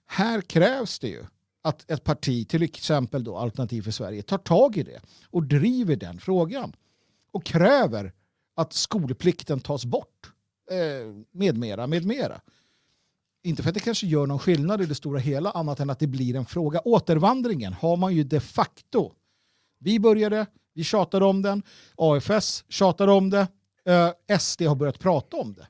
Här 0.06 0.40
krävs 0.40 0.98
det 0.98 1.08
ju 1.08 1.24
att 1.62 1.90
ett 1.90 2.04
parti, 2.04 2.48
till 2.48 2.62
exempel 2.62 3.24
då 3.24 3.36
Alternativ 3.36 3.82
för 3.82 3.90
Sverige, 3.90 4.22
tar 4.22 4.38
tag 4.38 4.76
i 4.76 4.82
det 4.82 5.00
och 5.24 5.42
driver 5.42 5.96
den 5.96 6.20
frågan 6.20 6.72
och 7.32 7.44
kräver 7.44 8.12
att 8.56 8.72
skolplikten 8.72 9.60
tas 9.60 9.84
bort 9.84 10.32
eh, 10.70 11.24
med 11.30 11.58
mera, 11.58 11.86
med 11.86 12.06
mera. 12.06 12.40
Inte 13.42 13.62
för 13.62 13.70
att 13.70 13.74
det 13.74 13.80
kanske 13.80 14.06
gör 14.06 14.26
någon 14.26 14.38
skillnad 14.38 14.82
i 14.82 14.86
det 14.86 14.94
stora 14.94 15.18
hela 15.18 15.50
annat 15.50 15.80
än 15.80 15.90
att 15.90 15.98
det 15.98 16.06
blir 16.06 16.36
en 16.36 16.46
fråga. 16.46 16.80
Återvandringen 16.84 17.72
har 17.72 17.96
man 17.96 18.14
ju 18.14 18.24
de 18.24 18.40
facto. 18.40 19.12
Vi 19.78 20.00
började, 20.00 20.46
vi 20.74 20.84
tjatade 20.84 21.24
om 21.24 21.42
den, 21.42 21.62
AFS 21.96 22.64
tjatade 22.68 23.12
om 23.12 23.30
det, 23.30 23.48
eh, 23.84 24.38
SD 24.38 24.62
har 24.62 24.74
börjat 24.74 24.98
prata 24.98 25.36
om 25.36 25.54
det. 25.54 25.66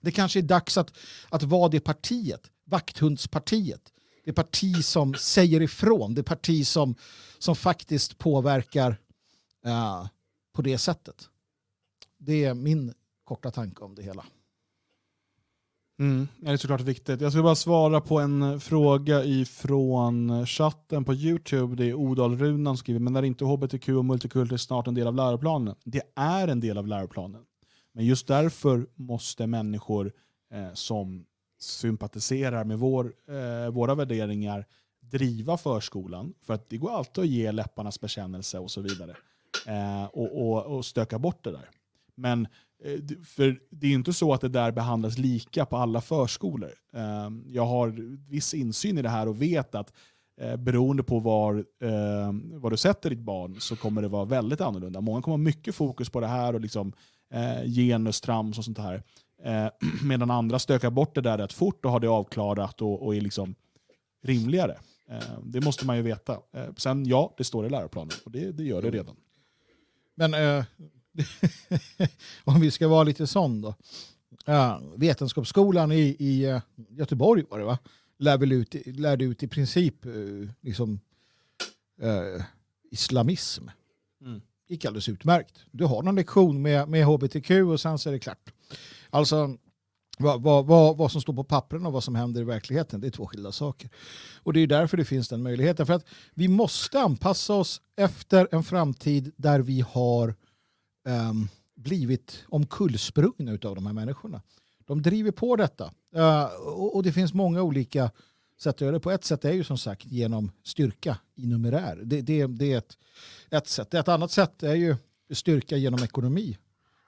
Det 0.00 0.10
kanske 0.10 0.40
är 0.40 0.42
dags 0.42 0.78
att, 0.78 0.92
att 1.28 1.42
vara 1.42 1.68
det 1.68 1.80
partiet, 1.80 2.50
vakthundspartiet. 2.64 3.92
Det 4.24 4.32
parti 4.32 4.84
som 4.84 5.14
säger 5.14 5.62
ifrån, 5.62 6.14
det 6.14 6.22
parti 6.22 6.66
som, 6.66 6.94
som 7.38 7.56
faktiskt 7.56 8.18
påverkar 8.18 8.90
uh, 9.66 10.06
på 10.52 10.62
det 10.62 10.78
sättet. 10.78 11.28
Det 12.18 12.44
är 12.44 12.54
min 12.54 12.94
korta 13.24 13.50
tanke 13.50 13.84
om 13.84 13.94
det 13.94 14.02
hela. 14.02 14.24
Mm, 16.00 16.28
det 16.38 16.50
är 16.50 16.56
såklart 16.56 16.80
viktigt. 16.80 17.20
Jag 17.20 17.32
ska 17.32 17.42
bara 17.42 17.54
svara 17.54 18.00
på 18.00 18.20
en 18.20 18.60
fråga 18.60 19.24
ifrån 19.24 20.46
chatten 20.46 21.04
på 21.04 21.14
Youtube. 21.14 21.76
Det 21.76 21.90
är 21.90 21.94
Odal 21.94 22.38
Runan 22.38 22.76
som 22.76 22.76
skriver, 22.76 23.00
men 23.00 23.16
är 23.16 23.22
inte 23.22 23.44
hbtq 23.44 23.88
och 23.88 24.04
multikultur 24.04 24.56
snart 24.56 24.86
en 24.86 24.94
del 24.94 25.06
av 25.06 25.14
läroplanen? 25.14 25.74
Det 25.84 26.02
är 26.16 26.48
en 26.48 26.60
del 26.60 26.78
av 26.78 26.86
läroplanen. 26.86 27.42
Men 27.92 28.06
just 28.06 28.26
därför 28.26 28.86
måste 28.94 29.46
människor 29.46 30.12
eh, 30.54 30.72
som 30.74 31.24
sympatiserar 31.58 32.64
med 32.64 32.78
vår, 32.78 33.12
eh, 33.28 33.70
våra 33.70 33.94
värderingar 33.94 34.66
driva 35.00 35.56
förskolan. 35.56 36.34
För 36.42 36.54
att 36.54 36.70
det 36.70 36.76
går 36.76 36.90
alltid 36.90 37.24
att 37.24 37.30
ge 37.30 37.52
läpparnas 37.52 38.00
bekännelse 38.00 38.58
och 38.58 38.70
så 38.70 38.80
vidare. 38.80 39.16
Eh, 39.66 40.04
och, 40.04 40.50
och, 40.50 40.76
och 40.76 40.84
stöka 40.84 41.18
bort 41.18 41.44
det 41.44 41.50
där. 41.50 41.70
Men 42.14 42.48
för 43.24 43.60
det 43.70 43.86
är 43.86 43.92
inte 43.92 44.12
så 44.12 44.32
att 44.32 44.40
det 44.40 44.48
där 44.48 44.72
behandlas 44.72 45.18
lika 45.18 45.66
på 45.66 45.76
alla 45.76 46.00
förskolor. 46.00 46.70
Ehm, 46.92 47.44
jag 47.46 47.66
har 47.66 47.88
viss 48.30 48.54
insyn 48.54 48.98
i 48.98 49.02
det 49.02 49.08
här 49.08 49.28
och 49.28 49.42
vet 49.42 49.74
att 49.74 49.92
eh, 50.40 50.56
beroende 50.56 51.02
på 51.02 51.18
var, 51.18 51.64
ehm, 51.80 52.60
var 52.60 52.70
du 52.70 52.76
sätter 52.76 53.10
ditt 53.10 53.20
barn 53.20 53.60
så 53.60 53.76
kommer 53.76 54.02
det 54.02 54.08
vara 54.08 54.24
väldigt 54.24 54.60
annorlunda. 54.60 55.00
Många 55.00 55.22
kommer 55.22 55.36
ha 55.36 55.42
mycket 55.42 55.74
fokus 55.74 56.10
på 56.10 56.20
det 56.20 56.26
här 56.26 56.54
och 56.54 56.60
liksom, 56.60 56.92
eh, 57.34 57.64
genustrams 57.64 58.58
och 58.58 58.64
sånt 58.64 58.78
här. 58.78 59.02
Medan 60.04 60.30
andra 60.30 60.58
stökar 60.58 60.90
bort 60.90 61.14
det 61.14 61.20
där 61.20 61.38
rätt 61.38 61.52
fort 61.52 61.84
och 61.84 61.90
har 61.90 62.00
det 62.00 62.08
avklarat 62.08 62.82
och, 62.82 63.16
är 63.16 63.20
liksom 63.20 63.54
rimligare. 64.22 64.78
Ehm, 65.08 65.50
det 65.50 65.60
måste 65.60 65.86
man 65.86 65.96
ju 65.96 66.02
veta. 66.02 66.38
Sen 66.76 67.06
ja, 67.06 67.34
det 67.36 67.44
står 67.44 67.66
i 67.66 67.70
läroplanen 67.70 68.12
och 68.24 68.30
det, 68.30 68.52
det 68.52 68.64
gör 68.64 68.82
det 68.82 68.90
redan. 68.90 69.16
Men 70.14 70.34
om 72.44 72.60
vi 72.60 72.70
ska 72.70 72.88
vara 72.88 73.04
lite 73.04 73.26
sån 73.26 73.60
då. 73.60 73.74
Ja, 74.44 74.82
Vetenskapsskolan 74.96 75.92
i, 75.92 76.16
i 76.18 76.44
eh, 76.44 76.60
Göteborg 76.90 77.44
var 77.50 77.58
det 77.58 77.64
va? 77.64 77.78
Lär 78.18 78.52
ut, 78.52 78.74
lärde 78.86 79.24
ut 79.24 79.42
i 79.42 79.48
princip 79.48 80.06
eh, 80.06 80.12
liksom, 80.60 81.00
uh, 82.02 82.42
islamism. 82.90 83.68
Mm. 84.20 84.40
gick 84.68 84.84
alldeles 84.84 85.08
utmärkt. 85.08 85.58
Du 85.70 85.84
har 85.84 86.02
någon 86.02 86.14
lektion 86.14 86.62
med, 86.62 86.88
med 86.88 87.06
hbtq 87.06 87.50
och 87.50 87.80
sen 87.80 87.98
så 87.98 88.08
är 88.08 88.12
det 88.12 88.18
klart. 88.18 88.52
Alltså 89.10 89.56
vad, 90.18 90.42
vad, 90.42 90.66
vad, 90.66 90.96
vad 90.96 91.12
som 91.12 91.20
står 91.20 91.32
på 91.32 91.44
pappren 91.44 91.86
och 91.86 91.92
vad 91.92 92.04
som 92.04 92.14
händer 92.14 92.40
i 92.40 92.44
verkligheten, 92.44 93.00
det 93.00 93.06
är 93.06 93.10
två 93.10 93.26
skilda 93.26 93.52
saker. 93.52 93.90
Och 94.42 94.52
det 94.52 94.60
är 94.60 94.66
därför 94.66 94.96
det 94.96 95.04
finns 95.04 95.28
den 95.28 95.42
möjligheten. 95.42 95.86
För 95.86 95.94
att 95.94 96.04
vi 96.34 96.48
måste 96.48 97.00
anpassa 97.00 97.54
oss 97.54 97.80
efter 97.96 98.48
en 98.52 98.64
framtid 98.64 99.32
där 99.36 99.60
vi 99.60 99.80
har 99.80 100.34
um, 101.04 101.48
blivit 101.74 102.44
omkullsprungna 102.48 103.52
av 103.52 103.74
de 103.74 103.86
här 103.86 103.92
människorna. 103.92 104.42
De 104.86 105.02
driver 105.02 105.30
på 105.30 105.56
detta. 105.56 105.92
Uh, 106.16 106.44
och, 106.44 106.96
och, 106.96 107.02
det 107.02 107.12
finns 107.12 107.34
många 107.34 107.62
olika 107.62 108.10
sätt 108.60 108.74
att 108.74 108.80
göra 108.80 108.92
det 108.92 109.00
på. 109.00 109.10
Ett 109.10 109.24
sätt 109.24 109.44
är 109.44 109.52
ju 109.52 109.64
som 109.64 109.78
sagt 109.78 110.06
genom 110.06 110.50
styrka 110.64 111.18
i 111.34 111.46
numerär. 111.46 112.00
Det, 112.04 112.20
det, 112.20 112.46
det 112.46 112.72
är 112.72 112.78
ett, 112.78 112.98
ett 113.50 113.68
sätt. 113.68 113.94
Ett 113.94 114.08
annat 114.08 114.30
sätt 114.30 114.62
är 114.62 114.74
ju 114.74 114.96
styrka 115.32 115.76
genom 115.76 116.02
ekonomi. 116.02 116.58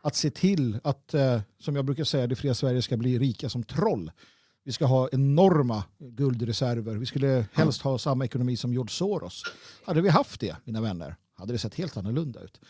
Att 0.02 0.16
se 0.16 0.30
till 0.30 0.78
att, 0.84 1.14
uh, 1.14 1.40
som 1.58 1.76
jag 1.76 1.84
brukar 1.84 2.04
säga, 2.04 2.26
det 2.26 2.36
fria 2.36 2.54
Sverige 2.54 2.82
ska 2.82 2.96
bli 2.96 3.18
rika 3.18 3.48
som 3.48 3.62
troll. 3.62 4.10
Vi 4.64 4.72
ska 4.72 4.86
ha 4.86 5.08
enorma 5.12 5.84
guldreserver. 5.98 6.94
Vi 6.94 7.06
skulle 7.06 7.46
helst 7.52 7.82
ha 7.82 7.98
samma 7.98 8.24
ekonomi 8.24 8.56
som 8.56 8.72
George 8.72 8.90
Soros. 8.90 9.42
Hade 9.84 10.00
vi 10.00 10.08
haft 10.08 10.40
det, 10.40 10.56
mina 10.64 10.80
vänner, 10.80 11.16
hade 11.34 11.52
det 11.52 11.58
sett 11.58 11.74
helt 11.74 11.96
annorlunda 11.96 12.40
ut. 12.40 12.60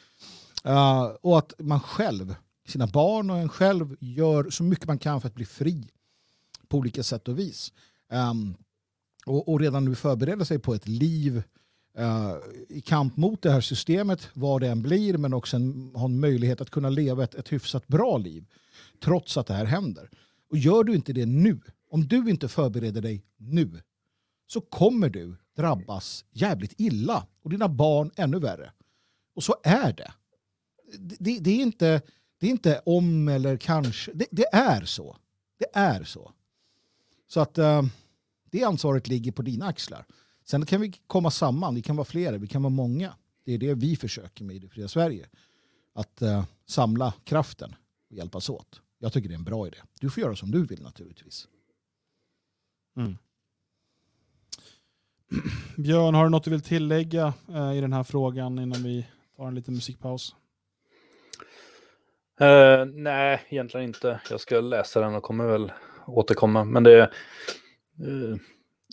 Uh, 0.68 1.02
och 1.20 1.38
att 1.38 1.52
man 1.58 1.80
själv, 1.80 2.34
sina 2.68 2.86
barn 2.86 3.30
och 3.30 3.38
en 3.38 3.48
själv 3.48 3.96
gör 4.00 4.50
så 4.50 4.62
mycket 4.62 4.86
man 4.86 4.98
kan 4.98 5.20
för 5.20 5.28
att 5.28 5.34
bli 5.34 5.44
fri 5.44 5.88
på 6.68 6.78
olika 6.78 7.02
sätt 7.02 7.28
och 7.28 7.38
vis. 7.38 7.72
Um, 8.12 8.54
och, 9.26 9.48
och, 9.48 9.60
redan 9.60 9.84
nu 9.84 9.94
förbereda 9.94 10.44
sig 10.44 10.58
på 10.58 10.74
ett 10.74 10.88
liv 10.88 11.42
uh, 11.98 12.34
i 12.68 12.80
kamp 12.80 13.16
mot 13.16 13.42
det 13.42 13.50
här 13.50 13.60
systemet, 13.60 14.28
vad 14.34 14.60
det 14.60 14.68
än 14.68 14.82
blir, 14.82 15.18
men 15.18 15.34
också 15.34 15.56
en, 15.56 15.92
ha 15.94 16.04
en 16.04 16.20
möjlighet 16.20 16.60
att 16.60 16.70
kunna 16.70 16.88
leva 16.88 17.24
ett, 17.24 17.34
ett 17.34 17.52
hyfsat 17.52 17.88
bra 17.88 18.18
liv 18.18 18.44
trots 19.04 19.36
att 19.36 19.46
det 19.46 19.54
här 19.54 19.64
händer. 19.64 20.10
Och 20.50 20.58
gör 20.58 20.84
du 20.84 20.94
inte 20.94 21.12
det 21.12 21.26
nu, 21.26 21.60
om 21.90 22.08
du 22.08 22.30
inte 22.30 22.48
förbereder 22.48 23.02
dig 23.02 23.24
nu, 23.36 23.82
så 24.46 24.60
kommer 24.60 25.08
du 25.08 25.36
drabbas 25.56 26.24
jävligt 26.30 26.80
illa 26.80 27.26
och 27.42 27.50
dina 27.50 27.68
barn 27.68 28.10
ännu 28.16 28.38
värre. 28.38 28.72
Och 29.34 29.44
så 29.44 29.56
är 29.62 29.92
det 29.92 30.12
det, 30.98 31.38
det, 31.38 31.50
är 31.50 31.62
inte, 31.62 32.02
det 32.38 32.46
är 32.46 32.50
inte 32.50 32.82
om 32.86 33.28
eller 33.28 33.56
kanske. 33.56 34.12
Det, 34.14 34.26
det 34.30 34.46
är 34.52 34.84
så. 34.84 35.16
Det 35.58 35.66
är 35.72 36.04
så. 36.04 36.32
Så 37.28 37.40
att 37.40 37.58
uh, 37.58 37.82
det 38.50 38.64
ansvaret 38.64 39.08
ligger 39.08 39.32
på 39.32 39.42
dina 39.42 39.66
axlar. 39.66 40.06
Sen 40.44 40.66
kan 40.66 40.80
vi 40.80 40.92
komma 41.06 41.30
samman, 41.30 41.74
vi 41.74 41.82
kan 41.82 41.96
vara 41.96 42.04
flera, 42.04 42.38
vi 42.38 42.46
kan 42.46 42.62
vara 42.62 42.70
många. 42.70 43.14
Det 43.44 43.52
är 43.52 43.58
det 43.58 43.74
vi 43.74 43.96
försöker 43.96 44.44
med 44.44 44.56
i 44.56 44.58
det 44.58 44.68
fria 44.68 44.88
Sverige. 44.88 45.28
Att 45.92 46.22
uh, 46.22 46.44
samla 46.66 47.14
kraften 47.24 47.74
och 48.10 48.16
hjälpas 48.16 48.48
åt. 48.48 48.80
Jag 48.98 49.12
tycker 49.12 49.28
det 49.28 49.34
är 49.34 49.38
en 49.38 49.44
bra 49.44 49.66
idé. 49.66 49.76
Du 50.00 50.10
får 50.10 50.22
göra 50.22 50.36
som 50.36 50.50
du 50.50 50.66
vill 50.66 50.82
naturligtvis. 50.82 51.48
Mm. 52.96 53.16
Björn, 55.76 56.14
har 56.14 56.24
du 56.24 56.30
något 56.30 56.44
du 56.44 56.50
vill 56.50 56.62
tillägga 56.62 57.34
uh, 57.48 57.76
i 57.76 57.80
den 57.80 57.92
här 57.92 58.02
frågan 58.02 58.58
innan 58.58 58.82
vi 58.82 59.06
tar 59.36 59.48
en 59.48 59.54
liten 59.54 59.74
musikpaus? 59.74 60.34
Uh, 62.40 62.84
nej, 62.94 63.42
egentligen 63.48 63.86
inte. 63.86 64.20
Jag 64.30 64.40
ska 64.40 64.60
läsa 64.60 65.00
den 65.00 65.14
och 65.14 65.22
kommer 65.22 65.46
väl 65.46 65.72
återkomma. 66.06 66.64
Men 66.64 66.82
det 66.82 67.00
uh, 68.06 68.36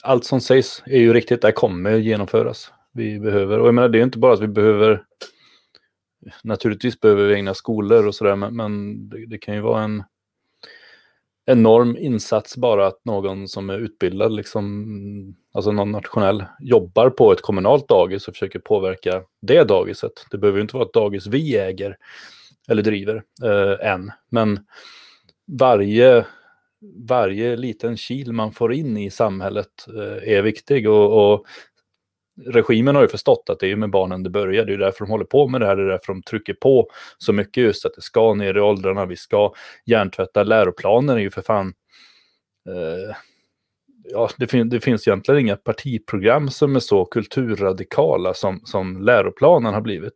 allt 0.04 0.26
som 0.26 0.42
sägs 0.42 0.84
är 0.86 1.00
ju 1.00 1.14
riktigt. 1.14 1.42
Det 1.42 1.52
kommer 1.52 1.98
genomföras. 1.98 2.74
Vi 2.94 3.20
behöver, 3.20 3.60
och 3.60 3.68
jag 3.68 3.76
menar 3.76 3.90
det 3.90 4.00
är 4.00 4.04
inte 4.04 4.18
bara 4.18 4.34
att 4.34 4.42
vi 4.42 4.48
behöver 4.48 5.04
Naturligtvis 6.44 7.00
behöver 7.00 7.28
vi 7.28 7.34
egna 7.34 7.54
skolor 7.54 8.08
och 8.08 8.16
sådär, 8.16 8.36
men, 8.36 8.56
men 8.56 9.10
det, 9.10 9.26
det, 9.26 9.38
kan 9.38 9.56
ju 9.56 9.62
vara 9.62 9.84
en 9.84 10.04
enorm 11.46 11.98
insats 11.98 12.58
bara 12.58 12.88
att 12.88 13.06
någon 13.06 13.48
som 13.48 13.70
är 13.70 13.80
utbildad, 13.80 14.32
liksom, 14.32 15.36
alltså 15.54 15.72
någon 15.72 15.92
nationell, 15.92 16.46
jobbar 16.60 17.10
på 17.10 17.32
ett 17.32 17.42
kommunalt 17.42 17.88
dagis 17.88 18.28
och 18.28 18.34
försöker 18.34 18.60
påverka 18.60 19.24
det 19.42 19.64
dagiset. 19.64 20.12
Det 20.32 20.38
behöver 20.38 20.58
ju 20.58 20.62
inte 20.62 20.76
vara 20.76 20.86
ett 20.86 20.94
dagis 20.94 21.28
vi 21.28 21.58
äger, 21.58 21.98
eller 22.70 22.84
driver 22.84 23.24
eh, 23.44 23.92
än. 23.92 24.12
Men 24.30 24.60
varje, 25.60 26.26
varje 27.08 27.56
liten 27.56 27.98
kil 27.98 28.34
man 28.34 28.52
får 28.52 28.74
in 28.74 28.98
i 28.98 29.12
samhället 29.12 29.88
eh, 29.88 30.34
är 30.34 30.42
viktig. 30.42 30.90
Och, 30.90 31.34
och, 31.34 31.46
regimen 32.46 32.96
har 32.96 33.02
ju 33.02 33.08
förstått 33.08 33.50
att 33.50 33.60
det 33.60 33.72
är 33.72 33.76
med 33.76 33.90
barnen 33.90 34.24
det 34.24 34.30
börjar. 34.30 34.66
Det 34.66 34.74
är 34.74 34.78
därför 34.78 35.06
de 35.06 35.12
håller 35.12 35.26
på 35.26 35.48
med 35.48 35.62
det 35.62 35.68
här. 35.68 35.76
Det 35.76 35.84
är 35.84 35.88
därför 35.88 36.14
de 36.14 36.22
trycker 36.22 36.54
på 36.54 36.90
så 37.18 37.34
mycket 37.34 37.64
just 37.64 37.86
att 37.86 37.94
det 37.96 38.02
ska 38.02 38.34
ner 38.34 38.58
i 38.58 38.60
åldrarna. 38.60 39.06
Vi 39.06 39.16
ska 39.16 39.54
hjärntvätta. 39.86 40.44
Läroplanen 40.44 41.18
är 41.18 41.22
ju 41.22 41.32
för 41.32 41.42
fan 41.42 41.74
eh, 42.70 43.16
ja, 44.12 44.30
det, 44.38 44.48
fin 44.48 44.70
det, 44.70 44.80
finns 44.80 45.08
egentligen 45.08 45.40
inga 45.40 45.56
partiprogram 45.56 46.50
som 46.50 46.76
är 46.76 46.80
så 46.80 47.06
kulturradikala 47.06 48.34
som, 48.34 48.62
som 48.66 49.02
läroplanen 49.02 49.74
har 49.74 49.82
blivit. 49.82 50.14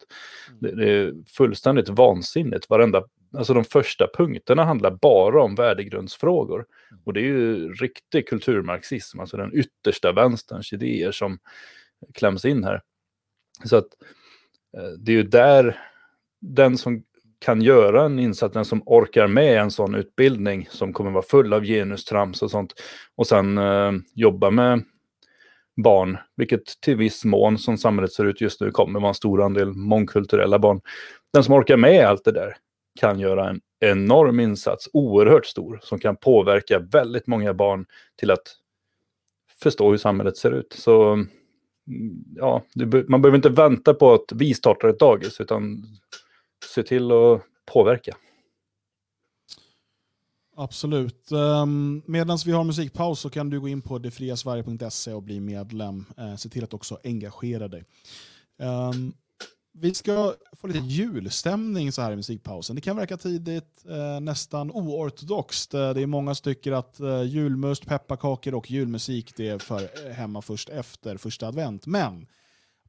Mm. 0.50 0.60
Det, 0.62 0.86
det, 0.86 0.92
är 0.92 1.14
fullständigt 1.28 1.90
vansinnigt. 1.90 2.70
Varenda, 2.70 3.04
alltså 3.38 3.54
de 3.54 3.64
första 3.64 4.08
punkterna 4.18 4.66
handlar 4.66 4.92
bara 4.92 5.44
om 5.44 5.56
värdegrundsfrågor. 5.56 6.66
Mm. 6.92 7.04
Och 7.04 7.14
det 7.14 7.20
är 7.20 7.26
ju 7.26 7.74
riktig 7.74 8.28
kulturmarxism, 8.28 9.20
alltså 9.20 9.38
den 9.38 9.54
yttersta 9.54 10.12
vänsterns 10.12 10.74
idéer 10.74 11.12
som 11.12 11.40
kläms 12.14 12.46
in 12.46 12.64
här. 12.64 12.82
Så 13.64 13.76
att 13.76 13.88
eh, 14.78 14.90
det 15.00 15.12
är 15.12 15.16
ju 15.16 15.24
där 15.24 15.80
den 16.42 16.78
som 16.78 17.04
kan 17.44 17.62
göra 17.62 18.06
en 18.06 18.20
insats, 18.20 18.54
den 18.54 18.66
som 18.66 18.84
orkar 18.86 19.28
med 19.28 19.62
en 19.62 19.72
sån 19.72 19.96
utbildning 19.96 20.68
som 20.72 20.94
kommer 20.94 21.12
vara 21.12 21.24
full 21.24 21.54
av 21.54 21.64
genustrams 21.64 22.42
och 22.42 22.52
sånt 22.52 22.74
och 23.16 23.28
sen 23.28 23.58
eh, 23.58 23.92
jobba 24.14 24.50
med 24.50 24.84
barn, 25.76 26.18
vilket 26.36 26.82
till 26.82 26.96
viss 26.96 27.26
mån 27.26 27.58
som 27.58 27.78
samhället 27.78 28.14
ser 28.14 28.26
ut 28.26 28.42
just 28.42 28.62
nu 28.62 28.72
kommer 28.72 29.00
vara 29.00 29.10
en 29.10 29.16
stor 29.16 29.42
andel 29.42 29.74
mångkulturella 29.74 30.60
barn. 30.60 30.82
Den 31.34 31.44
som 31.44 31.54
orkar 31.54 31.78
med 31.78 32.06
allt 32.06 32.24
det 32.24 32.32
där 32.32 32.56
kan 33.00 33.20
göra 33.20 33.50
en 33.50 33.62
enorm 33.80 34.40
insats, 34.40 34.90
oerhört 34.94 35.46
stor, 35.46 35.80
som 35.84 36.00
kan 36.00 36.16
påverka 36.16 36.80
väldigt 36.80 37.28
många 37.28 37.54
barn 37.54 37.86
till 38.20 38.32
att 38.32 38.56
förstå 39.64 39.92
hur 39.92 39.98
samhället 39.98 40.38
ser 40.38 40.52
ut. 40.52 40.74
Så 40.78 41.12
mm, 41.12 41.30
ja, 42.36 42.64
man 43.08 43.22
behöver 43.22 43.36
inte 43.36 43.50
vänta 43.50 43.94
på 43.94 44.14
att 44.14 44.32
vi 44.34 44.54
startar 44.54 44.88
ett 44.88 45.00
dagis, 45.00 45.42
utan 45.42 45.84
se 46.70 46.84
till 46.84 47.12
att 47.12 47.42
påverka. 47.66 48.18
Absolut. 50.56 51.32
Um, 51.32 52.04
Medan 52.06 52.38
vi 52.46 52.52
har 52.52 52.64
musikpaus 52.64 53.20
så 53.20 53.30
kan 53.30 53.50
du 53.50 53.60
gå 53.60 53.68
in 53.68 53.82
på 53.82 54.00
detfriasverige.se 54.00 55.14
och 55.14 55.24
bli 55.24 55.40
medlem. 55.40 56.06
Uh, 56.20 56.36
se 56.36 56.50
till 56.50 56.64
att 56.64 56.74
också 56.74 57.00
engagera 57.04 57.68
dig. 57.68 57.84
Um, 58.58 59.14
vi 59.76 59.94
ska 59.94 60.34
få 60.52 60.68
lite 60.68 60.80
julstämning 60.80 61.92
så 61.92 62.02
här 62.02 62.12
i 62.12 62.16
musikpausen. 62.16 62.76
Det 62.76 62.82
kan 62.82 62.96
verka 62.96 63.18
tidigt, 63.18 63.86
eh, 63.90 64.20
nästan 64.20 64.72
oortodoxt. 64.72 65.74
Eh, 65.74 65.94
det 65.94 66.02
är 66.02 66.08
många 66.08 66.36
som 66.36 66.44
tycker 66.44 66.72
att 66.72 67.00
julmust, 67.26 67.86
pepparkakor 67.86 68.54
och 68.54 68.72
julmusik 68.72 69.34
det 69.36 69.48
är 69.48 69.60
för 69.60 70.14
hemma 70.14 70.42
först 70.42 70.70
efter 70.70 71.18
första 71.18 71.48
advent. 71.48 71.86
Men 71.86 72.28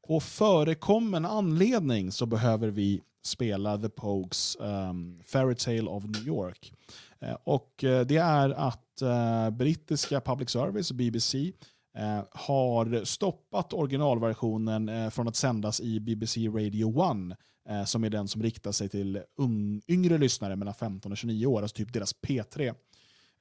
på 0.07 0.19
förekommen 0.19 1.25
anledning 1.25 2.11
så 2.11 2.25
behöver 2.25 2.67
vi 2.67 3.01
spela 3.25 3.77
The 3.77 3.89
Pogues 3.89 4.57
um, 4.59 5.19
Fairy 5.25 5.55
Tale 5.55 5.89
of 5.89 6.03
New 6.03 6.27
York. 6.27 6.73
Eh, 7.21 7.37
och 7.43 7.83
eh, 7.83 8.05
det 8.05 8.17
är 8.17 8.49
att 8.49 9.01
eh, 9.01 9.49
brittiska 9.49 10.21
public 10.21 10.49
service, 10.49 10.91
BBC, 10.91 11.51
eh, 11.97 12.23
har 12.31 13.05
stoppat 13.05 13.73
originalversionen 13.73 14.89
eh, 14.89 15.09
från 15.09 15.27
att 15.27 15.35
sändas 15.35 15.81
i 15.81 15.99
BBC 15.99 16.47
Radio 16.47 17.03
1 17.31 17.37
eh, 17.69 17.85
som 17.85 18.03
är 18.03 18.09
den 18.09 18.27
som 18.27 18.43
riktar 18.43 18.71
sig 18.71 18.89
till 18.89 19.21
yngre 19.87 20.17
lyssnare 20.17 20.55
mellan 20.55 20.73
15 20.73 21.11
och 21.11 21.17
29 21.17 21.45
år, 21.45 21.61
alltså 21.61 21.75
typ 21.75 21.93
deras 21.93 22.15
P3. 22.15 22.75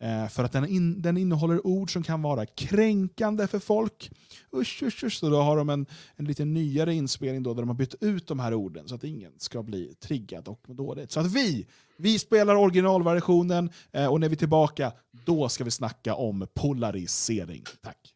Eh, 0.01 0.29
för 0.29 0.45
att 0.45 0.53
den, 0.53 0.69
in, 0.69 1.03
den 1.03 1.16
innehåller 1.16 1.66
ord 1.66 1.93
som 1.93 2.03
kan 2.03 2.23
vara 2.23 2.47
kränkande 2.47 3.47
för 3.47 3.59
folk. 3.59 4.11
Usch, 4.57 4.83
usch, 4.83 5.05
usch. 5.05 5.19
Så 5.19 5.31
då 5.31 5.43
har 5.43 5.57
de 5.57 5.71
en, 5.71 5.87
en 6.16 6.25
lite 6.25 6.45
nyare 6.45 6.95
inspelning 6.95 7.43
då, 7.43 7.55
där 7.55 7.62
de 7.62 7.69
har 7.69 7.77
bytt 7.77 7.95
ut 8.01 8.27
de 8.27 8.41
här 8.41 8.55
orden 8.55 8.89
så 8.89 8.95
att 8.95 9.05
ingen 9.05 9.33
ska 9.39 9.62
bli 9.62 9.95
triggad 9.95 10.49
och 10.49 10.61
dåligt. 10.66 11.12
Så 11.12 11.21
att 11.21 11.33
vi, 11.33 11.66
vi 11.97 12.19
spelar 12.19 12.57
originalversionen 12.57 13.71
eh, 13.93 14.07
och 14.07 14.21
när 14.21 14.29
vi 14.29 14.35
är 14.35 14.39
tillbaka, 14.39 14.93
då 15.27 15.49
ska 15.49 15.65
vi 15.65 15.71
snacka 15.71 16.15
om 16.15 16.47
polarisering. 16.55 17.65
Tack. 17.83 18.15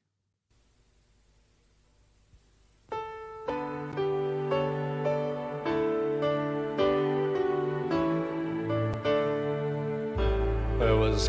It 10.81 10.95
was 10.97 11.29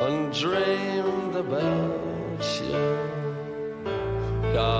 and 0.00 0.32
dreamed 0.32 1.36
about 1.36 2.40
you. 2.62 2.72
Got 4.54 4.79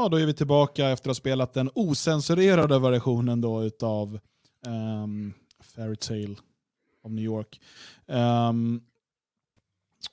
Ja, 0.00 0.08
då 0.08 0.16
är 0.16 0.26
vi 0.26 0.34
tillbaka 0.34 0.88
efter 0.88 1.10
att 1.10 1.16
ha 1.16 1.20
spelat 1.20 1.54
den 1.54 1.70
osensurerade 1.74 2.78
versionen 2.78 3.40
då 3.40 3.62
utav 3.62 4.20
um, 4.66 5.34
Fairy 5.60 5.96
Tale 5.96 6.36
of 7.02 7.12
New 7.12 7.24
York. 7.24 7.60
Um, 8.06 8.82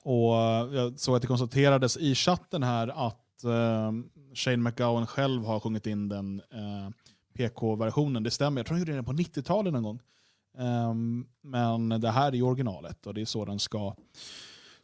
och 0.02 0.34
jag 0.74 1.00
såg 1.00 1.16
att 1.16 1.22
det 1.22 1.28
konstaterades 1.28 1.96
i 1.96 2.14
chatten 2.14 2.62
här 2.62 3.06
att 3.06 3.44
um, 3.44 4.10
Shane 4.34 4.56
McGowan 4.56 5.06
själv 5.06 5.44
har 5.44 5.60
sjungit 5.60 5.86
in 5.86 6.08
den 6.08 6.42
eh, 6.52 6.58
uh, 6.58 6.90
PK-versionen. 7.34 8.22
Det 8.22 8.30
stämmer, 8.30 8.58
jag 8.60 8.66
tror 8.66 8.74
han 8.74 8.80
gjorde 8.80 8.92
den 8.92 9.04
på 9.04 9.12
90-talet 9.12 9.72
någon 9.72 9.82
gång. 9.82 10.00
Um, 10.58 11.26
men 11.42 11.88
det 11.88 12.10
här 12.10 12.34
är 12.34 12.42
originalet 12.42 13.06
och 13.06 13.14
det 13.14 13.20
är 13.20 13.24
så 13.24 13.44
den 13.44 13.58
ska 13.58 13.94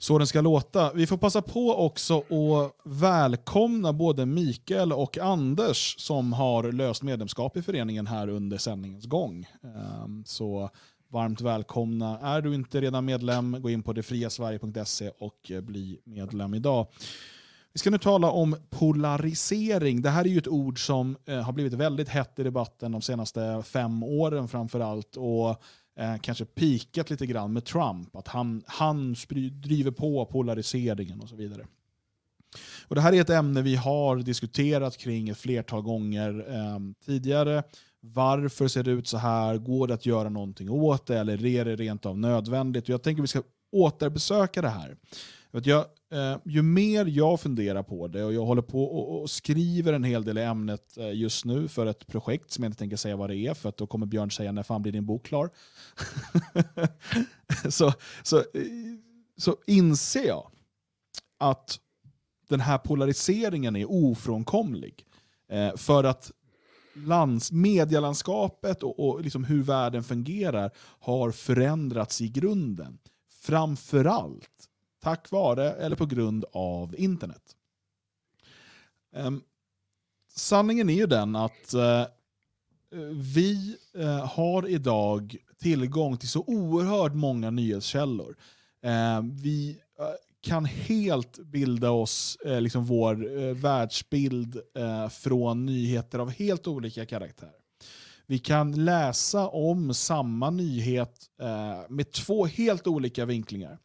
så 0.05 0.19
den 0.19 0.27
ska 0.27 0.41
låta. 0.41 0.93
Vi 0.93 1.07
får 1.07 1.17
passa 1.17 1.43
på 1.43 1.75
också 1.77 2.19
att 2.19 2.73
välkomna 2.85 3.93
både 3.93 4.27
Mikael 4.27 4.93
och 4.93 5.19
Anders 5.19 5.97
som 5.99 6.33
har 6.33 6.73
löst 6.73 7.03
medlemskap 7.03 7.57
i 7.57 7.63
föreningen 7.63 8.07
här 8.07 8.29
under 8.29 8.59
sändningens 8.59 9.05
gång. 9.05 9.47
Ehm, 9.63 10.25
så 10.27 10.71
varmt 11.09 11.41
välkomna. 11.41 12.19
Är 12.19 12.41
du 12.41 12.55
inte 12.55 12.81
redan 12.81 13.05
medlem, 13.05 13.57
gå 13.63 13.71
in 13.71 13.83
på 13.83 13.93
detfriasverige.se 13.93 15.11
och 15.19 15.51
eh, 15.51 15.61
bli 15.61 16.01
medlem 16.05 16.55
idag. 16.55 16.87
Vi 17.73 17.79
ska 17.79 17.91
nu 17.91 17.99
tala 17.99 18.31
om 18.31 18.57
polarisering. 18.71 20.03
Det 20.03 20.11
här 20.11 20.25
är 20.25 20.29
ju 20.29 20.39
ett 20.39 20.49
ord 20.49 20.87
som 20.87 21.17
eh, 21.27 21.41
har 21.41 21.53
blivit 21.53 21.73
väldigt 21.73 22.09
hett 22.09 22.39
i 22.39 22.43
debatten 22.43 22.93
de 22.93 23.03
senaste 23.03 23.63
fem 23.63 24.03
åren 24.03 24.49
framför 24.49 24.81
allt. 24.81 25.17
Och 25.17 25.63
eh, 25.99 26.17
kanske 26.21 26.45
pikat 26.45 27.11
lite 27.11 27.27
grann 27.27 27.53
med 27.53 27.65
Trump. 27.65 28.17
Att 28.17 28.29
han, 28.29 28.63
han 28.67 29.17
driver 29.51 29.91
på 29.91 30.27
polariseringen 30.27 31.21
och 31.21 31.29
så 31.29 31.37
vidare. 31.37 31.67
Och 32.89 32.95
det 32.95 33.01
här 33.01 33.13
är 33.13 33.21
ett 33.21 33.31
ämne 33.31 33.63
vi 33.63 33.77
har 33.77 34.17
diskuterat 34.17 34.97
kring 34.97 35.29
ett 35.29 35.39
flertal 35.39 35.83
gånger 35.83 36.45
eh, 36.49 36.79
tidigare. 37.07 37.63
Varför 38.01 38.69
ser 38.69 38.83
det 38.83 38.91
ut 38.91 39.09
så 39.09 39.17
här? 39.17 39.59
Går 39.59 39.87
det 39.87 39.95
att 39.95 40.07
göra 40.07 40.29
någonting 40.29 40.71
åt 40.71 41.07
det? 41.07 41.19
Eller 41.19 41.47
är 41.47 41.65
det 41.65 41.77
rent 41.77 42.07
av 42.07 42.19
nödvändigt? 42.19 42.85
Och 42.85 42.91
jag 42.91 43.03
tänker 43.03 43.23
att 43.23 43.25
vi 43.25 43.29
ska 43.29 43.43
återbesöka 43.73 44.63
det 44.63 44.69
här. 44.69 44.97
Att 45.55 45.67
jag, 45.67 45.87
eh, 46.13 46.37
ju 46.45 46.63
mer 46.63 47.07
jag 47.07 47.41
funderar 47.41 47.83
på 47.83 48.09
det, 48.09 48.25
och 48.25 48.33
jag 48.33 48.45
håller 48.45 48.63
på 48.63 48.85
och, 48.85 49.23
och 49.23 49.31
skriver 49.31 49.93
en 49.93 50.05
hel 50.05 50.25
del 50.25 50.39
i 50.39 50.43
ämnet 50.43 50.99
eh, 50.99 51.15
just 51.15 51.45
nu 51.45 51.69
för 51.69 51.87
ett 51.87 52.07
projekt 52.07 52.51
som 52.51 52.65
jag 52.65 52.69
inte 52.69 52.79
tänker 52.79 52.97
säga 52.97 53.17
vad 53.17 53.31
det 53.31 53.37
är, 53.37 53.55
för 53.55 53.69
att 53.69 53.77
då 53.77 53.87
kommer 53.87 54.07
Björn 54.07 54.31
säga 54.31 54.53
när 54.53 54.63
fan 54.63 54.83
blir 54.83 54.93
din 54.93 55.07
bok 55.07 55.27
klar? 55.27 55.51
så, 57.71 57.93
så, 58.23 58.37
eh, 58.37 58.45
så 59.37 59.57
inser 59.67 60.27
jag 60.27 60.51
att 61.39 61.79
den 62.49 62.61
här 62.61 62.79
polariseringen 62.79 63.77
är 63.77 63.91
ofrånkomlig. 63.91 65.07
Eh, 65.49 65.77
för 65.77 66.05
att 66.05 66.31
lands, 66.95 67.53
medielandskapet 67.53 68.83
och, 68.83 69.09
och 69.09 69.21
liksom 69.21 69.45
hur 69.45 69.63
världen 69.63 70.05
fungerar 70.05 70.71
har 71.01 71.31
förändrats 71.31 72.21
i 72.21 72.29
grunden. 72.29 72.99
Framförallt 73.43 74.69
tack 75.05 75.31
vare 75.31 75.73
eller 75.73 75.97
på 75.97 76.07
grund 76.07 76.45
av 76.53 76.95
internet. 76.99 77.43
Ehm, 79.17 79.43
sanningen 80.35 80.91
är 80.91 80.95
ju 80.95 81.07
den 81.07 81.37
att 81.37 81.75
eh, 81.75 82.05
vi 83.35 83.77
eh, 83.99 84.27
har 84.27 84.69
idag 84.69 85.37
tillgång 85.59 86.17
till 86.17 86.29
så 86.29 86.45
oerhört 86.47 87.15
många 87.15 87.51
nyhetskällor. 87.51 88.37
Eh, 88.83 89.23
vi 89.23 89.79
eh, 89.99 90.05
kan 90.41 90.65
helt 90.65 91.39
bilda 91.39 91.91
oss 91.91 92.39
eh, 92.47 92.61
liksom 92.61 92.85
vår 92.85 93.39
eh, 93.39 93.55
världsbild 93.55 94.61
eh, 94.77 95.09
från 95.09 95.67
nyheter 95.67 96.19
av 96.19 96.31
helt 96.31 96.67
olika 96.67 97.07
karaktär. 97.07 97.53
Vi 98.27 98.39
kan 98.39 98.85
läsa 98.85 99.49
om 99.49 99.95
samma 99.95 100.51
nyhet 100.51 101.15
eh, 101.41 101.81
med 101.89 102.13
två 102.13 102.47
helt 102.47 102.87
olika 102.87 103.25
vinklingar. 103.25 103.79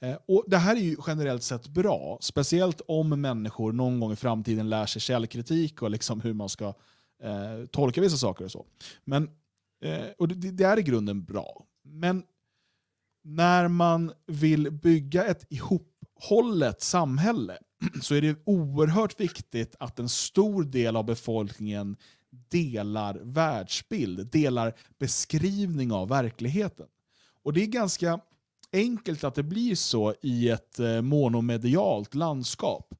Eh, 0.00 0.16
och 0.28 0.44
Det 0.46 0.56
här 0.56 0.76
är 0.76 0.80
ju 0.80 0.96
generellt 1.06 1.42
sett 1.42 1.68
bra, 1.68 2.18
speciellt 2.20 2.80
om 2.88 3.20
människor 3.20 3.72
någon 3.72 4.00
gång 4.00 4.12
i 4.12 4.16
framtiden 4.16 4.68
lär 4.68 4.86
sig 4.86 5.02
källkritik 5.02 5.82
och 5.82 5.90
liksom 5.90 6.20
hur 6.20 6.34
man 6.34 6.48
ska 6.48 6.74
eh, 7.22 7.66
tolka 7.70 8.00
vissa 8.00 8.16
saker 8.16 8.44
och 8.44 8.50
så. 8.50 8.66
Men, 9.04 9.30
eh, 9.84 10.06
och 10.18 10.28
det, 10.28 10.50
det 10.50 10.64
är 10.64 10.78
i 10.78 10.82
grunden 10.82 11.24
bra. 11.24 11.64
Men 11.84 12.22
när 13.24 13.68
man 13.68 14.12
vill 14.26 14.70
bygga 14.70 15.24
ett 15.24 15.46
ihophållet 15.48 16.82
samhälle 16.82 17.58
så 18.02 18.14
är 18.14 18.22
det 18.22 18.38
oerhört 18.44 19.20
viktigt 19.20 19.74
att 19.78 19.98
en 19.98 20.08
stor 20.08 20.64
del 20.64 20.96
av 20.96 21.04
befolkningen 21.04 21.96
delar 22.30 23.20
världsbild, 23.22 24.26
delar 24.26 24.74
beskrivning 24.98 25.92
av 25.92 26.08
verkligheten. 26.08 26.86
Och 27.42 27.52
det 27.52 27.62
är 27.62 27.66
ganska 27.66 28.20
enkelt 28.72 29.24
att 29.24 29.34
det 29.34 29.42
blir 29.42 29.74
så 29.74 30.14
i 30.22 30.48
ett 30.48 30.80
eh, 30.80 31.02
monomedialt 31.02 32.14
landskap. 32.14 32.94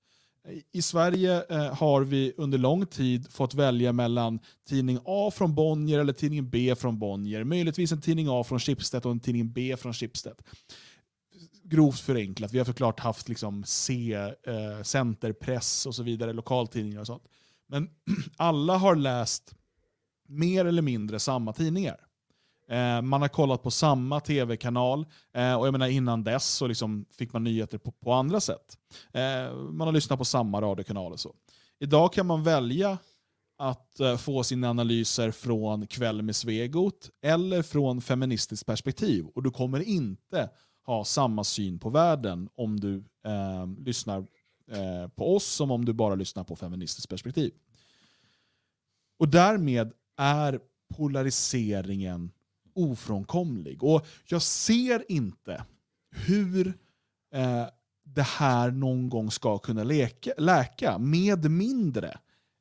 I 0.73 0.83
Sverige 0.83 1.45
eh, 1.49 1.75
har 1.75 2.03
vi 2.03 2.33
under 2.37 2.59
lång 2.59 2.87
tid 2.87 3.33
fått 3.33 3.55
välja 3.55 3.93
mellan 3.93 4.39
tidning 4.69 4.99
A 5.05 5.31
från 5.35 5.55
Bonnier 5.55 5.99
eller 5.99 6.13
tidning 6.13 6.51
B 6.51 6.75
från 6.79 6.99
Bonnier. 6.99 7.45
Möjligtvis 7.45 7.93
en 7.93 8.01
tidning 8.01 8.27
A 8.31 8.45
från 8.45 8.61
Schibsted 8.61 9.07
och 9.07 9.13
en 9.13 9.21
tidning 9.21 9.53
B 9.53 9.77
från 9.79 9.95
Schibsted. 9.95 10.43
Grovt 11.65 12.01
förenklat. 12.01 12.53
Vi 12.53 12.59
har 12.59 12.65
såklart 12.65 13.01
haft 13.01 13.29
liksom 13.29 13.65
C, 13.65 14.15
eh, 14.47 14.83
centerpress 14.83 15.87
och 15.87 15.95
så 15.95 16.03
vidare, 16.03 16.33
lokaltidningar 16.33 17.01
och 17.01 17.07
sånt. 17.07 17.25
Men 17.69 17.89
alla 18.37 18.77
har 18.77 18.95
läst 18.97 19.55
mer 20.29 20.65
eller 20.65 20.83
mindre 20.83 21.19
samma 21.19 21.53
tidningar. 21.53 22.10
Eh, 22.71 23.03
man 23.03 23.21
har 23.23 23.29
kollat 23.29 23.63
på 23.63 23.71
samma 23.71 24.21
tv-kanal 24.21 25.07
eh, 25.35 25.55
och 25.55 25.67
jag 25.67 25.73
menar 25.73 25.89
innan 25.89 26.25
dess 26.25 26.49
så 26.49 26.67
liksom 26.67 27.07
fick 27.19 27.33
man 27.33 27.45
nyheter 27.45 27.79
på, 27.79 27.93
på 27.93 28.13
andra 28.13 28.41
sätt. 28.41 28.79
Eh, 29.13 29.55
man 29.55 29.81
har 29.89 29.93
lyssnat 29.93 30.19
på 30.19 30.25
samma 30.25 30.61
radiokanal 30.61 31.13
och 31.13 31.21
så. 31.21 31.35
Idag 31.79 32.13
kan 32.13 32.27
man 32.27 32.43
välja 32.43 32.99
att 33.59 34.01
eh, 34.01 34.17
få 34.17 34.45
sina 34.45 34.71
analyser 34.71 35.31
från 35.31 35.87
Kväll 35.87 36.23
med 36.23 36.37
Svegot 36.37 37.11
eller 37.23 37.63
från 37.63 38.01
Feministiskt 38.01 38.67
perspektiv 38.67 39.27
och 39.35 39.43
du 39.43 39.51
kommer 39.51 39.81
inte 39.81 40.51
ha 40.87 41.05
samma 41.05 41.45
syn 41.45 41.79
på 41.79 41.91
världen 41.91 42.49
om 42.55 42.81
du 42.81 42.97
eh, 43.25 43.67
lyssnar 43.79 44.19
eh, 44.71 45.09
på 45.15 45.37
oss 45.37 45.47
som 45.47 45.71
om 45.71 45.85
du 45.85 45.93
bara 45.93 46.15
lyssnar 46.15 46.45
på 46.45 46.57
Feministiskt 46.57 47.09
perspektiv. 47.09 47.53
Och 49.19 49.29
därmed 49.29 49.93
är 50.17 50.61
polariseringen 50.97 52.31
ofrånkomlig. 52.75 53.83
Och 53.83 54.07
jag 54.25 54.43
ser 54.43 55.13
inte 55.13 55.65
hur 56.11 56.67
eh, 57.35 57.67
det 58.05 58.23
här 58.23 58.71
någon 58.71 59.09
gång 59.09 59.31
ska 59.31 59.59
kunna 59.59 59.85
leka, 59.85 60.33
läka 60.39 60.99
med 60.99 61.51
mindre 61.51 62.19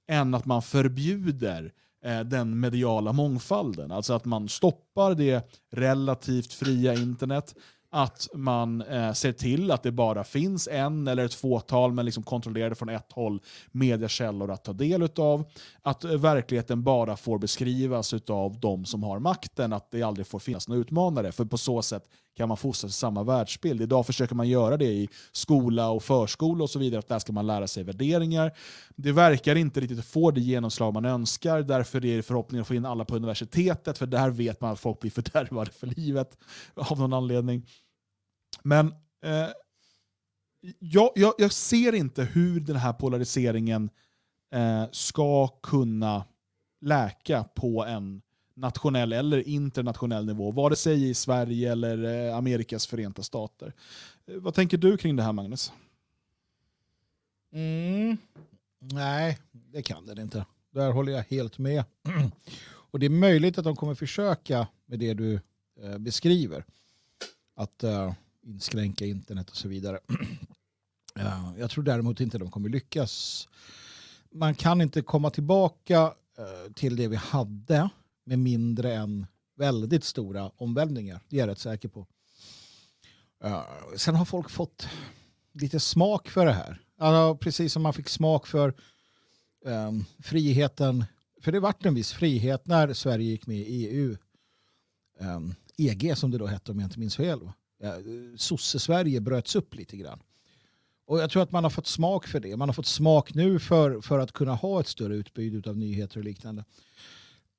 än 0.08 0.34
att 0.34 0.46
man 0.46 0.62
förbjuder 0.62 1.74
eh, 2.06 2.20
den 2.20 2.60
mediala 2.60 3.14
mångfalden. 3.14 3.92
Alltså 3.92 4.14
att 4.14 4.26
man 4.26 4.50
stoppar 4.50 5.16
det 5.16 5.52
relativt 5.72 6.54
fria 6.54 6.94
internet, 6.94 7.56
att 7.92 8.28
man 8.34 8.82
eh, 8.82 9.14
ser 9.14 9.32
till 9.32 9.72
att 9.72 9.84
det 9.84 9.92
bara 9.92 10.24
finns 10.24 10.68
en 10.68 11.08
eller 11.08 11.26
ett 11.26 11.34
fåtal, 11.34 11.94
men 11.94 12.06
liksom 12.06 12.24
kontrollerade 12.24 12.76
från 12.76 12.90
ett 12.90 13.12
håll, 13.12 13.42
mediekällor 13.72 14.52
att 14.52 14.64
ta 14.64 14.74
del 14.74 15.10
av. 15.18 15.46
Att 15.82 16.04
eh, 16.04 16.12
verkligheten 16.12 16.84
bara 16.84 17.18
får 17.18 17.40
beskrivas 17.40 18.14
av 18.14 18.60
de 18.60 18.86
som 18.86 19.04
har 19.04 19.20
makten, 19.20 19.74
att 19.74 19.92
det 19.92 20.04
aldrig 20.04 20.28
får 20.28 20.40
finnas 20.40 20.68
några 20.68 20.82
utmanare. 20.82 21.32
För 21.32 21.46
på 21.46 21.58
så 21.58 21.82
sätt 21.82 22.04
kan 22.40 22.48
man 22.48 22.58
fostras 22.58 22.92
i 22.92 22.94
samma 22.94 23.24
världsbild. 23.24 23.82
Idag 23.82 24.06
försöker 24.06 24.36
man 24.36 24.50
göra 24.50 24.78
det 24.78 24.86
i 24.86 25.10
skola 25.32 25.90
och 25.90 26.04
förskola 26.04 26.64
och 26.64 26.70
så 26.70 26.80
vidare, 26.80 27.00
att 27.00 27.08
där 27.08 27.20
ska 27.20 27.34
man 27.34 27.48
lära 27.48 27.68
sig 27.68 27.84
värderingar. 27.84 28.52
Det 28.96 29.12
verkar 29.12 29.56
inte 29.56 29.80
riktigt 29.80 30.06
få 30.06 30.32
det 30.32 30.42
genomslag 30.42 30.94
man 30.94 31.06
önskar, 31.06 31.62
därför 31.62 32.06
är 32.06 32.16
det 32.18 32.24
förhoppningen 32.24 32.62
att 32.62 32.68
få 32.68 32.74
in 32.74 32.86
alla 32.86 33.06
på 33.06 33.16
universitetet, 33.16 33.98
för 33.98 34.06
där 34.06 34.30
vet 34.30 34.62
man 34.62 34.72
att 34.72 34.80
folk 34.80 35.00
blir 35.00 35.12
fördärvade 35.22 35.72
för 35.72 35.88
livet 35.88 36.38
av 36.76 37.00
någon 37.00 37.14
anledning. 37.14 37.66
Men 38.64 38.88
eh, 39.26 39.48
jag, 40.80 41.12
jag, 41.16 41.34
jag 41.38 41.52
ser 41.52 41.96
inte 41.96 42.24
hur 42.24 42.60
den 42.60 42.76
här 42.76 42.94
polariseringen 42.94 43.90
eh, 44.54 44.86
ska 44.92 45.48
kunna 45.48 46.26
läka 46.82 47.44
på 47.44 47.86
en 47.86 48.22
nationell 48.60 49.14
eller 49.14 49.48
internationell 49.48 50.26
nivå, 50.26 50.52
vare 50.52 50.76
sig 50.76 51.10
i 51.10 51.14
Sverige 51.14 51.72
eller 51.72 52.28
eh, 52.28 52.38
Amerikas 52.38 52.88
förenta 52.88 53.24
stater. 53.24 53.74
Eh, 54.28 54.36
vad 54.36 54.54
tänker 54.54 54.78
du 54.78 54.98
kring 54.98 55.16
det 55.16 55.24
här 55.24 55.34
Magnus? 55.34 55.72
Mm. 57.54 58.18
Nej, 58.80 59.38
det 59.52 59.82
kan 59.82 60.06
den 60.06 60.20
inte. 60.20 60.46
Där 60.72 60.92
håller 60.92 61.12
jag 61.12 61.24
helt 61.24 61.58
med. 61.58 61.84
Och 62.92 63.00
det 63.00 63.06
är 63.06 63.10
möjligt 63.10 63.58
att 63.58 63.64
de 63.64 63.76
kommer 63.76 63.96
försöka 63.96 64.68
med 64.86 65.00
det 65.00 65.14
du 65.14 65.40
eh, 65.82 65.98
beskriver. 65.98 66.66
Att 67.56 67.84
eh, 67.84 68.14
inskränka 68.42 69.06
internet 69.06 69.50
och 69.50 69.58
så 69.58 69.68
vidare. 69.68 70.00
Ja, 71.16 71.22
eh, 71.56 71.60
jag 71.60 71.70
tror 71.70 71.84
däremot 71.84 72.20
inte 72.20 72.38
de 72.38 72.52
kommer 72.52 72.70
lyckas 72.70 73.48
man 74.32 74.56
kan 74.56 74.82
inte 74.82 75.02
komma 75.02 75.30
tillbaka 75.30 76.14
eh, 76.38 76.74
till 76.74 76.96
det 76.96 77.08
vi 77.08 77.16
hade 77.16 77.90
med 78.30 78.40
mindre 78.40 78.94
än 78.94 79.28
väldigt 79.56 80.04
stora 80.04 80.52
omvälvningar. 80.58 81.22
Det 81.30 81.36
är 81.36 81.40
jag 81.40 81.48
rätt 81.48 81.60
säker 81.60 81.90
på. 81.90 82.08
Uh, 83.46 83.64
sen 83.98 84.16
har 84.16 84.26
folk 84.26 84.50
fått 84.50 84.88
lite 85.54 85.80
smak 85.80 86.30
för 86.30 86.46
det 86.46 86.52
här. 86.52 86.82
Alltså, 86.98 87.38
precis 87.38 87.74
som 87.74 87.82
man 87.82 87.94
fick 87.94 88.10
smak 88.10 88.48
för 88.48 88.74
um, 89.66 90.06
friheten. 90.20 91.06
För 91.42 91.52
det 91.52 91.60
vart 91.60 91.86
en 91.86 91.96
viss 91.96 92.12
frihet 92.12 92.68
när 92.68 92.94
Sverige 92.94 93.26
gick 93.26 93.48
med 93.48 93.58
i 93.58 93.88
EU. 93.88 94.18
Um, 95.20 95.28
ehm, 95.28 95.56
EG 95.78 96.18
som 96.18 96.32
det 96.32 96.38
då 96.38 96.46
hette 96.46 96.72
om 96.72 96.80
jag 96.80 96.88
inte 96.88 97.00
minns 97.00 97.16
fel. 97.16 97.42
Uh, 97.42 98.36
Sosse-Sverige 98.38 99.22
bröts 99.22 99.56
upp 99.56 99.76
lite 99.76 99.98
grann. 99.98 100.20
Och 101.06 101.20
jag 101.20 101.30
tror 101.30 101.44
att 101.44 101.52
man 101.52 101.64
har 101.64 101.72
fått 101.72 101.88
smak 101.88 102.28
för 102.28 102.40
det. 102.40 102.58
Man 102.58 102.70
har 102.70 102.74
fått 102.74 102.86
smak 102.86 103.34
nu 103.34 103.60
för, 103.60 104.02
för 104.02 104.20
att 104.20 104.32
kunna 104.32 104.56
ha 104.56 104.80
ett 104.80 104.88
större 104.88 105.16
utbud 105.16 105.68
av 105.68 105.78
nyheter 105.78 106.18
och 106.18 106.24
liknande. 106.24 106.66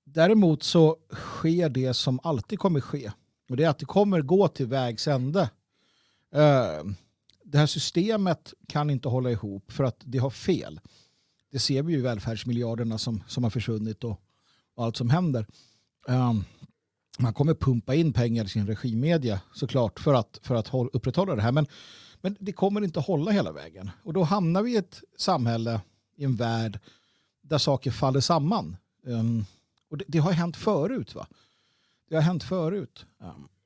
Däremot 0.04 0.62
så 0.62 0.96
sker 1.12 1.68
det 1.68 1.94
som 1.94 2.20
alltid 2.22 2.58
kommer 2.58 2.80
ske. 2.80 3.12
Och 3.48 3.56
det 3.56 3.64
är 3.64 3.68
att 3.68 3.78
det 3.78 3.84
kommer 3.84 4.22
gå 4.22 4.48
till 4.48 4.66
vägs 4.66 5.08
ände. 5.08 5.50
Eh, 6.34 6.84
det 7.44 7.58
här 7.58 7.66
systemet 7.66 8.54
kan 8.68 8.90
inte 8.90 9.08
hålla 9.08 9.30
ihop 9.30 9.72
för 9.72 9.84
att 9.84 10.00
det 10.04 10.18
har 10.18 10.30
fel. 10.30 10.80
Det 11.52 11.58
ser 11.58 11.82
vi 11.82 11.92
ju 11.92 11.98
i 11.98 12.02
välfärdsmiljarderna 12.02 12.98
som, 12.98 13.22
som 13.26 13.44
har 13.44 13.50
försvunnit 13.50 14.04
och, 14.04 14.20
och 14.74 14.84
allt 14.84 14.96
som 14.96 15.10
händer. 15.10 15.46
Eh, 16.08 16.32
man 17.18 17.34
kommer 17.34 17.54
pumpa 17.54 17.94
in 17.94 18.12
pengar 18.12 18.44
i 18.44 18.48
sin 18.48 18.66
regimedia 18.66 19.40
såklart 19.54 20.00
för 20.00 20.14
att, 20.14 20.40
för 20.42 20.54
att 20.54 20.70
upprätthålla 20.92 21.34
det 21.34 21.42
här. 21.42 21.52
Men, 21.52 21.66
men 22.20 22.36
det 22.40 22.52
kommer 22.52 22.84
inte 22.84 23.00
hålla 23.00 23.30
hela 23.30 23.52
vägen. 23.52 23.90
Och 24.02 24.12
då 24.12 24.22
hamnar 24.22 24.62
vi 24.62 24.72
i 24.72 24.76
ett 24.76 25.02
samhälle, 25.18 25.80
i 26.16 26.24
en 26.24 26.36
värld 26.36 26.78
där 27.42 27.58
saker 27.58 27.90
faller 27.90 28.20
samman. 28.20 28.76
Ehm, 29.06 29.44
och 29.90 29.98
det, 29.98 30.04
det 30.08 30.18
har 30.18 30.32
hänt 30.32 30.56
förut. 30.56 31.14
va? 31.14 31.26
Det 32.08 32.14
har 32.14 32.22
hänt 32.22 32.44
förut. 32.44 33.06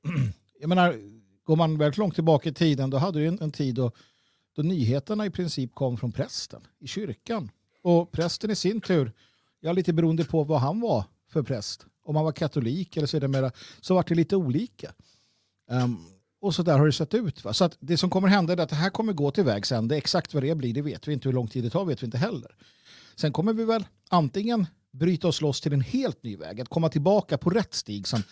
Jag 0.59 0.69
menar, 0.69 0.95
går 1.43 1.55
man 1.55 1.77
väldigt 1.77 1.97
långt 1.97 2.15
tillbaka 2.15 2.49
i 2.49 2.53
tiden 2.53 2.89
då 2.89 2.97
hade 2.97 3.19
du 3.19 3.27
en, 3.27 3.41
en 3.41 3.51
tid 3.51 3.75
då, 3.75 3.91
då 4.55 4.61
nyheterna 4.61 5.25
i 5.25 5.29
princip 5.29 5.75
kom 5.75 5.97
från 5.97 6.11
prästen 6.11 6.67
i 6.79 6.87
kyrkan. 6.87 7.51
Och 7.81 8.11
prästen 8.11 8.51
i 8.51 8.55
sin 8.55 8.81
tur, 8.81 9.11
ja 9.59 9.71
lite 9.71 9.93
beroende 9.93 10.25
på 10.25 10.43
vad 10.43 10.59
han 10.59 10.79
var 10.79 11.03
för 11.29 11.43
präst. 11.43 11.85
Om 12.03 12.15
han 12.15 12.25
var 12.25 12.31
katolik 12.31 12.97
eller 12.97 13.07
så, 13.07 13.19
det 13.19 13.27
mera, 13.27 13.51
så 13.81 13.95
var 13.95 14.03
det 14.07 14.15
lite 14.15 14.35
olika. 14.35 14.93
Um, 15.69 16.05
och 16.41 16.55
så 16.55 16.63
där 16.63 16.77
har 16.77 16.85
det 16.85 16.91
sett 16.91 17.13
ut. 17.13 17.43
Va? 17.43 17.53
Så 17.53 17.69
det 17.79 17.97
som 17.97 18.09
kommer 18.09 18.27
hända 18.27 18.53
är 18.53 18.57
att 18.57 18.69
det 18.69 18.75
här 18.75 18.89
kommer 18.89 19.13
gå 19.13 19.31
till 19.31 19.43
vägs 19.43 19.71
ände. 19.71 19.97
Exakt 19.97 20.33
vad 20.33 20.43
det 20.43 20.55
blir, 20.55 20.73
det 20.73 20.81
vet 20.81 21.07
vi 21.07 21.13
inte. 21.13 21.29
Hur 21.29 21.33
lång 21.33 21.47
tid 21.47 21.63
det 21.63 21.69
tar 21.69 21.85
vet 21.85 22.01
vi 22.01 22.05
inte 22.05 22.17
heller. 22.17 22.55
Sen 23.15 23.33
kommer 23.33 23.53
vi 23.53 23.63
väl 23.63 23.85
antingen 24.09 24.67
bryta 24.97 25.27
oss 25.27 25.41
loss 25.41 25.61
till 25.61 25.73
en 25.73 25.81
helt 25.81 26.23
ny 26.23 26.37
väg, 26.37 26.61
att 26.61 26.69
komma 26.69 26.89
tillbaka 26.89 27.37
på 27.37 27.49
rätt 27.49 27.73
stig 27.73 28.07
som, 28.07 28.23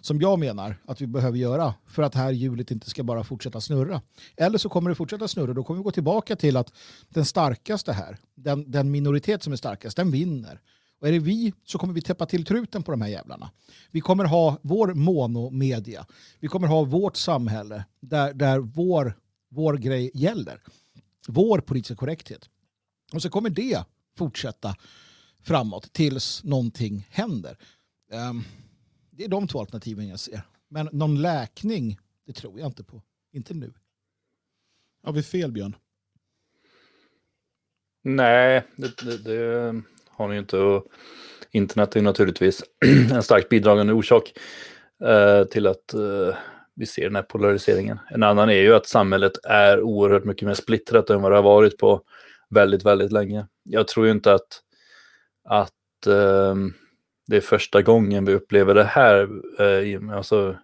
som 0.00 0.20
jag 0.20 0.38
menar 0.38 0.76
att 0.84 1.00
vi 1.00 1.06
behöver 1.06 1.38
göra 1.38 1.74
för 1.86 2.02
att 2.02 2.12
det 2.12 2.18
här 2.18 2.30
hjulet 2.30 2.70
inte 2.70 2.90
ska 2.90 3.02
bara 3.02 3.24
fortsätta 3.24 3.60
snurra. 3.60 4.02
Eller 4.36 4.58
så 4.58 4.68
kommer 4.68 4.90
det 4.90 4.96
fortsätta 4.96 5.28
snurra, 5.28 5.52
då 5.52 5.64
kommer 5.64 5.78
vi 5.78 5.84
gå 5.84 5.90
tillbaka 5.90 6.36
till 6.36 6.56
att 6.56 6.72
den 7.08 7.24
starkaste 7.24 7.92
här, 7.92 8.18
den, 8.34 8.70
den 8.70 8.90
minoritet 8.90 9.42
som 9.42 9.52
är 9.52 9.56
starkast, 9.56 9.96
den 9.96 10.10
vinner. 10.10 10.60
Och 11.00 11.08
är 11.08 11.12
det 11.12 11.18
vi 11.18 11.52
så 11.64 11.78
kommer 11.78 11.94
vi 11.94 12.02
täppa 12.02 12.26
till 12.26 12.44
truten 12.44 12.82
på 12.82 12.90
de 12.90 13.00
här 13.00 13.08
jävlarna. 13.08 13.50
Vi 13.90 14.00
kommer 14.00 14.24
ha 14.24 14.58
vår 14.62 14.94
monomedia. 14.94 16.06
Vi 16.40 16.48
kommer 16.48 16.68
ha 16.68 16.84
vårt 16.84 17.16
samhälle 17.16 17.84
där, 18.00 18.34
där 18.34 18.58
vår, 18.58 19.18
vår 19.48 19.74
grej 19.74 20.10
gäller. 20.14 20.62
Vår 21.28 21.58
politiska 21.58 21.94
korrekthet. 21.96 22.48
Och 23.12 23.22
så 23.22 23.30
kommer 23.30 23.50
det 23.50 23.84
fortsätta 24.18 24.76
framåt 25.46 25.92
tills 25.92 26.44
någonting 26.44 27.08
händer. 27.10 27.56
Ehm, 28.12 28.42
det 29.10 29.24
är 29.24 29.28
de 29.28 29.48
två 29.48 29.60
alternativen 29.60 30.08
jag 30.08 30.20
ser. 30.20 30.40
Men 30.68 30.88
någon 30.92 31.22
läkning, 31.22 31.98
det 32.26 32.32
tror 32.32 32.58
jag 32.58 32.68
inte 32.68 32.84
på. 32.84 33.02
Inte 33.32 33.54
nu. 33.54 33.72
Har 35.02 35.12
vi 35.12 35.22
fel 35.22 35.52
Björn? 35.52 35.76
Nej, 38.04 38.66
det, 38.76 38.96
det, 38.96 39.18
det 39.18 39.82
har 40.08 40.28
ni 40.28 40.34
ju 40.34 40.40
inte. 40.40 40.58
Och 40.58 40.86
internet 41.50 41.96
är 41.96 42.02
naturligtvis 42.02 42.64
en 43.12 43.22
starkt 43.22 43.48
bidragande 43.48 43.92
orsak 43.92 44.32
eh, 45.04 45.44
till 45.44 45.66
att 45.66 45.94
eh, 45.94 46.36
vi 46.74 46.86
ser 46.86 47.02
den 47.02 47.16
här 47.16 47.22
polariseringen. 47.22 47.98
En 48.10 48.22
annan 48.22 48.50
är 48.50 48.62
ju 48.62 48.74
att 48.74 48.86
samhället 48.86 49.32
är 49.44 49.80
oerhört 49.80 50.24
mycket 50.24 50.46
mer 50.46 50.54
splittrat 50.54 51.10
än 51.10 51.22
vad 51.22 51.32
det 51.32 51.36
har 51.36 51.42
varit 51.42 51.78
på 51.78 52.02
väldigt, 52.50 52.84
väldigt 52.84 53.12
länge. 53.12 53.46
Jag 53.62 53.88
tror 53.88 54.06
ju 54.06 54.12
inte 54.12 54.34
att, 54.34 54.62
att 55.46 56.06
eh, 56.06 56.54
det 57.26 57.36
är 57.36 57.40
första 57.40 57.82
gången 57.82 58.24
vi 58.24 58.34
upplever 58.34 58.74
det 58.74 58.84
här. 58.84 59.28
Eh, 59.60 60.16
alltså, 60.16 60.56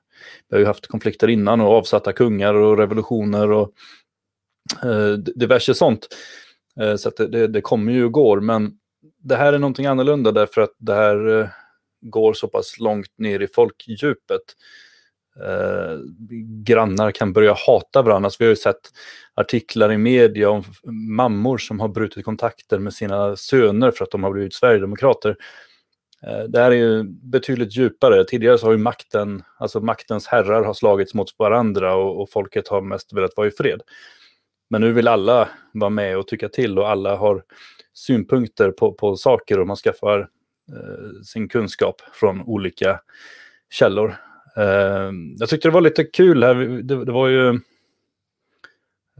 vi 0.48 0.56
har 0.56 0.58
ju 0.58 0.66
haft 0.66 0.86
konflikter 0.86 1.28
innan 1.28 1.60
och 1.60 1.72
avsatta 1.72 2.12
kungar 2.12 2.54
och 2.54 2.78
revolutioner 2.78 3.50
och 3.50 3.72
eh, 4.84 5.12
diverse 5.12 5.74
sånt. 5.74 6.08
Eh, 6.80 6.96
Så 6.96 7.08
att 7.08 7.16
det, 7.16 7.28
det, 7.28 7.46
det 7.46 7.60
kommer 7.60 7.92
ju 7.92 8.04
och 8.04 8.12
går, 8.12 8.40
men 8.40 8.78
det 9.18 9.36
här 9.36 9.52
är 9.52 9.58
någonting 9.58 9.86
annorlunda 9.86 10.32
därför 10.32 10.60
att 10.60 10.74
det 10.78 10.94
här 10.94 11.40
eh, 11.40 11.48
går 12.00 12.32
så 12.32 12.48
pass 12.48 12.78
långt 12.78 13.18
ner 13.18 13.40
i 13.40 13.48
folkdjupet. 13.48 14.42
Eh, 15.40 15.98
grannar 16.64 17.10
kan 17.10 17.32
börja 17.32 17.54
hata 17.66 18.02
varandra. 18.02 18.26
Alltså, 18.26 18.36
vi 18.40 18.44
har 18.44 18.50
ju 18.50 18.56
sett 18.56 18.90
artiklar 19.34 19.92
i 19.92 19.98
media 19.98 20.50
om 20.50 20.64
mammor 21.16 21.58
som 21.58 21.80
har 21.80 21.88
brutit 21.88 22.24
kontakter 22.24 22.78
med 22.78 22.94
sina 22.94 23.36
söner 23.36 23.90
för 23.90 24.04
att 24.04 24.10
de 24.10 24.24
har 24.24 24.30
blivit 24.30 24.54
sverigedemokrater. 24.54 25.36
Eh, 26.26 26.42
det 26.42 26.58
här 26.58 26.70
är 26.70 26.76
ju 26.76 27.02
betydligt 27.04 27.76
djupare. 27.76 28.24
Tidigare 28.24 28.58
så 28.58 28.66
har 28.66 28.72
ju 28.72 28.78
makten, 28.78 29.42
alltså 29.58 29.80
maktens 29.80 30.26
herrar 30.26 30.64
har 30.64 30.74
slagits 30.74 31.14
mot 31.14 31.38
varandra 31.38 31.94
och, 31.94 32.22
och 32.22 32.30
folket 32.30 32.68
har 32.68 32.82
mest 32.82 33.12
velat 33.12 33.36
vara 33.36 33.46
i 33.46 33.50
fred. 33.50 33.82
Men 34.70 34.80
nu 34.80 34.92
vill 34.92 35.08
alla 35.08 35.48
vara 35.72 35.90
med 35.90 36.18
och 36.18 36.28
tycka 36.28 36.48
till 36.48 36.78
och 36.78 36.88
alla 36.88 37.16
har 37.16 37.42
synpunkter 37.94 38.70
på, 38.70 38.92
på 38.92 39.16
saker 39.16 39.60
och 39.60 39.66
man 39.66 39.76
skaffar 39.76 40.20
eh, 40.72 41.22
sin 41.24 41.48
kunskap 41.48 42.00
från 42.12 42.42
olika 42.42 43.00
källor. 43.70 44.16
Eh, 44.56 45.10
jag 45.38 45.48
tyckte 45.48 45.68
det 45.68 45.72
var 45.72 45.80
lite 45.80 46.04
kul 46.04 46.42
här, 46.42 46.54
det, 46.54 47.04
det 47.04 47.12
var 47.12 47.28
ju 47.28 47.48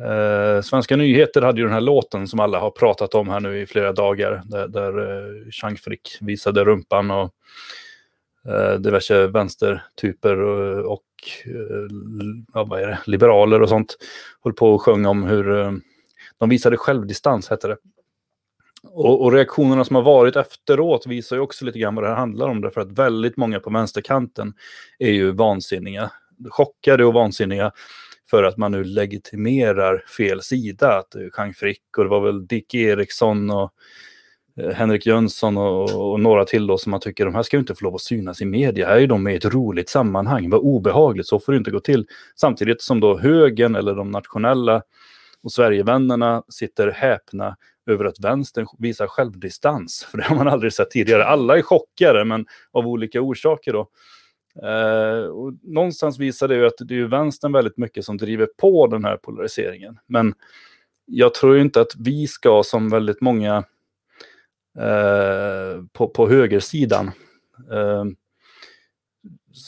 eh, 0.00 0.62
Svenska 0.62 0.96
nyheter 0.96 1.42
hade 1.42 1.59
ju 1.59 1.64
den 1.64 1.74
här 1.74 1.80
låten 1.80 2.28
som 2.28 2.40
alla 2.40 2.59
har 2.59 2.70
pratat 2.70 3.14
om 3.14 3.28
här 3.28 3.40
nu 3.40 3.60
i 3.60 3.66
flera 3.66 3.92
dagar, 3.92 4.42
där, 4.44 4.68
där 4.68 4.98
eh, 4.98 5.50
Chang 5.50 5.76
Frick 5.76 6.18
visade 6.20 6.64
rumpan 6.64 7.10
och 7.10 7.34
eh, 8.48 8.74
diverse 8.74 9.26
vänstertyper 9.26 10.40
och, 10.40 10.92
och 10.92 11.04
eh, 11.44 11.86
ja, 12.54 12.64
vad 12.64 12.80
är 12.80 12.86
det, 12.86 12.98
liberaler 13.06 13.62
och 13.62 13.68
sånt 13.68 13.96
höll 14.44 14.52
på 14.52 14.74
och 14.74 14.82
sjöng 14.82 15.06
om 15.06 15.22
hur 15.22 15.59
eh, 15.60 15.72
de 16.38 16.48
visade 16.48 16.76
självdistans, 16.76 17.50
hette 17.50 17.68
det. 17.68 17.76
Och, 18.94 19.23
och 19.23 19.32
reaktionerna 19.32 19.85
som 19.85 19.97
har 19.97 20.02
varit 20.02 20.36
efteråt 20.36 21.06
visar 21.06 21.36
ju 21.36 21.43
också 21.43 21.64
lite 21.64 21.78
grann 21.78 21.94
vad 21.94 22.05
det 22.05 22.09
här 22.09 22.16
handlar 22.16 22.48
om. 22.48 22.60
Därför 22.60 22.81
att 22.81 22.98
väldigt 22.98 23.36
många 23.36 23.60
på 23.60 23.70
vänsterkanten 23.70 24.55
är 24.98 25.10
ju 25.10 25.32
vansinniga. 25.32 26.10
Chockade 26.51 27.05
och 27.05 27.14
vansinniga 27.14 27.73
för 28.31 28.43
att 28.43 28.56
man 28.56 28.73
nu 28.73 28.85
legitimerar 28.85 30.05
fel 30.16 30.43
sida. 30.43 30.98
Att 30.98 31.10
det 31.10 31.19
är 31.19 31.31
Jean 31.36 31.55
Frick 31.55 31.98
och 31.98 32.05
det 32.05 32.10
var 32.10 32.20
väl 32.20 32.47
Dick 32.47 32.74
Eriksson 32.74 33.51
och 33.51 33.73
eh, 34.60 34.70
Henrik 34.70 35.06
Jönsson 35.06 35.56
och, 35.56 36.12
och 36.12 36.20
några 36.20 36.44
till 36.44 36.66
då 36.66 36.78
som 36.78 36.90
man 36.90 37.01
tycker 37.01 37.24
de 37.24 37.35
här 37.35 37.43
ska 37.43 37.56
ju 37.56 37.60
inte 37.60 37.74
få 37.74 37.85
lov 37.85 37.94
att 37.94 38.01
synas 38.01 38.43
i 38.43 38.44
media. 38.44 38.89
Här 38.89 38.97
är 38.97 39.06
de 39.06 39.23
med 39.23 39.32
i 39.32 39.36
ett 39.36 39.44
roligt 39.44 39.89
sammanhang. 39.89 40.51
Vad 40.51 40.60
obehagligt, 40.60 41.27
så 41.27 41.40
får 41.40 41.52
det 41.52 41.59
inte 41.59 41.70
gå 41.70 41.81
till. 41.81 42.06
Samtidigt 42.36 42.82
som 42.82 43.01
då 43.01 43.19
högern 43.19 43.74
eller 43.74 43.94
de 43.94 44.10
nationella 44.10 44.82
och 45.43 45.52
Sverigevännerna 45.52 46.43
sitter 46.48 46.90
häpna 46.90 47.56
över 47.86 48.05
att 48.05 48.20
vänstern 48.20 48.66
visar 48.78 49.06
självdistans. 49.06 50.06
För 50.10 50.19
det 50.19 50.24
har 50.24 50.36
man 50.36 50.48
aldrig 50.48 50.73
sett 50.73 50.90
tidigare. 50.90 51.24
Alla 51.24 51.59
är 51.59 51.62
chockade, 51.62 52.24
men 52.24 52.47
av 52.73 52.86
olika 52.86 53.20
orsaker. 53.20 53.73
Då. 53.73 53.89
Eh, 54.69 55.24
och 55.24 55.52
någonstans 55.62 56.19
visar 56.19 56.48
det 56.48 56.55
ju 56.55 56.66
att 56.66 56.74
det 56.78 56.98
är 56.98 57.05
vänstern 57.05 57.52
väldigt 57.52 57.78
mycket 57.78 58.05
som 58.05 58.16
driver 58.16 58.48
på 58.56 58.86
den 58.86 59.05
här 59.05 59.16
polariseringen. 59.16 59.98
Men 60.06 60.35
jag 61.06 61.35
tror 61.35 61.59
inte 61.59 61.81
att 61.81 61.97
vi 61.98 62.27
ska, 62.27 62.62
som 62.62 62.90
väldigt 62.90 63.20
många 63.20 63.56
eh, 64.78 65.82
på, 65.93 66.09
på 66.09 66.28
högersidan, 66.28 67.10
eh, 67.70 68.05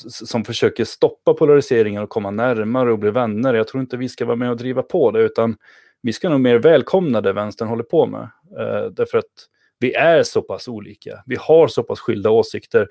som 0.08 0.44
försöker 0.44 0.84
stoppa 0.84 1.34
polariseringen 1.34 2.02
och 2.02 2.08
komma 2.08 2.30
närmare 2.30 2.92
och 2.92 2.98
bli 2.98 3.10
vänner. 3.10 3.54
Jag 3.54 3.68
tror 3.68 3.80
inte 3.80 3.96
vi 3.96 4.08
ska 4.08 4.24
vara 4.24 4.36
med 4.36 4.50
och 4.50 4.56
driva 4.56 4.82
på 4.82 5.10
det, 5.10 5.22
utan 5.22 5.56
vi 6.02 6.12
ska 6.12 6.28
nog 6.28 6.40
mer 6.40 6.58
välkomna 6.58 7.20
det 7.20 7.32
vänstern 7.32 7.68
håller 7.68 7.84
på 7.84 8.06
med. 8.06 8.28
Eh, 8.58 8.90
därför 8.90 9.18
att 9.18 9.48
vi 9.78 9.94
är 9.94 10.22
så 10.22 10.42
pass 10.42 10.68
olika. 10.68 11.22
Vi 11.26 11.36
har 11.40 11.68
så 11.68 11.82
pass 11.82 12.00
skilda 12.00 12.30
åsikter. 12.30 12.88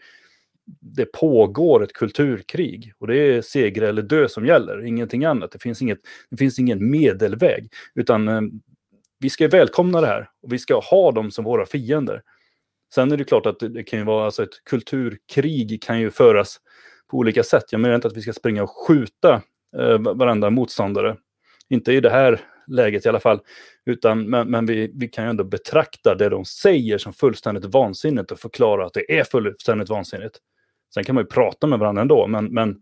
Det 0.81 1.05
pågår 1.05 1.83
ett 1.83 1.93
kulturkrig 1.93 2.93
och 2.99 3.07
det 3.07 3.17
är 3.17 3.41
seger 3.41 3.81
eller 3.81 4.01
dö 4.01 4.27
som 4.27 4.45
gäller, 4.45 4.85
ingenting 4.85 5.25
annat. 5.25 5.51
Det 5.51 5.59
finns, 5.59 5.81
inget, 5.81 5.99
det 6.29 6.37
finns 6.37 6.59
ingen 6.59 6.91
medelväg, 6.91 7.71
utan 7.95 8.27
eh, 8.27 8.41
vi 9.19 9.29
ska 9.29 9.47
välkomna 9.47 10.01
det 10.01 10.07
här 10.07 10.29
och 10.41 10.53
vi 10.53 10.59
ska 10.59 10.79
ha 10.79 11.11
dem 11.11 11.31
som 11.31 11.45
våra 11.45 11.65
fiender. 11.65 12.21
Sen 12.95 13.11
är 13.11 13.17
det 13.17 13.23
klart 13.23 13.45
att 13.45 13.59
det, 13.59 13.83
kan 13.83 13.99
ju 13.99 14.05
vara, 14.05 14.25
alltså 14.25 14.43
ett 14.43 14.63
kulturkrig 14.63 15.83
kan 15.83 15.99
ju 15.99 16.11
föras 16.11 16.59
på 17.07 17.17
olika 17.17 17.43
sätt. 17.43 17.63
Jag 17.71 17.81
menar 17.81 17.95
inte 17.95 18.07
att 18.07 18.17
vi 18.17 18.21
ska 18.21 18.33
springa 18.33 18.63
och 18.63 18.87
skjuta 18.87 19.41
eh, 19.77 19.99
varandra 19.99 20.49
motståndare. 20.49 21.17
Inte 21.69 21.93
i 21.93 21.99
det 21.99 22.09
här 22.09 22.41
läget 22.67 23.05
i 23.05 23.09
alla 23.09 23.19
fall. 23.19 23.39
Utan, 23.85 24.29
men 24.29 24.51
men 24.51 24.65
vi, 24.65 24.91
vi 24.95 25.07
kan 25.07 25.23
ju 25.23 25.29
ändå 25.29 25.43
betrakta 25.43 26.15
det 26.15 26.29
de 26.29 26.45
säger 26.45 26.97
som 26.97 27.13
fullständigt 27.13 27.65
vansinnigt 27.65 28.31
och 28.31 28.39
förklara 28.39 28.85
att 28.85 28.93
det 28.93 29.19
är 29.19 29.23
fullständigt 29.23 29.89
vansinnigt. 29.89 30.37
Sen 30.93 31.03
kan 31.03 31.15
man 31.15 31.23
ju 31.23 31.27
prata 31.27 31.67
med 31.67 31.79
varandra 31.79 32.01
ändå, 32.01 32.27
men, 32.27 32.45
men, 32.45 32.81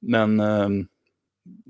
men 0.00 0.40
eh, 0.40 0.68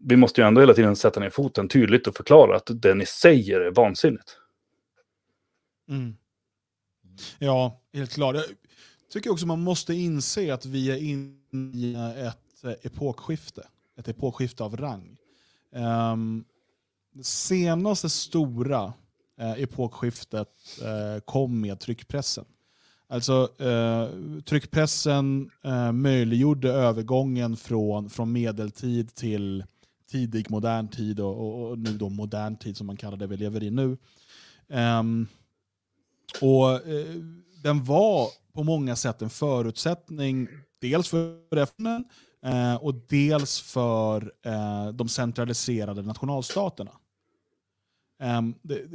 vi 0.05 0.17
måste 0.17 0.41
ju 0.41 0.47
ändå 0.47 0.61
hela 0.61 0.75
tiden 0.75 0.97
sätta 0.97 1.21
ner 1.21 1.31
foten 1.31 1.69
tydligt 1.69 2.07
och 2.07 2.17
förklara 2.17 2.57
att 2.57 2.71
det 2.83 2.95
ni 2.95 3.07
säger 3.07 3.61
är 3.61 3.71
vansinnigt. 3.71 4.37
Mm. 5.89 6.15
Ja, 7.39 7.81
helt 7.93 8.11
klart. 8.11 8.37
Jag 8.37 8.45
tycker 9.13 9.31
också 9.31 9.47
man 9.47 9.61
måste 9.61 9.95
inse 9.95 10.55
att 10.55 10.67
vi 10.67 10.91
är 10.91 10.97
inne 10.97 11.77
i 11.77 11.95
ett 12.27 12.65
eh, 12.65 12.71
epokskifte. 12.83 13.63
Ett 13.97 14.09
epokskifte 14.09 14.65
av 14.65 14.77
rang. 14.77 15.17
Um, 16.13 16.45
det 17.15 17.25
senaste 17.25 18.09
stora 18.09 18.93
eh, 19.41 19.63
epokskiftet 19.63 20.49
eh, 20.83 21.21
kom 21.25 21.61
med 21.61 21.81
tryckpressen. 21.81 22.45
Alltså 23.09 23.63
eh, 23.63 24.09
tryckpressen 24.43 25.51
eh, 25.65 25.93
möjliggjorde 25.93 26.73
övergången 26.73 27.57
från, 27.57 28.11
från 28.11 28.33
medeltid 28.33 29.15
till 29.15 29.65
tidig 30.11 30.51
modern 30.51 30.89
tid 30.89 31.21
och, 31.21 31.39
och, 31.41 31.71
och 31.71 31.79
nu 31.79 31.93
då 31.93 32.09
modern 32.09 32.57
tid 32.57 32.77
som 32.77 32.87
man 32.87 32.97
kallar 32.97 33.17
det 33.17 33.27
vi 33.27 33.37
lever 33.37 33.63
i 33.63 33.71
nu. 33.71 33.97
Um, 34.69 35.27
och 36.41 36.89
eh, 36.89 37.15
Den 37.63 37.85
var 37.85 38.29
på 38.53 38.63
många 38.63 38.97
sätt 38.97 39.23
en 39.23 39.31
förutsättning 39.31 40.49
dels 40.81 41.09
för 41.09 41.57
FN 41.57 42.05
eh, 42.43 42.75
och 42.75 42.95
dels 42.95 43.61
för 43.61 44.33
eh, 44.43 44.89
de 44.89 45.09
centraliserade 45.09 46.03
nationalstaterna. 46.03 46.91
Ehm, 48.23 48.55
det, 48.63 48.87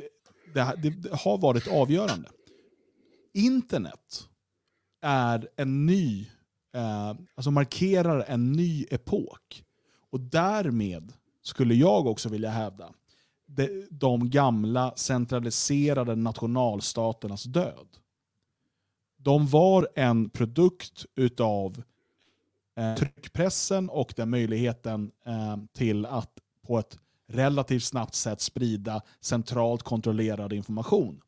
det, 0.54 0.76
det, 0.78 0.90
det 0.90 1.16
har 1.16 1.38
varit 1.38 1.68
avgörande. 1.68 2.30
Internet 3.34 4.30
är 5.02 5.50
en 5.56 5.86
ny, 5.86 6.28
eh, 6.76 7.14
alltså 7.36 7.52
markerar 7.52 8.26
en 8.28 8.52
ny 8.52 8.86
epok. 8.90 9.64
Och 10.10 10.20
därmed 10.20 11.14
skulle 11.42 11.76
jag 11.76 12.08
också 12.08 12.30
vilja 12.30 12.50
hävda 12.50 12.94
de, 13.56 13.88
de 13.90 14.30
gamla 14.30 14.94
centraliserade 14.96 16.16
nationalstaternas 16.16 17.44
död. 17.44 17.88
De 19.18 19.48
var 19.48 19.88
en 19.96 20.30
produkt 20.30 21.06
utav 21.16 21.84
eh, 22.78 22.96
tryckpressen 22.96 23.90
och 23.90 24.14
den 24.16 24.30
möjligheten 24.30 25.12
eh, 25.26 25.58
till 25.74 26.06
att 26.06 26.40
på 26.62 26.80
ett 26.80 26.98
relativt 27.28 27.84
snabbt 27.84 28.16
sätt 28.16 28.42
sprida 28.42 29.02
centralt 29.22 29.84
kontrollerad 29.84 30.54
information. 30.54 31.22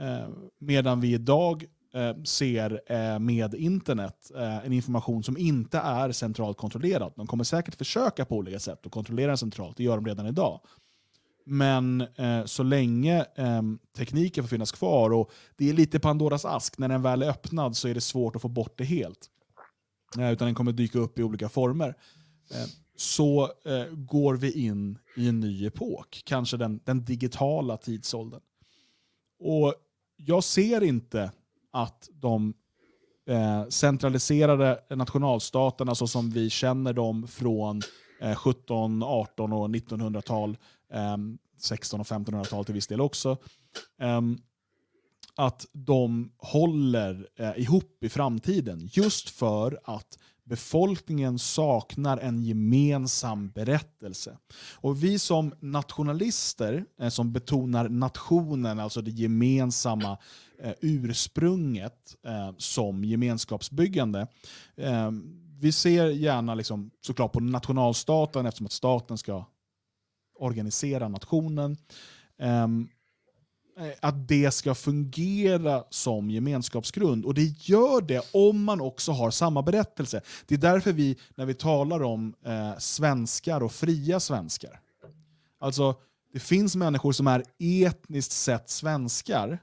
Eh, 0.00 0.28
medan 0.58 1.00
vi 1.00 1.14
idag 1.14 1.64
eh, 1.94 2.22
ser 2.22 2.82
eh, 2.86 3.18
med 3.18 3.54
internet 3.54 4.30
eh, 4.36 4.66
en 4.66 4.72
information 4.72 5.22
som 5.22 5.36
inte 5.36 5.78
är 5.78 6.12
centralt 6.12 6.56
kontrollerad. 6.56 7.12
De 7.16 7.26
kommer 7.26 7.44
säkert 7.44 7.74
försöka 7.74 8.24
på 8.24 8.36
olika 8.36 8.58
sätt 8.58 8.86
att 8.86 8.92
kontrollera 8.92 9.28
den 9.28 9.38
centralt, 9.38 9.76
det 9.76 9.82
gör 9.82 9.96
de 9.96 10.06
redan 10.06 10.26
idag. 10.26 10.60
Men 11.46 12.00
eh, 12.00 12.44
så 12.44 12.62
länge 12.62 13.26
eh, 13.34 13.62
tekniken 13.96 14.44
får 14.44 14.48
finnas 14.48 14.72
kvar, 14.72 15.12
och 15.12 15.30
det 15.56 15.70
är 15.70 15.72
lite 15.72 16.00
Pandoras 16.00 16.44
ask, 16.44 16.78
när 16.78 16.88
den 16.88 17.02
väl 17.02 17.22
är 17.22 17.28
öppnad 17.28 17.76
så 17.76 17.88
är 17.88 17.94
det 17.94 18.00
svårt 18.00 18.36
att 18.36 18.42
få 18.42 18.48
bort 18.48 18.78
det 18.78 18.84
helt. 18.84 19.30
Eh, 20.18 20.32
utan 20.32 20.46
den 20.46 20.54
kommer 20.54 20.72
dyka 20.72 20.98
upp 20.98 21.18
i 21.18 21.22
olika 21.22 21.48
former. 21.48 21.88
Eh, 22.50 22.66
så 22.96 23.42
eh, 23.64 23.86
går 23.92 24.34
vi 24.34 24.66
in 24.66 24.98
i 25.16 25.28
en 25.28 25.40
ny 25.40 25.66
epok, 25.66 26.22
kanske 26.24 26.56
den, 26.56 26.80
den 26.84 27.04
digitala 27.04 27.76
tidsåldern. 27.76 28.40
Och 29.38 29.74
jag 30.16 30.44
ser 30.44 30.82
inte 30.82 31.32
att 31.72 32.08
de 32.12 32.54
eh, 33.26 33.68
centraliserade 33.68 34.80
nationalstaterna 34.90 35.94
så 35.94 36.06
som 36.06 36.30
vi 36.30 36.50
känner 36.50 36.92
dem 36.92 37.26
från 37.28 37.80
eh, 38.20 38.34
17, 38.34 39.02
18 39.02 39.52
och 39.52 39.68
1900-tal, 39.68 40.56
Ehm, 40.92 41.14
um, 41.14 41.38
16 41.58 42.00
och 42.00 42.06
1500-tal 42.06 42.64
till 42.64 42.74
viss 42.74 42.86
del 42.86 43.00
också, 43.00 43.38
Um, 44.02 44.38
att 45.34 45.66
de 45.72 46.32
håller 46.38 47.28
eh, 47.36 47.58
ihop 47.58 48.04
i 48.04 48.08
framtiden. 48.08 48.88
Just 48.92 49.30
för 49.30 49.80
att 49.84 50.18
befolkningen 50.44 51.38
saknar 51.38 52.18
en 52.18 52.42
gemensam 52.42 53.50
berättelse. 53.50 54.38
Och 54.74 55.04
vi 55.04 55.18
som 55.18 55.54
nationalister, 55.60 56.84
eh, 57.00 57.08
som 57.08 57.32
betonar 57.32 57.88
nationen, 57.88 58.80
alltså 58.80 59.02
det 59.02 59.10
gemensamma 59.10 60.18
eh, 60.62 60.72
ursprunget 60.80 62.16
eh, 62.26 62.50
som 62.58 63.04
gemenskapsbyggande, 63.04 64.26
ehm, 64.76 65.36
vi 65.60 65.72
ser 65.72 66.06
gärna 66.06 66.54
liksom, 66.54 66.90
såklart 67.00 67.32
på 67.32 67.40
nationalstaten 67.40 68.46
eftersom 68.46 68.66
att 68.66 68.72
staten 68.72 69.18
ska 69.18 69.44
organisera 70.40 71.08
nationen. 71.08 71.76
Ehm, 72.38 72.88
eh, 73.78 73.92
att 74.00 74.28
det 74.28 74.50
ska 74.50 74.74
fungera 74.74 75.84
som 75.90 76.30
gemenskapsgrund. 76.30 77.24
Och 77.24 77.34
det 77.34 77.68
gör 77.68 78.00
det 78.00 78.22
om 78.32 78.64
man 78.64 78.80
också 78.80 79.12
har 79.12 79.30
samma 79.30 79.62
berättelse. 79.62 80.20
Det 80.46 80.54
är 80.54 80.58
därför 80.58 80.92
vi, 80.92 81.18
när 81.34 81.46
vi 81.46 81.54
talar 81.54 82.02
om 82.02 82.34
eh, 82.44 82.78
svenskar 82.78 83.62
och 83.62 83.72
fria 83.72 84.20
svenskar, 84.20 84.80
alltså 85.60 85.94
det 86.32 86.40
finns 86.40 86.76
människor 86.76 87.12
som 87.12 87.26
är 87.26 87.44
etniskt 87.58 88.32
sett 88.32 88.70
svenskar, 88.70 89.58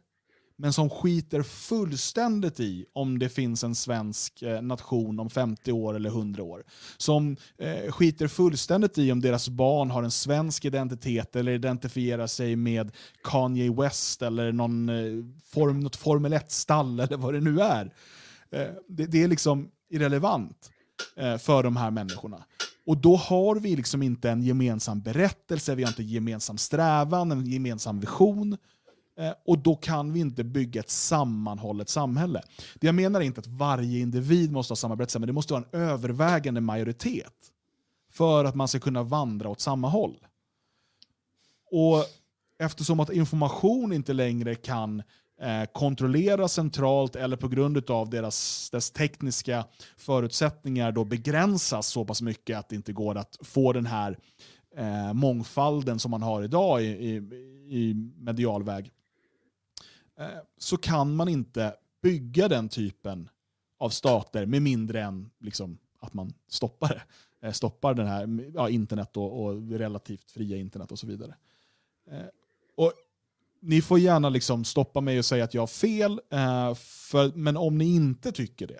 men 0.57 0.73
som 0.73 0.89
skiter 0.89 1.43
fullständigt 1.43 2.59
i 2.59 2.85
om 2.93 3.19
det 3.19 3.29
finns 3.29 3.63
en 3.63 3.75
svensk 3.75 4.41
eh, 4.41 4.61
nation 4.61 5.19
om 5.19 5.29
50 5.29 5.71
år 5.71 5.93
eller 5.93 6.09
100 6.09 6.43
år. 6.43 6.63
Som 6.97 7.38
eh, 7.57 7.91
skiter 7.91 8.27
fullständigt 8.27 8.97
i 8.97 9.11
om 9.11 9.21
deras 9.21 9.49
barn 9.49 9.91
har 9.91 10.03
en 10.03 10.11
svensk 10.11 10.65
identitet 10.65 11.35
eller 11.35 11.51
identifierar 11.51 12.27
sig 12.27 12.55
med 12.55 12.91
Kanye 13.23 13.71
West 13.71 14.21
eller 14.21 14.51
någon, 14.51 14.89
eh, 14.89 15.25
form, 15.45 15.79
något 15.79 15.95
Formel 15.95 16.34
1-stall 16.34 16.99
eller 16.99 17.17
vad 17.17 17.34
det 17.34 17.41
nu 17.41 17.61
är. 17.61 17.93
Eh, 18.51 18.67
det, 18.88 19.05
det 19.05 19.23
är 19.23 19.27
liksom 19.27 19.69
irrelevant 19.89 20.71
eh, 21.15 21.38
för 21.38 21.63
de 21.63 21.77
här 21.77 21.91
människorna. 21.91 22.43
Och 22.85 22.97
då 22.97 23.15
har 23.15 23.55
vi 23.55 23.75
liksom 23.75 24.03
inte 24.03 24.29
en 24.29 24.43
gemensam 24.43 25.01
berättelse, 25.01 25.75
vi 25.75 25.84
har 25.84 25.89
inte 25.89 26.01
en 26.01 26.07
gemensam 26.07 26.57
strävan, 26.57 27.31
en 27.31 27.45
gemensam 27.45 27.99
vision. 27.99 28.57
Eh, 29.18 29.34
och 29.45 29.57
då 29.57 29.76
kan 29.76 30.14
vi 30.14 30.19
inte 30.19 30.44
bygga 30.44 30.80
ett 30.80 30.89
sammanhållet 30.89 31.89
samhälle. 31.89 32.41
Det 32.76 32.88
jag 32.88 32.95
menar 32.95 33.22
är 33.22 33.26
inte 33.26 33.39
att 33.39 33.48
varje 33.48 33.99
individ 33.99 34.52
måste 34.52 34.72
ha 34.72 34.76
samma 34.76 34.95
berättelse, 34.95 35.19
men 35.19 35.27
det 35.27 35.34
måste 35.34 35.53
vara 35.53 35.64
en 35.72 35.80
övervägande 35.81 36.61
majoritet 36.61 37.34
för 38.11 38.45
att 38.45 38.56
man 38.56 38.68
ska 38.68 38.80
kunna 38.80 39.03
vandra 39.03 39.49
åt 39.49 39.61
samma 39.61 39.89
håll. 39.89 40.18
Och 41.72 42.06
eftersom 42.60 42.99
att 42.99 43.10
information 43.10 43.94
inte 43.94 44.14
längre 44.14 44.56
kan 44.56 45.03
eh, 45.41 45.64
kontrolleras 45.73 46.53
centralt 46.53 47.15
eller 47.15 47.38
på 47.38 47.48
grund 47.48 47.89
av 47.89 48.10
deras, 48.10 48.69
dess 48.69 48.91
tekniska 48.91 49.65
förutsättningar 49.98 50.91
då 50.91 51.03
begränsas 51.03 51.88
så 51.88 52.06
pass 52.06 52.22
mycket 52.22 52.57
att 52.57 52.69
det 52.69 52.76
inte 52.76 52.94
går 52.94 53.18
att 53.18 53.38
få 53.41 53.73
den 53.73 53.85
här 53.85 54.18
eh, 54.77 55.14
mångfalden 55.14 55.99
som 55.99 56.11
man 56.11 56.22
har 56.22 56.44
idag 56.44 56.84
i, 56.84 56.88
i, 56.88 57.15
i 57.69 57.94
medial 58.18 58.64
väg, 58.64 58.85
eh, 58.85 58.91
Eh, 60.19 60.27
så 60.57 60.77
kan 60.77 61.15
man 61.15 61.30
inte 61.30 61.76
bygga 62.02 62.48
den 62.48 62.69
typen 62.69 63.30
av 63.77 63.89
stater 63.89 64.45
med 64.45 64.61
mindre 64.61 65.02
än 65.02 65.30
liksom, 65.39 65.77
att 65.99 66.14
man 66.14 66.34
stoppar 66.48 66.89
det. 66.89 67.02
Eh, 67.48 67.52
stoppar 67.52 67.94
den 67.94 68.07
här 68.07 68.52
ja, 68.56 68.69
internet 68.69 69.18
och, 69.18 69.44
och 69.44 69.69
relativt 69.69 70.31
fria 70.31 70.57
internet 70.57 70.91
och 70.91 70.99
så 70.99 71.07
vidare. 71.07 71.35
Eh, 72.11 72.26
och 72.76 72.94
ni 73.60 73.81
får 73.81 73.99
gärna 73.99 74.30
liksom 74.30 74.65
stoppa 74.65 75.02
mig 75.02 75.19
och 75.19 75.26
säga 75.26 75.44
att 75.44 75.53
jag 75.53 75.61
har 75.61 75.68
fel, 75.68 76.22
för, 76.76 77.31
men 77.35 77.57
om 77.57 77.77
ni 77.77 77.95
inte 77.95 78.31
tycker 78.31 78.68
det 78.68 78.80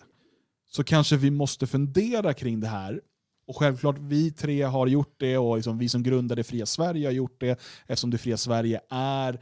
så 0.70 0.84
kanske 0.84 1.18
vi 1.18 1.32
måste 1.32 1.68
fundera 1.68 2.34
kring 2.34 2.60
det 2.60 2.68
här. 2.68 3.02
Och 3.48 3.58
självklart, 3.58 3.96
vi 4.00 4.32
tre 4.32 4.62
har 4.62 4.88
gjort 4.88 5.16
det 5.18 5.38
och 5.38 5.56
liksom 5.56 5.78
vi 5.78 5.90
som 5.90 6.04
grundade 6.04 6.44
Fria 6.44 6.66
Sverige 6.66 7.08
har 7.08 7.12
gjort 7.12 7.40
det 7.40 7.60
eftersom 7.88 8.10
det 8.10 8.18
Fria 8.18 8.38
Sverige 8.38 8.82
är 8.90 9.40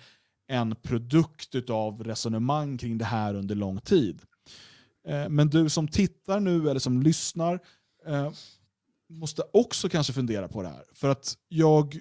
en 0.47 0.75
produkt 0.75 1.69
av 1.69 2.03
resonemang 2.03 2.77
kring 2.77 2.97
det 2.97 3.05
här 3.05 3.33
under 3.33 3.55
lång 3.55 3.81
tid. 3.81 4.21
Eh, 5.07 5.29
men 5.29 5.49
du 5.49 5.69
som 5.69 5.87
tittar 5.87 6.39
nu 6.39 6.69
eller 6.69 6.79
som 6.79 7.01
lyssnar 7.01 7.59
eh, 8.05 8.31
måste 9.09 9.43
också 9.53 9.89
kanske 9.89 10.13
fundera 10.13 10.47
på 10.47 10.61
det 10.61 10.69
här. 10.69 10.83
För 10.93 11.09
att 11.09 11.37
jag 11.47 11.95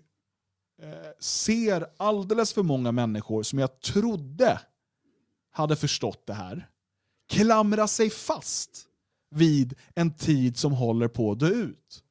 eh, 0.82 1.10
ser 1.20 1.86
alldeles 1.96 2.52
för 2.52 2.62
många 2.62 2.92
människor 2.92 3.42
som 3.42 3.58
jag 3.58 3.80
trodde 3.80 4.60
hade 5.50 5.76
förstått 5.76 6.26
det 6.26 6.34
här 6.34 6.68
klamra 7.28 7.88
sig 7.88 8.10
fast 8.10 8.86
vid 9.30 9.74
en 9.94 10.14
tid 10.14 10.56
som 10.56 10.72
håller 10.72 11.08
på 11.08 11.32
att 11.32 11.38
dö 11.38 11.48
ut. 11.48 12.03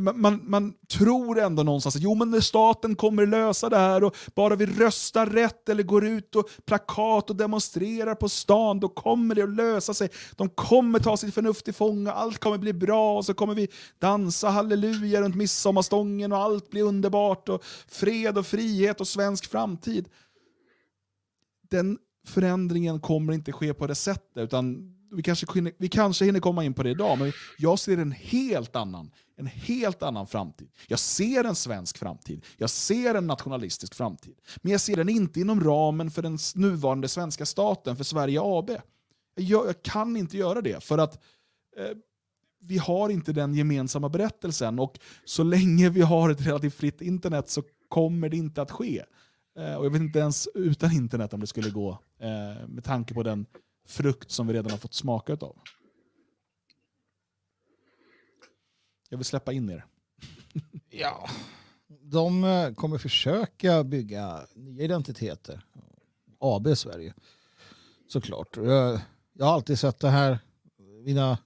Man, 0.00 0.20
man, 0.20 0.40
man 0.50 0.74
tror 0.88 1.38
ändå 1.38 1.62
någonstans 1.62 1.96
att 1.96 2.02
jo, 2.02 2.14
men 2.14 2.42
staten 2.42 2.96
kommer 2.96 3.26
lösa 3.26 3.68
det 3.68 3.76
här 3.76 4.04
och 4.04 4.16
bara 4.34 4.56
vi 4.56 4.66
röstar 4.66 5.26
rätt 5.26 5.68
eller 5.68 5.82
går 5.82 6.04
ut 6.06 6.36
och 6.36 6.48
plakat 6.64 7.30
och 7.30 7.36
demonstrerar 7.36 8.14
på 8.14 8.28
stan, 8.28 8.80
då 8.80 8.88
kommer 8.88 9.34
det 9.34 9.42
att 9.42 9.56
lösa 9.56 9.94
sig. 9.94 10.08
De 10.36 10.48
kommer 10.48 10.98
ta 10.98 11.16
sitt 11.16 11.34
förnuft 11.34 11.64
till 11.64 11.74
fånga, 11.74 12.12
allt 12.12 12.38
kommer 12.38 12.58
bli 12.58 12.72
bra 12.72 13.16
och 13.16 13.24
så 13.24 13.34
kommer 13.34 13.54
vi 13.54 13.68
dansa 13.98 14.48
halleluja 14.48 15.20
runt 15.20 15.36
midsommarstången 15.36 16.32
och 16.32 16.38
allt 16.38 16.70
blir 16.70 16.82
underbart 16.82 17.48
och 17.48 17.64
fred 17.88 18.38
och 18.38 18.46
frihet 18.46 19.00
och 19.00 19.08
svensk 19.08 19.50
framtid. 19.50 20.08
Den 21.70 21.98
förändringen 22.26 23.00
kommer 23.00 23.32
inte 23.32 23.52
ske 23.52 23.74
på 23.74 23.86
det 23.86 23.94
sättet, 23.94 24.36
utan 24.36 24.94
vi 25.14 25.22
kanske, 25.22 25.46
hinner- 25.54 25.72
vi 25.78 25.88
kanske 25.88 26.24
hinner 26.24 26.40
komma 26.40 26.64
in 26.64 26.74
på 26.74 26.82
det 26.82 26.90
idag, 26.90 27.18
men 27.18 27.32
jag 27.58 27.78
ser 27.78 27.98
en 27.98 28.12
helt 28.12 28.76
annan, 28.76 29.10
en 29.36 29.46
helt 29.46 30.02
annan 30.02 30.26
framtid. 30.26 30.68
Jag 30.88 30.98
ser 30.98 31.44
en 31.44 31.54
svensk 31.54 31.98
framtid, 31.98 32.44
jag 32.56 32.70
ser 32.70 33.14
en 33.14 33.26
nationalistisk 33.26 33.94
framtid. 33.94 34.34
Men 34.62 34.72
jag 34.72 34.80
ser 34.80 34.96
den 34.96 35.08
inte 35.08 35.40
inom 35.40 35.60
ramen 35.64 36.10
för 36.10 36.22
den 36.22 36.38
nuvarande 36.54 37.08
svenska 37.08 37.46
staten, 37.46 37.96
för 37.96 38.04
Sverige 38.04 38.40
AB. 38.42 38.70
Jag, 39.34 39.66
jag 39.66 39.82
kan 39.82 40.16
inte 40.16 40.36
göra 40.36 40.60
det, 40.60 40.84
för 40.84 40.98
att 40.98 41.14
eh, 41.76 41.96
vi 42.60 42.78
har 42.78 43.08
inte 43.08 43.32
den 43.32 43.54
gemensamma 43.54 44.08
berättelsen 44.08 44.78
och 44.78 44.98
så 45.24 45.42
länge 45.42 45.88
vi 45.90 46.00
har 46.00 46.30
ett 46.30 46.46
relativt 46.46 46.74
fritt 46.74 47.00
internet 47.00 47.50
så 47.50 47.62
kommer 47.88 48.28
det 48.28 48.36
inte 48.36 48.62
att 48.62 48.70
ske. 48.70 49.04
Eh, 49.58 49.74
och 49.74 49.84
jag 49.84 49.90
vet 49.90 50.00
inte 50.02 50.18
ens 50.18 50.48
utan 50.54 50.92
internet 50.92 51.34
om 51.34 51.40
det 51.40 51.46
skulle 51.46 51.70
gå, 51.70 51.98
eh, 52.20 52.68
med 52.68 52.84
tanke 52.84 53.14
på 53.14 53.22
den 53.22 53.46
frukt 53.86 54.30
som 54.30 54.46
vi 54.46 54.54
redan 54.54 54.70
har 54.70 54.78
fått 54.78 54.94
smaka 54.94 55.32
av. 55.32 55.56
Jag 59.08 59.18
vill 59.18 59.24
släppa 59.24 59.52
in 59.52 59.70
er. 59.70 59.84
Ja. 60.90 61.28
De 61.86 62.44
eh, 62.44 62.74
kommer 62.74 62.98
försöka 62.98 63.84
bygga 63.84 64.46
nya 64.54 64.84
identiteter. 64.84 65.64
AB 66.38 66.76
Sverige. 66.76 67.14
Såklart. 68.08 68.56
Jag, 68.56 69.00
jag 69.32 69.46
har 69.46 69.52
alltid 69.52 69.78
sett 69.78 70.00
det 70.00 70.08
här. 70.08 70.38
Mina, 71.04 71.38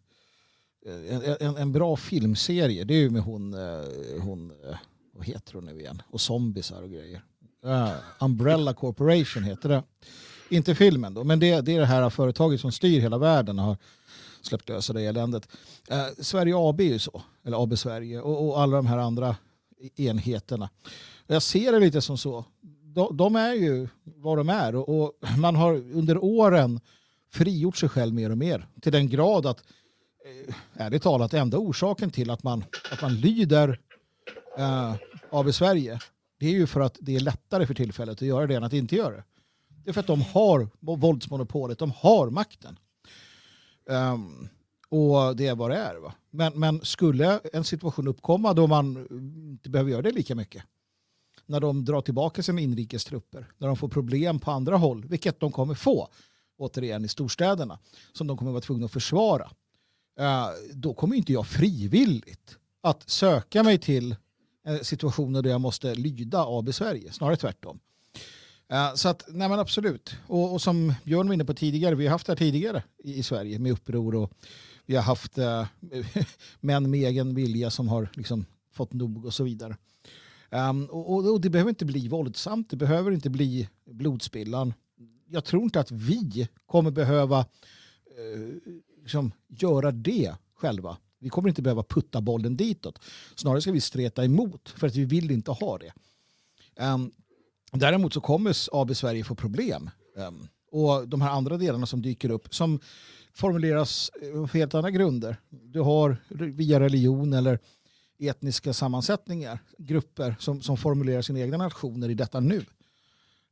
en, 0.87 1.23
en, 1.41 1.57
en 1.57 1.73
bra 1.73 1.97
filmserie. 1.97 2.85
Det 2.85 2.95
är 2.95 2.99
ju 2.99 3.11
med 3.11 3.23
hon, 3.23 3.55
eh, 3.55 3.85
hon 4.21 4.51
eh, 4.51 4.77
vad 5.13 5.27
heter 5.27 5.55
hon 5.55 5.65
nu 5.65 5.81
igen? 5.81 6.03
Och 6.11 6.21
zombisar 6.21 6.83
och 6.83 6.91
grejer. 6.91 7.23
Uh, 7.65 7.93
Umbrella 8.21 8.75
Corporation 8.75 9.45
heter 9.45 9.69
det. 9.69 9.83
Inte 10.49 10.75
filmen 10.75 11.15
då, 11.15 11.25
men 11.25 11.41
det, 11.41 11.61
det 11.61 11.75
är 11.75 11.81
det 11.81 11.87
här 11.87 12.11
företaget 12.11 12.61
som 12.61 12.73
styr 12.73 13.01
hela 13.01 13.19
världen 13.19 13.59
och 13.59 13.65
har 13.65 13.77
släppt 14.43 14.69
lösa 14.69 14.93
det 14.93 15.03
eländet. 15.03 15.49
Eh, 15.89 16.07
Sverige 16.19 16.55
AB 16.57 16.81
är 16.81 16.85
ju 16.85 16.99
så, 16.99 17.23
eller 17.45 17.63
AB 17.63 17.79
Sverige 17.79 18.21
och, 18.21 18.49
och 18.49 18.61
alla 18.61 18.77
de 18.77 18.87
här 18.87 18.99
andra 18.99 19.37
e- 19.81 20.03
enheterna. 20.03 20.71
Jag 21.27 21.43
ser 21.43 21.73
det 21.73 21.79
lite 21.79 22.01
som 22.01 22.19
så. 22.19 22.45
De, 22.83 23.17
de 23.17 23.37
är 23.37 23.53
ju 23.53 23.89
vad 24.05 24.39
de 24.39 24.49
är 24.49 24.75
och, 24.75 25.03
och 25.03 25.13
man 25.39 25.57
har 25.57 25.75
under 25.75 26.25
åren 26.25 26.81
frigjort 27.33 27.77
sig 27.77 27.89
själv 27.89 28.15
mer 28.15 28.31
och 28.31 28.39
mer 28.39 28.67
till 28.81 28.93
den 28.93 29.09
grad 29.09 29.47
att 29.47 29.63
eh, 30.49 30.55
ärligt 30.75 31.03
talat 31.03 31.35
enda 31.35 31.59
orsaken 31.59 32.11
till 32.11 32.31
att 32.31 32.43
man, 32.43 32.65
att 32.93 33.03
man 33.03 33.15
lyder 33.15 33.81
eh, 34.59 34.95
AB 35.31 35.55
Sverige 35.55 35.99
det 36.39 36.47
är 36.47 36.51
ju 36.51 36.67
för 36.67 36.81
att 36.81 36.97
det 37.01 37.17
är 37.17 37.21
lättare 37.21 37.67
för 37.67 37.75
tillfället 37.75 38.23
att 38.23 38.29
göra 38.29 38.47
det 38.47 38.55
än 38.55 38.65
att 38.65 38.73
inte 38.73 38.97
göra 38.97 39.17
det. 39.17 39.25
Det 39.85 39.91
är 39.91 39.93
för 39.93 40.01
att 40.01 40.07
de 40.07 40.23
har 40.23 40.69
våldsmonopolet, 40.81 41.79
de 41.79 41.91
har 41.91 42.31
makten. 42.31 42.79
Um, 43.87 44.49
och 44.89 45.37
det 45.37 45.47
är 45.47 45.55
vad 45.55 45.71
det 45.71 45.77
är. 45.77 45.97
Va? 45.97 46.15
Men, 46.31 46.53
men 46.59 46.81
skulle 46.85 47.41
en 47.53 47.65
situation 47.65 48.09
uppkomma 48.09 48.53
då 48.53 48.67
man 48.67 49.07
inte 49.51 49.71
behöver 49.71 49.91
göra 49.91 50.03
det 50.03 50.11
lika 50.11 50.35
mycket, 50.35 50.63
när 51.47 51.61
de 51.61 51.85
drar 51.85 52.01
tillbaka 52.01 52.43
sina 52.43 52.61
inrikestrupper, 52.61 53.47
när 53.59 53.69
de 53.69 53.77
får 53.77 53.89
problem 53.89 54.39
på 54.39 54.51
andra 54.51 54.77
håll, 54.77 55.05
vilket 55.05 55.41
de 55.41 55.53
kommer 55.53 55.75
få, 55.75 56.09
återigen 56.59 57.05
i 57.05 57.09
storstäderna, 57.09 57.79
som 58.13 58.27
de 58.27 58.37
kommer 58.37 58.51
vara 58.51 58.61
tvungna 58.61 58.87
att 58.87 58.93
försvara, 58.93 59.51
ehm, 60.21 60.51
då 60.73 60.95
kommer 60.95 61.17
inte 61.17 61.33
jag 61.33 61.47
frivilligt 61.47 62.57
att 62.81 63.11
söka 63.11 63.63
mig 63.63 63.79
till 63.79 64.17
eh, 64.67 64.79
situationer 64.83 65.43
där 65.43 65.51
jag 65.51 65.61
måste 65.61 65.95
lyda 65.95 66.45
AB 66.47 66.75
Sverige, 66.75 67.13
snarare 67.13 67.37
tvärtom. 67.37 67.81
Eh, 68.69 68.95
så 68.95 69.09
att, 69.09 69.25
nej 69.29 69.49
men 69.49 69.59
absolut. 69.59 70.17
Och, 70.27 70.53
och 70.53 70.63
som 70.63 70.95
Björn 71.05 71.27
var 71.27 71.35
inne 71.35 71.45
på 71.45 71.55
tidigare, 71.55 71.95
vi 71.95 72.07
har 72.07 72.13
haft 72.13 72.27
det 72.27 72.33
här 72.33 72.37
tidigare 72.37 72.83
i, 73.05 73.15
i 73.19 73.23
Sverige 73.23 73.59
med 73.59 73.73
uppror 73.73 74.15
och 74.15 74.33
vi 74.87 74.97
har 74.97 75.03
haft 75.03 75.39
eh, 75.39 75.67
män 76.61 76.91
med 76.91 77.01
egen 77.01 77.35
vilja 77.35 77.71
som 77.71 77.89
har 77.89 78.09
liksom 78.15 78.47
fått 78.73 78.93
nog 78.93 79.25
och 79.25 79.35
så 79.35 79.45
vidare. 79.45 79.77
Um, 80.51 80.85
och, 80.85 81.13
och, 81.13 81.33
och 81.33 81.41
det 81.41 81.51
behöver 81.51 81.69
inte 81.69 81.85
bli 81.85 82.09
våldsamt, 82.09 82.71
det 82.71 82.77
behöver 82.77 83.11
inte 83.11 83.31
bli 83.31 83.69
blodspillan. 83.85 84.75
Jag 85.27 85.45
tror 85.45 85.63
inte 85.63 85.81
att 85.81 85.91
vi 85.91 86.49
kommer 86.67 86.91
behöva 86.91 87.41
uh, 87.41 88.57
liksom 89.01 89.33
göra 89.49 89.91
det 89.91 90.35
själva. 90.55 90.97
Vi 91.19 91.29
kommer 91.29 91.49
inte 91.49 91.63
behöva 91.63 91.83
putta 91.83 92.21
bollen 92.21 92.57
ditåt. 92.57 92.99
Snarare 93.35 93.61
ska 93.61 93.73
vi 93.73 93.81
streta 93.81 94.25
emot 94.25 94.69
för 94.69 94.87
att 94.87 94.97
vi 94.97 95.05
vill 95.05 95.31
inte 95.31 95.51
ha 95.51 95.79
det. 95.79 95.93
Um, 96.85 97.13
Däremot 97.73 98.15
så 98.15 98.21
kommer 98.21 98.57
AB 98.73 98.97
Sverige 98.97 99.25
få 99.25 99.35
problem. 99.35 99.91
Ehm, 100.17 100.49
och 100.71 101.09
de 101.09 101.21
här 101.21 101.31
andra 101.31 101.57
delarna 101.57 101.87
som 101.87 102.03
dyker 102.03 102.31
upp 102.31 102.55
som 102.55 102.81
formuleras 103.35 104.11
eh, 104.23 104.33
på 104.33 104.47
helt 104.47 104.75
andra 104.75 104.91
grunder. 104.91 105.37
Du 105.49 105.81
har 105.81 106.17
via 106.29 106.81
religion 106.81 107.33
eller 107.33 107.59
etniska 108.19 108.73
sammansättningar, 108.73 109.59
grupper 109.79 110.37
som, 110.39 110.63
som 110.63 110.77
formulerar 110.77 111.23
sina 111.23 111.41
egna 111.41 111.57
nationer 111.57 112.09
i 112.09 112.15
detta 112.15 112.41
nu. 112.41 112.65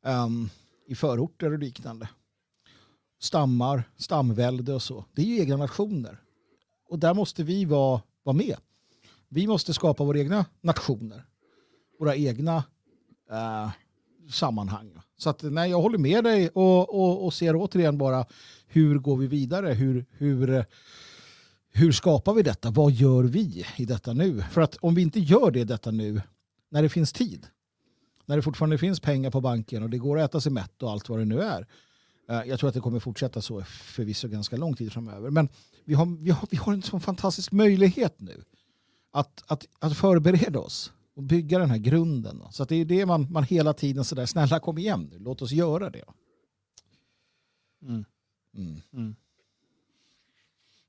Um, 0.04 0.50
I 0.86 0.94
förorter 0.94 1.52
och 1.52 1.58
liknande. 1.58 2.08
Stammar, 3.20 3.82
stamvälde 3.96 4.74
och 4.74 4.82
så. 4.82 5.04
Det 5.12 5.22
är 5.22 5.26
ju 5.26 5.40
egna 5.40 5.56
nationer. 5.56 6.18
Och 6.88 6.98
där 6.98 7.14
måste 7.14 7.42
vi 7.42 7.64
vara, 7.64 8.02
vara 8.22 8.36
med. 8.36 8.56
Vi 9.28 9.46
måste 9.46 9.74
skapa 9.74 10.04
våra 10.04 10.18
egna 10.18 10.44
nationer. 10.60 11.24
Våra 11.98 12.16
egna 12.16 12.56
uh, 13.30 13.70
sammanhang. 14.30 14.92
Så 15.18 15.30
att, 15.30 15.42
nej, 15.42 15.70
jag 15.70 15.82
håller 15.82 15.98
med 15.98 16.24
dig 16.24 16.48
och, 16.48 16.94
och, 16.94 17.24
och 17.24 17.34
ser 17.34 17.56
återigen 17.56 17.98
bara 17.98 18.26
hur 18.66 18.98
går 18.98 19.16
vi 19.16 19.26
vidare? 19.26 19.72
Hur, 19.72 20.06
hur, 20.10 20.64
hur 21.72 21.92
skapar 21.92 22.34
vi 22.34 22.42
detta? 22.42 22.70
Vad 22.70 22.92
gör 22.92 23.22
vi 23.22 23.66
i 23.76 23.84
detta 23.84 24.12
nu? 24.12 24.44
För 24.50 24.60
att 24.60 24.76
om 24.76 24.94
vi 24.94 25.02
inte 25.02 25.20
gör 25.20 25.50
det 25.50 25.60
i 25.60 25.64
detta 25.64 25.90
nu, 25.90 26.20
när 26.70 26.82
det 26.82 26.88
finns 26.88 27.12
tid, 27.12 27.46
när 28.26 28.36
det 28.36 28.42
fortfarande 28.42 28.78
finns 28.78 29.00
pengar 29.00 29.30
på 29.30 29.40
banken 29.40 29.82
och 29.82 29.90
det 29.90 29.98
går 29.98 30.18
att 30.18 30.30
äta 30.30 30.40
sig 30.40 30.52
mätt 30.52 30.82
och 30.82 30.90
allt 30.90 31.08
vad 31.08 31.18
det 31.18 31.24
nu 31.24 31.42
är. 31.42 31.66
Eh, 32.28 32.42
jag 32.46 32.58
tror 32.60 32.68
att 32.68 32.74
det 32.74 32.80
kommer 32.80 33.00
fortsätta 33.00 33.42
så 33.42 33.62
förvisso 33.62 34.28
ganska 34.28 34.56
lång 34.56 34.74
tid 34.74 34.92
framöver. 34.92 35.30
Men 35.30 35.48
vi 35.84 35.94
har, 35.94 36.06
vi 36.06 36.30
har, 36.30 36.48
vi 36.50 36.56
har 36.56 36.72
en 36.72 36.82
sån 36.82 37.00
fantastisk 37.00 37.52
möjlighet 37.52 38.20
nu 38.20 38.44
att, 39.12 39.44
att, 39.46 39.66
att 39.78 39.96
förbereda 39.96 40.58
oss 40.58 40.92
och 41.16 41.22
bygga 41.22 41.58
den 41.58 41.70
här 41.70 41.78
grunden. 41.78 42.42
Så 42.50 42.64
det 42.64 42.76
är 42.76 42.84
det 42.84 43.06
man, 43.06 43.32
man 43.32 43.44
hela 43.44 43.72
tiden 43.72 44.04
sådär, 44.04 44.26
snälla 44.26 44.60
kom 44.60 44.78
igen 44.78 45.08
nu, 45.12 45.18
låt 45.18 45.42
oss 45.42 45.52
göra 45.52 45.90
det. 45.90 46.04
Mm. 47.82 48.04
Mm. 48.92 49.16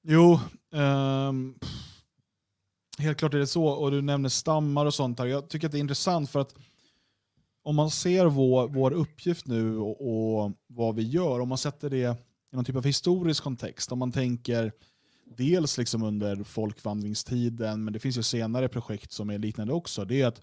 Jo, 0.02 0.40
ehm, 0.74 1.56
helt 2.98 3.18
klart 3.18 3.34
är 3.34 3.38
det 3.38 3.48
så. 3.48 3.66
Och 3.66 3.91
du 3.91 4.02
nämner 4.02 4.30
stammar 4.30 4.86
och 4.86 4.94
sånt 4.94 5.20
här. 5.20 5.26
Jag 5.26 5.49
tycker 5.49 5.68
att 5.68 5.72
det 5.72 5.78
är 5.78 5.80
intressant 5.80 6.30
för 6.30 6.40
att 6.40 6.56
om 7.64 7.76
man 7.76 7.91
ser 7.91 8.26
vår, 8.26 8.68
vår 8.68 8.91
uppgift 8.91 9.48
nu 9.48 9.78
och, 9.78 10.02
och 10.02 10.52
vad 10.68 10.95
vi 10.95 11.04
gör, 11.04 11.40
om 11.40 11.49
man 11.49 11.58
sätter 11.58 11.90
det 11.90 12.18
i 12.52 12.56
någon 12.56 12.66
typ 12.66 12.76
av 12.76 12.86
historisk 12.86 13.44
kontext, 13.44 13.91
om 13.91 13.99
man 13.99 14.12
tänker 14.12 14.72
dels 15.38 15.78
liksom 15.78 16.04
under 16.04 16.44
folkvandringstiden, 16.44 17.84
men 17.84 17.94
det 17.94 17.99
finns 17.99 18.18
ju 18.18 18.24
senare 18.24 18.70
projekt 18.70 19.12
som 19.12 19.30
är 19.30 19.40
liknande 19.40 19.74
också, 19.74 20.06
det 20.06 20.22
är 20.22 20.28
att 20.28 20.41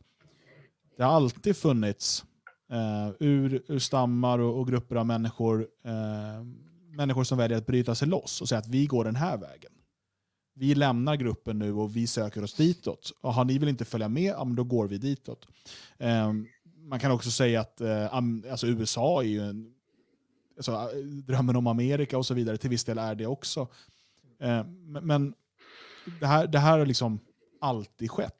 det 0.97 1.03
har 1.03 1.13
alltid 1.13 1.57
funnits 1.57 2.25
eh, 2.71 3.09
ur, 3.21 3.63
ur 3.69 3.79
stammar 3.79 4.39
och, 4.39 4.61
och 4.61 4.69
grupper 4.69 4.97
av 4.97 5.07
människor 5.07 5.67
eh, 5.85 6.45
människor 6.97 7.25
som 7.25 7.39
väljer 7.39 7.59
att 7.59 7.67
bryta 7.67 7.95
sig 7.95 8.09
loss 8.09 8.41
och 8.41 8.49
säga 8.49 8.59
att 8.59 8.69
vi 8.69 8.87
går 8.87 9.05
den 9.05 9.17
här 9.17 9.39
vägen. 9.39 9.73
Vi 10.55 10.75
lämnar 10.75 11.17
gruppen 11.17 11.59
nu 11.59 11.73
och 11.73 11.97
vi 11.97 12.07
söker 12.07 12.45
oss 12.45 12.55
ditåt. 12.55 13.13
Och 13.21 13.35
har 13.35 13.45
ni 13.45 13.59
vill 13.59 13.69
inte 13.69 13.85
följa 13.85 14.09
med, 14.09 14.33
ja, 14.33 14.45
men 14.45 14.57
då 14.57 14.65
går 14.65 14.89
vi 14.89 14.99
ditåt. 14.99 15.47
Eh, 15.99 16.33
man 16.79 17.01
kan 17.01 17.11
också 17.11 17.31
säga 17.31 17.61
att 17.61 17.81
eh, 17.81 18.15
alltså 18.15 18.67
USA 18.67 19.23
är 19.23 19.27
ju 19.27 19.41
en, 19.41 19.75
alltså, 20.57 20.73
eh, 20.73 21.05
drömmen 21.05 21.57
om 21.57 21.67
Amerika 21.67 22.19
och 22.19 22.27
så 22.27 22.35
vidare. 22.35 22.57
Till 22.57 22.71
viss 22.71 22.85
del 22.85 22.99
är 22.99 23.15
det 23.15 23.27
också. 23.27 23.69
Eh, 24.45 24.65
men 25.03 25.35
det, 26.21 26.27
här, 26.27 26.47
det 26.47 26.59
här 26.59 26.79
har 26.79 26.87
liksom 26.87 27.21
alltid 27.61 28.11
skett. 28.11 28.39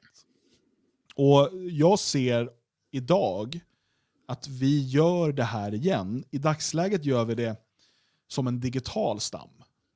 Och 1.15 1.49
jag 1.69 1.99
ser 1.99 2.49
idag 2.91 3.59
att 4.27 4.47
vi 4.47 4.87
gör 4.87 5.31
det 5.31 5.43
här 5.43 5.73
igen. 5.73 6.23
I 6.31 6.37
dagsläget 6.37 7.05
gör 7.05 7.25
vi 7.25 7.35
det 7.35 7.55
som 8.27 8.47
en 8.47 8.59
digital 8.59 9.19
stam. 9.19 9.49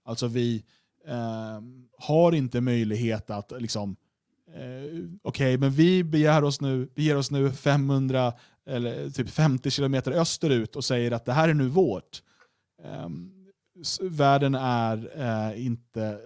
Alltså 0.06 0.27
vi 0.27 0.64
eh, 1.07 1.61
har 1.98 2.31
inte 2.31 2.61
möjlighet 2.61 3.30
att 3.30 3.52
liksom, 3.60 3.95
eh, 4.53 5.03
okej, 5.22 5.57
men 5.57 5.72
vi 5.72 6.03
begär 6.03 6.44
oss 6.44 6.61
nu, 6.61 6.90
vi 6.95 7.03
ger 7.03 7.18
oss 7.18 7.31
nu 7.31 7.52
500 7.52 8.34
eller 8.65 9.10
typ 9.10 9.30
50 9.30 9.72
kilometer 9.72 10.11
österut 10.11 10.76
och 10.76 10.86
säger 10.86 11.11
att 11.11 11.26
det 11.26 11.34
här 11.34 11.49
är 11.49 11.53
nu 11.53 11.68
vårt. 11.68 12.23
Eh, 12.84 13.10
världen 14.01 14.56
är 14.56 15.11
eh, 15.15 15.65
inte, 15.65 16.19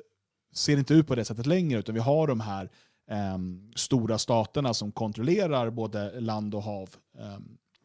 ser 0.53 0.77
inte 0.77 0.93
ut 0.93 1.07
på 1.07 1.15
det 1.15 1.25
sättet 1.25 1.45
längre, 1.45 1.79
utan 1.79 1.95
vi 1.95 2.01
har 2.01 2.27
de 2.27 2.39
här 2.39 2.69
eh, 3.09 3.37
stora 3.75 4.17
staterna 4.17 4.73
som 4.73 4.91
kontrollerar 4.91 5.69
både 5.69 6.19
land 6.19 6.55
och 6.55 6.63
hav 6.63 6.89
eh, 7.19 7.37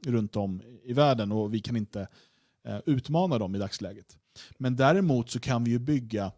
runt 0.06 0.36
om 0.36 0.62
i 0.84 0.92
världen 0.92 1.32
och 1.32 1.54
vi 1.54 1.60
kan 1.60 1.76
inte 1.76 2.08
eh, 2.64 2.78
utmana 2.86 3.38
dem 3.38 3.54
i 3.54 3.58
dagsläget. 3.58 4.16
Men 4.58 4.76
däremot 4.76 5.30
så 5.30 5.40
kan 5.40 5.64
vi 5.64 5.70
ju 5.70 5.78
bygga 5.78 6.32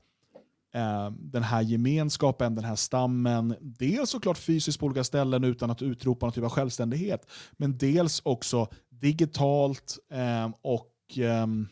ehm, 0.72 1.16
den 1.20 1.42
här 1.42 1.62
gemenskapen, 1.62 2.54
den 2.54 2.64
här 2.64 2.76
stammen, 2.76 3.54
dels 3.60 4.10
såklart 4.10 4.38
fysiskt 4.38 4.80
på 4.80 4.86
olika 4.86 5.04
ställen 5.04 5.44
utan 5.44 5.70
att 5.70 5.82
utropa 5.82 6.26
någon 6.26 6.32
typ 6.32 6.44
av 6.44 6.50
självständighet, 6.50 7.26
men 7.52 7.78
dels 7.78 8.20
också 8.24 8.68
digitalt 8.88 9.98
ehm, 10.10 10.52
och 10.62 10.94
ehm, 11.16 11.68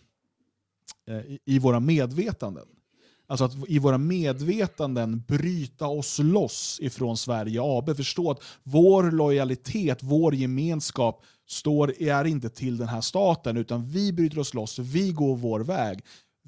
Eh, 1.09 1.17
i, 1.17 1.39
i 1.45 1.59
våra 1.59 1.81
medvetanden. 1.81 2.67
Alltså 3.27 3.45
att 3.45 3.53
i 3.69 3.79
våra 3.79 3.99
medvetanden 3.99 5.23
bryta 5.29 5.87
oss 5.87 6.19
loss 6.19 6.79
ifrån 6.83 7.17
Sverige 7.17 7.61
AB. 7.63 7.97
Förstå 7.97 8.31
att 8.31 8.43
vår 8.63 9.11
lojalitet, 9.11 10.03
vår 10.03 10.35
gemenskap 10.35 11.23
står, 11.47 12.03
är 12.03 12.25
inte 12.25 12.49
till 12.49 12.77
den 12.77 12.89
här 12.89 13.01
staten, 13.01 13.57
utan 13.57 13.89
vi 13.89 14.13
bryter 14.13 14.39
oss 14.39 14.55
loss, 14.55 14.79
vi 14.79 15.13
går 15.13 15.37
vår 15.37 15.61
väg. 15.61 16.01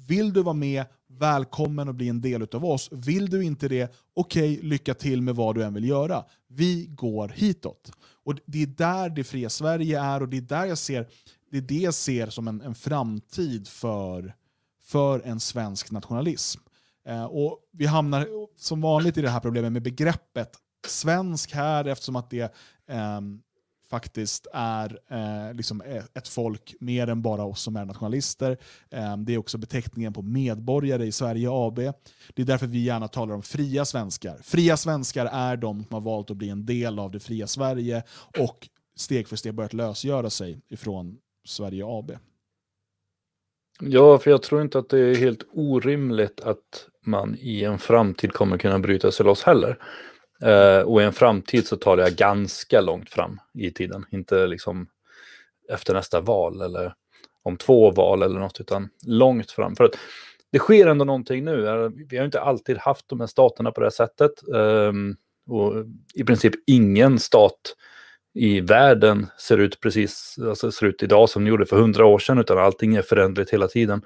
Vill 0.07 0.33
du 0.33 0.43
vara 0.43 0.53
med, 0.53 0.85
välkommen 1.07 1.89
att 1.89 1.95
bli 1.95 2.09
en 2.09 2.21
del 2.21 2.47
av 2.53 2.65
oss. 2.65 2.89
Vill 2.91 3.29
du 3.29 3.43
inte 3.43 3.67
det, 3.67 3.93
okej, 4.13 4.59
lycka 4.61 4.93
till 4.93 5.21
med 5.21 5.35
vad 5.35 5.55
du 5.55 5.63
än 5.63 5.73
vill 5.73 5.87
göra. 5.87 6.23
Vi 6.47 6.85
går 6.85 7.29
hitåt. 7.35 7.91
Och 8.23 8.35
Det 8.45 8.61
är 8.61 8.67
där 8.67 9.09
det 9.09 9.23
fria 9.23 9.49
Sverige 9.49 10.01
är 10.01 10.21
och 10.21 10.29
det 10.29 10.37
är 10.37 10.41
där 10.41 10.65
jag 10.65 10.77
ser, 10.77 11.07
det 11.51 11.57
är 11.57 11.61
det 11.61 11.79
jag 11.79 11.93
ser 11.93 12.29
som 12.29 12.47
en, 12.47 12.61
en 12.61 12.75
framtid 12.75 13.67
för, 13.67 14.33
för 14.91 15.21
en 15.25 15.39
svensk 15.39 15.91
nationalism. 15.91 16.61
Eh, 17.05 17.23
och 17.23 17.59
Vi 17.71 17.85
hamnar 17.85 18.27
som 18.57 18.81
vanligt 18.81 19.17
i 19.17 19.21
det 19.21 19.29
här 19.29 19.39
problemet 19.39 19.71
med 19.71 19.81
begreppet 19.81 20.49
svensk 20.87 21.53
här 21.53 21.85
eftersom 21.85 22.15
att 22.15 22.29
det 22.29 22.53
ehm, 22.87 23.41
faktiskt 23.89 24.47
är 24.53 24.99
eh, 25.07 25.53
liksom 25.53 25.81
eh, 25.81 26.03
ett 26.13 26.27
folk 26.27 26.75
mer 26.79 27.07
än 27.07 27.21
bara 27.21 27.43
oss 27.43 27.61
som 27.61 27.75
är 27.75 27.85
nationalister. 27.85 28.57
Eh, 28.89 29.17
det 29.17 29.33
är 29.33 29.37
också 29.37 29.57
beteckningen 29.57 30.13
på 30.13 30.21
medborgare 30.21 31.05
i 31.05 31.11
Sverige 31.11 31.47
AB. 31.51 31.75
Det 32.33 32.41
är 32.41 32.45
därför 32.45 32.67
vi 32.67 32.83
gärna 32.83 33.07
talar 33.07 33.35
om 33.35 33.41
fria 33.41 33.85
svenskar. 33.85 34.39
Fria 34.43 34.77
svenskar 34.77 35.25
är 35.25 35.57
de 35.57 35.83
som 35.83 35.93
har 35.93 36.01
valt 36.01 36.31
att 36.31 36.37
bli 36.37 36.49
en 36.49 36.65
del 36.65 36.99
av 36.99 37.11
det 37.11 37.19
fria 37.19 37.47
Sverige 37.47 38.03
och 38.39 38.69
steg 38.95 39.27
för 39.27 39.35
steg 39.35 39.53
börjat 39.53 39.73
lösgöra 39.73 40.29
sig 40.29 40.61
ifrån 40.69 41.17
Sverige 41.45 41.83
AB. 41.87 42.11
Ja, 43.81 44.17
för 44.17 44.31
jag 44.31 44.41
tror 44.41 44.61
inte 44.61 44.79
att 44.79 44.89
det 44.89 44.99
är 44.99 45.15
helt 45.15 45.43
orimligt 45.53 46.41
att 46.41 46.87
man 47.05 47.35
i 47.39 47.63
en 47.63 47.79
framtid 47.79 48.33
kommer 48.33 48.57
kunna 48.57 48.79
bryta 48.79 49.11
sig 49.11 49.25
loss 49.25 49.43
heller. 49.43 49.77
Eh, 50.41 50.79
och 50.79 51.01
i 51.01 51.05
en 51.05 51.13
framtid 51.13 51.67
så 51.67 51.75
talar 51.77 52.03
jag 52.03 52.13
ganska 52.13 52.81
långt 52.81 53.09
fram 53.09 53.39
i 53.53 53.71
tiden, 53.71 54.05
inte 54.11 54.47
liksom 54.47 54.87
efter 55.69 55.93
nästa 55.93 56.21
val 56.21 56.61
eller 56.61 56.93
om 57.43 57.57
två 57.57 57.91
val 57.91 58.21
eller 58.21 58.39
något, 58.39 58.59
utan 58.59 58.89
långt 59.05 59.51
fram. 59.51 59.75
För 59.75 59.83
att 59.83 59.97
det 60.51 60.59
sker 60.59 60.87
ändå 60.87 61.05
någonting 61.05 61.45
nu. 61.45 61.67
Eh, 61.67 61.89
vi 62.09 62.17
har 62.17 62.25
inte 62.25 62.41
alltid 62.41 62.77
haft 62.77 63.09
de 63.09 63.19
här 63.19 63.27
staterna 63.27 63.71
på 63.71 63.81
det 63.81 63.85
här 63.85 63.91
sättet. 63.91 64.31
Eh, 64.53 64.93
och 65.47 65.73
i 66.15 66.23
princip 66.23 66.53
ingen 66.67 67.19
stat 67.19 67.75
i 68.33 68.61
världen 68.61 69.27
ser 69.37 69.57
ut 69.57 69.79
precis, 69.79 70.35
alltså 70.47 70.71
ser 70.71 70.85
ut 70.85 71.03
idag 71.03 71.29
som 71.29 71.43
den 71.43 71.49
gjorde 71.49 71.65
för 71.65 71.77
hundra 71.77 72.05
år 72.05 72.19
sedan, 72.19 72.37
utan 72.37 72.57
allting 72.57 72.95
är 72.95 73.01
föränderligt 73.01 73.53
hela 73.53 73.67
tiden. 73.67 74.01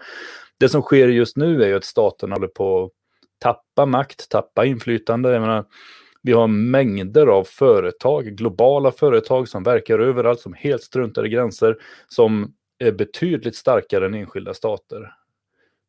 Det 0.59 0.69
som 0.69 0.81
sker 0.81 1.07
just 1.07 1.37
nu 1.37 1.63
är 1.63 1.67
ju 1.67 1.75
att 1.75 1.83
staterna 1.83 2.35
håller 2.35 2.47
på 2.47 2.83
att 2.83 2.91
tappa 3.39 3.85
makt, 3.85 4.29
tappa 4.29 4.65
inflytande. 4.65 5.31
Jag 5.31 5.41
menar, 5.41 5.65
vi 6.21 6.31
har 6.31 6.47
mängder 6.47 7.27
av 7.27 7.43
företag, 7.43 8.25
globala 8.25 8.91
företag 8.91 9.47
som 9.47 9.63
verkar 9.63 9.99
överallt, 9.99 10.39
som 10.39 10.53
helt 10.53 10.83
struntar 10.83 11.25
i 11.25 11.29
gränser, 11.29 11.77
som 12.07 12.53
är 12.79 12.91
betydligt 12.91 13.55
starkare 13.55 14.05
än 14.05 14.13
enskilda 14.13 14.53
stater. 14.53 15.11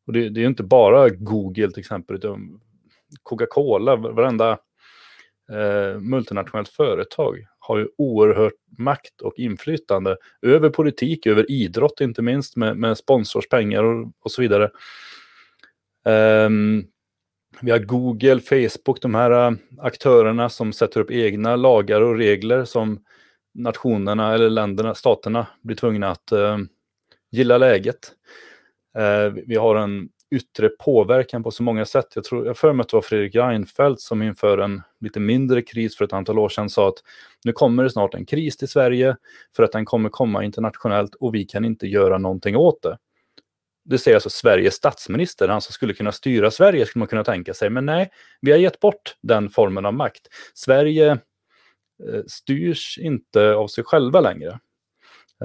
Och 0.07 0.13
det, 0.13 0.29
det 0.29 0.39
är 0.39 0.41
ju 0.41 0.47
inte 0.47 0.63
bara 0.63 1.09
Google 1.09 1.71
till 1.71 1.79
exempel, 1.79 2.15
utan 2.15 2.59
Coca-Cola, 3.23 3.95
varenda 3.95 4.51
eh, 5.51 5.99
multinationellt 5.99 6.69
företag 6.69 7.47
har 7.67 7.77
ju 7.77 7.87
oerhört 7.97 8.53
makt 8.77 9.21
och 9.21 9.33
inflytande 9.37 10.17
över 10.41 10.69
politik, 10.69 11.25
över 11.25 11.51
idrott 11.51 12.01
inte 12.01 12.21
minst, 12.21 12.55
med, 12.55 12.77
med 12.77 12.97
sponsorspengar 12.97 13.83
och, 13.83 14.11
och 14.19 14.31
så 14.31 14.41
vidare. 14.41 14.69
Um, 16.45 16.85
vi 17.61 17.71
har 17.71 17.79
Google, 17.79 18.39
Facebook, 18.39 19.01
de 19.01 19.15
här 19.15 19.31
äh, 19.31 19.57
aktörerna 19.77 20.49
som 20.49 20.73
sätter 20.73 20.99
upp 20.99 21.11
egna 21.11 21.55
lagar 21.55 22.01
och 22.01 22.17
regler 22.17 22.65
som 22.65 22.99
nationerna 23.53 24.33
eller 24.33 24.49
länderna, 24.49 24.95
staterna 24.95 25.47
blir 25.61 25.75
tvungna 25.75 26.11
att 26.11 26.31
uh, 26.33 26.57
gilla 27.31 27.57
läget. 27.57 28.11
Uh, 28.97 29.43
vi 29.47 29.55
har 29.55 29.75
en 29.75 30.09
yttre 30.31 30.69
påverkan 30.69 31.43
på 31.43 31.51
så 31.51 31.63
många 31.63 31.85
sätt. 31.85 32.07
Jag 32.15 32.23
tror, 32.23 32.45
jag 32.45 32.57
för 32.57 32.73
mig 32.73 32.81
att 32.81 32.89
det 32.89 32.97
var 32.97 33.01
Fredrik 33.01 33.35
Reinfeldt 33.35 34.01
som 34.01 34.21
inför 34.21 34.57
en 34.57 34.81
lite 34.99 35.19
mindre 35.19 35.61
kris 35.61 35.97
för 35.97 36.05
ett 36.05 36.13
antal 36.13 36.39
år 36.39 36.49
sedan 36.49 36.69
sa 36.69 36.87
att 36.87 37.03
nu 37.43 37.51
kommer 37.51 37.83
det 37.83 37.89
snart 37.89 38.13
en 38.13 38.25
kris 38.25 38.57
till 38.57 38.67
Sverige 38.67 39.15
för 39.55 39.63
att 39.63 39.71
den 39.71 39.85
kommer 39.85 40.09
komma 40.09 40.43
internationellt 40.43 41.15
och 41.15 41.35
vi 41.35 41.45
kan 41.45 41.65
inte 41.65 41.87
göra 41.87 42.17
någonting 42.17 42.55
åt 42.55 42.81
det. 42.81 42.97
Det 43.85 43.97
säger 43.97 44.15
alltså 44.15 44.29
Sveriges 44.29 44.73
statsminister, 44.73 45.47
han 45.47 45.61
som 45.61 45.73
skulle 45.73 45.93
kunna 45.93 46.11
styra 46.11 46.51
Sverige 46.51 46.85
skulle 46.85 46.99
man 46.99 47.07
kunna 47.07 47.23
tänka 47.23 47.53
sig. 47.53 47.69
Men 47.69 47.85
nej, 47.85 48.09
vi 48.41 48.51
har 48.51 48.57
gett 48.57 48.79
bort 48.79 49.15
den 49.21 49.49
formen 49.49 49.85
av 49.85 49.93
makt. 49.93 50.27
Sverige 50.53 51.11
eh, 51.11 52.21
styrs 52.27 52.97
inte 52.97 53.53
av 53.53 53.67
sig 53.67 53.83
själva 53.83 54.21
längre. 54.21 54.59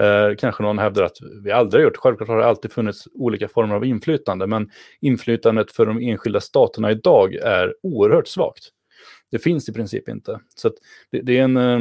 Eh, 0.01 0.37
kanske 0.39 0.63
någon 0.63 0.79
hävdar 0.79 1.03
att 1.03 1.17
vi 1.45 1.51
aldrig 1.51 1.81
har 1.81 1.85
gjort. 1.85 1.97
Självklart 1.97 2.29
har 2.29 2.39
det 2.39 2.47
alltid 2.47 2.73
funnits 2.73 3.09
olika 3.15 3.49
former 3.49 3.75
av 3.75 3.85
inflytande, 3.85 4.47
men 4.47 4.71
inflytandet 5.01 5.73
för 5.73 5.87
de 5.87 5.99
enskilda 5.99 6.41
staterna 6.41 6.91
idag 6.91 7.35
är 7.35 7.75
oerhört 7.83 8.29
svagt. 8.29 8.69
Det 9.31 9.39
finns 9.39 9.69
i 9.69 9.73
princip 9.73 10.09
inte. 10.09 10.41
Så 10.55 10.69
att 10.69 10.75
det, 11.11 11.21
det 11.21 11.39
är 11.39 11.43
en, 11.43 11.57
eh, 11.57 11.81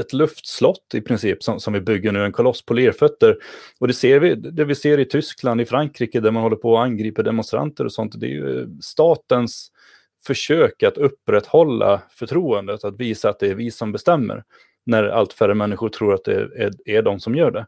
ett 0.00 0.12
luftslott 0.12 0.94
i 0.94 1.00
princip 1.00 1.42
som, 1.42 1.60
som 1.60 1.72
vi 1.72 1.80
bygger 1.80 2.12
nu, 2.12 2.24
en 2.24 2.32
koloss 2.32 2.64
på 2.64 2.74
lerfötter. 2.74 3.36
Och 3.80 3.88
det 3.88 3.94
ser 3.94 4.20
vi, 4.20 4.34
det 4.34 4.64
vi 4.64 4.74
ser 4.74 4.98
i 4.98 5.04
Tyskland, 5.04 5.60
i 5.60 5.64
Frankrike, 5.64 6.20
där 6.20 6.30
man 6.30 6.42
håller 6.42 6.56
på 6.56 6.78
att 6.78 6.84
angripa 6.84 7.22
demonstranter 7.22 7.84
och 7.84 7.92
sånt, 7.92 8.20
det 8.20 8.26
är 8.26 8.30
ju 8.30 8.68
statens 8.80 9.68
försök 10.26 10.82
att 10.82 10.98
upprätthålla 10.98 12.02
förtroendet, 12.10 12.84
att 12.84 13.00
visa 13.00 13.30
att 13.30 13.38
det 13.38 13.48
är 13.48 13.54
vi 13.54 13.70
som 13.70 13.92
bestämmer 13.92 14.44
när 14.84 15.04
allt 15.04 15.32
färre 15.32 15.54
människor 15.54 15.88
tror 15.88 16.14
att 16.14 16.24
det 16.24 16.34
är, 16.34 16.70
är 16.84 17.02
de 17.02 17.20
som 17.20 17.34
gör 17.34 17.50
det. 17.50 17.66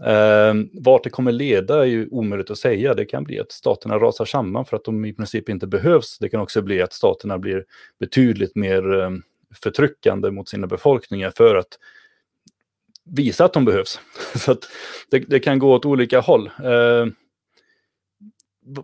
Eh, 0.00 0.54
vart 0.72 1.04
det 1.04 1.10
kommer 1.10 1.32
leda 1.32 1.80
är 1.80 1.84
ju 1.84 2.08
omöjligt 2.10 2.50
att 2.50 2.58
säga. 2.58 2.94
Det 2.94 3.04
kan 3.04 3.24
bli 3.24 3.40
att 3.40 3.52
staterna 3.52 3.98
rasar 3.98 4.24
samman 4.24 4.64
för 4.64 4.76
att 4.76 4.84
de 4.84 5.04
i 5.04 5.12
princip 5.12 5.48
inte 5.48 5.66
behövs. 5.66 6.18
Det 6.18 6.28
kan 6.28 6.40
också 6.40 6.62
bli 6.62 6.82
att 6.82 6.92
staterna 6.92 7.38
blir 7.38 7.64
betydligt 8.00 8.56
mer 8.56 9.00
eh, 9.00 9.10
förtryckande 9.62 10.30
mot 10.30 10.48
sina 10.48 10.66
befolkningar 10.66 11.32
för 11.36 11.56
att 11.56 11.78
visa 13.04 13.44
att 13.44 13.52
de 13.52 13.64
behövs. 13.64 14.00
Så 14.34 14.52
att 14.52 14.68
det, 15.10 15.18
det 15.18 15.40
kan 15.40 15.58
gå 15.58 15.72
åt 15.74 15.84
olika 15.84 16.20
håll. 16.20 16.50
Eh, 16.64 17.06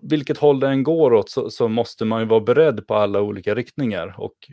vilket 0.02 0.38
håll 0.38 0.60
det 0.60 0.68
än 0.68 0.82
går 0.82 1.12
åt 1.12 1.30
så, 1.30 1.50
så 1.50 1.68
måste 1.68 2.04
man 2.04 2.20
ju 2.20 2.26
vara 2.26 2.40
beredd 2.40 2.86
på 2.86 2.94
alla 2.94 3.20
olika 3.20 3.54
riktningar. 3.54 4.14
Och 4.18 4.50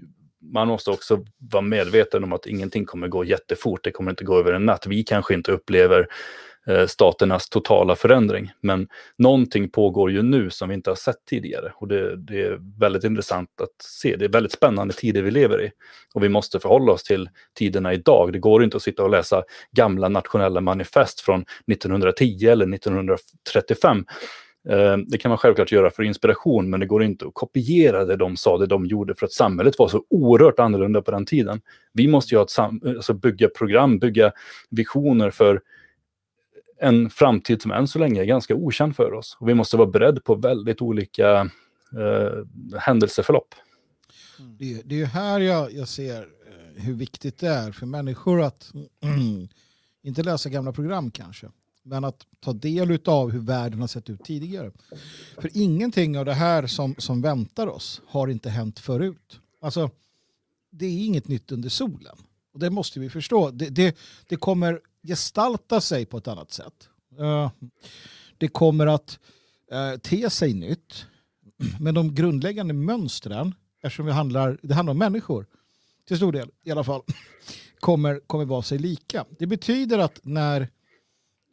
man 0.54 0.68
måste 0.68 0.92
också 0.92 1.26
vara 1.38 1.62
medveten 1.62 2.24
om 2.24 2.34
att 2.34 2.46
ingenting 2.46 2.86
kommer 2.86 3.08
gå 3.08 3.24
jättefort. 3.24 3.84
Det 3.84 3.92
kommer 3.92 4.12
inte 4.12 4.24
gå 4.24 4.40
över 4.40 4.54
en 4.54 4.66
natt. 4.66 4.88
Vi 4.88 5.04
kanske 5.04 5.34
inte 5.34 5.52
upplever 5.52 6.08
eh, 6.68 6.86
staternas 6.88 7.50
totala 7.50 7.96
förändring. 7.96 8.52
Men 8.62 8.88
någonting 9.18 9.70
pågår 9.70 10.12
ju 10.12 10.22
nu 10.22 10.50
som 10.50 10.70
vi 10.70 10.76
inte 10.76 10.90
har 10.90 10.96
sett 10.96 11.26
tidigare. 11.30 11.74
Och 11.76 11.88
det, 11.88 12.16
det, 12.16 12.42
är 12.42 12.60
väldigt 12.80 13.04
intressant 13.04 13.50
att 13.62 13.82
se. 13.82 14.16
Det 14.16 14.26
är 14.26 14.30
väldigt 14.30 14.52
spännande 14.52 14.94
tider 14.94 15.22
vi 15.22 15.32
lever 15.32 15.62
i. 15.62 15.72
Och 16.14 16.24
vi 16.24 16.30
måste 16.30 16.60
förhålla 16.60 16.92
oss 16.92 17.04
till 17.04 17.30
tiderna 17.58 17.94
idag. 17.94 18.34
Det 18.34 18.40
går 18.40 18.64
inte 18.64 18.78
att 18.78 18.84
sitta 18.84 19.04
och 19.04 19.10
läsa 19.10 19.44
gamla 19.72 20.10
nationella 20.10 20.62
manifest 20.62 21.22
från 21.22 21.46
1910 21.72 22.48
eller 22.48 22.74
1935. 22.74 24.06
Eh, 24.70 24.98
det 24.98 25.18
kan 25.18 25.30
man 25.30 25.38
självklart 25.38 25.72
göra 25.72 25.90
för 25.90 26.04
inspiration, 26.04 26.70
men 26.70 26.80
det 26.80 26.86
går 26.86 27.04
inte 27.04 27.28
att 27.28 27.34
kopiera 27.34 28.06
det 28.06 28.16
de 28.16 28.38
sa, 28.38 28.58
det 28.58 28.66
de 28.66 28.86
gjorde, 28.86 29.16
för 29.16 29.26
att 29.26 29.32
samhället 29.32 29.80
var 29.80 29.88
så 29.88 30.04
oerhört 30.10 30.60
annorlunda 30.60 31.02
på 31.02 31.12
den 31.12 31.26
tiden. 31.26 31.62
Vi 31.94 32.08
måste 32.08 32.36
ju 32.36 32.38
ha 32.38 32.44
ett 32.44 32.50
sam- 32.50 32.82
alltså 32.86 33.14
bygga 33.14 33.50
program, 33.50 34.00
bygga 34.00 34.32
visioner 34.70 35.32
för 35.32 35.62
en 36.80 37.10
framtid 37.10 37.62
som 37.62 37.72
än 37.72 37.88
så 37.88 38.00
länge 38.00 38.22
är 38.22 38.26
ganska 38.26 38.56
okänd 38.56 38.96
för 38.96 39.14
oss. 39.14 39.38
Och 39.40 39.50
vi 39.50 39.54
måste 39.54 39.78
vara 39.78 39.88
beredda 39.88 40.22
på 40.22 40.36
väldigt 40.36 40.82
olika 40.82 41.50
eh, 41.98 42.78
händelseförlopp. 42.80 43.56
Mm. 44.40 44.56
Det, 44.58 44.82
det 44.86 44.96
är 44.96 45.00
ju 45.00 45.06
här 45.06 45.40
jag, 45.40 45.74
jag 45.74 45.88
ser 45.88 46.22
eh, 46.22 46.84
hur 46.84 46.94
viktigt 46.94 47.38
det 47.38 47.48
är 47.48 47.72
för 47.72 47.86
människor 47.86 48.42
att 48.42 48.72
inte 50.04 50.24
läsa 50.24 50.50
gamla 50.50 50.72
program 50.72 51.12
kanske, 51.12 51.48
men 51.86 52.03
att 52.03 52.26
ta 52.40 52.53
del 52.53 52.99
av 53.06 53.32
hur 53.32 53.40
världen 53.40 53.82
har 53.82 53.88
sett 53.88 54.10
ut 54.10 54.24
tidigare. 54.24 54.72
För 55.38 55.49
ingenting 55.53 56.18
av 56.18 56.26
det 56.26 56.34
här 56.34 56.68
som, 56.68 56.95
som 56.98 57.22
väntar 57.22 57.68
oss 57.68 58.02
har 58.07 58.28
inte 58.28 58.49
hänt 58.49 58.80
förut. 58.80 59.40
Alltså, 59.62 59.90
det 60.72 60.86
är 60.86 61.06
inget 61.06 61.28
nytt 61.28 61.52
under 61.52 61.70
solen. 61.70 62.18
Och 62.53 62.60
det 62.60 62.70
måste 62.70 62.99
vi 62.99 63.10
förstå. 63.10 63.52
Det, 63.52 63.70
det, 63.70 63.98
det 64.28 64.36
kommer 64.36 64.82
gestalta 65.03 65.82
sig 65.82 66.06
på 66.06 66.18
ett 66.18 66.28
annat 66.28 66.52
sätt. 66.52 66.90
Eh, 67.20 67.52
det 68.38 68.48
kommer 68.48 68.88
att 68.88 69.20
uh, 69.74 69.99
te 69.99 70.30
sig 70.30 70.53
nytt. 70.53 71.06
Men 71.80 71.95
de 71.95 72.16
grundläggande 72.16 72.74
mönstren, 72.74 73.56
eftersom 73.84 74.06
vi 74.06 74.12
handlar, 74.12 74.60
det 74.64 74.74
handlar 74.74 74.91
om 74.91 74.98
människor, 74.98 75.45
till 76.07 76.18
stor 76.18 76.32
del 76.32 76.49
i 76.64 76.72
alla 76.72 76.84
fall, 76.84 77.02
kommer, 77.80 78.20
kommer 78.28 78.45
vara 78.45 78.62
sig 78.62 78.78
lika. 78.78 79.26
Det 79.40 79.48
betyder 79.48 79.99
att 79.99 80.20
när 80.24 80.70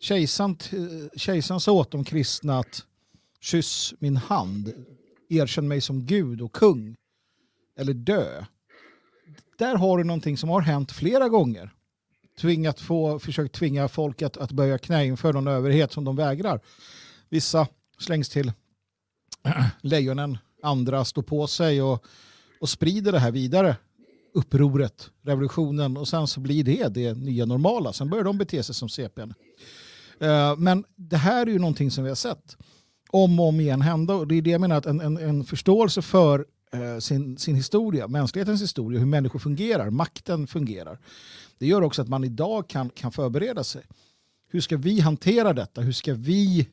kejsaren, 0.03 0.57
eh, 0.73 1.09
kejsaren 1.17 1.61
sa 1.61 1.73
åt 1.73 1.91
de 1.91 2.05
kristna 2.05 2.59
att 2.59 2.85
kyss 3.41 3.95
min 3.99 4.17
hand, 4.17 4.73
erkänn 5.29 5.69
mig 5.69 5.81
som 5.81 6.07
Gud 6.07 6.41
och 6.41 6.53
kung, 6.53 6.97
eller 7.79 7.95
dö. 7.95 8.45
Där 9.59 9.77
har 9.77 9.99
du 9.99 10.05
någonting 10.05 10.37
som 10.37 10.49
har 10.49 10.61
hänt 10.61 10.93
flera 10.93 11.29
gånger. 11.29 11.71
Tvingat 12.41 12.81
få, 12.81 13.19
försökt 13.19 13.55
tvinga 13.55 13.89
folk 13.89 14.23
att, 14.23 14.37
att 14.37 14.53
böja 14.53 14.79
knä 14.79 15.07
inför 15.07 15.33
någon 15.33 15.49
överhet 15.49 15.93
som 15.93 16.05
de 16.05 16.17
vägrar. 16.17 16.61
Vissa 17.29 17.67
slängs 17.99 18.29
till 18.29 18.53
lejonen, 19.81 20.39
andra 20.63 21.05
står 21.05 21.23
på 21.23 21.47
sig 21.47 21.83
och, 21.83 22.05
och 22.61 22.69
sprider 22.69 23.13
det 23.13 23.19
här 23.19 23.31
vidare. 23.31 23.77
Upproret, 24.35 25.11
revolutionen 25.23 25.97
och 25.97 26.09
sen 26.09 26.27
så 26.27 26.41
blir 26.41 26.65
det 26.65 26.89
det 26.89 27.15
nya 27.15 27.47
normala. 27.47 27.93
Sen 27.93 28.11
börjar 28.11 28.25
de 28.25 28.39
bete 28.39 28.63
sig 28.63 28.75
som 28.75 28.89
CPN. 28.89 29.35
Eh, 30.21 30.57
men 30.57 30.85
det 30.97 31.17
här 31.17 31.47
är 31.47 31.51
ju 31.51 31.59
någonting 31.59 31.91
som 31.91 32.05
vi 32.05 32.11
har 32.11 32.17
sett 32.17 32.57
om 33.11 33.41
och 33.41 33.49
om 33.49 33.61
igen 33.61 33.81
hända. 33.81 34.15
Och 34.15 34.27
det 34.27 34.35
är 34.35 34.43
det 34.43 34.51
jag 34.51 34.61
menar, 34.61 34.77
att 34.77 34.87
en, 34.87 35.01
en, 35.01 35.17
en 35.17 35.45
förståelse 35.45 36.03
för 36.03 36.47
eh, 36.73 36.99
sin, 36.99 37.39
sin 37.39 37.57
historia, 37.57 38.09
mänsklighetens 38.09 38.63
historia, 38.63 38.99
hur 38.99 39.07
människor 39.07 39.39
fungerar, 39.39 39.91
makten 39.91 40.47
fungerar. 40.47 40.99
Det 41.59 41.67
gör 41.67 41.83
också 41.83 42.03
att 42.03 42.09
man 42.09 42.25
idag 42.25 42.69
kan, 42.69 42.91
kan 42.91 43.13
förbereda 43.13 43.65
sig. 43.65 43.83
Hur 44.49 44.61
ska 44.61 44.77
vi 44.77 45.01
hantera 45.01 45.53
detta? 45.53 45.81
Hur 45.81 45.93
ska 45.93 46.15
vi 46.15 46.69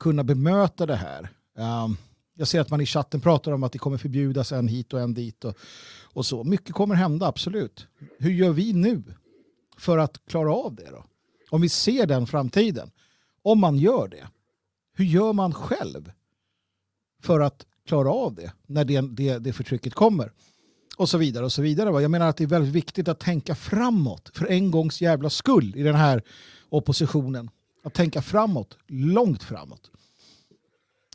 kunna 0.00 0.24
bemöta 0.24 0.86
det 0.86 0.96
här? 0.96 1.28
Um, 1.84 1.96
jag 2.34 2.48
ser 2.48 2.60
att 2.60 2.70
man 2.70 2.80
i 2.80 2.86
chatten 2.86 3.20
pratar 3.20 3.52
om 3.52 3.62
att 3.62 3.72
det 3.72 3.78
kommer 3.78 3.98
förbjudas 3.98 4.52
en 4.52 4.68
hit 4.68 4.92
och 4.92 5.00
en 5.00 5.14
dit 5.14 5.44
och, 5.44 5.56
och 6.02 6.26
så. 6.26 6.44
Mycket 6.44 6.74
kommer 6.74 6.94
hända, 6.94 7.26
absolut. 7.26 7.86
Hur 8.18 8.30
gör 8.30 8.50
vi 8.50 8.72
nu 8.72 9.02
för 9.76 9.98
att 9.98 10.20
klara 10.28 10.54
av 10.54 10.74
det 10.74 10.90
då? 10.90 11.04
Om 11.50 11.60
vi 11.60 11.68
ser 11.68 12.06
den 12.06 12.26
framtiden, 12.26 12.90
om 13.42 13.60
man 13.60 13.78
gör 13.78 14.08
det, 14.08 14.28
hur 14.94 15.04
gör 15.04 15.32
man 15.32 15.54
själv 15.54 16.12
för 17.22 17.40
att 17.40 17.66
klara 17.86 18.10
av 18.10 18.34
det 18.34 18.52
när 18.66 18.84
det, 18.84 19.00
det, 19.00 19.38
det 19.38 19.52
förtrycket 19.52 19.94
kommer? 19.94 20.32
Och 20.96 21.08
så 21.08 21.18
vidare 21.18 21.44
och 21.44 21.52
så 21.52 21.62
vidare. 21.62 22.02
Jag 22.02 22.10
menar 22.10 22.28
att 22.28 22.36
det 22.36 22.44
är 22.44 22.48
väldigt 22.48 22.72
viktigt 22.74 23.08
att 23.08 23.20
tänka 23.20 23.54
framåt 23.54 24.30
för 24.34 24.46
en 24.46 24.70
gångs 24.70 25.00
jävla 25.00 25.30
skull 25.30 25.72
i 25.76 25.82
den 25.82 25.94
här 25.94 26.22
oppositionen. 26.68 27.50
Att 27.82 27.94
tänka 27.94 28.22
framåt, 28.22 28.76
långt 28.86 29.42
framåt. 29.42 29.90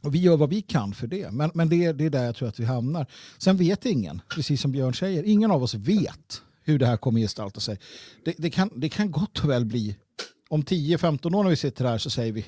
Och 0.02 0.16
vi 0.16 0.20
gör 0.20 0.38
vad 0.38 0.50
vi 0.50 0.62
kan 0.62 0.94
för 0.94 1.08
det. 1.08 1.32
Men, 1.32 1.52
men 1.54 1.70
det, 1.70 1.86
är- 1.86 1.94
det 1.94 2.06
är 2.06 2.10
där 2.10 2.24
jag 2.26 2.36
tror 2.36 2.48
att 2.50 2.60
vi 2.60 2.66
hamnar. 2.66 3.06
Sen 3.38 3.58
vet 3.58 3.86
ingen, 3.86 4.22
precis 4.30 4.62
som 4.62 4.72
Björn 4.72 4.94
säger, 4.94 5.24
ingen 5.24 5.52
av 5.52 5.64
oss 5.64 5.74
vet 5.74 6.42
hur 6.64 6.80
det 6.80 6.86
här 6.86 6.98
kommer 6.98 7.20
gestalta 7.20 7.60
sig. 7.60 7.80
Det, 8.26 8.34
det, 8.38 8.50
kan, 8.50 8.70
det 8.76 8.90
kan 8.90 9.12
gott 9.12 9.44
och 9.44 9.50
väl 9.50 9.66
bli, 9.66 9.96
om 10.54 10.64
10-15 10.64 11.36
år 11.36 11.44
när 11.44 11.50
vi 11.50 11.56
sitter 11.56 11.86
här 11.86 11.98
så 11.98 12.10
säger 12.10 12.32
vi, 12.32 12.46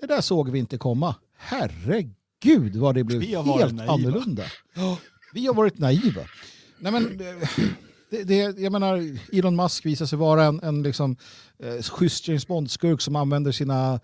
det 0.00 0.06
där 0.06 0.20
såg 0.20 0.50
vi 0.50 0.58
inte 0.58 0.78
komma. 0.78 1.14
Herregud 1.36 2.76
vad 2.76 2.94
det 2.94 3.04
blev 3.04 3.20
Vi 3.20 3.34
har 3.34 3.42
varit 3.42 3.60
helt 3.60 3.74
naiva. 3.74 3.92
annorlunda. 3.92 4.44
Vi 5.34 5.46
har 5.46 5.54
varit 5.54 5.78
naiva. 5.78 6.20
Nej, 6.78 6.92
men, 6.92 7.20
det, 8.10 8.24
det, 8.24 8.58
jag 8.58 8.72
menar, 8.72 9.18
Elon 9.32 9.56
Musk 9.56 9.86
visar 9.86 10.06
sig 10.06 10.18
vara 10.18 10.44
en, 10.44 10.60
en 10.62 10.82
liksom, 10.82 11.16
eh, 11.58 11.82
schysst 11.82 12.28
James 12.28 12.46
Bond-skurk 12.46 13.00
som 13.00 13.16
använder 13.16 13.52
sina 13.52 14.00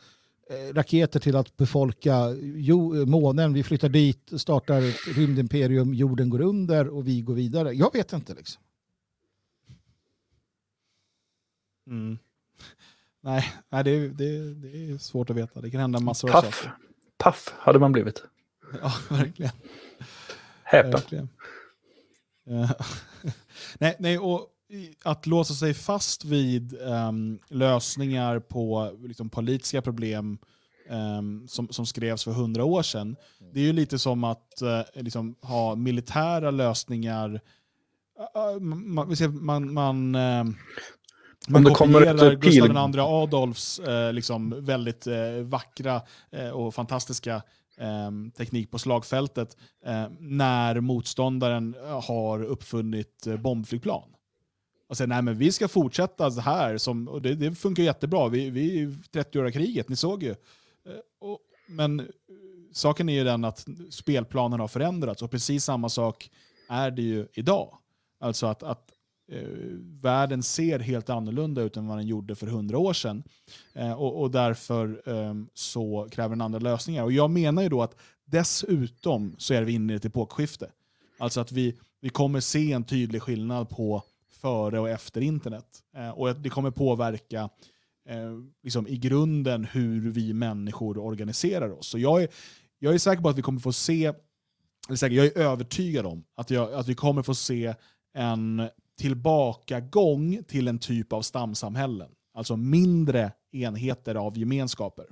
eh, 0.50 0.74
raketer 0.74 1.20
till 1.20 1.36
att 1.36 1.56
befolka 1.56 2.36
jo, 2.40 3.06
månen. 3.06 3.52
Vi 3.52 3.62
flyttar 3.62 3.88
dit, 3.88 4.30
startar 4.36 4.82
ett 4.82 5.16
rymdimperium, 5.16 5.94
jorden 5.94 6.30
går 6.30 6.40
under 6.40 6.88
och 6.88 7.09
vi 7.09 7.20
går 7.20 7.34
vidare. 7.34 7.72
Jag 7.72 7.92
vet 7.92 8.12
inte. 8.12 8.34
Liksom. 8.34 8.62
Mm. 11.86 12.18
Nej, 13.23 13.53
nej 13.69 13.85
det, 13.85 13.90
är- 13.90 14.09
det, 14.09 14.24
är- 14.24 14.55
det 14.55 14.93
är 14.95 14.99
svårt 14.99 15.31
att 15.31 15.36
veta. 15.36 15.61
Det 15.61 15.70
kan 15.70 15.81
hända 15.81 16.01
massor 16.01 16.28
av 16.28 16.32
Paff. 16.43 16.55
saker. 16.55 16.73
Paff 17.19 17.55
hade 17.59 17.78
man 17.78 17.93
blivit. 17.93 18.23
Ja, 18.82 18.93
verkligen. 19.16 19.53
Häpen. 20.62 20.90
verkligen. 20.90 21.28
Eh, 22.51 22.70
nej, 23.78 23.97
nej, 23.99 24.19
och 24.19 24.47
att 25.05 25.27
låsa 25.27 25.55
sig 25.55 25.74
fast 25.74 26.24
vid 26.24 26.81
ehm, 26.81 27.39
lösningar 27.49 28.39
på 28.40 28.97
liksom, 29.03 29.31
politiska 29.31 29.82
problem 29.82 30.39
ehm, 30.89 31.49
som, 31.49 31.69
som 31.69 31.86
skrevs 31.86 32.24
för 32.24 32.32
hundra 32.32 32.65
år 32.65 32.82
sedan. 32.82 33.16
Det 33.53 33.61
är 33.61 33.65
ju 33.65 33.73
lite 33.73 33.99
som 33.99 34.24
att 34.24 34.62
eh, 34.62 34.81
liksom, 34.95 35.35
ha 35.43 35.74
militära 35.74 36.51
lösningar. 36.51 37.40
Uh, 38.36 38.61
man, 38.61 39.16
ser, 39.16 39.28
man, 39.28 39.73
man, 41.48 41.56
ehm, 41.56 41.62
man 41.62 41.72
det 41.72 41.76
kommer 41.76 42.00
ett 42.02 42.40
Gustav 42.40 42.66
pil- 42.68 42.94
II 42.94 43.00
Adolfs 43.00 43.78
eh, 43.78 44.12
liksom, 44.12 44.54
väldigt 44.64 45.06
eh, 45.06 45.30
vackra 45.42 46.02
eh, 46.30 46.48
och 46.48 46.74
fantastiska 46.74 47.42
eh, 47.78 48.10
teknik 48.36 48.70
på 48.70 48.78
slagfältet 48.78 49.56
eh, 49.86 50.06
när 50.18 50.80
motståndaren 50.80 51.74
eh, 51.84 52.04
har 52.04 52.42
uppfunnit 52.44 53.26
eh, 53.26 53.36
bombflygplan. 53.36 54.08
Och 54.88 54.96
säger 54.96 55.08
nej 55.08 55.22
men 55.22 55.38
vi 55.38 55.52
ska 55.52 55.68
fortsätta 55.68 56.30
så 56.30 56.40
här, 56.40 56.78
som, 56.78 57.08
och 57.08 57.22
det, 57.22 57.34
det 57.34 57.54
funkar 57.54 57.82
jättebra. 57.82 58.28
Vi, 58.28 58.50
vi 58.50 58.78
är 58.78 58.82
i 58.82 58.86
30-åriga 59.12 59.52
kriget, 59.52 59.88
ni 59.88 59.96
såg 59.96 60.22
ju. 60.22 60.34
Och, 61.20 61.38
men 61.66 62.08
saken 62.72 63.08
är 63.08 63.14
ju 63.14 63.24
den 63.24 63.44
att 63.44 63.66
spelplanen 63.90 64.60
har 64.60 64.68
förändrats 64.68 65.22
och 65.22 65.30
precis 65.30 65.64
samma 65.64 65.88
sak 65.88 66.30
är 66.68 66.90
det 66.90 67.02
ju 67.02 67.26
idag. 67.32 67.78
Alltså 68.20 68.46
att, 68.46 68.62
att 68.62 68.92
Eh, 69.32 69.48
världen 70.00 70.42
ser 70.42 70.78
helt 70.78 71.10
annorlunda 71.10 71.62
ut 71.62 71.76
än 71.76 71.86
vad 71.86 71.98
den 71.98 72.06
gjorde 72.06 72.34
för 72.34 72.46
hundra 72.46 72.78
år 72.78 72.92
sedan. 72.92 73.22
Eh, 73.72 73.92
och, 73.92 74.20
och 74.22 74.30
därför 74.30 75.02
eh, 75.06 75.34
så 75.55 76.09
kräver 76.10 76.28
den 76.28 76.40
andra 76.40 76.59
lösningar. 76.59 77.05
Och 77.05 77.12
jag 77.12 77.30
menar 77.30 77.62
ju 77.62 77.68
då 77.68 77.82
att 77.82 77.96
dessutom 78.24 79.34
så 79.38 79.55
är 79.55 79.62
vi 79.62 79.72
inne 79.72 79.92
i 79.92 79.96
ett 79.96 80.05
epokskifte. 80.05 80.70
Alltså 81.18 81.40
att 81.40 81.52
vi, 81.52 81.78
vi 82.00 82.09
kommer 82.09 82.40
se 82.40 82.72
en 82.72 82.84
tydlig 82.84 83.22
skillnad 83.22 83.68
på 83.68 84.02
före 84.40 84.78
och 84.78 84.88
efter 84.88 85.20
internet. 85.20 85.66
Eh, 85.96 86.10
och 86.10 86.30
att 86.30 86.42
det 86.42 86.48
kommer 86.48 86.70
påverka 86.70 87.50
eh, 88.09 88.32
liksom 88.62 88.88
i 88.88 88.96
grunden 88.96 89.64
hur 89.64 90.10
vi 90.10 90.32
människor 90.32 90.98
organiserar 90.98 91.70
oss. 91.70 91.86
Så 91.88 91.98
jag 91.98 92.22
är, 92.22 92.28
jag 92.78 92.94
är 92.94 92.98
säker 92.98 93.22
på 93.22 93.28
att 93.28 93.38
vi 93.38 93.42
kommer 93.42 93.60
få 93.60 93.72
se, 93.72 94.12
eller 94.88 95.10
jag 95.10 95.26
är 95.26 95.38
övertygad 95.38 96.06
om 96.06 96.24
att, 96.34 96.50
jag, 96.50 96.72
att 96.72 96.88
vi 96.88 96.94
kommer 96.94 97.22
få 97.22 97.34
se 97.34 97.74
en 98.14 98.68
tillbakagång 98.98 100.42
till 100.48 100.68
en 100.68 100.78
typ 100.78 101.12
av 101.12 101.22
stamsamhällen. 101.22 102.10
Alltså 102.34 102.56
mindre 102.56 103.32
enheter 103.52 104.14
av 104.14 104.38
gemenskaper. 104.38 105.06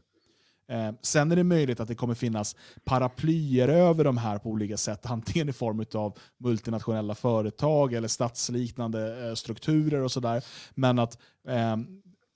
Eh, 0.68 0.92
sen 1.02 1.32
är 1.32 1.36
det 1.36 1.44
möjligt 1.44 1.80
att 1.80 1.88
det 1.88 1.94
kommer 1.94 2.14
finnas 2.14 2.56
paraplyer 2.84 3.68
över 3.68 4.04
de 4.04 4.16
här 4.16 4.38
på 4.38 4.50
olika 4.50 4.76
sätt, 4.76 5.06
antingen 5.06 5.48
i 5.48 5.52
form 5.52 5.84
av 5.94 6.18
multinationella 6.38 7.14
företag 7.14 7.92
eller 7.92 8.08
statsliknande 8.08 9.28
eh, 9.28 9.34
strukturer 9.34 10.02
och 10.02 10.12
sådär. 10.12 10.44
Men 10.74 10.98
att 10.98 11.18
eh, 11.48 11.76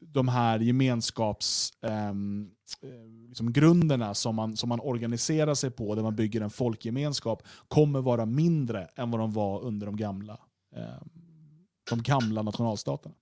de 0.01 0.29
här 0.29 0.59
gemenskapsgrunderna 0.59 2.09
ehm, 2.09 2.51
eh, 2.83 3.29
liksom 3.29 3.53
grunderna 3.53 4.15
som 4.15 4.35
man, 4.35 4.57
som 4.57 4.69
man 4.69 4.81
organiserar 4.81 5.55
sig 5.55 5.71
på, 5.71 5.95
där 5.95 6.03
man 6.03 6.17
bygger 6.17 6.41
en 6.41 6.51
folkgemenskap, 6.51 7.43
kommer 7.69 8.01
vara 8.01 8.27
mindre 8.27 8.89
än 8.97 9.11
vad 9.11 9.21
de 9.21 9.33
var 9.33 9.61
under 9.61 9.87
de 9.87 9.97
gamla, 9.97 10.39
eh, 10.77 11.03
de 11.91 12.03
gamla 12.03 12.43
nationalstaterna. 12.43 13.15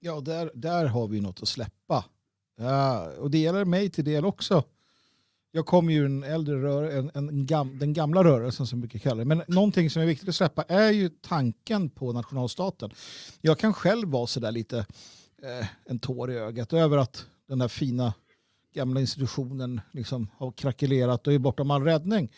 Ja, 0.00 0.20
där, 0.20 0.50
där 0.54 0.86
har 0.86 1.08
vi 1.08 1.20
något 1.20 1.42
att 1.42 1.48
släppa. 1.48 2.04
Ja, 2.56 3.10
och 3.18 3.30
det 3.30 3.38
gäller 3.38 3.64
mig 3.64 3.90
till 3.90 4.04
del 4.04 4.24
också. 4.24 4.64
jag 5.52 5.66
kommer 5.66 5.92
ju 5.92 5.98
ur 5.98 6.06
en 6.06 6.22
äldre 6.24 6.62
rörelse, 6.62 7.10
en, 7.14 7.28
en 7.28 7.46
gam, 7.46 7.78
den 7.78 7.92
gamla 7.92 8.24
rörelsen 8.24 8.66
som 8.66 8.80
vi 8.80 8.88
brukar 8.88 8.98
kalla 8.98 9.18
det. 9.18 9.24
Men 9.24 9.42
någonting 9.48 9.90
som 9.90 10.02
är 10.02 10.06
viktigt 10.06 10.28
att 10.28 10.34
släppa 10.34 10.62
är 10.62 10.90
ju 10.90 11.08
tanken 11.08 11.90
på 11.90 12.12
nationalstaten. 12.12 12.90
Jag 13.40 13.58
kan 13.58 13.74
själv 13.74 14.08
vara 14.08 14.26
sådär 14.26 14.52
lite 14.52 14.78
eh, 15.42 15.66
en 15.84 15.98
tår 15.98 16.30
i 16.30 16.34
ögat 16.34 16.72
över 16.72 16.98
att 16.98 17.26
den 17.48 17.60
här 17.60 17.68
fina 17.68 18.14
gamla 18.74 19.00
institutionen 19.00 19.80
liksom 19.92 20.30
har 20.36 20.52
krackelerat 20.52 21.26
och 21.26 21.32
är 21.32 21.38
bortom 21.38 21.70
all 21.70 21.82
räddning. 21.82 22.32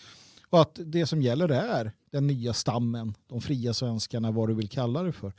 Och 0.51 0.61
att 0.61 0.81
det 0.85 1.07
som 1.07 1.23
gäller 1.23 1.49
är 1.49 1.93
den 2.11 2.27
nya 2.27 2.53
stammen, 2.53 3.15
de 3.27 3.41
fria 3.41 3.75
svenskarna, 3.75 4.31
vad 4.31 4.49
du 4.49 4.55
vill 4.55 4.69
kalla 4.69 5.03
det 5.03 5.12
för. 5.12 5.33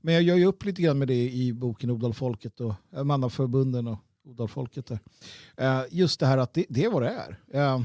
Men 0.00 0.14
jag 0.14 0.22
gör 0.22 0.36
ju 0.36 0.46
upp 0.46 0.64
lite 0.64 0.82
grann 0.82 0.98
med 0.98 1.08
det 1.08 1.30
i 1.30 1.52
boken 1.52 1.90
Odalfolket 1.90 2.60
och 2.60 2.74
eh, 2.92 3.04
Mannaförbunden 3.04 3.86
och 3.86 3.98
Odalfolket. 4.24 4.86
Där. 4.86 4.98
Eh, 5.56 5.82
just 5.90 6.20
det 6.20 6.26
här 6.26 6.38
att 6.38 6.54
det, 6.54 6.66
det 6.68 6.84
är 6.84 6.90
vad 6.90 7.02
det 7.02 7.08
är. 7.08 7.38
Eh, 7.52 7.82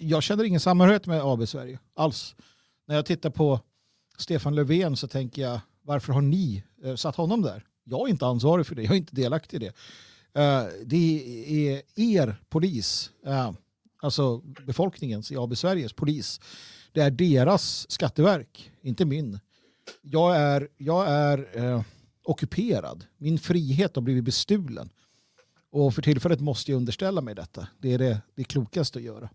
jag 0.00 0.22
känner 0.22 0.44
ingen 0.44 0.60
samhörighet 0.60 1.06
med 1.06 1.20
AB 1.24 1.48
Sverige 1.48 1.78
alls. 1.94 2.34
När 2.86 2.94
jag 2.94 3.06
tittar 3.06 3.30
på 3.30 3.60
Stefan 4.18 4.54
Löfven 4.54 4.96
så 4.96 5.08
tänker 5.08 5.42
jag, 5.42 5.60
varför 5.82 6.12
har 6.12 6.20
ni 6.20 6.64
satt 6.96 7.16
honom 7.16 7.42
där? 7.42 7.64
Jag 7.84 8.00
är 8.00 8.10
inte 8.10 8.26
ansvarig 8.26 8.66
för 8.66 8.74
det, 8.74 8.82
jag 8.82 8.92
är 8.92 8.96
inte 8.96 9.14
delaktig 9.14 9.62
i 9.62 9.66
det. 9.66 9.72
Det 10.84 11.74
är 11.74 11.82
er 11.96 12.36
polis, 12.48 13.10
alltså 14.00 14.38
befolkningens 14.38 15.32
i 15.32 15.36
AB 15.36 15.56
Sveriges 15.56 15.92
polis. 15.92 16.40
Det 16.92 17.00
är 17.00 17.10
deras 17.10 17.90
skatteverk, 17.90 18.72
inte 18.82 19.04
min. 19.04 19.38
Jag 20.02 20.36
är, 20.36 20.68
jag 20.76 21.08
är 21.08 21.58
eh, 21.58 21.82
ockuperad. 22.22 23.04
Min 23.18 23.38
frihet 23.38 23.94
har 23.96 24.02
blivit 24.02 24.24
bestulen. 24.24 24.90
Och 25.72 25.94
för 25.94 26.02
tillfället 26.02 26.40
måste 26.40 26.70
jag 26.70 26.78
underställa 26.78 27.20
mig 27.20 27.34
detta. 27.34 27.68
Det 27.78 27.92
är 27.92 27.98
det, 27.98 28.22
det 28.34 28.44
klokaste 28.44 28.98
att 28.98 29.04
göra. 29.04 29.30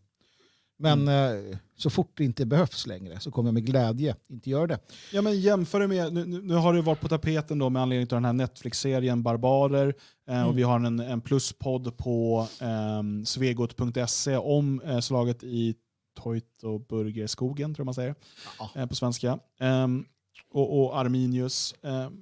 Men 0.77 1.07
eh, 1.07 1.57
så 1.77 1.89
fort 1.89 2.11
det 2.17 2.23
inte 2.23 2.45
behövs 2.45 2.87
längre 2.87 3.19
så 3.19 3.31
kommer 3.31 3.47
jag 3.47 3.53
med 3.53 3.65
glädje 3.65 4.15
inte 4.29 4.49
göra 4.49 4.67
det. 4.67 4.79
Ja, 5.13 5.21
men 5.21 5.39
jämför 5.41 5.79
det 5.79 5.87
med, 5.87 6.13
nu, 6.13 6.25
nu 6.41 6.53
har 6.53 6.73
det 6.73 6.81
varit 6.81 7.01
på 7.01 7.07
tapeten 7.07 7.59
då 7.59 7.69
med 7.69 7.81
anledning 7.81 8.03
av 8.03 8.07
den 8.17 8.25
här 8.25 8.33
Netflix-serien 8.33 9.23
Barbarer 9.23 9.87
eh, 10.29 10.35
Mm. 10.35 10.47
och 10.47 10.57
vi 10.57 10.63
har 10.63 10.79
en, 10.79 10.99
en 10.99 11.21
pluspodd 11.21 11.97
på 11.97 12.47
eh, 12.61 13.23
svegot.se 13.25 14.37
om 14.37 14.81
eh, 14.81 14.99
slaget 14.99 15.43
i 15.43 15.75
Teutoburgerskogen, 16.23 17.73
tror 17.75 17.85
man 17.85 17.93
säger 17.93 18.15
Ja. 18.59 18.69
eh, 18.75 18.85
på 18.87 18.95
svenska. 18.95 19.39
Ehm, 19.59 20.05
och, 20.53 20.79
och 20.85 20.97
Arminius. 20.99 21.75
ehm, 21.83 22.13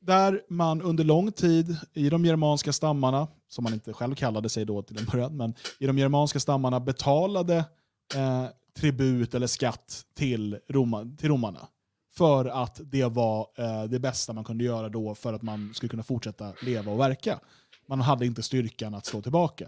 där 0.00 0.40
man 0.48 0.82
under 0.82 1.04
lång 1.04 1.32
tid 1.32 1.76
i 1.94 2.08
de 2.10 2.24
germanska 2.24 2.72
stammarna, 2.72 3.28
som 3.52 3.64
man 3.64 3.74
inte 3.74 3.92
själv 3.92 4.14
kallade 4.14 4.48
sig 4.48 4.64
då 4.64 4.82
till 4.82 4.98
en 4.98 5.04
början, 5.04 5.36
men 5.36 5.54
i 5.78 5.86
de 5.86 5.98
germanska 5.98 6.40
stammarna 6.40 6.80
betalade 6.80 7.56
eh, 8.14 8.46
tribut 8.76 9.34
eller 9.34 9.46
skatt 9.46 10.02
till, 10.14 10.58
Roma, 10.68 11.16
till 11.18 11.28
romarna. 11.28 11.68
För 12.14 12.44
att 12.44 12.80
det 12.84 13.04
var 13.04 13.48
eh, 13.56 13.84
det 13.84 13.98
bästa 13.98 14.32
man 14.32 14.44
kunde 14.44 14.64
göra 14.64 14.88
då 14.88 15.14
för 15.14 15.32
att 15.32 15.42
man 15.42 15.74
skulle 15.74 15.90
kunna 15.90 16.02
fortsätta 16.02 16.52
leva 16.62 16.92
och 16.92 17.00
verka. 17.00 17.40
Man 17.88 18.00
hade 18.00 18.26
inte 18.26 18.42
styrkan 18.42 18.94
att 18.94 19.06
slå 19.06 19.22
tillbaka. 19.22 19.64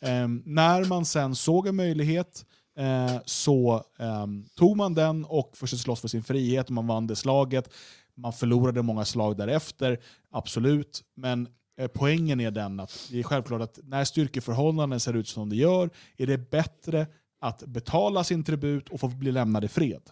Eh, 0.00 0.28
när 0.44 0.84
man 0.84 1.04
sen 1.04 1.34
såg 1.34 1.66
en 1.66 1.76
möjlighet 1.76 2.46
eh, 2.78 3.16
så 3.24 3.84
ehm, 3.98 4.44
tog 4.56 4.76
man 4.76 4.94
den 4.94 5.24
och 5.24 5.56
försökte 5.56 5.82
slåss 5.82 6.00
för 6.00 6.08
sin 6.08 6.24
frihet. 6.24 6.70
Man 6.70 6.86
vann 6.86 7.06
det 7.06 7.16
slaget. 7.16 7.70
Man 8.14 8.32
förlorade 8.32 8.82
många 8.82 9.04
slag 9.04 9.36
därefter, 9.36 10.00
absolut. 10.30 11.02
Men 11.14 11.48
poängen 11.94 12.40
är 12.40 12.50
den 12.50 12.80
att 12.80 13.08
det 13.10 13.18
är 13.18 13.22
självklart 13.22 13.62
att 13.62 13.78
när 13.82 14.04
styrkeförhållanden 14.04 15.00
ser 15.00 15.16
ut 15.16 15.28
som 15.28 15.48
det 15.48 15.56
gör 15.56 15.90
är 16.16 16.26
det 16.26 16.50
bättre 16.50 17.06
att 17.40 17.62
betala 17.66 18.24
sin 18.24 18.44
tribut 18.44 18.88
och 18.88 19.00
få 19.00 19.08
bli 19.08 19.32
lämnad 19.32 19.64
i 19.64 19.68
fred. 19.68 20.02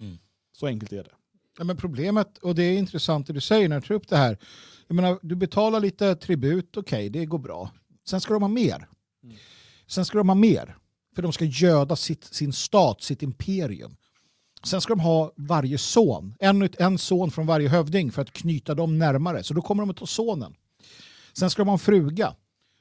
Mm. 0.00 0.18
Så 0.52 0.66
enkelt 0.66 0.92
är 0.92 1.04
det. 1.04 1.10
Ja, 1.58 1.64
men 1.64 1.76
problemet, 1.76 2.38
och 2.38 2.54
det 2.54 2.62
är 2.62 2.78
intressant 2.78 3.26
det 3.26 3.32
du 3.32 3.40
säger 3.40 3.68
när 3.68 3.80
du 3.80 3.86
tar 3.86 3.94
upp 3.94 4.08
det 4.08 4.16
här. 4.16 4.38
Jag 4.86 4.94
menar, 4.94 5.18
du 5.22 5.36
betalar 5.36 5.80
lite 5.80 6.16
tribut, 6.16 6.76
okej, 6.76 7.08
det 7.10 7.26
går 7.26 7.38
bra. 7.38 7.70
Sen 8.08 8.20
ska 8.20 8.32
de 8.32 8.42
ha 8.42 8.48
mer. 8.48 8.88
Sen 9.86 10.04
ska 10.04 10.18
de 10.18 10.28
ha 10.28 10.34
mer. 10.34 10.76
För 11.14 11.22
de 11.22 11.32
ska 11.32 11.44
göda 11.44 11.96
sitt, 11.96 12.24
sin 12.24 12.52
stat, 12.52 13.02
sitt 13.02 13.22
imperium. 13.22 13.96
Sen 14.64 14.80
ska 14.80 14.92
de 14.92 15.00
ha 15.00 15.32
varje 15.36 15.78
son, 15.78 16.34
en, 16.38 16.68
en 16.78 16.98
son 16.98 17.30
från 17.30 17.46
varje 17.46 17.68
hövding 17.68 18.12
för 18.12 18.22
att 18.22 18.32
knyta 18.32 18.74
dem 18.74 18.98
närmare. 18.98 19.42
Så 19.42 19.54
då 19.54 19.62
kommer 19.62 19.82
de 19.82 19.90
att 19.90 19.96
ta 19.96 20.06
sonen. 20.06 20.54
Sen 21.38 21.50
ska 21.50 21.64
man 21.64 21.78
fruga 21.78 22.34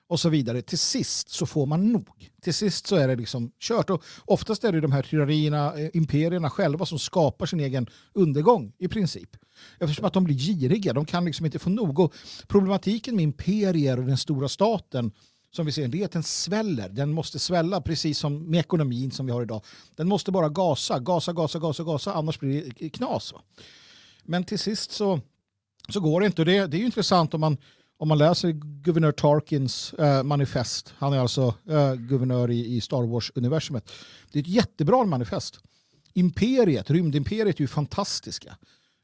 och 0.08 0.20
så 0.20 0.30
vidare. 0.30 0.62
Till 0.62 0.78
sist 0.78 1.30
så 1.30 1.46
får 1.46 1.66
man 1.66 1.92
nog. 1.92 2.30
Till 2.42 2.54
sist 2.54 2.88
så 2.88 2.96
är 2.96 3.08
det 3.08 3.16
liksom 3.16 3.52
kört. 3.60 3.90
Och 3.90 4.04
oftast 4.26 4.64
är 4.64 4.72
det 4.72 4.82
de 4.82 4.92
här 4.92 5.02
tyrannierna, 5.02 5.74
eh, 5.74 5.90
imperierna 5.94 6.50
själva 6.50 6.86
som 6.86 7.00
skapar 7.00 7.46
sin 7.46 7.60
egen 7.60 7.88
undergång 8.14 8.74
i 8.78 8.88
princip. 8.88 9.30
Eftersom 9.80 10.06
att 10.06 10.14
de 10.14 10.24
blir 10.24 10.36
giriga, 10.36 10.94
de 10.94 11.06
kan 11.06 11.26
liksom 11.26 11.46
inte 11.46 11.60
få 11.60 11.70
nog. 11.70 12.00
Och 12.00 12.14
problematiken 12.48 13.16
med 13.16 13.24
imperier 13.24 14.00
och 14.00 14.06
den 14.06 14.18
stora 14.18 14.50
staten 14.50 15.12
som 15.52 15.66
vi 15.66 15.72
ser, 15.72 15.88
det 15.88 16.02
är 16.02 16.06
att 16.06 16.12
den 16.12 16.24
sväller. 16.24 16.90
Den 16.90 17.14
måste 17.14 17.40
svälla 17.40 17.82
precis 17.82 18.20
som 18.20 18.50
med 18.52 18.60
ekonomin 18.60 19.12
som 19.12 19.26
vi 19.26 19.32
har 19.32 19.42
idag. 19.42 19.62
Den 19.96 20.08
måste 20.08 20.32
bara 20.32 20.50
gasa, 20.50 21.00
gasa, 21.00 21.34
gasa, 21.34 21.60
gasa, 21.60 21.84
gasa, 21.84 22.14
annars 22.14 22.40
blir 22.40 22.74
det 22.80 22.90
knas. 22.90 23.34
Va? 23.34 23.42
Men 24.24 24.44
till 24.44 24.60
sist 24.60 24.92
så, 24.92 25.20
så 25.90 26.00
går 26.00 26.20
det 26.20 26.26
inte. 26.26 26.42
Och 26.42 26.46
det, 26.46 26.68
det 26.68 26.78
är 26.78 26.80
ju 26.80 26.86
intressant 26.86 27.34
om 27.34 27.42
man, 27.42 27.58
om 27.98 28.08
man 28.08 28.18
läser 28.18 28.52
guvernör 28.84 29.12
Tarkins 29.12 29.94
eh, 29.94 30.24
manifest. 30.24 30.94
Han 30.98 31.14
är 31.14 31.20
alltså 31.20 31.56
eh, 31.70 31.94
guvernör 31.94 32.52
i, 32.52 32.76
i 32.76 32.82
Star 32.82 33.04
Wars-universumet. 33.04 33.92
Det 34.32 34.40
är 34.40 34.44
ett 34.44 34.48
jättebra 34.48 35.06
manifest. 35.06 35.60
Imperiet, 36.14 36.90
rymdimperiet 36.90 37.56
är 37.56 37.62
ju 37.62 37.68
fantastiska. 37.68 38.58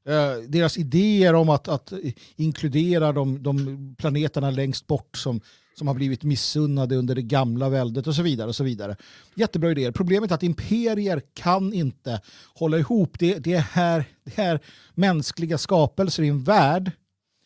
Eh, 0.07 0.43
deras 0.47 0.77
idéer 0.77 1.33
om 1.33 1.49
att, 1.49 1.67
att 1.67 1.93
inkludera 2.35 3.11
de, 3.11 3.43
de 3.43 3.95
planeterna 3.97 4.51
längst 4.51 4.87
bort 4.87 5.17
som, 5.17 5.41
som 5.77 5.87
har 5.87 5.95
blivit 5.95 6.23
missunnade 6.23 6.95
under 6.95 7.15
det 7.15 7.21
gamla 7.21 7.69
väldet 7.69 8.07
och 8.07 8.15
så 8.15 8.21
vidare. 8.21 8.47
och 8.47 8.55
så 8.55 8.63
vidare. 8.63 8.95
Jättebra 9.35 9.71
idéer. 9.71 9.91
Problemet 9.91 10.31
är 10.31 10.35
att 10.35 10.43
imperier 10.43 11.21
kan 11.33 11.73
inte 11.73 12.21
hålla 12.53 12.77
ihop. 12.77 13.19
Det, 13.19 13.37
det, 13.37 13.53
är 13.53 13.61
här, 13.71 14.05
det 14.23 14.41
är 14.41 14.59
mänskliga 14.93 15.57
skapelser 15.57 16.23
i 16.23 16.27
en 16.27 16.43
värld 16.43 16.91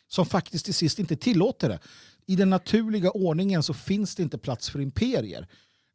som 0.08 0.26
faktiskt 0.26 0.66
till 0.66 0.74
sist 0.74 1.00
inte 1.00 1.16
tillåter 1.16 1.70
det. 1.70 1.80
I 2.26 2.36
den 2.36 2.50
naturliga 2.50 3.12
ordningen 3.12 3.64
så 3.64 3.74
finns 3.74 4.16
det 4.16 4.24
inte 4.24 4.38
plats 4.38 4.70
för 4.70 4.82
imperier. 4.82 5.48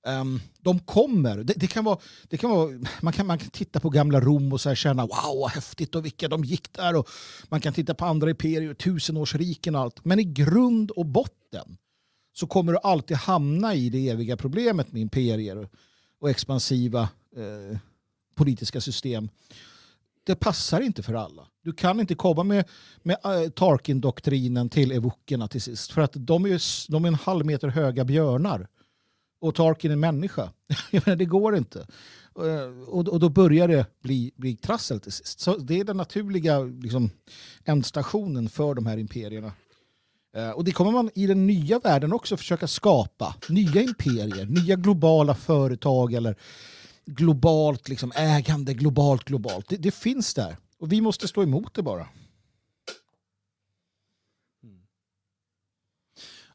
Um, 0.07 0.41
de 0.61 0.79
kommer. 0.79 1.37
Det, 1.37 1.53
det, 1.57 1.67
kan 1.67 1.85
vara, 1.85 1.99
det 2.29 2.37
kan 2.37 2.51
vara, 2.51 2.71
man, 3.01 3.13
kan, 3.13 3.27
man 3.27 3.39
kan 3.39 3.51
titta 3.51 3.81
på 3.81 3.91
gamla 3.91 4.21
Rom 4.21 4.53
och 4.53 4.61
så 4.61 4.69
här 4.69 4.77
känna 4.77 5.03
wow 5.03 5.41
vad 5.41 5.51
häftigt 5.51 5.95
och 5.95 6.05
vilka 6.05 6.29
de 6.29 6.45
gick 6.45 6.73
där. 6.73 6.97
Och 6.97 7.09
man 7.49 7.61
kan 7.61 7.73
titta 7.73 7.95
på 7.95 8.05
andra 8.05 8.31
imperier, 8.31 8.75
tusenårsriken 8.75 9.75
och 9.75 9.81
allt. 9.81 10.05
Men 10.05 10.19
i 10.19 10.25
grund 10.25 10.91
och 10.91 11.07
botten 11.07 11.77
så 12.33 12.47
kommer 12.47 12.73
du 12.73 12.79
alltid 12.83 13.17
hamna 13.17 13.75
i 13.75 13.91
det 13.91 14.09
eviga 14.09 14.37
problemet 14.37 14.93
med 14.93 15.03
imperier 15.03 15.57
och, 15.57 15.71
och 16.21 16.31
expansiva 16.31 17.09
eh, 17.37 17.79
politiska 18.35 18.81
system. 18.81 19.29
Det 20.25 20.35
passar 20.35 20.81
inte 20.81 21.03
för 21.03 21.15
alla. 21.15 21.47
Du 21.65 21.73
kan 21.73 22.01
inte 22.01 22.15
komma 22.15 22.43
med, 22.43 22.69
med 23.03 23.17
eh, 23.25 23.51
Tarkin-doktrinen 23.51 24.69
till 24.69 24.93
evokerna 24.93 25.49
till 25.49 25.63
sist. 25.63 25.93
För 25.93 26.03
att 26.03 26.13
de 26.15 26.45
är, 26.45 26.49
ju 26.49 26.59
de 26.89 27.05
är 27.05 27.09
en 27.09 27.15
halv 27.15 27.47
meter 27.47 27.69
höga 27.69 28.05
björnar. 28.05 28.69
Och 29.41 29.55
Tarkin 29.55 29.91
är 29.91 29.97
människa. 29.97 30.51
Menar, 30.93 31.17
det 31.17 31.25
går 31.25 31.57
inte. 31.57 31.87
Eh, 32.39 32.89
och, 32.89 33.09
och 33.09 33.21
då 33.21 33.29
börjar 33.29 33.69
det 33.69 33.87
bli, 34.03 34.33
bli 34.37 34.57
trassel 34.57 35.01
till 35.01 35.13
sist. 35.13 35.41
Så 35.41 35.57
det 35.57 35.81
är 35.81 35.85
den 35.85 35.97
naturliga 35.97 36.59
liksom, 36.61 37.11
ändstationen 37.65 38.49
för 38.49 38.75
de 38.75 38.87
här 38.87 38.99
imperierna. 38.99 39.53
Eh, 40.37 40.51
och 40.51 40.65
det 40.65 40.73
kommer 40.73 40.91
man 40.91 41.11
i 41.15 41.27
den 41.27 41.47
nya 41.47 41.79
världen 41.79 42.13
också 42.13 42.37
försöka 42.37 42.67
skapa. 42.67 43.35
Nya 43.49 43.83
imperier, 43.83 44.47
nya 44.47 44.77
globala 44.77 45.35
företag 45.35 46.13
eller 46.13 46.37
globalt 47.05 47.89
liksom, 47.89 48.13
ägande, 48.17 48.75
globalt, 48.75 49.25
globalt. 49.25 49.69
Det, 49.69 49.77
det 49.77 49.95
finns 49.95 50.35
där. 50.35 50.57
Och 50.79 50.93
vi 50.93 51.01
måste 51.01 51.29
stå 51.29 51.43
emot 51.43 51.75
det 51.75 51.83
bara. 51.83 52.09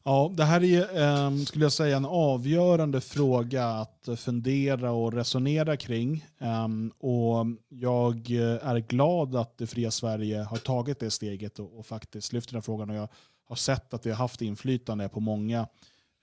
Ja, 0.08 0.32
det 0.36 0.44
här 0.44 0.64
är, 0.64 0.98
ehm, 0.98 1.46
skulle 1.46 1.64
jag 1.64 1.72
säga, 1.72 1.96
en 1.96 2.04
avgörande 2.04 3.00
fråga 3.00 3.66
att 3.66 4.08
fundera 4.16 4.92
och 4.92 5.12
resonera 5.12 5.76
kring. 5.76 6.24
Ehm, 6.38 6.90
och 6.98 7.46
jag 7.68 8.30
är 8.30 8.78
glad 8.78 9.36
att 9.36 9.58
det 9.58 9.66
fria 9.66 9.90
Sverige 9.90 10.42
har 10.42 10.56
tagit 10.56 11.00
det 11.00 11.10
steget 11.10 11.58
och, 11.58 11.78
och 11.78 11.86
faktiskt 11.86 12.32
lyft 12.32 12.50
den 12.50 12.56
här 12.56 12.62
frågan. 12.62 12.90
Och 12.90 12.96
jag 12.96 13.08
har 13.48 13.56
sett 13.56 13.94
att 13.94 14.02
det 14.02 14.10
har 14.10 14.16
haft 14.16 14.42
inflytande 14.42 15.08
på 15.08 15.20
många 15.20 15.66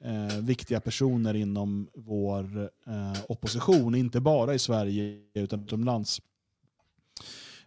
eh, 0.03 0.37
viktiga 0.41 0.79
personer 0.79 1.33
inom 1.33 1.87
vår 1.93 2.69
eh, 2.87 3.21
opposition, 3.27 3.95
inte 3.95 4.19
bara 4.19 4.53
i 4.53 4.59
Sverige 4.59 5.17
utan 5.33 5.63
utomlands. 5.63 6.21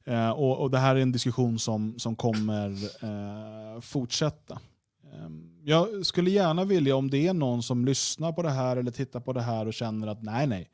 Eh, 0.04 0.30
och, 0.30 0.58
och 0.58 0.70
det 0.70 0.78
här 0.78 0.96
är 0.96 1.00
en 1.00 1.12
diskussion 1.12 1.58
som, 1.58 1.98
som 1.98 2.16
kommer 2.16 2.70
eh, 3.04 3.80
fortsätta. 3.80 4.60
Ehm, 5.12 5.58
jag 5.64 6.06
skulle 6.06 6.30
gärna 6.30 6.64
vilja, 6.64 6.96
om 6.96 7.10
det 7.10 7.26
är 7.26 7.34
någon 7.34 7.62
som 7.62 7.84
lyssnar 7.84 8.32
på 8.32 8.42
det 8.42 8.50
här 8.50 8.76
eller 8.76 8.90
tittar 8.90 9.20
på 9.20 9.32
det 9.32 9.42
här 9.42 9.66
och 9.66 9.74
känner 9.74 10.06
att 10.06 10.22
nej, 10.22 10.46
nej. 10.46 10.70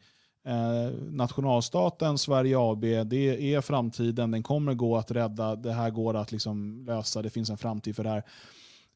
Eh, 0.47 0.93
nationalstaten 1.11 2.19
Sverige 2.19 2.57
AB, 2.59 2.81
det 2.81 3.55
är 3.55 3.61
framtiden, 3.61 4.31
den 4.31 4.43
kommer 4.43 4.75
gå 4.75 4.97
att 4.97 5.11
rädda, 5.11 5.57
det 5.57 5.73
här 5.73 5.91
går 5.91 6.17
att 6.17 6.33
liksom 6.33 6.85
lösa, 6.87 7.23
det 7.23 7.31
finns 7.31 7.51
en 7.51 7.59
framtid 7.59 7.97
för 7.97 8.05
det 8.05 8.11
här. 8.11 8.25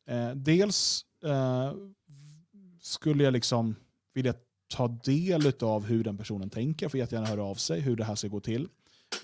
Eh, 0.08 0.34
dels 0.34 1.04
eh, 1.24 1.72
skulle 2.80 3.24
jag 3.24 3.32
liksom 3.32 3.76
vilja 4.14 4.34
ta 4.74 4.88
del 4.88 5.52
av 5.60 5.86
hur 5.86 6.04
den 6.04 6.16
personen 6.16 6.50
tänker, 6.50 6.88
får 6.88 7.00
jättegärna 7.00 7.28
höra 7.28 7.44
av 7.44 7.54
sig 7.54 7.80
hur 7.80 7.96
det 7.96 8.04
här 8.04 8.14
ska 8.14 8.28
gå 8.28 8.40
till. 8.40 8.68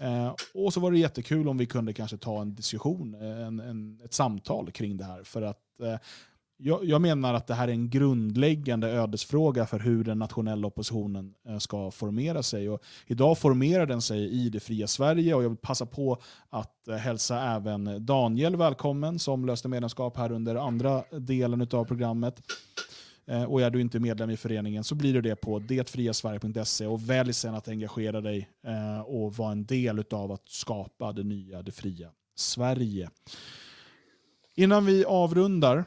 Eh, 0.00 0.34
och 0.54 0.72
så 0.72 0.80
var 0.80 0.90
det 0.90 0.98
jättekul 0.98 1.48
om 1.48 1.58
vi 1.58 1.66
kunde 1.66 1.92
kanske 1.92 2.16
ta 2.16 2.40
en 2.40 2.54
diskussion, 2.54 3.14
en, 3.14 3.60
en, 3.60 4.00
ett 4.04 4.14
samtal 4.14 4.70
kring 4.70 4.96
det 4.96 5.04
här. 5.04 5.22
För 5.22 5.42
att 5.42 5.80
eh, 5.80 5.96
jag, 6.56 6.84
jag 6.84 7.02
menar 7.02 7.34
att 7.34 7.46
det 7.46 7.54
här 7.54 7.68
är 7.68 7.72
en 7.72 7.90
grundläggande 7.90 8.88
ödesfråga 8.90 9.66
för 9.66 9.78
hur 9.78 10.04
den 10.04 10.18
nationella 10.18 10.66
oppositionen 10.66 11.34
eh, 11.48 11.58
ska 11.58 11.90
formera 11.90 12.42
sig. 12.42 12.68
Och 12.68 12.82
idag 13.06 13.38
formerar 13.38 13.86
den 13.86 14.02
sig 14.02 14.30
i 14.30 14.48
det 14.48 14.60
fria 14.60 14.86
Sverige 14.86 15.34
och 15.34 15.44
jag 15.44 15.48
vill 15.48 15.58
passa 15.58 15.86
på 15.86 16.18
att 16.50 16.88
eh, 16.88 16.96
hälsa 16.96 17.40
även 17.40 18.06
Daniel 18.06 18.56
välkommen 18.56 19.18
som 19.18 19.46
löste 19.46 19.68
medlemskap 19.68 20.16
här 20.16 20.32
under 20.32 20.54
andra 20.54 21.04
delen 21.10 21.68
av 21.72 21.84
programmet. 21.84 22.42
Eh, 23.26 23.44
och 23.44 23.62
är 23.62 23.70
du 23.70 23.80
inte 23.80 24.00
medlem 24.00 24.30
i 24.30 24.36
föreningen 24.36 24.84
så 24.84 24.94
blir 24.94 25.14
du 25.14 25.20
det 25.20 25.36
på 25.36 25.58
detfriasverige.se 25.58 26.86
och 26.86 27.10
välj 27.10 27.32
sen 27.32 27.54
att 27.54 27.68
engagera 27.68 28.20
dig 28.20 28.48
eh, 28.66 29.00
och 29.00 29.34
vara 29.36 29.52
en 29.52 29.64
del 29.64 30.04
av 30.10 30.32
att 30.32 30.48
skapa 30.48 31.12
det 31.12 31.22
nya, 31.22 31.62
det 31.62 31.72
fria 31.72 32.10
Sverige. 32.36 33.10
Innan 34.54 34.86
vi 34.86 35.04
avrundar 35.04 35.84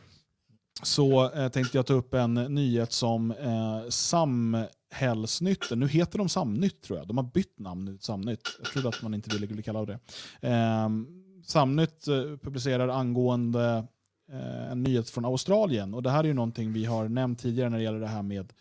så 0.83 1.31
eh, 1.31 1.49
tänkte 1.49 1.77
jag 1.77 1.85
ta 1.85 1.93
upp 1.93 2.13
en 2.13 2.33
nyhet 2.33 2.91
som 2.91 3.31
eh, 3.31 3.89
Samhällsnytt, 3.89 5.71
nu 5.71 5.87
heter 5.87 6.17
de 6.17 6.29
Samnytt 6.29 6.81
tror 6.81 6.99
jag, 6.99 7.07
de 7.07 7.17
har 7.17 7.31
bytt 7.33 7.59
namn 7.59 7.85
nu 7.85 7.91
till 7.91 8.05
Samnytt. 8.05 8.41
Jag 8.59 8.71
trodde 8.71 8.89
att 8.89 9.01
man 9.01 9.13
inte 9.13 9.37
ville, 9.37 9.61
kalla 9.61 9.85
det. 9.85 9.99
Ehm, 10.41 11.01
eh, 11.01 11.43
Samnytt 11.43 12.05
publicerar 12.41 12.87
angående 12.87 13.87
Eh, 14.31 14.71
en 14.71 14.83
nyhet 14.83 15.09
från 15.09 15.25
Australien. 15.25 15.93
Och 15.93 16.03
Det 16.03 16.09
här 16.09 16.23
är 16.23 16.27
ju 16.27 16.33
någonting 16.33 16.73
vi 16.73 16.85
har 16.85 17.09
nämnt 17.09 17.39
tidigare 17.39 17.69
när 17.69 17.77
det 17.77 17.83
gäller 17.83 17.99
det 17.99 18.07
här 18.07 18.23
med 18.23 18.53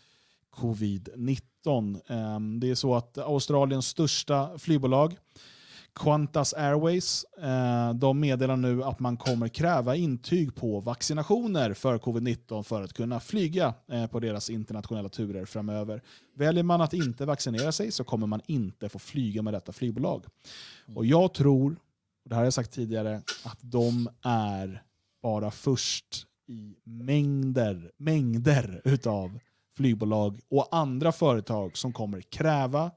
covid-19. 0.51 2.01
Ehm, 2.07 2.59
det 2.59 2.69
är 2.69 2.75
så 2.75 2.95
att 2.95 3.17
Australiens 3.17 3.87
största 3.87 4.57
flygbolag, 4.57 5.15
Qantas 5.93 6.53
Airways, 6.53 7.23
eh, 7.23 7.93
de 7.93 8.19
meddelar 8.19 8.55
nu 8.55 8.83
att 8.83 8.99
man 8.99 9.17
kommer 9.17 9.47
kräva 9.47 9.95
intyg 9.95 10.55
på 10.55 10.79
vaccinationer 10.79 11.73
för 11.73 11.97
covid-19 11.97 12.63
för 12.63 12.81
att 12.81 12.93
kunna 12.93 13.19
flyga 13.19 13.73
eh, 13.91 14.07
på 14.07 14.19
deras 14.19 14.49
internationella 14.49 15.09
turer 15.09 15.45
framöver. 15.45 16.01
Väljer 16.35 16.63
man 16.63 16.81
att 16.81 16.93
inte 16.93 17.25
vaccinera 17.25 17.71
sig 17.71 17.91
så 17.91 18.03
kommer 18.03 18.27
man 18.27 18.41
inte 18.45 18.89
få 18.89 18.99
flyga 18.99 19.41
med 19.41 19.53
detta 19.53 19.71
flygbolag. 19.71 20.25
Och 20.95 21.05
jag 21.05 21.33
tror, 21.33 21.71
och 22.23 22.29
det 22.29 22.35
här 22.35 22.41
har 22.41 22.45
jag 22.45 22.53
sagt 22.53 22.71
tidigare, 22.71 23.21
att 23.43 23.59
de 23.61 24.09
är 24.21 24.83
vara 25.27 25.51
först 25.51 26.27
i 26.47 26.75
mängder, 26.83 27.91
mängder 27.97 28.81
utav 28.85 29.39
flygbolag 29.77 30.39
och 30.49 30.67
andra 30.71 31.11
företag 31.11 31.77
som 31.77 31.93
kommer 31.93 32.21
kräva 32.21 32.91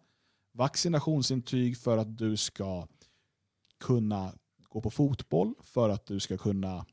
vaccinationsintyg 0.52 1.78
för 1.78 1.98
att 1.98 2.18
du 2.18 2.36
ska 2.36 2.86
kunna 3.80 4.32
gå 4.68 4.80
på 4.80 4.90
fotboll, 4.90 5.54
för 5.62 5.88
att 5.88 6.06
du 6.06 6.20
ska 6.20 6.36
kunna 6.36 6.86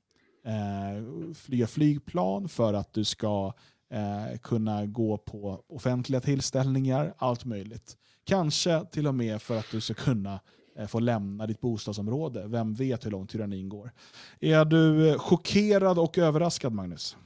eh, 0.45 1.33
flyga 1.33 1.67
flygplan, 1.67 2.49
för 2.49 2.73
att 2.73 2.93
du 2.93 3.03
ska 3.03 3.53
eh, 3.89 4.37
kunna 4.37 4.85
gå 4.85 5.17
på 5.17 5.63
offentliga 5.67 6.21
tillställningar, 6.21 7.13
allt 7.17 7.45
möjligt. 7.45 7.97
Kanske 8.23 8.85
till 8.85 9.07
och 9.07 9.15
med 9.15 9.41
för 9.41 9.57
att 9.57 9.71
du 9.71 9.81
ska 9.81 9.93
kunna 9.93 10.39
Eh, 10.77 10.87
får 10.87 11.01
lämna 11.01 11.47
ditt 11.47 11.61
bostadsområde. 11.61 12.47
Vem 12.47 12.73
vet 12.73 13.05
hur 13.05 13.11
långt 13.11 13.29
tyrannin 13.29 13.69
går. 13.69 13.91
Är 14.39 14.65
du 14.65 15.09
eh, 15.09 15.17
chockerad 15.17 15.99
och 15.99 16.17
överraskad, 16.17 16.73
Magnus? 16.73 17.17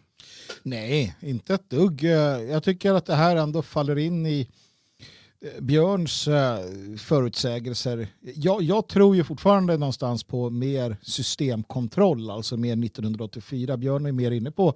Nej, 0.64 1.16
inte 1.20 1.54
ett 1.54 1.70
dugg. 1.70 2.04
Eh, 2.04 2.12
jag 2.42 2.64
tycker 2.64 2.94
att 2.94 3.06
det 3.06 3.16
här 3.16 3.36
ändå 3.36 3.62
faller 3.62 3.98
in 3.98 4.26
i 4.26 4.48
Björns 5.60 6.30
förutsägelser. 6.98 8.08
Jag, 8.20 8.62
jag 8.62 8.88
tror 8.88 9.16
ju 9.16 9.24
fortfarande 9.24 9.78
någonstans 9.78 10.24
på 10.24 10.50
mer 10.50 10.98
systemkontroll, 11.02 12.30
alltså 12.32 12.58
mer 12.58 12.86
1984. 12.86 13.78
Björn 13.78 14.06
är 14.06 14.12
mer 14.12 14.32
inne 14.32 14.52
på 14.52 14.74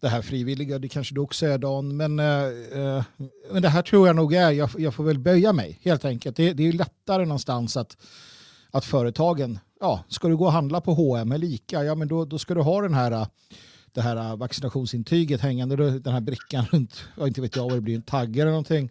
det 0.00 0.08
här 0.08 0.22
frivilliga, 0.22 0.78
det 0.78 0.88
kanske 0.88 1.14
du 1.14 1.20
också 1.20 1.46
är 1.46 1.58
Dan, 1.58 1.96
men, 1.96 2.18
eh, 2.18 2.44
eh, 2.72 3.04
men 3.52 3.62
det 3.62 3.68
här 3.68 3.82
tror 3.82 4.06
jag 4.06 4.16
nog 4.16 4.34
är, 4.34 4.50
jag, 4.50 4.70
jag 4.78 4.94
får 4.94 5.04
väl 5.04 5.18
böja 5.18 5.52
mig 5.52 5.78
helt 5.82 6.04
enkelt. 6.04 6.36
Det, 6.36 6.52
det 6.52 6.62
är 6.62 6.66
ju 6.66 6.72
lättare 6.72 7.24
någonstans 7.24 7.76
att, 7.76 7.96
att 8.70 8.84
företagen, 8.84 9.58
ja, 9.80 10.04
ska 10.08 10.28
du 10.28 10.36
gå 10.36 10.44
och 10.44 10.52
handla 10.52 10.80
på 10.80 10.94
H&M 10.94 11.32
eller 11.32 11.46
Ica, 11.46 11.84
ja 11.84 11.94
men 11.94 12.08
då, 12.08 12.24
då 12.24 12.38
ska 12.38 12.54
du 12.54 12.60
ha 12.60 12.80
den 12.80 12.94
här 12.94 13.12
eh, 13.12 13.26
det 13.92 14.00
här 14.00 14.16
eh, 14.16 14.36
vaccinationsintyget 14.36 15.40
hängande, 15.40 15.98
den 15.98 16.12
här 16.12 16.20
brickan 16.20 16.66
runt, 16.70 17.04
jag 17.18 17.28
inte 17.28 17.40
vet 17.40 17.56
jag 17.56 17.62
vad 17.62 17.72
det 17.72 17.80
blir, 17.80 17.94
en 17.94 18.02
tagg 18.02 18.36
eller 18.36 18.50
någonting. 18.50 18.90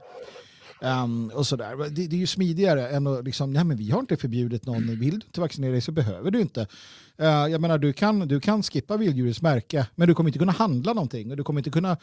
Ehm, 0.81 1.31
och 1.33 1.47
sådär. 1.47 1.89
Det, 1.89 2.07
det 2.07 2.15
är 2.15 2.19
ju 2.19 2.27
smidigare 2.27 2.89
än 2.89 3.07
att 3.07 3.25
liksom, 3.25 3.53
nej 3.53 3.63
men 3.63 3.77
vi 3.77 3.91
har 3.91 3.99
inte 3.99 4.17
förbjudit 4.17 4.65
någon, 4.65 4.99
vill 4.99 5.19
du 5.19 5.25
inte 5.25 5.41
vaccinera 5.41 5.71
dig 5.71 5.81
så 5.81 5.91
behöver 5.91 6.31
du 6.31 6.41
inte. 6.41 6.67
Eh, 7.17 7.27
jag 7.27 7.61
menar 7.61 7.77
du 7.77 7.93
kan, 7.93 8.19
du 8.19 8.39
kan 8.39 8.63
skippa 8.63 8.97
vilddjurets 8.97 9.41
märke 9.41 9.87
men 9.95 10.07
du 10.07 10.13
kommer 10.13 10.29
inte 10.29 10.39
kunna 10.39 10.51
handla 10.51 10.93
någonting 10.93 11.31
och 11.31 11.37
du 11.37 11.43
kommer 11.43 11.59
inte 11.59 11.69
kunna 11.69 11.97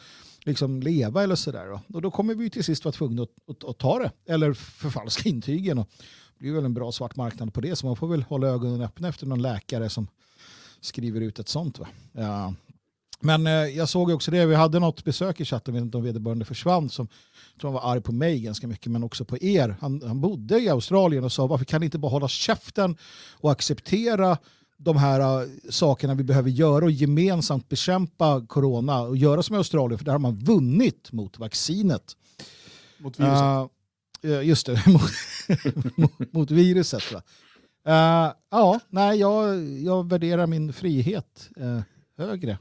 liksom, 0.45 0.81
leva 0.81 1.23
eller 1.23 1.35
sådär. 1.35 1.65
då. 1.65 1.81
Och 1.95 2.01
då 2.01 2.11
kommer 2.11 2.35
vi 2.35 2.49
till 2.49 2.63
sist 2.63 2.85
vara 2.85 2.93
tvungna 2.93 3.23
att, 3.23 3.29
att, 3.49 3.63
att 3.63 3.77
ta 3.77 3.99
det 3.99 4.33
eller 4.33 4.53
förfalska 4.53 5.29
intygen. 5.29 5.77
Och 5.77 5.89
det 6.37 6.43
blir 6.43 6.51
väl 6.51 6.65
en 6.65 6.73
bra 6.73 6.91
svart 6.91 7.15
marknad 7.15 7.53
på 7.53 7.61
det 7.61 7.75
så 7.75 7.85
man 7.85 7.95
får 7.95 8.07
väl 8.07 8.23
hålla 8.23 8.47
ögonen 8.47 8.81
öppna 8.81 9.07
efter 9.07 9.25
någon 9.25 9.41
läkare 9.41 9.89
som 9.89 10.07
skriver 10.81 11.21
ut 11.21 11.39
ett 11.39 11.49
sånt. 11.49 11.79
Va? 11.79 11.87
Ja. 12.11 12.53
Men 13.19 13.47
eh, 13.47 13.53
jag 13.53 13.89
såg 13.89 14.09
också 14.09 14.31
det, 14.31 14.45
vi 14.45 14.55
hade 14.55 14.79
något 14.79 15.03
besök 15.03 15.39
i 15.39 15.45
chatten, 15.45 15.73
jag 15.73 15.81
vet 15.81 15.85
inte 15.85 15.97
om 15.97 16.03
vederbörande 16.03 16.45
försvann, 16.45 16.89
som 16.89 17.07
tror 17.59 17.71
han 17.71 17.73
var 17.73 17.91
arg 17.91 18.01
på 18.01 18.11
mig 18.11 18.39
ganska 18.39 18.67
mycket, 18.67 18.91
men 18.91 19.03
också 19.03 19.25
på 19.25 19.37
er. 19.37 19.75
Han, 19.79 20.01
han 20.05 20.21
bodde 20.21 20.59
i 20.59 20.69
Australien 20.69 21.23
och 21.23 21.31
sa 21.31 21.47
varför 21.47 21.65
kan 21.65 21.81
ni 21.81 21.85
inte 21.85 21.97
bara 21.97 22.11
hålla 22.11 22.27
käften 22.27 22.97
och 23.33 23.51
acceptera 23.51 24.37
de 24.77 24.97
här 24.97 25.41
uh, 25.41 25.49
sakerna 25.69 26.13
vi 26.13 26.23
behöver 26.23 26.49
göra 26.49 26.85
och 26.85 26.91
gemensamt 26.91 27.69
bekämpa 27.69 28.45
corona 28.47 29.01
och 29.01 29.17
göra 29.17 29.43
som 29.43 29.55
i 29.55 29.57
Australien, 29.57 29.97
för 29.97 30.05
där 30.05 30.11
har 30.11 30.19
man 30.19 30.35
vunnit 30.35 31.11
mot 31.11 31.39
vaccinet. 31.39 32.15
Mot 32.97 33.19
viruset? 33.19 33.71
Uh, 34.25 34.47
just 34.47 34.65
det, 34.65 34.83
mot, 34.87 35.01
mot, 35.95 36.33
mot 36.33 36.51
viruset. 36.51 37.03
Uh, 37.13 37.21
ja, 38.51 38.79
nej, 38.89 39.19
jag, 39.19 39.63
jag 39.79 40.09
värderar 40.09 40.47
min 40.47 40.73
frihet 40.73 41.49
högre. 42.17 42.57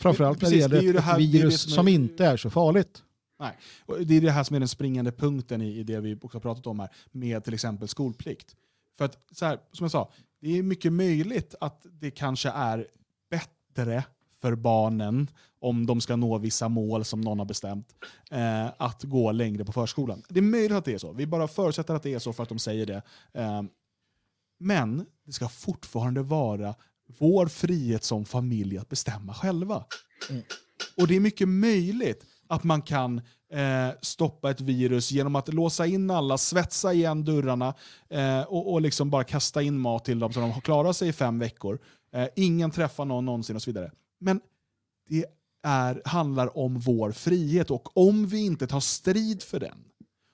Framförallt 0.00 0.42
när 0.42 0.50
det 0.50 0.56
gäller 0.56 0.82
det 0.82 0.98
ett 0.98 1.04
här- 1.04 1.18
det 1.18 1.24
är 1.24 1.26
det 1.26 1.38
virus 1.38 1.60
som 1.62 1.70
är- 1.72 1.74
som 1.74 1.88
inte 1.88 2.26
är 2.26 2.36
så 2.36 2.50
farligt. 2.50 3.02
Nej. 3.40 3.56
Och 3.86 4.06
det 4.06 4.16
är 4.16 4.20
det 4.20 4.30
här 4.30 4.44
som 4.44 4.56
är 4.56 4.60
den 4.60 4.68
springande 4.68 5.12
punkten 5.12 5.62
i, 5.62 5.78
i 5.78 5.82
det 5.82 6.00
vi 6.00 6.18
också 6.22 6.40
pratat 6.40 6.66
om 6.66 6.80
här, 6.80 6.88
med 7.12 7.44
till 7.44 7.54
exempel 7.54 7.88
skolplikt. 7.88 8.56
För 8.98 9.04
att, 9.04 9.16
så 9.32 9.44
här, 9.46 9.58
som 9.72 9.84
jag 9.84 9.90
sa, 9.90 10.10
det 10.40 10.58
är 10.58 10.62
mycket 10.62 10.92
möjligt 10.92 11.54
att 11.60 11.86
det 12.00 12.10
kanske 12.10 12.48
är 12.50 12.86
bättre 13.30 14.04
för 14.40 14.54
barnen 14.54 15.30
om 15.60 15.86
de 15.86 16.00
ska 16.00 16.16
nå 16.16 16.38
vissa 16.38 16.68
mål 16.68 17.04
som 17.04 17.20
någon 17.20 17.38
har 17.38 17.46
bestämt, 17.46 17.94
eh, 18.30 18.66
att 18.78 19.02
gå 19.02 19.32
längre 19.32 19.64
på 19.64 19.72
förskolan. 19.72 20.22
Det 20.28 20.40
är 20.40 20.42
möjligt 20.42 20.72
att 20.72 20.84
det 20.84 20.94
är 20.94 20.98
så. 20.98 21.12
Vi 21.12 21.26
bara 21.26 21.48
förutsätter 21.48 21.94
att 21.94 22.02
det 22.02 22.14
är 22.14 22.18
så 22.18 22.32
för 22.32 22.42
att 22.42 22.48
de 22.48 22.58
säger 22.58 22.86
det. 22.86 23.02
Eh, 23.32 23.62
men 24.58 25.06
det 25.26 25.32
ska 25.32 25.48
fortfarande 25.48 26.22
vara 26.22 26.74
vår 27.18 27.46
frihet 27.46 28.04
som 28.04 28.24
familj 28.24 28.78
att 28.78 28.88
bestämma 28.88 29.34
själva. 29.34 29.84
Och 30.96 31.06
det 31.06 31.16
är 31.16 31.20
mycket 31.20 31.48
möjligt 31.48 32.24
att 32.46 32.64
man 32.64 32.82
kan 32.82 33.20
eh, 33.52 33.88
stoppa 34.02 34.50
ett 34.50 34.60
virus 34.60 35.10
genom 35.10 35.36
att 35.36 35.54
låsa 35.54 35.86
in 35.86 36.10
alla, 36.10 36.38
svetsa 36.38 36.92
igen 36.92 37.24
dörrarna 37.24 37.74
eh, 38.08 38.42
och, 38.42 38.72
och 38.72 38.80
liksom 38.80 39.10
bara 39.10 39.24
kasta 39.24 39.62
in 39.62 39.78
mat 39.78 40.04
till 40.04 40.18
dem 40.18 40.32
så 40.32 40.40
de 40.40 40.60
klarar 40.60 40.92
sig 40.92 41.08
i 41.08 41.12
fem 41.12 41.38
veckor. 41.38 41.78
Eh, 42.12 42.28
ingen 42.36 42.70
träffar 42.70 43.04
någon 43.04 43.24
någonsin 43.24 43.56
och 43.56 43.62
så 43.62 43.70
vidare. 43.70 43.92
Men 44.20 44.40
det 45.08 45.24
är, 45.62 46.02
handlar 46.04 46.58
om 46.58 46.78
vår 46.78 47.12
frihet 47.12 47.70
och 47.70 47.96
om 47.96 48.26
vi 48.26 48.46
inte 48.46 48.66
tar 48.66 48.80
strid 48.80 49.42
för 49.42 49.60
den, 49.60 49.78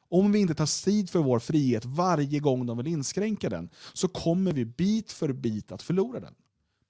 om 0.09 0.32
vi 0.32 0.39
inte 0.39 0.55
tar 0.55 0.66
strid 0.66 1.11
för 1.11 1.19
vår 1.19 1.39
frihet 1.39 1.85
varje 1.85 2.40
gång 2.40 2.66
de 2.66 2.77
vill 2.77 2.86
inskränka 2.86 3.48
den, 3.48 3.70
så 3.93 4.09
kommer 4.09 4.53
vi 4.53 4.65
bit 4.65 5.12
för 5.12 5.32
bit 5.32 5.73
att 5.73 5.82
förlora 5.82 6.20
den. 6.20 6.35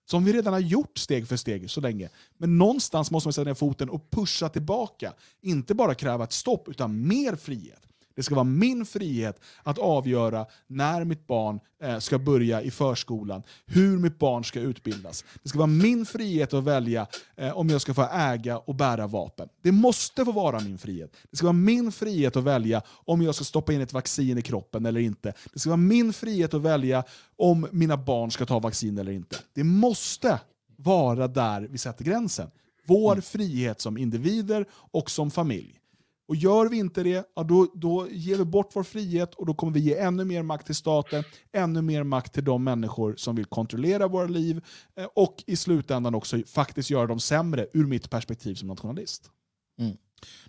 Som 0.07 0.25
vi 0.25 0.33
redan 0.33 0.53
har 0.53 0.61
gjort 0.61 0.99
steg 0.99 1.29
för 1.29 1.37
steg 1.37 1.71
så 1.71 1.81
länge. 1.81 2.09
Men 2.39 2.59
någonstans 2.59 3.11
måste 3.11 3.27
man 3.27 3.33
sätta 3.33 3.49
ner 3.49 3.55
foten 3.55 3.91
och 3.91 4.11
pusha 4.11 4.49
tillbaka. 4.49 5.13
Inte 5.41 5.75
bara 5.75 5.95
kräva 5.95 6.25
ett 6.25 6.33
stopp, 6.33 6.69
utan 6.69 7.07
mer 7.09 7.37
frihet. 7.37 7.87
Det 8.17 8.23
ska 8.23 8.35
vara 8.35 8.45
min 8.45 8.87
frihet 8.87 9.41
att 9.63 9.79
avgöra 9.79 10.47
när 10.67 11.05
mitt 11.05 11.27
barn 11.27 11.61
eh, 11.83 11.99
ska 11.99 12.19
börja 12.19 12.63
i 12.63 12.71
förskolan, 12.71 13.43
hur 13.67 13.99
mitt 13.99 14.19
barn 14.19 14.45
ska 14.45 14.61
utbildas. 14.61 15.25
Det 15.43 15.49
ska 15.49 15.59
vara 15.59 15.67
min 15.67 16.07
frihet 16.07 16.55
att 16.55 16.65
välja 16.65 17.07
eh, 17.37 17.59
om 17.59 17.69
jag 17.69 17.81
ska 17.81 17.95
få 17.95 18.09
äga 18.13 18.59
och 18.59 18.75
bära 18.75 19.07
vapen. 19.07 19.49
Det 19.63 19.73
måste 19.73 20.25
få 20.25 20.33
vara 20.33 20.61
min 20.61 20.79
frihet. 20.79 21.17
Det 21.31 21.37
ska 21.37 21.47
vara 21.47 21.53
min 21.53 21.93
frihet 21.93 22.37
att 22.37 22.45
välja 22.45 22.83
om 22.89 23.23
jag 23.23 23.35
ska 23.35 23.45
stoppa 23.45 23.73
in 23.73 23.81
ett 23.81 23.93
vaccin 23.93 24.39
i 24.39 24.43
kroppen 24.43 24.87
eller 24.87 25.01
inte. 25.01 25.33
Det 25.53 25.59
ska 25.59 25.71
vara 25.71 25.77
min 25.77 26.13
frihet 26.13 26.55
att 26.55 26.63
välja 26.63 27.05
om 27.37 27.67
mina 27.71 27.97
barn 27.97 28.31
ska 28.31 28.47
ta 28.47 28.59
vaccin 28.59 28.99
eller 28.99 29.13
inte. 29.13 29.37
Det 29.55 29.65
måste 29.65 30.41
vara 30.77 31.29
där 31.29 31.61
vi 31.71 31.79
sätter 31.79 32.05
gränsen. 32.05 32.51
Vår 32.87 33.21
frihet 33.21 33.81
som 33.81 33.99
individer 33.99 34.67
och 34.73 35.11
som 35.11 35.31
familj. 35.31 35.81
Och 36.29 36.37
gör 36.37 36.69
vi 36.69 36.77
inte 36.77 37.03
det, 37.03 37.31
ja, 37.35 37.43
då, 37.43 37.67
då 37.75 38.09
ger 38.11 38.37
vi 38.37 38.45
bort 38.45 38.71
vår 38.75 38.83
frihet 38.83 39.35
och 39.35 39.47
då 39.47 39.55
kommer 39.55 39.73
vi 39.73 39.81
ge 39.81 39.97
ännu 39.97 40.25
mer 40.25 40.43
makt 40.43 40.67
till 40.67 40.75
staten, 40.75 41.25
ännu 41.53 41.83
mer 41.83 42.03
makt 42.03 42.35
till 42.35 42.45
de 42.45 42.65
människor 42.65 43.15
som 43.17 43.37
vill 43.37 43.45
kontrollera 43.45 44.09
våra 44.09 44.27
liv 44.27 44.65
eh, 44.97 45.07
och 45.15 45.45
i 45.47 45.57
slutändan 45.57 46.15
också 46.15 46.43
faktiskt 46.47 46.91
göra 46.91 47.07
dem 47.07 47.21
sämre 47.21 47.67
ur 47.73 47.87
mitt 47.87 48.11
perspektiv 48.11 48.55
som 48.55 48.69
nationalist. 48.69 49.31
Mm. 49.79 49.97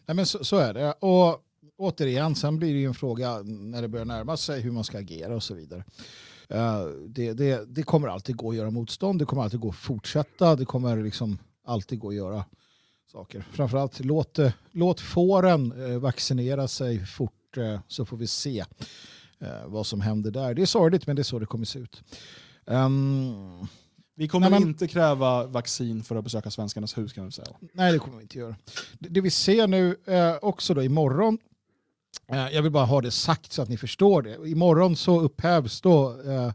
Nej, 0.06 0.16
men 0.16 0.26
så, 0.26 0.44
så 0.44 0.58
är 0.58 0.74
det. 0.74 0.92
Och 0.92 1.44
återigen, 1.78 2.36
sen 2.36 2.58
blir 2.58 2.74
det 2.74 2.80
ju 2.80 2.88
en 2.88 2.94
fråga 2.94 3.42
när 3.44 3.82
det 3.82 3.88
börjar 3.88 4.06
närma 4.06 4.38
sig 4.38 4.62
hur 4.62 4.72
man 4.72 4.84
ska 4.84 4.98
agera 4.98 5.36
och 5.36 5.44
så 5.44 5.54
vidare. 5.54 5.84
Eh, 6.50 6.86
det, 7.08 7.34
det, 7.34 7.76
det 7.76 7.84
kommer 7.84 8.08
alltid 8.08 8.36
gå 8.36 8.50
att 8.50 8.56
göra 8.56 8.72
motstånd, 8.72 9.20
det 9.20 9.26
kommer 9.26 9.44
alltid 9.44 9.60
gå 9.60 9.70
att 9.70 9.76
fortsätta, 9.76 10.56
det 10.56 10.66
kommer 10.66 11.04
liksom 11.04 11.38
alltid 11.66 12.00
gå 12.00 12.10
att 12.10 12.16
göra 12.16 12.46
saker. 13.18 13.46
Framförallt 13.52 14.00
låt, 14.06 14.40
eh, 14.40 14.52
låt 14.72 15.00
fåren 15.02 15.72
eh, 15.92 15.98
vaccinera 16.00 16.68
sig 16.68 17.06
fort 17.06 17.58
eh, 17.58 17.80
så 17.88 18.06
får 18.06 18.18
vi 18.18 18.28
se 18.28 18.66
vad 19.66 19.88
som 19.88 20.02
händer 20.02 20.32
där. 20.32 20.54
Det 20.54 20.62
är 20.62 20.66
sorgligt 20.66 21.08
men 21.08 21.16
det 21.16 21.22
är 21.22 21.24
så 21.24 21.40
det 21.40 21.46
kommer 21.46 21.66
se 21.66 21.80
ut. 21.80 22.04
Ehm, 22.68 23.68
Vi 24.16 24.28
kommer 24.28 24.50
Nej, 24.50 24.60
men- 24.60 24.70
inte 24.70 24.88
kräva 24.88 25.46
vaccin 25.48 26.04
för 26.04 26.16
att 26.16 26.24
besöka 26.24 26.52
Svenskarnas 26.52 26.98
hus 26.98 27.14
kan 27.14 27.26
vi 27.26 27.32
säga. 27.32 27.48
Nej, 27.74 27.92
det 27.92 28.00
kommer 28.00 28.18
vi 28.18 28.22
inte 28.24 28.38
göra. 28.38 28.56
Det, 29.00 29.10
det 29.10 29.22
vi 29.22 29.30
ser 29.30 29.68
nu 29.68 29.96
eh, 30.06 30.36
också 30.42 30.74
då 30.74 30.84
imorgon, 30.84 31.38
eh, 32.32 32.48
jag 32.50 32.62
vill 32.62 32.72
bara 32.72 32.86
ha 32.86 33.02
det 33.02 33.12
sagt 33.12 33.52
så 33.54 33.62
att 33.62 33.70
ni 33.70 33.78
förstår 33.78 34.22
det. 34.22 34.50
Imorgon 34.50 34.96
så 34.96 35.22
upphävs 35.22 35.82
då 35.82 36.22
eh, 36.22 36.52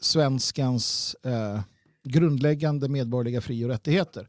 svenskans 0.00 1.16
grundläggande 2.04 2.88
medborgerliga 2.88 3.40
fri 3.40 3.64
och 3.64 3.68
rättigheter. 3.68 4.28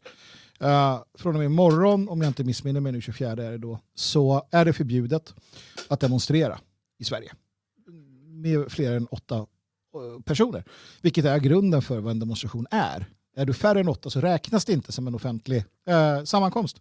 Uh, 0.62 1.04
från 1.14 1.36
och 1.36 1.40
med 1.40 1.46
imorgon, 1.46 2.10
om 2.10 2.22
jag 2.22 2.30
inte 2.30 2.44
missminner 2.44 2.82
mig 2.82 2.92
nu 2.92 3.02
24 3.02 3.32
är 3.32 3.36
det 3.36 3.58
då, 3.58 3.80
så 3.96 4.48
är 4.52 4.66
det 4.66 4.74
förbjudet 4.74 5.34
att 5.88 6.00
demonstrera 6.00 6.60
i 7.00 7.04
Sverige. 7.04 7.32
Med 8.26 8.72
fler 8.72 8.94
än 8.94 9.08
åtta 9.08 9.36
eh, 9.38 10.22
personer. 10.26 10.64
Vilket 11.02 11.26
är 11.26 11.40
grunden 11.40 11.82
för 11.82 12.00
vad 12.00 12.12
en 12.12 12.20
demonstration 12.20 12.68
är. 12.72 13.06
Är 13.36 13.46
du 13.46 13.54
färre 13.54 13.80
än 13.80 13.90
åtta 13.90 14.10
så 14.10 14.22
räknas 14.22 14.66
det 14.66 14.74
inte 14.74 14.92
som 14.92 15.08
en 15.08 15.16
offentlig 15.16 15.64
eh, 15.88 16.24
sammankomst. 16.24 16.78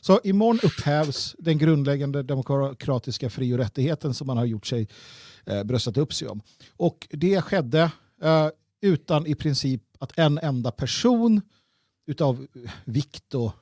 Så 0.00 0.20
imorgon 0.24 0.60
upphävs 0.62 1.36
den 1.38 1.58
grundläggande 1.58 2.22
demokratiska 2.22 3.30
fri 3.30 3.54
och 3.54 3.58
rättigheten 3.58 4.14
som 4.14 4.26
man 4.26 4.36
har 4.36 4.44
gjort 4.44 4.66
sig 4.66 4.88
eh, 5.46 5.64
bröstat 5.64 5.96
upp 5.96 6.14
sig 6.14 6.28
om. 6.28 6.40
Och 6.76 7.08
det 7.10 7.42
skedde 7.42 7.90
eh, 8.22 8.48
utan 8.82 9.26
i 9.26 9.34
princip 9.34 9.82
att 9.98 10.18
en 10.18 10.38
enda 10.38 10.70
person 10.70 11.40
utav 12.06 12.46
vikt 12.84 13.34
och, 13.34 13.52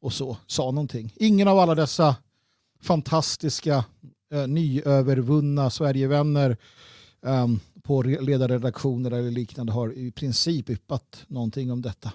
och 0.00 0.12
så 0.12 0.36
sa 0.46 0.70
någonting. 0.70 1.12
Ingen 1.16 1.48
av 1.48 1.58
alla 1.58 1.74
dessa 1.74 2.16
fantastiska 2.80 3.84
eh, 4.32 4.46
nyövervunna 4.46 5.70
Sverigevänner 5.70 6.56
eh, 7.26 7.46
på 7.82 8.02
ledarredaktioner 8.02 9.10
eller 9.10 9.30
liknande 9.30 9.72
har 9.72 9.92
i 9.92 10.10
princip 10.10 10.70
yppat 10.70 11.24
någonting 11.28 11.72
om 11.72 11.82
detta. 11.82 12.12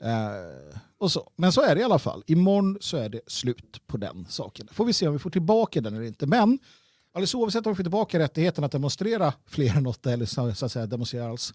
Eh, 0.00 0.78
och 0.98 1.12
så. 1.12 1.30
Men 1.36 1.52
så 1.52 1.60
är 1.62 1.74
det 1.74 1.80
i 1.80 1.84
alla 1.84 1.98
fall. 1.98 2.22
Imorgon 2.26 2.78
så 2.80 2.96
är 2.96 3.08
det 3.08 3.20
slut 3.26 3.86
på 3.86 3.96
den 3.96 4.26
saken. 4.28 4.68
Får 4.72 4.84
vi 4.84 4.92
se 4.92 5.06
om 5.06 5.12
vi 5.12 5.18
får 5.18 5.30
tillbaka 5.30 5.80
den 5.80 5.94
eller 5.94 6.06
inte. 6.06 6.26
Men 6.26 6.58
alldeles 7.12 7.34
oavsett 7.34 7.66
om 7.66 7.72
vi 7.72 7.76
får 7.76 7.84
tillbaka 7.84 8.18
rättigheten 8.18 8.64
att 8.64 8.72
demonstrera 8.72 9.32
fler 9.46 9.76
än 9.76 9.86
åtta 9.86 10.12
eller 10.12 10.26
så, 10.26 10.54
så 10.54 10.66
att 10.66 10.72
säga 10.72 10.86
demonstrera 10.86 11.28
alls 11.28 11.54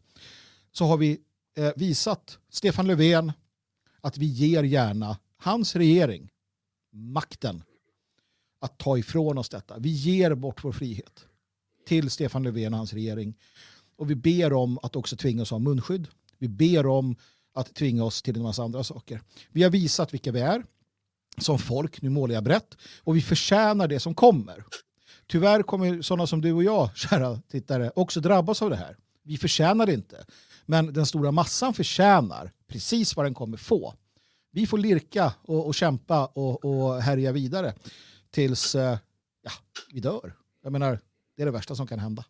så 0.71 0.85
har 0.85 0.97
vi 0.97 1.19
Eh, 1.55 1.71
visat 1.75 2.37
Stefan 2.49 2.87
Löfven 2.87 3.31
att 4.01 4.17
vi 4.17 4.25
ger 4.25 4.63
gärna 4.63 5.17
hans 5.37 5.75
regering 5.75 6.29
makten 6.91 7.63
att 8.61 8.77
ta 8.77 8.97
ifrån 8.97 9.37
oss 9.37 9.49
detta. 9.49 9.79
Vi 9.79 9.89
ger 9.89 10.35
bort 10.35 10.63
vår 10.63 10.71
frihet 10.71 11.25
till 11.87 12.09
Stefan 12.09 12.43
Löfven 12.43 12.73
och 12.73 12.77
hans 12.77 12.93
regering. 12.93 13.35
Och 13.95 14.09
vi 14.09 14.15
ber 14.15 14.53
om 14.53 14.79
att 14.83 14.95
också 14.95 15.15
tvinga 15.15 15.41
oss 15.41 15.51
ha 15.51 15.59
munskydd. 15.59 16.07
Vi 16.37 16.47
ber 16.47 16.85
om 16.85 17.15
att 17.53 17.73
tvinga 17.73 18.03
oss 18.03 18.21
till 18.21 18.35
en 18.35 18.43
massa 18.43 18.63
andra 18.63 18.83
saker. 18.83 19.21
Vi 19.49 19.63
har 19.63 19.69
visat 19.69 20.13
vilka 20.13 20.31
vi 20.31 20.39
är 20.39 20.63
som 21.37 21.59
folk, 21.59 22.01
nu 22.01 22.09
målar 22.09 22.35
jag 22.35 22.43
brett, 22.43 22.77
och 23.03 23.15
vi 23.15 23.21
förtjänar 23.21 23.87
det 23.87 23.99
som 23.99 24.15
kommer. 24.15 24.63
Tyvärr 25.27 25.63
kommer 25.63 26.01
sådana 26.01 26.27
som 26.27 26.41
du 26.41 26.53
och 26.53 26.63
jag, 26.63 26.89
kära 26.97 27.41
tittare, 27.51 27.91
också 27.95 28.19
drabbas 28.19 28.61
av 28.61 28.69
det 28.69 28.75
här. 28.75 28.97
Vi 29.23 29.37
förtjänar 29.37 29.85
det 29.85 29.93
inte. 29.93 30.25
Men 30.65 30.93
den 30.93 31.05
stora 31.05 31.31
massan 31.31 31.73
förtjänar 31.73 32.51
precis 32.67 33.15
vad 33.15 33.25
den 33.25 33.33
kommer 33.33 33.57
få. 33.57 33.93
Vi 34.51 34.67
får 34.67 34.77
lirka 34.77 35.33
och, 35.41 35.67
och 35.67 35.75
kämpa 35.75 36.25
och, 36.25 36.65
och 36.65 37.01
härja 37.01 37.31
vidare 37.31 37.73
tills 38.31 38.75
eh, 38.75 38.97
ja, 39.41 39.51
vi 39.91 39.99
dör. 39.99 40.33
Jag 40.61 40.71
menar, 40.71 40.99
det 41.35 41.41
är 41.41 41.45
det 41.45 41.51
värsta 41.51 41.75
som 41.75 41.87
kan 41.87 41.99
hända. 41.99 42.25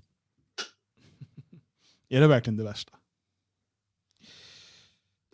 Är 2.09 2.21
det 2.21 2.27
verkligen 2.27 2.57
det 2.57 2.63
värsta? 2.63 2.93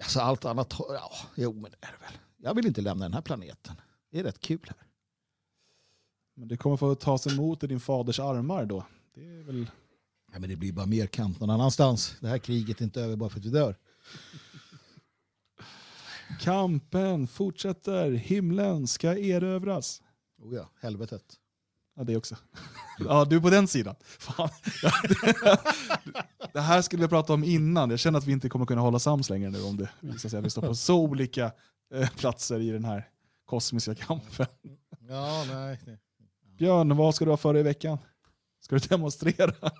Alltså 0.01 0.19
allt 0.19 0.45
annat, 0.45 0.75
ja, 0.79 1.11
jo 1.35 1.53
men 1.53 1.71
det 1.71 1.77
är 1.81 1.91
det 1.91 2.05
väl. 2.05 2.13
Jag 2.37 2.53
vill 2.53 2.67
inte 2.67 2.81
lämna 2.81 3.05
den 3.05 3.13
här 3.13 3.21
planeten. 3.21 3.75
Det 4.11 4.19
är 4.19 4.23
rätt 4.23 4.39
kul 4.39 4.65
här. 4.67 4.87
Men 6.33 6.47
det 6.47 6.57
kommer 6.57 6.77
få 6.77 6.95
tas 6.95 7.27
emot 7.27 7.63
i 7.63 7.67
din 7.67 7.79
faders 7.79 8.19
armar 8.19 8.65
då. 8.65 8.85
Det 9.13 9.21
är 9.21 9.43
väl... 9.43 9.67
Ja, 10.33 10.39
men 10.39 10.49
det 10.49 10.55
blir 10.55 10.73
bara 10.73 10.85
mer 10.85 11.07
kamp 11.07 11.39
någon 11.39 11.49
annanstans. 11.49 12.15
Det 12.19 12.27
här 12.27 12.37
kriget 12.37 12.79
är 12.79 12.83
inte 12.83 13.01
över 13.01 13.15
bara 13.15 13.29
för 13.29 13.39
att 13.39 13.45
vi 13.45 13.49
dör. 13.49 13.75
Kampen 16.39 17.27
fortsätter, 17.27 18.11
himlen 18.11 18.87
ska 18.87 19.17
erövras. 19.17 20.01
Oh 20.41 20.55
ja, 20.55 20.69
helvetet. 20.81 21.23
Ja, 21.95 22.03
det 22.03 22.17
också. 22.17 22.35
Ja, 22.99 23.25
du 23.25 23.35
är 23.35 23.39
på 23.39 23.49
den 23.49 23.67
sidan. 23.67 23.95
Fan. 24.01 24.49
Det, 26.53 26.61
här 26.61 26.81
skulle 26.81 27.03
vi 27.03 27.07
prata 27.07 27.33
om 27.33 27.43
innan. 27.43 27.89
Jag 27.89 27.99
känner 27.99 28.19
att 28.19 28.25
vi 28.25 28.31
inte 28.31 28.49
kommer 28.49 28.65
kunna 28.65 28.81
hålla 28.81 28.99
sams 28.99 29.29
längre 29.29 29.49
nu 29.49 29.63
om 29.63 29.77
det 29.77 29.89
visar 29.99 30.29
sig 30.29 30.39
att 30.39 30.45
vi 30.45 30.49
står 30.49 30.61
på 30.61 30.75
så 30.75 30.99
olika 30.99 31.51
eh, 31.93 32.09
platser 32.09 32.59
i 32.59 32.69
den 32.69 32.85
här 32.85 33.07
kosmiska 33.45 33.95
kampen. 33.95 34.45
Ja, 35.09 35.45
nej. 35.47 35.79
nej. 35.85 35.99
Björn, 36.57 36.97
vad 36.97 37.15
ska 37.15 37.25
du 37.25 37.31
ha 37.31 37.37
för 37.37 37.53
dig 37.53 37.59
i 37.59 37.63
veckan? 37.63 37.97
Ska 38.69 38.75
du 38.75 38.87
demonstrera? 38.87 39.51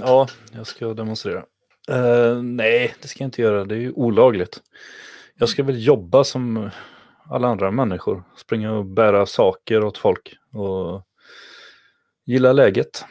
Ja, 0.00 0.28
jag 0.52 0.66
ska 0.66 0.94
demonstrera. 0.94 1.44
Eh, 1.88 2.42
nej, 2.42 2.94
det 3.02 3.08
ska 3.08 3.22
jag 3.22 3.28
inte 3.28 3.42
göra. 3.42 3.64
Det 3.64 3.74
är 3.74 3.78
ju 3.78 3.92
olagligt. 3.92 4.62
Jag 5.34 5.48
ska 5.48 5.62
väl 5.62 5.86
jobba 5.86 6.24
som 6.24 6.70
alla 7.24 7.48
andra 7.48 7.70
människor. 7.70 8.24
Springa 8.36 8.72
och 8.72 8.86
bära 8.86 9.26
saker 9.26 9.84
åt 9.84 9.98
folk. 9.98 10.36
Och 10.52 11.06
gilla 12.24 12.52
läget. 12.52 13.04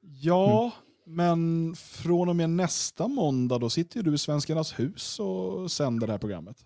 Ja, 0.00 0.72
men 1.04 1.74
från 1.74 2.28
och 2.28 2.36
med 2.36 2.50
nästa 2.50 3.08
måndag 3.08 3.58
då 3.58 3.70
sitter 3.70 3.96
ju 3.96 4.02
du 4.02 4.14
i 4.14 4.18
Svenskarnas 4.18 4.78
hus 4.78 5.20
och 5.20 5.70
sänder 5.70 6.06
det 6.06 6.12
här 6.12 6.18
programmet. 6.18 6.56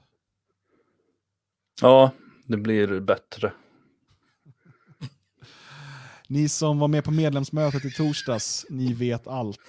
Ja, 1.81 2.11
det 2.53 2.59
blir 2.59 3.01
bättre. 3.01 3.53
Ni 6.29 6.49
som 6.49 6.79
var 6.79 6.89
med 6.89 7.05
på 7.05 7.11
medlemsmötet 7.11 7.85
i 7.85 7.91
torsdags, 7.91 8.67
ni 8.71 8.93
vet 8.93 9.27
allt. 9.27 9.61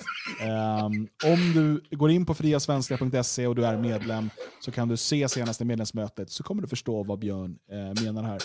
Um, 0.42 1.08
om 1.32 1.54
du 1.54 1.82
går 1.98 2.12
in 2.12 2.26
på 2.26 2.34
friasvenskar.se 2.34 3.48
och 3.48 3.56
du 3.56 3.66
är 3.66 3.78
medlem 3.78 4.30
så 4.60 4.72
kan 4.72 4.88
du 4.88 4.98
se 4.98 5.30
senaste 5.30 5.66
medlemsmötet 5.66 6.30
så 6.30 6.44
kommer 6.44 6.62
du 6.62 6.68
förstå 6.68 7.04
vad 7.04 7.20
Björn 7.20 7.58
uh, 7.74 8.04
menar 8.04 8.24
här. 8.24 8.42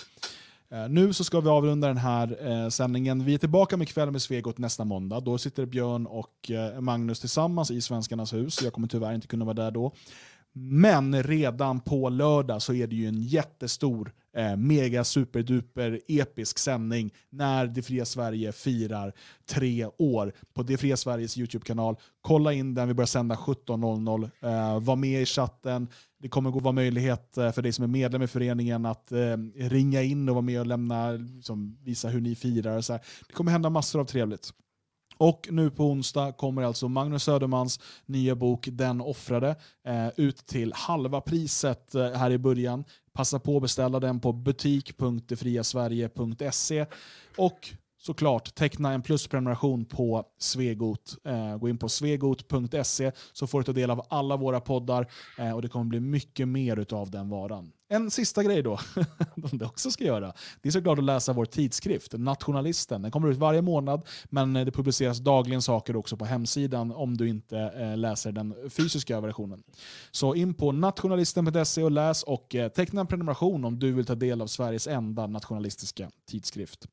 Uh, 0.72 0.88
nu 0.90 1.12
så 1.12 1.24
ska 1.24 1.40
vi 1.40 1.48
avrunda 1.48 1.88
den 1.88 1.96
här 1.96 2.48
uh, 2.48 2.68
sändningen. 2.68 3.24
Vi 3.24 3.34
är 3.34 3.38
tillbaka 3.38 3.76
med 3.76 3.88
kväll 3.88 4.10
med 4.10 4.22
Svegot 4.22 4.58
nästa 4.58 4.84
måndag. 4.84 5.20
Då 5.20 5.38
sitter 5.38 5.66
Björn 5.66 6.06
och 6.06 6.50
Magnus 6.80 7.20
tillsammans 7.20 7.70
i 7.70 7.80
Svenskarnas 7.80 8.32
hus. 8.32 8.62
Jag 8.62 8.72
kommer 8.72 8.88
tyvärr 8.88 9.14
inte 9.14 9.26
kunna 9.26 9.44
vara 9.44 9.54
där 9.54 9.70
då. 9.70 9.92
Men 10.60 11.22
redan 11.22 11.80
på 11.80 12.08
lördag 12.08 12.62
så 12.62 12.74
är 12.74 12.86
det 12.86 12.96
ju 12.96 13.06
en 13.06 13.22
jättestor, 13.22 14.12
eh, 14.36 14.56
mega 14.56 15.04
superduper 15.04 16.00
episk 16.08 16.58
sändning 16.58 17.14
när 17.30 17.66
Det 17.66 17.82
Fria 17.82 18.04
Sverige 18.04 18.52
firar 18.52 19.12
tre 19.46 19.86
år 19.98 20.32
på 20.54 20.62
Det 20.62 20.76
Fria 20.76 20.96
Sveriges 20.96 21.38
YouTube-kanal. 21.38 21.96
Kolla 22.20 22.52
in 22.52 22.74
den, 22.74 22.88
vi 22.88 22.94
börjar 22.94 23.06
sända 23.06 23.34
17.00. 23.34 24.30
Eh, 24.40 24.80
var 24.80 24.96
med 24.96 25.22
i 25.22 25.26
chatten. 25.26 25.88
Det 26.18 26.28
kommer 26.28 26.56
att 26.56 26.62
vara 26.62 26.72
möjlighet 26.72 27.38
eh, 27.38 27.52
för 27.52 27.62
dig 27.62 27.72
som 27.72 27.84
är 27.84 27.88
medlem 27.88 28.22
i 28.22 28.26
föreningen 28.26 28.86
att 28.86 29.12
eh, 29.12 29.36
ringa 29.56 30.02
in 30.02 30.28
och 30.28 30.34
vara 30.34 30.42
med 30.42 30.60
och 30.60 30.66
lämna, 30.66 31.10
liksom, 31.12 31.78
visa 31.82 32.08
hur 32.08 32.20
ni 32.20 32.34
firar. 32.34 32.80
Så 32.80 32.92
här. 32.92 33.02
Det 33.26 33.32
kommer 33.32 33.52
hända 33.52 33.70
massor 33.70 34.00
av 34.00 34.04
trevligt. 34.04 34.52
Och 35.18 35.48
nu 35.50 35.70
på 35.70 35.84
onsdag 35.84 36.32
kommer 36.32 36.62
alltså 36.62 36.88
Magnus 36.88 37.22
Södermans 37.22 37.80
nya 38.06 38.34
bok 38.34 38.68
Den 38.72 39.00
offrade 39.00 39.56
eh, 39.86 40.08
ut 40.16 40.46
till 40.46 40.72
halva 40.72 41.20
priset 41.20 41.94
eh, 41.94 42.12
här 42.12 42.30
i 42.30 42.38
början. 42.38 42.84
Passa 43.12 43.38
på 43.38 43.56
att 43.56 43.62
beställa 43.62 44.00
den 44.00 44.20
på 44.20 44.32
butik.defriasverige.se. 44.32 46.86
och 47.36 47.68
såklart 47.98 48.54
teckna 48.54 48.92
en 48.92 49.02
plusprenumeration 49.02 49.84
på 49.84 50.24
Svegot. 50.38 51.16
Eh, 51.24 51.56
gå 51.56 51.68
in 51.68 51.78
på 51.78 51.88
svegot.se 51.88 53.12
så 53.32 53.46
får 53.46 53.60
du 53.60 53.64
ta 53.64 53.72
del 53.72 53.90
av 53.90 54.06
alla 54.08 54.36
våra 54.36 54.60
poddar 54.60 55.06
eh, 55.38 55.52
och 55.52 55.62
det 55.62 55.68
kommer 55.68 55.84
bli 55.84 56.00
mycket 56.00 56.48
mer 56.48 56.94
av 56.94 57.10
den 57.10 57.28
varan. 57.28 57.72
En 57.90 58.10
sista 58.10 58.42
grej 58.42 58.62
då, 58.62 58.78
som 59.48 59.58
du 59.58 59.64
också 59.64 59.90
ska 59.90 60.04
göra, 60.04 60.32
det 60.62 60.68
är 60.68 60.72
såklart 60.72 60.98
att 60.98 61.04
läsa 61.04 61.32
vår 61.32 61.44
tidskrift, 61.44 62.12
Nationalisten. 62.12 63.02
Den 63.02 63.10
kommer 63.10 63.28
ut 63.28 63.36
varje 63.36 63.62
månad, 63.62 64.06
men 64.24 64.56
eh, 64.56 64.64
det 64.64 64.72
publiceras 64.72 65.18
dagligen 65.18 65.62
saker 65.62 65.96
också 65.96 66.16
på 66.16 66.24
hemsidan 66.24 66.92
om 66.92 67.16
du 67.16 67.28
inte 67.28 67.96
läser 67.96 68.32
den 68.32 68.54
fysiska 68.70 69.20
versionen. 69.20 69.62
Så 70.10 70.34
in 70.34 70.54
på 70.54 70.72
nationalisten.se 70.72 71.82
och 71.82 71.90
läs 71.90 72.22
och 72.22 72.56
teckna 72.74 73.00
en 73.00 73.06
prenumeration 73.06 73.64
om 73.64 73.78
du 73.78 73.92
vill 73.92 74.06
ta 74.06 74.14
del 74.14 74.42
av 74.42 74.46
Sveriges 74.46 74.86
enda 74.86 75.26
nationalistiska 75.26 76.10
tidskrift. 76.26 76.86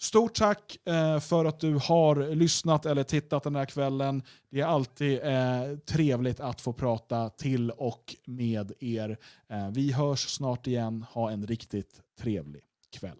Stort 0.00 0.34
tack 0.34 0.78
eh, 0.84 1.20
för 1.20 1.44
att 1.44 1.60
du 1.60 1.74
har 1.74 2.34
lyssnat 2.34 2.86
eller 2.86 3.02
tittat 3.02 3.42
den 3.42 3.56
här 3.56 3.64
kvällen. 3.64 4.22
Det 4.50 4.60
är 4.60 4.66
alltid 4.66 5.20
eh, 5.22 5.78
trevligt 5.86 6.40
att 6.40 6.60
få 6.60 6.72
prata 6.72 7.30
till 7.30 7.70
och 7.70 8.16
med 8.24 8.72
er. 8.80 9.18
Eh, 9.48 9.68
vi 9.70 9.92
hörs 9.92 10.28
snart 10.28 10.66
igen. 10.66 11.04
Ha 11.10 11.30
en 11.30 11.46
riktigt 11.46 12.02
trevlig 12.20 12.62
kväll. 12.90 13.18